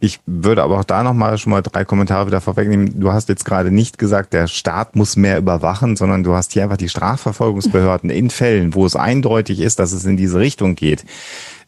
Ich 0.00 0.20
würde 0.26 0.62
aber 0.62 0.78
auch 0.78 0.84
da 0.84 1.02
nochmal 1.02 1.38
schon 1.38 1.50
mal 1.50 1.62
drei 1.62 1.84
Kommentare 1.84 2.26
wieder 2.26 2.40
vorwegnehmen. 2.40 3.00
Du 3.00 3.12
hast 3.12 3.28
jetzt 3.28 3.44
gerade 3.44 3.70
nicht 3.70 3.98
gesagt, 3.98 4.32
der 4.32 4.46
Staat 4.46 4.96
muss 4.96 5.16
mehr 5.16 5.38
überwachen, 5.38 5.96
sondern 5.96 6.22
du 6.22 6.34
hast 6.34 6.52
hier 6.52 6.62
einfach 6.62 6.76
die 6.76 6.88
Strafverfolgungsbehörden 6.88 8.10
in 8.10 8.30
Fällen, 8.30 8.74
wo 8.74 8.86
es 8.86 8.96
eindeutig 8.96 9.60
ist, 9.60 9.78
dass 9.78 9.92
es 9.92 10.04
in 10.04 10.16
diese 10.16 10.38
Richtung 10.38 10.74
geht, 10.74 11.04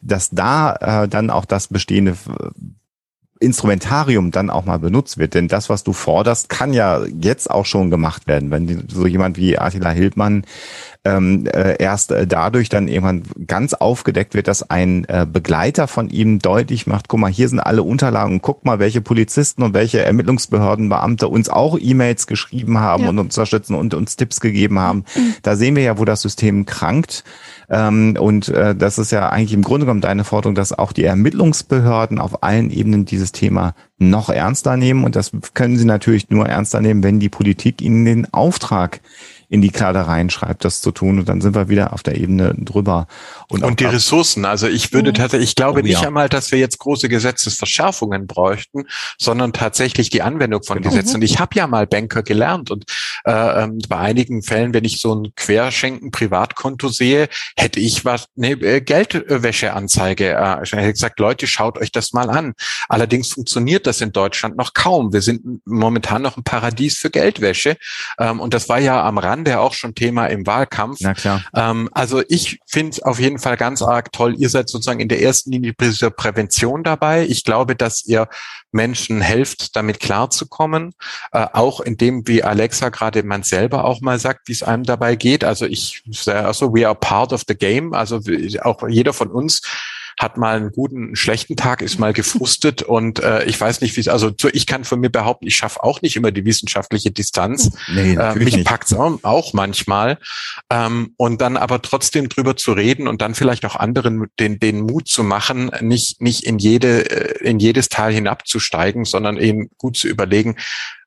dass 0.02 0.30
da 0.30 1.05
äh, 1.05 1.09
dann 1.09 1.30
auch 1.30 1.44
das 1.44 1.68
bestehende 1.68 2.16
Instrumentarium 3.40 4.30
dann 4.30 4.50
auch 4.50 4.64
mal 4.64 4.78
benutzt 4.78 5.18
wird. 5.18 5.34
Denn 5.34 5.48
das, 5.48 5.68
was 5.68 5.84
du 5.84 5.92
forderst, 5.92 6.48
kann 6.48 6.72
ja 6.72 7.05
jetzt 7.05 7.50
auch 7.50 7.66
schon 7.66 7.90
gemacht 7.90 8.26
werden. 8.26 8.50
Wenn 8.50 8.88
so 8.88 9.07
jemand 9.07 9.36
wie 9.36 9.59
Attila 9.59 9.90
Hildmann 9.90 10.44
ähm, 11.05 11.46
äh, 11.46 11.76
erst 11.78 12.12
äh, 12.12 12.26
dadurch 12.26 12.70
dann 12.70 12.88
irgendwann 12.88 13.24
ganz 13.46 13.74
aufgedeckt 13.74 14.34
wird, 14.34 14.48
dass 14.48 14.70
ein 14.70 15.05
äh, 15.05 15.26
Begleiter 15.30 15.86
von 15.86 16.09
ihm 16.09 16.38
deutlich 16.38 16.86
macht, 16.86 17.09
guck 17.09 17.20
mal, 17.20 17.30
hier 17.30 17.48
sind 17.48 17.61
alle 17.61 17.82
Unterlagen, 17.82 18.40
guck 18.40 18.64
mal, 18.64 18.78
welche 18.78 19.02
Polizisten 19.02 19.62
und 19.62 19.74
welche 19.74 20.02
Ermittlungsbehördenbeamte 20.02 21.28
uns 21.28 21.50
auch 21.50 21.78
E-Mails 21.78 22.26
geschrieben 22.26 22.78
haben 22.78 23.05
ja. 23.05 23.09
und 23.11 23.18
uns 23.18 23.36
unterstützen 23.36 23.74
und 23.74 23.92
uns 23.92 24.16
Tipps 24.16 24.40
gegeben 24.40 24.78
haben. 24.78 25.05
Mhm. 25.14 25.34
Da 25.42 25.57
sehen 25.57 25.76
wir 25.76 25.82
ja, 25.82 25.98
wo 25.98 26.07
das 26.07 26.22
System 26.22 26.64
krankt. 26.64 27.22
Ähm, 27.68 28.16
und 28.18 28.48
äh, 28.48 28.74
das 28.74 28.98
ist 28.98 29.11
ja 29.11 29.28
eigentlich 29.28 29.52
im 29.52 29.62
Grunde 29.62 29.86
genommen 29.86 30.00
deine 30.00 30.24
Forderung, 30.24 30.55
dass 30.55 30.78
auch 30.78 30.92
die 30.92 31.05
Ermittlungsbehörden 31.05 32.18
auf 32.18 32.42
allen 32.42 32.70
Ebenen 32.70 33.05
dieses 33.05 33.32
Thema 33.32 33.74
noch 33.98 34.30
ernster 34.30 34.76
nehmen. 34.76 35.05
Und 35.05 35.16
das 35.16 35.32
können 35.55 35.76
sie 35.76 35.84
natürlich 35.84 36.30
nur 36.30 36.46
ernster 36.46 36.80
nehmen, 36.80 37.02
wenn 37.02 37.20
die 37.20 37.28
Politik 37.28 37.82
ihnen 37.82 38.05
den 38.05 38.32
Auftrag 38.32 39.00
in 39.49 39.62
die 39.62 39.70
Kleider 39.70 40.03
reinschreibt, 40.03 40.64
das 40.64 40.80
zu 40.80 40.90
tun. 40.90 41.18
Und 41.18 41.28
dann 41.28 41.40
sind 41.40 41.55
wir 41.55 41.68
wieder 41.68 41.92
auf 41.92 42.03
der 42.03 42.16
Ebene 42.16 42.55
drüber. 42.57 43.07
Und, 43.49 43.62
und 43.62 43.80
die 43.80 43.84
Ressourcen. 43.84 44.45
Also 44.45 44.68
ich 44.68 44.92
würde 44.92 45.11
mhm. 45.11 45.14
tatsächlich, 45.14 45.51
ich 45.51 45.57
glaube 45.57 45.80
oh, 45.80 45.82
nicht 45.82 46.01
ja. 46.01 46.09
einmal, 46.09 46.28
dass 46.28 46.53
wir 46.53 46.59
jetzt 46.59 46.78
große 46.78 47.09
Gesetzesverschärfungen 47.09 48.26
bräuchten, 48.26 48.84
sondern 49.18 49.53
tatsächlich 49.53 50.11
die 50.11 50.22
Anwendung 50.22 50.62
von 50.62 50.78
genau. 50.78 50.90
Gesetzen. 50.90 51.16
Und 51.16 51.22
ich 51.22 51.38
habe 51.38 51.57
ja 51.57 51.66
mal 51.66 51.86
Banker 51.86 52.22
gelernt 52.22 52.70
und 52.70 52.84
äh, 53.24 53.62
ähm, 53.62 53.78
bei 53.88 53.99
einigen 53.99 54.42
Fällen, 54.42 54.74
wenn 54.74 54.84
ich 54.84 55.01
so 55.01 55.14
ein 55.14 55.34
Querschenken-Privatkonto 55.36 56.88
sehe, 56.88 57.28
hätte 57.57 57.80
ich 57.80 58.05
was 58.05 58.28
eine 58.36 58.53
äh, 58.53 58.80
Geldwäscheanzeige 58.80 60.30
äh, 60.30 60.66
hätte 60.66 60.92
gesagt, 60.92 61.18
Leute, 61.18 61.47
schaut 61.47 61.78
euch 61.78 61.92
das 61.92 62.12
mal 62.12 62.30
an. 62.30 62.55
Allerdings 62.88 63.32
funktioniert 63.32 63.86
das 63.86 64.01
in 64.01 64.12
Deutschland 64.12 64.57
noch 64.57 64.74
kaum. 64.74 65.12
Wir 65.12 65.22
sind 65.22 65.61
momentan 65.64 66.22
noch 66.22 66.36
ein 66.36 66.45
Paradies 66.45 66.99
für 66.99 67.11
Geldwäsche. 67.11 67.76
Ähm, 68.18 68.40
und 68.40 68.55
das 68.55 68.68
war 68.68 68.78
ja 68.78 69.05
am 69.05 69.18
Rande 69.35 69.59
auch 69.61 69.74
schon 69.74 69.95
Thema 69.95 70.26
im 70.26 70.47
Wahlkampf. 70.47 70.99
Na 71.01 71.14
klar. 71.14 71.43
Ähm, 71.55 71.89
also 71.93 72.22
ich 72.28 72.61
finde 72.66 73.05
auf 73.05 73.18
jeden 73.18 73.39
Fall 73.39 73.57
ganz 73.57 73.82
arg 73.82 74.12
toll. 74.12 74.35
Ihr 74.39 74.49
seid 74.49 74.68
sozusagen 74.68 75.01
in 75.01 75.09
der 75.09 75.20
ersten 75.20 75.51
Linie 75.51 75.74
dieser 75.78 76.11
Prävention 76.11 76.85
dabei. 76.85 77.26
Ich 77.26 77.45
glaube, 77.45 77.74
dass 77.74 78.05
ihr 78.07 78.28
Menschen 78.70 79.20
helft, 79.20 79.76
damit 79.76 80.01
klarzukommen. 80.01 80.95
Äh, 81.32 81.47
auch 81.53 81.80
indem, 81.80 82.26
wie 82.28 82.43
Alexa 82.43 82.89
gerade 82.89 83.22
man 83.22 83.43
selber 83.43 83.85
auch 83.85 84.01
mal 84.01 84.18
sagt, 84.18 84.49
wie 84.49 84.53
es 84.53 84.62
einem 84.62 84.85
dabei 84.85 85.16
geht. 85.16 85.45
Also 85.45 85.66
ich 85.66 86.03
sage 86.11 86.47
also, 86.47 86.74
we 86.74 86.87
are 86.87 86.95
part 86.95 87.32
of 87.32 87.43
the 87.49 87.55
game. 87.55 87.93
Also 87.93 88.20
auch 88.62 88.89
jeder 88.89 89.12
von 89.12 89.30
uns 89.30 89.62
hat 90.18 90.36
mal 90.36 90.56
einen 90.56 90.70
guten, 90.70 91.06
einen 91.06 91.16
schlechten 91.16 91.56
Tag, 91.56 91.82
ist 91.82 91.98
mal 91.98 92.12
gefrustet 92.12 92.82
und 92.94 93.20
äh, 93.20 93.44
ich 93.44 93.60
weiß 93.60 93.80
nicht, 93.80 93.96
wie 93.96 94.00
es, 94.00 94.08
also 94.08 94.32
ich 94.52 94.66
kann 94.66 94.84
von 94.84 95.00
mir 95.00 95.10
behaupten, 95.10 95.46
ich 95.46 95.56
schaffe 95.56 95.82
auch 95.82 96.02
nicht 96.02 96.16
immer 96.16 96.30
die 96.30 96.44
wissenschaftliche 96.44 97.10
Distanz. 97.10 97.70
Nee, 97.92 98.14
äh, 98.14 98.34
mich 98.34 98.64
packt 98.64 98.86
es 98.86 98.94
auch, 98.94 99.18
auch, 99.22 99.52
manchmal. 99.52 100.18
Ähm, 100.70 101.14
und 101.16 101.40
dann 101.40 101.56
aber 101.56 101.82
trotzdem 101.82 102.28
drüber 102.28 102.56
zu 102.56 102.72
reden 102.72 103.08
und 103.08 103.22
dann 103.22 103.34
vielleicht 103.34 103.64
auch 103.64 103.76
anderen 103.76 104.26
den, 104.38 104.58
den 104.58 104.80
Mut 104.80 105.08
zu 105.08 105.22
machen, 105.22 105.70
nicht, 105.80 106.20
nicht 106.20 106.44
in 106.44 106.58
jede, 106.58 107.10
äh, 107.10 107.48
in 107.48 107.58
jedes 107.58 107.88
Tal 107.88 108.12
hinabzusteigen, 108.12 109.04
sondern 109.04 109.36
eben 109.36 109.68
gut 109.78 109.96
zu 109.96 110.08
überlegen, 110.08 110.56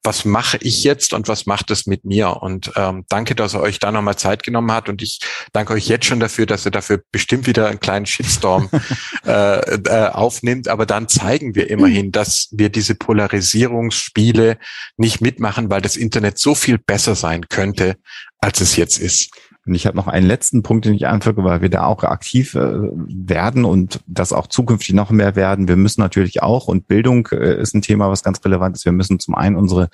was 0.08 0.24
mache 0.24 0.58
ich 0.62 0.86
jetzt 0.86 1.12
und 1.12 1.28
was 1.28 1.48
macht 1.48 1.70
es 1.70 1.86
mit 1.86 2.06
mir? 2.06 2.42
Und 2.42 2.72
ähm, 2.78 3.04
danke, 3.10 3.36
dass 3.36 3.56
er 3.56 3.62
euch 3.62 3.78
da 3.78 3.92
nochmal 3.92 4.16
Zeit 4.16 4.42
genommen 4.42 4.72
hat. 4.72 4.88
Und 4.88 5.02
ich 5.02 5.20
danke 5.52 5.74
euch 5.74 5.90
jetzt 5.90 6.06
schon 6.06 6.22
dafür, 6.22 6.46
dass 6.46 6.66
ihr 6.66 6.72
dafür 6.72 7.04
bestimmt 7.12 7.46
wieder 7.46 7.68
einen 7.68 7.82
kleinen 7.82 8.06
Shitstorm 8.06 8.70
äh, 9.26 9.60
äh, 9.60 10.08
aufnimmt. 10.08 10.70
Aber 10.70 10.86
dann 10.86 11.10
zeigen 11.10 11.56
wir 11.56 11.70
immerhin, 11.70 12.14
dass 12.14 12.48
wir 12.52 12.70
diese 12.70 12.96
Polarisierungsspiele 12.96 14.58
nicht 14.96 15.20
mitmachen, 15.20 15.70
weil 15.70 15.82
das 15.82 15.98
Internet 15.98 16.38
so 16.38 16.56
viel 16.56 16.78
besser 16.78 17.14
sein 17.14 17.50
könnte, 17.50 17.98
als 18.40 18.62
es 18.62 18.78
jetzt 18.78 19.00
ist. 19.00 19.30
Und 19.68 19.76
ich 19.76 19.86
habe 19.86 19.98
noch 19.98 20.08
einen 20.08 20.26
letzten 20.26 20.64
Punkt, 20.64 20.86
den 20.86 20.94
ich 20.94 21.08
anfüge, 21.08 21.44
weil 21.44 21.62
wir 21.62 21.70
da 21.70 21.86
auch 21.86 22.04
aktiv 22.04 22.56
äh, 22.56 22.60
werden 22.62 23.66
und 23.66 24.00
das 24.08 24.34
auch 24.34 24.48
zukünftig 24.48 24.96
noch 24.96 25.12
mehr 25.12 25.36
werden. 25.36 25.68
Wir 25.68 25.76
müssen 25.76 26.02
natürlich 26.02 26.42
auch, 26.42 26.68
und 26.68 26.88
Bildung 26.88 27.28
äh, 27.32 27.62
ist 27.62 27.76
ein 27.76 27.82
Thema, 27.82 28.10
was 28.10 28.24
ganz 28.24 28.44
relevant 28.46 28.76
ist, 28.76 28.86
wir 28.86 28.92
müssen 28.94 29.20
zum 29.20 29.36
einen 29.36 29.56
unsere 29.56 29.90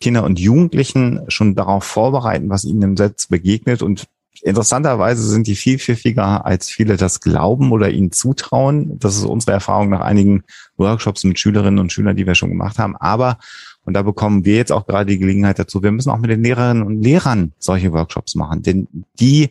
Kinder 0.00 0.24
und 0.24 0.38
Jugendlichen 0.38 1.22
schon 1.28 1.54
darauf 1.54 1.84
vorbereiten, 1.84 2.50
was 2.50 2.64
ihnen 2.64 2.82
im 2.82 2.94
Netz 2.94 3.28
begegnet. 3.28 3.82
Und 3.82 4.06
interessanterweise 4.42 5.22
sind 5.22 5.46
die 5.46 5.56
viel 5.56 5.78
pfiffiger, 5.78 6.44
als 6.44 6.68
viele 6.68 6.96
das 6.96 7.20
glauben 7.20 7.72
oder 7.72 7.90
ihnen 7.90 8.12
zutrauen. 8.12 8.98
Das 8.98 9.16
ist 9.16 9.24
unsere 9.24 9.52
Erfahrung 9.52 9.88
nach 9.88 10.00
einigen 10.00 10.44
Workshops 10.76 11.24
mit 11.24 11.38
Schülerinnen 11.38 11.78
und 11.78 11.92
Schülern, 11.92 12.16
die 12.16 12.26
wir 12.26 12.34
schon 12.34 12.50
gemacht 12.50 12.78
haben. 12.78 12.96
Aber 12.96 13.38
und 13.86 13.94
da 13.94 14.02
bekommen 14.02 14.44
wir 14.44 14.56
jetzt 14.56 14.72
auch 14.72 14.86
gerade 14.86 15.06
die 15.06 15.18
Gelegenheit 15.18 15.58
dazu. 15.60 15.82
Wir 15.82 15.92
müssen 15.92 16.10
auch 16.10 16.18
mit 16.18 16.28
den 16.28 16.42
Lehrerinnen 16.42 16.82
und 16.82 17.02
Lehrern 17.02 17.52
solche 17.58 17.92
Workshops 17.92 18.34
machen, 18.34 18.62
denn 18.62 18.88
die 19.20 19.50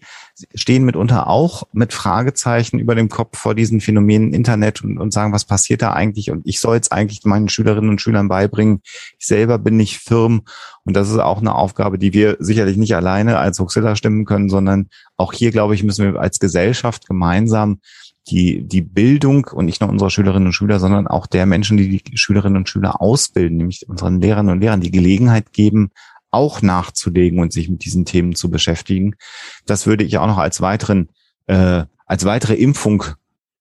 stehen 0.53 0.83
mitunter 0.83 1.27
auch 1.27 1.63
mit 1.71 1.93
Fragezeichen 1.93 2.77
über 2.77 2.95
dem 2.95 3.07
Kopf 3.07 3.37
vor 3.37 3.55
diesen 3.55 3.79
Phänomenen 3.79 4.33
Internet 4.33 4.83
und, 4.83 4.97
und 4.97 5.13
sagen, 5.13 5.31
was 5.31 5.45
passiert 5.45 5.81
da 5.81 5.93
eigentlich? 5.93 6.31
Und 6.31 6.41
ich 6.45 6.59
soll 6.59 6.75
jetzt 6.75 6.91
eigentlich 6.91 7.23
meinen 7.23 7.47
Schülerinnen 7.47 7.89
und 7.89 8.01
Schülern 8.01 8.27
beibringen. 8.27 8.81
Ich 9.17 9.25
selber 9.25 9.57
bin 9.57 9.77
nicht 9.77 9.99
firm. 9.99 10.41
Und 10.83 10.95
das 10.95 11.09
ist 11.09 11.17
auch 11.17 11.39
eine 11.39 11.55
Aufgabe, 11.55 11.97
die 11.97 12.11
wir 12.11 12.35
sicherlich 12.39 12.75
nicht 12.75 12.95
alleine 12.95 13.39
als 13.39 13.59
Huxilla 13.59 13.95
stimmen 13.95 14.25
können, 14.25 14.49
sondern 14.49 14.89
auch 15.15 15.31
hier, 15.31 15.51
glaube 15.51 15.75
ich, 15.75 15.83
müssen 15.83 16.13
wir 16.13 16.19
als 16.19 16.39
Gesellschaft 16.39 17.07
gemeinsam 17.07 17.79
die, 18.27 18.63
die 18.63 18.81
Bildung 18.81 19.45
und 19.45 19.65
nicht 19.65 19.81
nur 19.81 19.89
unserer 19.89 20.09
Schülerinnen 20.09 20.47
und 20.47 20.53
Schüler, 20.53 20.79
sondern 20.79 21.07
auch 21.07 21.27
der 21.27 21.45
Menschen, 21.45 21.77
die 21.77 22.01
die 22.01 22.17
Schülerinnen 22.17 22.57
und 22.57 22.69
Schüler 22.69 23.01
ausbilden, 23.01 23.57
nämlich 23.57 23.87
unseren 23.87 24.19
Lehrerinnen 24.19 24.53
und 24.53 24.61
Lehrern, 24.61 24.81
die 24.81 24.91
Gelegenheit 24.91 25.53
geben, 25.53 25.91
auch 26.31 26.61
nachzulegen 26.61 27.39
und 27.39 27.53
sich 27.53 27.69
mit 27.69 27.85
diesen 27.85 28.05
Themen 28.05 28.35
zu 28.35 28.49
beschäftigen. 28.49 29.15
Das 29.65 29.87
würde 29.87 30.03
ich 30.03 30.17
auch 30.17 30.27
noch 30.27 30.37
als 30.37 30.59
weiteren, 30.59 31.09
äh, 31.47 31.83
als 32.05 32.25
weitere 32.25 32.55
Impfung 32.55 33.03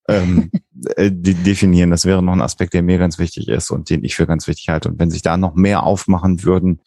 ähm, 0.08 0.50
äh, 0.96 1.10
definieren. 1.12 1.90
Das 1.90 2.04
wäre 2.04 2.22
noch 2.22 2.32
ein 2.32 2.42
Aspekt, 2.42 2.74
der 2.74 2.82
mir 2.82 2.98
ganz 2.98 3.18
wichtig 3.18 3.48
ist 3.48 3.70
und 3.70 3.90
den 3.90 4.02
ich 4.02 4.16
für 4.16 4.26
ganz 4.26 4.48
wichtig 4.48 4.68
halte. 4.70 4.88
Und 4.88 4.98
wenn 4.98 5.10
sich 5.10 5.22
da 5.22 5.36
noch 5.36 5.54
mehr 5.54 5.82
aufmachen 5.82 6.42
würden, 6.42 6.80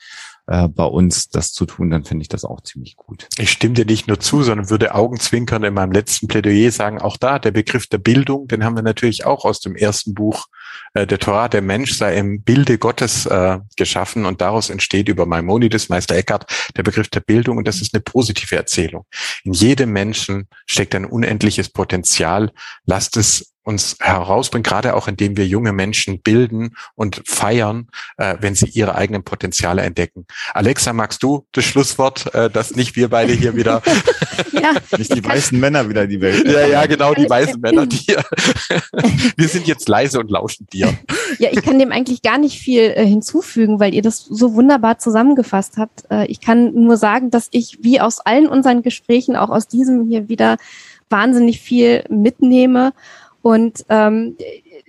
äh, 0.47 0.67
bei 0.69 0.85
uns 0.85 1.29
das 1.29 1.51
zu 1.51 1.65
tun, 1.65 1.89
dann 1.89 2.05
finde 2.05 2.23
ich 2.23 2.29
das 2.29 2.45
auch 2.45 2.61
ziemlich 2.61 2.95
gut. 2.95 3.27
Ich 3.37 3.51
stimme 3.51 3.73
dir 3.73 3.85
nicht 3.85 4.07
nur 4.07 4.19
zu, 4.19 4.43
sondern 4.43 4.69
würde 4.69 4.95
Augenzwinkern 4.95 5.63
in 5.63 5.73
meinem 5.73 5.91
letzten 5.91 6.27
Plädoyer 6.27 6.71
sagen, 6.71 7.01
auch 7.01 7.17
da 7.17 7.37
der 7.37 7.51
Begriff 7.51 7.87
der 7.87 7.97
Bildung, 7.97 8.47
den 8.47 8.63
haben 8.63 8.75
wir 8.75 8.83
natürlich 8.83 9.25
auch 9.25 9.45
aus 9.45 9.59
dem 9.59 9.75
ersten 9.75 10.13
Buch 10.13 10.47
äh, 10.93 11.05
der 11.05 11.19
Torah. 11.19 11.49
Der 11.49 11.61
Mensch 11.61 11.93
sei 11.93 12.17
im 12.17 12.41
Bilde 12.41 12.77
Gottes 12.77 13.25
äh, 13.25 13.59
geschaffen 13.75 14.25
und 14.25 14.39
daraus 14.39 14.69
entsteht 14.69 15.09
über 15.09 15.25
Maimonides, 15.25 15.89
Meister 15.89 16.15
Eckhart, 16.15 16.45
der 16.75 16.83
Begriff 16.83 17.09
der 17.09 17.19
Bildung 17.19 17.57
und 17.57 17.67
das 17.67 17.81
ist 17.81 17.93
eine 17.93 18.01
positive 18.01 18.55
Erzählung. 18.55 19.05
In 19.43 19.53
jedem 19.53 19.91
Menschen 19.91 20.47
steckt 20.65 20.95
ein 20.95 21.05
unendliches 21.05 21.69
Potenzial. 21.69 22.51
Lasst 22.85 23.17
es 23.17 23.53
uns 23.67 23.97
herausbringt, 23.99 24.65
gerade 24.65 24.95
auch 24.95 25.09
indem 25.09 25.35
wir 25.35 25.45
junge 25.45 25.73
Menschen 25.73 26.21
bilden 26.21 26.73
und 26.95 27.21
feiern, 27.25 27.89
äh, 28.15 28.37
wenn 28.39 28.55
sie 28.55 28.67
ihre 28.67 28.95
eigenen 28.95 29.23
Potenziale 29.23 29.81
entdecken. 29.81 30.25
Alexa, 30.53 30.93
magst 30.93 31.21
du 31.21 31.45
das 31.51 31.65
Schlusswort, 31.65 32.33
äh, 32.33 32.49
dass 32.49 32.77
nicht 32.77 32.95
wir 32.95 33.09
beide 33.09 33.33
hier 33.33 33.57
wieder, 33.57 33.83
ja, 34.53 34.71
nicht 34.97 35.13
die 35.13 35.23
weißen 35.23 35.59
Männer 35.59 35.89
wieder 35.89 36.07
die 36.07 36.21
Welt. 36.21 36.47
Ja, 36.47 36.65
ja, 36.65 36.85
genau, 36.85 37.13
die 37.13 37.29
weißen 37.29 37.59
Männer, 37.59 37.85
die 37.85 38.07
wir 39.35 39.47
sind 39.49 39.67
jetzt 39.67 39.89
leise 39.89 40.21
und 40.21 40.31
lauschen 40.31 40.65
dir. 40.71 40.97
Ja, 41.37 41.49
ich 41.51 41.61
kann 41.61 41.77
dem 41.77 41.91
eigentlich 41.91 42.21
gar 42.21 42.37
nicht 42.37 42.61
viel 42.61 42.93
äh, 42.95 43.05
hinzufügen, 43.05 43.81
weil 43.81 43.93
ihr 43.93 44.01
das 44.01 44.19
so 44.19 44.53
wunderbar 44.53 44.97
zusammengefasst 44.97 45.75
habt. 45.75 46.05
Äh, 46.09 46.27
ich 46.27 46.39
kann 46.39 46.73
nur 46.73 46.95
sagen, 46.95 47.31
dass 47.31 47.49
ich 47.51 47.79
wie 47.81 47.99
aus 47.99 48.21
allen 48.21 48.47
unseren 48.47 48.81
Gesprächen, 48.81 49.35
auch 49.35 49.49
aus 49.49 49.67
diesem 49.67 50.07
hier 50.07 50.29
wieder 50.29 50.55
wahnsinnig 51.09 51.59
viel 51.59 52.05
mitnehme 52.09 52.93
und 53.47 53.85
ähm, 53.87 54.35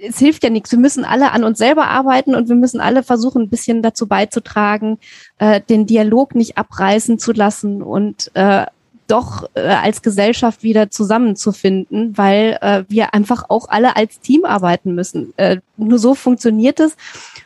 es 0.04 0.18
hilft 0.18 0.42
ja 0.42 0.50
nichts. 0.50 0.72
Wir 0.72 0.80
müssen 0.80 1.04
alle 1.04 1.30
an 1.30 1.44
uns 1.44 1.58
selber 1.58 1.86
arbeiten 1.86 2.34
und 2.34 2.48
wir 2.48 2.56
müssen 2.56 2.80
alle 2.80 3.04
versuchen, 3.04 3.42
ein 3.42 3.50
bisschen 3.50 3.82
dazu 3.82 4.08
beizutragen, 4.08 4.98
äh, 5.38 5.60
den 5.60 5.86
Dialog 5.86 6.34
nicht 6.34 6.58
abreißen 6.58 7.20
zu 7.20 7.30
lassen 7.30 7.82
und 7.82 8.32
äh, 8.34 8.66
doch 9.06 9.48
äh, 9.54 9.60
als 9.60 10.02
Gesellschaft 10.02 10.64
wieder 10.64 10.90
zusammenzufinden, 10.90 12.18
weil 12.18 12.58
äh, 12.60 12.82
wir 12.88 13.14
einfach 13.14 13.44
auch 13.48 13.68
alle 13.68 13.94
als 13.94 14.18
Team 14.18 14.44
arbeiten 14.44 14.92
müssen. 14.92 15.34
Äh, 15.36 15.58
nur 15.76 16.00
so 16.00 16.16
funktioniert 16.16 16.80
es. 16.80 16.96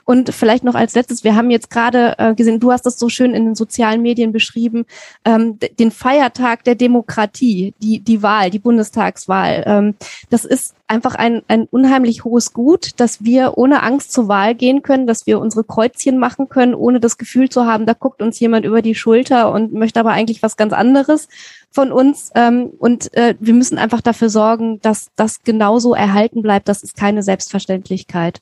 Und 0.05 0.35
vielleicht 0.35 0.65
noch 0.65 0.75
als 0.75 0.95
letztes, 0.95 1.25
wir 1.25 1.37
haben 1.37 1.51
jetzt 1.51 1.71
gerade 1.71 2.15
äh, 2.19 2.35
gesehen, 2.35 2.61
du 2.61 2.73
hast 2.73 2.87
das 2.87 2.99
so 2.99 3.09
schön 3.09 3.35
in 3.35 3.45
den 3.45 3.55
sozialen 3.55 4.03
Medien 4.03 4.33
beschrieben, 4.33 4.85
ähm, 5.25 5.59
den 5.79 5.91
Feiertag 5.91 6.65
der 6.65 6.75
Demokratie, 6.75 7.75
die, 7.81 8.01
die 8.01 8.23
Wahl, 8.23 8.51
die 8.51 8.59
Bundestagswahl. 8.59 9.63
Ähm, 9.67 9.95
das 10.31 10.45
ist 10.45 10.75
einfach 10.89 11.15
ein, 11.15 11.43
ein 11.49 11.67
unheimlich 11.71 12.25
hohes 12.25 12.53
Gut, 12.53 13.01
dass 13.01 13.25
wir 13.25 13.57
ohne 13.57 13.83
Angst 13.83 14.13
zur 14.13 14.29
Wahl 14.29 14.55
gehen 14.55 14.83
können, 14.83 15.07
dass 15.07 15.27
wir 15.27 15.41
unsere 15.41 15.65
Kreuzchen 15.65 16.19
machen 16.19 16.49
können, 16.49 16.75
ohne 16.75 17.01
das 17.01 17.17
Gefühl 17.17 17.49
zu 17.49 17.65
haben, 17.65 17.87
da 17.87 17.95
guckt 17.95 18.21
uns 18.21 18.39
jemand 18.41 18.67
über 18.67 18.83
die 18.83 18.95
Schulter 18.95 19.53
und 19.53 19.73
möchte 19.73 20.01
aber 20.01 20.11
eigentlich 20.11 20.43
was 20.43 20.57
ganz 20.57 20.73
anderes 20.73 21.29
von 21.71 21.93
uns. 21.93 22.31
Ähm, 22.35 22.71
und 22.79 23.13
äh, 23.15 23.35
wir 23.41 23.55
müssen 23.55 23.79
einfach 23.79 24.01
dafür 24.01 24.29
sorgen, 24.29 24.81
dass 24.83 25.11
das 25.17 25.43
genauso 25.43 25.95
erhalten 25.95 26.43
bleibt. 26.43 26.69
Das 26.69 26.83
ist 26.83 26.97
keine 26.97 27.23
Selbstverständlichkeit 27.23 28.41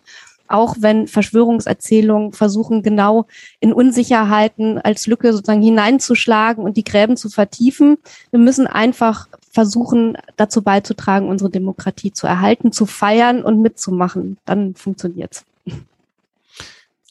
auch 0.51 0.77
wenn 0.81 1.07
Verschwörungserzählungen 1.07 2.33
versuchen, 2.33 2.83
genau 2.83 3.27
in 3.61 3.73
Unsicherheiten 3.73 4.79
als 4.79 5.07
Lücke 5.07 5.33
sozusagen 5.33 5.63
hineinzuschlagen 5.63 6.65
und 6.65 6.77
die 6.77 6.85
Gräben 6.85 7.17
zu 7.17 7.29
vertiefen. 7.29 7.99
Wir 8.31 8.41
müssen 8.41 8.67
einfach 8.67 9.29
versuchen, 9.53 10.17
dazu 10.37 10.63
beizutragen, 10.63 11.29
unsere 11.29 11.51
Demokratie 11.51 12.13
zu 12.13 12.27
erhalten, 12.27 12.73
zu 12.73 12.87
feiern 12.87 13.43
und 13.43 13.63
mitzumachen. 13.63 14.37
Dann 14.45 14.75
funktioniert's. 14.75 15.45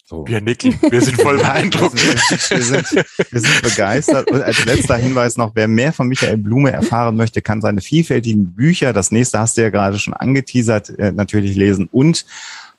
So. 0.09 0.25
Wir 0.27 0.41
nicken, 0.41 0.73
wir 0.89 1.01
sind 1.01 1.21
voll 1.21 1.37
beeindruckt. 1.37 1.93
wir, 1.93 2.61
sind, 2.63 3.05
wir 3.29 3.41
sind 3.41 3.61
begeistert. 3.61 4.31
Und 4.31 4.41
als 4.41 4.65
letzter 4.65 4.97
Hinweis 4.97 5.37
noch, 5.37 5.51
wer 5.53 5.67
mehr 5.67 5.93
von 5.93 6.07
Michael 6.07 6.37
Blume 6.37 6.71
erfahren 6.71 7.15
möchte, 7.15 7.43
kann 7.43 7.61
seine 7.61 7.81
vielfältigen 7.81 8.55
Bücher, 8.55 8.91
das 8.91 9.11
nächste 9.11 9.37
hast 9.37 9.57
du 9.57 9.61
ja 9.61 9.69
gerade 9.69 9.99
schon 9.99 10.15
angeteasert, 10.15 10.97
äh, 10.97 11.11
natürlich 11.11 11.55
lesen 11.55 11.87
und 11.91 12.25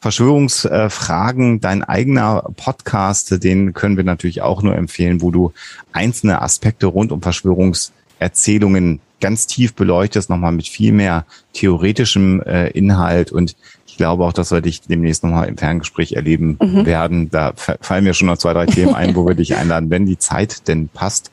Verschwörungsfragen, 0.01 1.60
dein 1.60 1.82
eigener 1.85 2.51
Podcast, 2.56 3.43
den 3.44 3.74
können 3.74 3.97
wir 3.97 4.05
natürlich 4.05 4.40
auch 4.40 4.62
nur 4.62 4.74
empfehlen, 4.74 5.20
wo 5.20 5.31
du 5.31 5.52
einzelne 5.93 6.40
Aspekte 6.40 6.86
rund 6.86 7.12
um 7.12 7.20
Verschwörungserzählungen 7.20 9.01
ganz 9.20 9.47
tief 9.47 9.74
beleuchtest, 9.74 10.31
nochmal 10.31 10.52
mit 10.52 10.66
viel 10.66 10.93
mehr 10.93 11.27
theoretischem 11.52 12.40
äh, 12.43 12.68
Inhalt 12.70 13.31
und 13.31 13.56
ich 13.86 13.97
glaube 13.98 14.24
auch, 14.24 14.32
dass 14.32 14.51
wir 14.51 14.62
dich 14.62 14.81
demnächst 14.81 15.22
nochmal 15.22 15.48
im 15.48 15.59
Ferngespräch 15.59 16.12
erleben 16.12 16.56
mhm. 16.62 16.86
werden. 16.86 17.31
Da 17.31 17.52
fallen 17.55 18.05
mir 18.05 18.14
schon 18.14 18.28
noch 18.28 18.39
zwei, 18.39 18.55
drei 18.55 18.64
Themen 18.64 18.94
ein, 18.94 19.14
wo 19.14 19.27
wir 19.27 19.35
dich 19.35 19.56
einladen, 19.59 19.90
wenn 19.90 20.06
die 20.06 20.16
Zeit 20.16 20.68
denn 20.68 20.89
passt. 20.89 21.31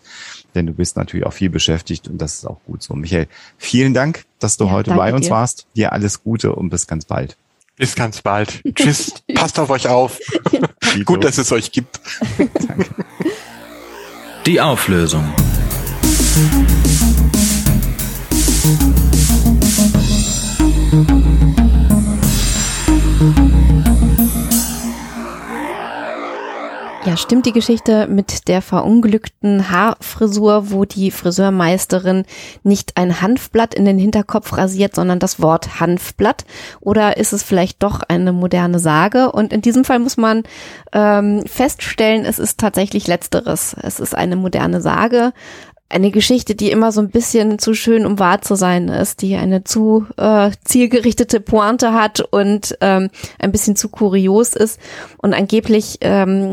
Denn 0.55 0.65
du 0.65 0.73
bist 0.73 0.97
natürlich 0.97 1.25
auch 1.25 1.33
viel 1.33 1.49
beschäftigt 1.49 2.09
und 2.09 2.19
das 2.19 2.33
ist 2.33 2.45
auch 2.45 2.59
gut 2.65 2.83
so. 2.83 2.95
Michael, 2.95 3.27
vielen 3.57 3.93
Dank, 3.93 4.25
dass 4.39 4.57
du 4.57 4.65
ja, 4.65 4.71
heute 4.71 4.95
bei 4.95 5.13
uns 5.13 5.27
dir. 5.27 5.31
warst. 5.31 5.67
Dir 5.75 5.93
alles 5.93 6.23
Gute 6.23 6.53
und 6.53 6.69
bis 6.69 6.87
ganz 6.87 7.05
bald. 7.05 7.37
Bis 7.77 7.95
ganz 7.95 8.21
bald. 8.21 8.61
Tschüss. 8.75 9.13
Passt 9.33 9.59
auf 9.59 9.69
euch 9.69 9.87
auf. 9.87 10.19
Gut, 11.05 11.23
dass 11.23 11.37
es 11.37 11.51
euch 11.51 11.71
gibt. 11.71 11.99
Danke. 12.67 12.85
Die 14.45 14.59
Auflösung. 14.59 15.33
Ja, 27.07 27.15
stimmt 27.15 27.45
die 27.45 27.53
Geschichte 27.53 28.05
mit 28.07 28.49
der 28.49 28.61
verunglückten 28.61 29.71
Haarfrisur, 29.71 30.71
wo 30.71 30.83
die 30.83 31.09
Friseurmeisterin 31.09 32.25
nicht 32.63 32.97
ein 32.97 33.21
Hanfblatt 33.21 33.73
in 33.73 33.85
den 33.85 33.97
Hinterkopf 33.97 34.57
rasiert, 34.57 34.93
sondern 34.93 35.17
das 35.17 35.41
Wort 35.41 35.79
Hanfblatt? 35.79 36.43
Oder 36.81 37.15
ist 37.15 37.31
es 37.31 37.43
vielleicht 37.43 37.81
doch 37.81 38.01
eine 38.05 38.33
moderne 38.33 38.79
Sage? 38.79 39.31
Und 39.31 39.53
in 39.53 39.61
diesem 39.61 39.85
Fall 39.85 39.99
muss 39.99 40.17
man 40.17 40.43
ähm, 40.91 41.43
feststellen, 41.45 42.25
es 42.25 42.39
ist 42.39 42.59
tatsächlich 42.59 43.07
letzteres. 43.07 43.73
Es 43.81 44.01
ist 44.01 44.13
eine 44.13 44.35
moderne 44.35 44.81
Sage 44.81 45.31
eine 45.89 46.11
Geschichte, 46.11 46.55
die 46.55 46.71
immer 46.71 46.91
so 46.91 47.01
ein 47.01 47.09
bisschen 47.09 47.59
zu 47.59 47.73
schön, 47.73 48.05
um 48.05 48.19
wahr 48.19 48.41
zu 48.41 48.55
sein 48.55 48.89
ist, 48.89 49.21
die 49.21 49.35
eine 49.35 49.63
zu 49.63 50.05
äh, 50.17 50.51
zielgerichtete 50.63 51.39
Pointe 51.39 51.93
hat 51.93 52.19
und 52.19 52.77
ähm, 52.81 53.09
ein 53.39 53.51
bisschen 53.51 53.75
zu 53.75 53.89
kurios 53.89 54.53
ist. 54.53 54.79
Und 55.17 55.33
angeblich, 55.33 55.99
ähm, 56.01 56.51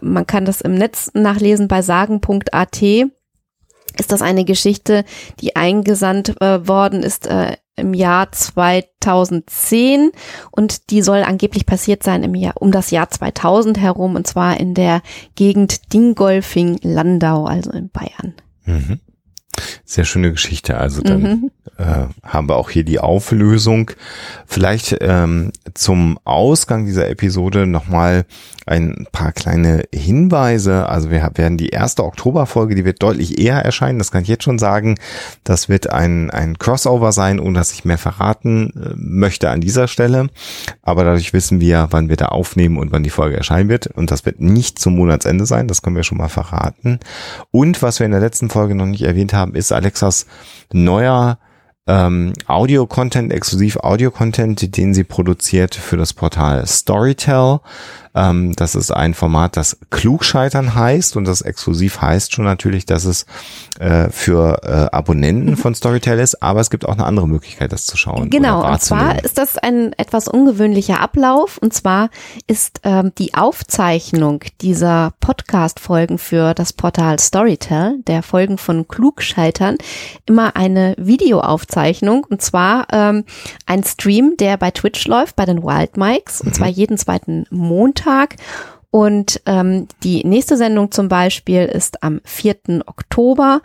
man 0.00 0.26
kann 0.26 0.44
das 0.44 0.60
im 0.60 0.74
Netz 0.74 1.10
nachlesen 1.14 1.68
bei 1.68 1.82
sagen.at, 1.82 2.82
ist 3.98 4.12
das 4.12 4.22
eine 4.22 4.44
Geschichte, 4.44 5.04
die 5.40 5.56
eingesandt 5.56 6.40
äh, 6.40 6.68
worden 6.68 7.02
ist 7.02 7.26
äh, 7.26 7.56
im 7.76 7.92
Jahr 7.92 8.30
2010 8.30 10.12
und 10.50 10.90
die 10.90 11.02
soll 11.02 11.22
angeblich 11.22 11.66
passiert 11.66 12.02
sein 12.02 12.22
im 12.22 12.34
Jahr 12.34 12.54
um 12.56 12.72
das 12.72 12.90
Jahr 12.90 13.10
2000 13.10 13.78
herum 13.78 14.16
und 14.16 14.26
zwar 14.26 14.58
in 14.58 14.74
der 14.74 15.02
Gegend 15.34 15.92
Dingolfing-Landau, 15.92 17.44
also 17.44 17.70
in 17.72 17.90
Bayern. 17.90 18.34
Mhm. 18.66 19.00
Sehr 19.84 20.04
schöne 20.04 20.32
Geschichte. 20.32 20.78
Also 20.78 21.02
dann 21.02 21.22
mhm. 21.22 21.50
äh, 21.78 22.06
haben 22.22 22.48
wir 22.48 22.56
auch 22.56 22.70
hier 22.70 22.84
die 22.84 22.98
Auflösung. 22.98 23.90
Vielleicht 24.46 24.96
ähm, 25.00 25.52
zum 25.74 26.18
Ausgang 26.24 26.86
dieser 26.86 27.08
Episode 27.08 27.66
nochmal 27.66 28.24
ein 28.66 29.06
paar 29.12 29.32
kleine 29.32 29.84
Hinweise. 29.94 30.88
Also 30.88 31.10
wir 31.10 31.30
werden 31.34 31.56
die 31.56 31.68
erste 31.68 32.04
Oktoberfolge, 32.04 32.74
die 32.74 32.84
wird 32.84 33.00
deutlich 33.02 33.38
eher 33.38 33.64
erscheinen, 33.64 33.98
das 33.98 34.10
kann 34.10 34.22
ich 34.22 34.28
jetzt 34.28 34.42
schon 34.42 34.58
sagen. 34.58 34.96
Das 35.44 35.68
wird 35.68 35.90
ein, 35.90 36.30
ein 36.30 36.58
Crossover 36.58 37.12
sein, 37.12 37.38
ohne 37.38 37.58
dass 37.58 37.72
ich 37.72 37.84
mehr 37.84 37.98
verraten 37.98 38.70
äh, 38.70 38.94
möchte 38.96 39.50
an 39.50 39.60
dieser 39.60 39.86
Stelle. 39.86 40.28
Aber 40.82 41.04
dadurch 41.04 41.32
wissen 41.32 41.60
wir, 41.60 41.88
wann 41.90 42.08
wir 42.08 42.16
da 42.16 42.26
aufnehmen 42.26 42.78
und 42.78 42.90
wann 42.90 43.04
die 43.04 43.10
Folge 43.10 43.36
erscheinen 43.36 43.68
wird. 43.68 43.86
Und 43.86 44.10
das 44.10 44.26
wird 44.26 44.40
nicht 44.40 44.80
zum 44.80 44.96
Monatsende 44.96 45.46
sein, 45.46 45.68
das 45.68 45.82
können 45.82 45.96
wir 45.96 46.02
schon 46.02 46.18
mal 46.18 46.28
verraten. 46.28 46.98
Und 47.52 47.82
was 47.82 48.00
wir 48.00 48.06
in 48.06 48.12
der 48.12 48.20
letzten 48.20 48.50
Folge 48.50 48.74
noch 48.74 48.86
nicht 48.86 49.02
erwähnt 49.02 49.32
haben, 49.32 49.45
ist 49.54 49.72
Alexas 49.72 50.26
neuer 50.72 51.38
ähm, 51.86 52.32
Audio-Content, 52.46 53.32
exklusiv 53.32 53.76
Audio-Content, 53.78 54.76
den 54.76 54.92
sie 54.92 55.04
produziert 55.04 55.74
für 55.74 55.96
das 55.96 56.12
Portal 56.12 56.66
Storytel. 56.66 57.60
Ähm, 58.16 58.56
das 58.56 58.74
ist 58.74 58.90
ein 58.90 59.12
Format, 59.12 59.56
das 59.56 59.76
Klugscheitern 59.90 60.74
heißt 60.74 61.16
und 61.16 61.26
das 61.26 61.42
exklusiv 61.42 62.00
heißt 62.00 62.32
schon 62.32 62.46
natürlich, 62.46 62.86
dass 62.86 63.04
es 63.04 63.26
äh, 63.78 64.08
für 64.08 64.62
äh, 64.62 64.96
Abonnenten 64.96 65.56
von 65.58 65.74
Storytel 65.74 66.18
ist, 66.18 66.42
aber 66.42 66.60
es 66.60 66.70
gibt 66.70 66.86
auch 66.86 66.94
eine 66.94 67.04
andere 67.04 67.28
Möglichkeit, 67.28 67.72
das 67.72 67.84
zu 67.84 67.98
schauen. 67.98 68.30
Genau, 68.30 68.66
und 68.66 68.80
zwar 68.80 69.22
ist 69.22 69.36
das 69.36 69.58
ein 69.58 69.92
etwas 69.98 70.28
ungewöhnlicher 70.28 71.00
Ablauf 71.00 71.58
und 71.58 71.74
zwar 71.74 72.08
ist 72.46 72.80
ähm, 72.84 73.12
die 73.18 73.34
Aufzeichnung 73.34 74.42
dieser 74.62 75.12
Podcast-Folgen 75.20 76.16
für 76.16 76.54
das 76.54 76.72
Portal 76.72 77.18
Storytel, 77.18 78.02
der 78.06 78.22
Folgen 78.22 78.56
von 78.56 78.88
Klugscheitern, 78.88 79.76
immer 80.24 80.56
eine 80.56 80.94
Videoaufzeichnung 80.96 82.24
und 82.24 82.40
zwar 82.40 82.86
ähm, 82.92 83.24
ein 83.66 83.84
Stream, 83.84 84.36
der 84.38 84.56
bei 84.56 84.70
Twitch 84.70 85.06
läuft, 85.06 85.36
bei 85.36 85.44
den 85.44 85.62
Wild 85.62 85.98
Mikes, 85.98 86.40
und 86.40 86.48
mhm. 86.48 86.54
zwar 86.54 86.68
jeden 86.68 86.96
zweiten 86.96 87.44
Montag 87.50 88.05
Montag. 88.06 88.36
Und 88.90 89.42
ähm, 89.46 89.88
die 90.02 90.24
nächste 90.24 90.56
Sendung 90.56 90.90
zum 90.90 91.08
Beispiel 91.08 91.66
ist 91.66 92.02
am 92.02 92.20
4. 92.24 92.82
Oktober. 92.86 93.60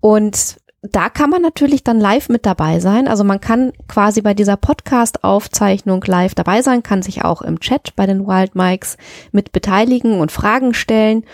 Und 0.00 0.56
da 0.82 1.08
kann 1.08 1.30
man 1.30 1.42
natürlich 1.42 1.84
dann 1.84 2.00
live 2.00 2.28
mit 2.28 2.46
dabei 2.46 2.80
sein. 2.80 3.06
Also 3.06 3.22
man 3.22 3.40
kann 3.40 3.72
quasi 3.88 4.22
bei 4.22 4.34
dieser 4.34 4.56
Podcast-Aufzeichnung 4.56 6.02
live 6.06 6.34
dabei 6.34 6.62
sein, 6.62 6.82
kann 6.82 7.02
sich 7.02 7.24
auch 7.24 7.42
im 7.42 7.60
Chat 7.60 7.94
bei 7.96 8.06
den 8.06 8.26
Wild 8.26 8.54
Mikes 8.54 8.96
mit 9.30 9.52
beteiligen 9.52 10.20
und 10.20 10.32
Fragen 10.32 10.74
stellen. 10.74 11.24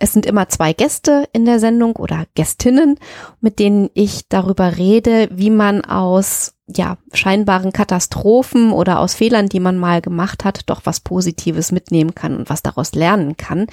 Es 0.00 0.12
sind 0.12 0.26
immer 0.26 0.48
zwei 0.48 0.72
Gäste 0.72 1.28
in 1.32 1.44
der 1.44 1.60
Sendung 1.60 1.96
oder 1.96 2.26
Gästinnen, 2.34 2.98
mit 3.40 3.58
denen 3.58 3.90
ich 3.94 4.28
darüber 4.28 4.76
rede, 4.76 5.28
wie 5.32 5.50
man 5.50 5.84
aus 5.84 6.55
ja, 6.68 6.96
scheinbaren 7.12 7.72
Katastrophen 7.72 8.72
oder 8.72 8.98
aus 8.98 9.14
Fehlern, 9.14 9.48
die 9.48 9.60
man 9.60 9.78
mal 9.78 10.00
gemacht 10.00 10.44
hat, 10.44 10.62
doch 10.66 10.80
was 10.82 10.98
Positives 10.98 11.70
mitnehmen 11.70 12.14
kann 12.14 12.36
und 12.36 12.50
was 12.50 12.60
daraus 12.60 12.92
lernen 12.92 13.36
kann. 13.36 13.68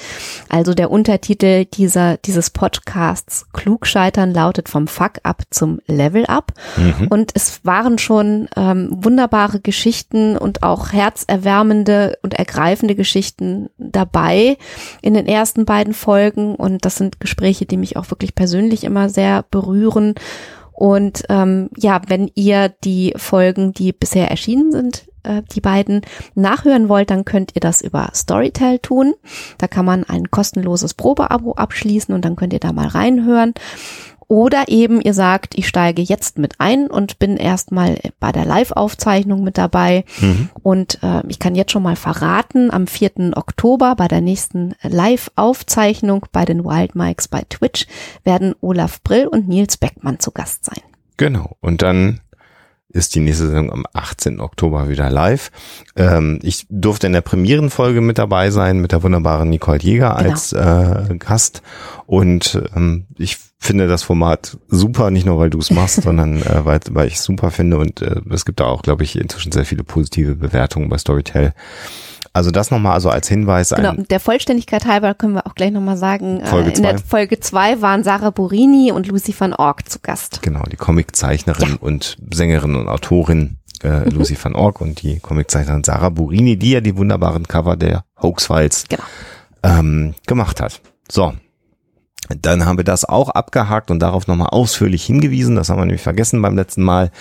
Also 0.48 0.76
der 0.76 0.92
Untertitel 0.92 1.66
dieser, 1.66 2.18
dieses 2.18 2.52
Podcasts 2.52 3.48
Klugscheitern 3.52 4.32
lautet 4.32 4.70
vom 4.70 4.88
Fuck 4.88 5.14
up 5.24 5.42
zum 5.50 5.80
Level 5.88 6.28
up. 6.28 6.54
Mhm. 6.78 7.08
Und 7.08 7.32
es 7.34 7.66
waren 7.66 7.98
schon 7.98 8.48
ähm, 8.56 8.90
wunderbare 8.92 9.60
Geschichten 9.60 10.38
und 10.38 10.62
auch 10.62 10.94
herzerwärmende 10.94 12.20
und 12.22 12.36
ergreifende 12.36 12.94
Geschichten 12.94 13.70
dabei 13.80 14.58
in 15.02 15.16
den 15.16 15.26
ersten 15.26 15.66
beiden 15.66 15.96
Folgen. 15.96 16.54
Und 16.54 16.86
das 16.86 16.98
sind 16.98 17.20
Gespräche, 17.20 17.66
die 17.66 17.78
mich 17.78 17.98
auch 17.98 18.12
wirklich 18.12 18.36
persönlich 18.36 18.84
immer 18.84 19.10
sehr 19.10 19.46
berühren. 19.50 20.14
Und 20.74 21.24
ähm, 21.30 21.70
ja, 21.78 22.02
wenn 22.08 22.32
ihr 22.36 22.70
die 22.84 23.14
Folgen, 23.16 23.74
die 23.74 23.94
bisher 23.94 24.30
erschienen 24.30 24.72
sind, 24.72 25.06
äh, 25.24 25.42
die 25.54 25.62
beiden 25.62 26.02
nachhören 26.36 26.90
wollt, 26.90 27.10
dann 27.10 27.26
könnt 27.26 27.56
ihr 27.56 27.62
das 27.62 27.82
über 27.82 28.10
Storytel 28.14 28.80
tun. 28.80 29.14
Da 29.58 29.68
kann 29.68 29.86
man 29.86 30.04
ein 30.04 30.32
kostenloses 30.32 30.94
Probeabo 30.94 31.54
abschließen 31.54 32.14
und 32.14 32.26
dann 32.26 32.36
könnt 32.36 32.54
ihr 32.54 32.60
da 32.60 32.74
mal 32.74 32.88
reinhören. 32.88 33.54
Oder 34.28 34.66
eben 34.68 35.02
ihr 35.02 35.14
sagt, 35.14 35.58
ich 35.58 35.68
steige 35.68 36.02
jetzt 36.02 36.38
mit 36.38 36.56
ein 36.60 36.88
und 36.88 37.20
bin 37.20 37.38
erstmal 37.38 37.98
bei 38.20 38.32
der 38.32 38.46
Live-Aufzeichnung 38.46 39.44
mit 39.44 39.58
dabei. 39.58 40.06
Mhm. 40.20 40.50
Und 40.62 41.00
äh, 41.04 41.22
ich 41.28 41.40
kann 41.40 41.56
jetzt 41.56 41.72
schon 41.72 41.84
mal 41.84 41.96
verraten, 41.96 42.72
am 42.72 42.88
4. 42.88 43.32
Oktober 43.36 43.96
bei 43.96 44.08
der 44.08 44.22
nächsten 44.22 44.76
Live-Aufzeichnung 44.82 46.26
bei 46.32 46.46
den 46.46 46.64
Wild 46.64 46.96
Mikes 46.96 47.28
bei 47.28 47.44
Twitch 47.50 47.88
werden 48.24 48.56
Olaf 48.62 49.02
Brill 49.02 49.28
und 49.28 49.48
Nils 49.48 49.78
Beckmann 49.78 50.20
zu 50.20 50.32
Gast 50.32 50.66
sein. 50.66 50.82
Genau. 51.18 51.58
Und 51.62 51.82
dann 51.82 52.22
ist 52.94 53.16
die 53.16 53.20
nächste 53.20 53.48
Sendung 53.50 53.72
am 53.72 53.86
18. 53.94 54.40
Oktober 54.40 54.88
wieder 54.88 55.10
live. 55.10 55.52
Ähm, 55.96 56.40
ich 56.44 56.66
durfte 56.70 57.08
in 57.08 57.14
der 57.14 57.22
Premierenfolge 57.22 58.02
mit 58.02 58.18
dabei 58.18 58.52
sein 58.52 58.80
mit 58.80 58.92
der 58.92 59.04
wunderbaren 59.04 59.50
Nicole 59.50 59.80
Jäger 59.80 60.16
Genau. 60.18 60.30
als 60.32 60.54
äh, 60.54 61.16
Gast. 61.18 61.62
Und 62.06 62.62
ähm, 62.76 63.06
ich 63.18 63.38
finde 63.60 63.88
das 63.88 64.04
Format 64.04 64.58
super, 64.68 65.10
nicht 65.10 65.26
nur 65.26 65.40
weil 65.40 65.50
du 65.50 65.58
es 65.58 65.72
machst, 65.72 66.02
sondern 66.04 66.42
äh, 66.44 66.66
weil, 66.66 66.80
weil 66.92 67.08
ich 67.08 67.16
es 67.16 67.24
super 67.24 67.50
finde. 67.50 67.78
Und 67.78 68.02
äh, 68.02 68.22
es 68.30 68.46
gibt 68.46 68.60
da 68.60 68.66
auch, 68.66 68.84
glaube 68.84 69.04
ich, 69.04 69.18
inzwischen 69.18 69.52
sehr 69.52 69.66
viele 69.66 69.84
positive 69.84 70.36
Bewertungen 70.36 70.90
bei 70.90 70.98
Storytel. 70.98 71.54
Also 72.36 72.50
das 72.50 72.72
nochmal 72.72 72.94
also 72.94 73.10
als 73.10 73.28
Hinweis. 73.28 73.70
Genau, 73.70 73.94
der 73.94 74.20
Vollständigkeit 74.20 74.86
halber 74.86 75.14
können 75.14 75.36
wir 75.36 75.46
auch 75.46 75.54
gleich 75.54 75.72
nochmal 75.72 75.98
sagen, 75.98 76.42
Folge 76.46 76.72
äh, 76.72 76.76
in 76.76 76.82
der 76.84 76.98
zwei. 76.98 77.06
Folge 77.06 77.40
zwei 77.40 77.82
waren 77.82 78.04
Sarah 78.04 78.32
Burini 78.32 78.92
und 78.92 79.08
Lucy 79.08 79.36
van 79.38 79.54
Ork 79.54 79.88
zu 79.88 80.00
Gast. 80.02 80.42
Genau, 80.42 80.64
die 80.64 80.76
Comiczeichnerin 80.76 81.76
und 81.76 82.18
Sängerin 82.34 82.76
und 82.76 82.88
Autorin 82.88 83.58
äh, 83.84 84.10
Lucy 84.10 84.36
van 84.42 84.56
Ork 84.56 84.82
und 84.82 85.04
die 85.04 85.20
Comiczeichnerin 85.20 85.84
Sarah 85.84 86.10
Burini, 86.10 86.58
die 86.58 86.72
ja 86.72 86.82
die 86.82 86.98
wunderbaren 86.98 87.48
Cover 87.48 87.76
der 87.76 88.04
Hoax-Files 88.22 88.86
Genau. 88.90 89.04
ähm, 89.62 90.16
gemacht 90.26 90.60
hat. 90.60 90.82
So, 91.12 91.34
dann 92.30 92.66
haben 92.66 92.78
wir 92.78 92.84
das 92.84 93.06
auch 93.06 93.30
abgehakt 93.30 93.92
und 93.92 94.00
darauf 94.00 94.28
nochmal 94.28 94.50
ausführlich 94.50 95.04
hingewiesen. 95.06 95.56
Das 95.56 95.70
haben 95.70 95.80
wir 95.80 95.86
nämlich 95.86 96.02
vergessen 96.02 96.42
beim 96.42 96.56
letzten 96.56 96.82
Mal. 96.82 97.12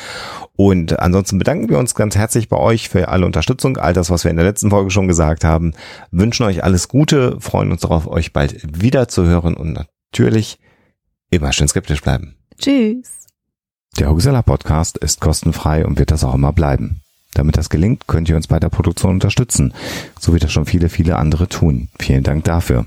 Und 0.54 0.98
ansonsten 1.00 1.38
bedanken 1.38 1.68
wir 1.68 1.78
uns 1.78 1.94
ganz 1.94 2.14
herzlich 2.14 2.48
bei 2.48 2.56
euch 2.56 2.88
für 2.88 3.08
alle 3.08 3.26
Unterstützung, 3.26 3.76
all 3.76 3.92
das, 3.92 4.10
was 4.10 4.24
wir 4.24 4.30
in 4.30 4.36
der 4.36 4.46
letzten 4.46 4.70
Folge 4.70 4.90
schon 4.90 5.08
gesagt 5.08 5.44
haben. 5.44 5.72
Wünschen 6.10 6.46
euch 6.46 6.62
alles 6.62 6.88
Gute, 6.88 7.40
freuen 7.40 7.72
uns 7.72 7.80
darauf, 7.80 8.06
euch 8.06 8.32
bald 8.32 8.60
wieder 8.80 9.08
zu 9.08 9.24
hören 9.24 9.54
und 9.54 9.72
natürlich 9.72 10.58
immer 11.30 11.52
schön 11.52 11.68
skeptisch 11.68 12.02
bleiben. 12.02 12.36
Tschüss. 12.58 13.10
Der 13.98 14.08
Huxella 14.08 14.42
Podcast 14.42 14.96
ist 14.98 15.20
kostenfrei 15.20 15.84
und 15.84 15.98
wird 15.98 16.10
das 16.10 16.24
auch 16.24 16.34
immer 16.34 16.52
bleiben. 16.52 17.00
Damit 17.34 17.56
das 17.56 17.70
gelingt, 17.70 18.06
könnt 18.06 18.28
ihr 18.28 18.36
uns 18.36 18.46
bei 18.46 18.60
der 18.60 18.68
Produktion 18.68 19.12
unterstützen, 19.12 19.74
so 20.18 20.34
wie 20.34 20.38
das 20.38 20.52
schon 20.52 20.66
viele, 20.66 20.88
viele 20.88 21.16
andere 21.16 21.48
tun. 21.48 21.88
Vielen 21.98 22.22
Dank 22.22 22.44
dafür. 22.44 22.86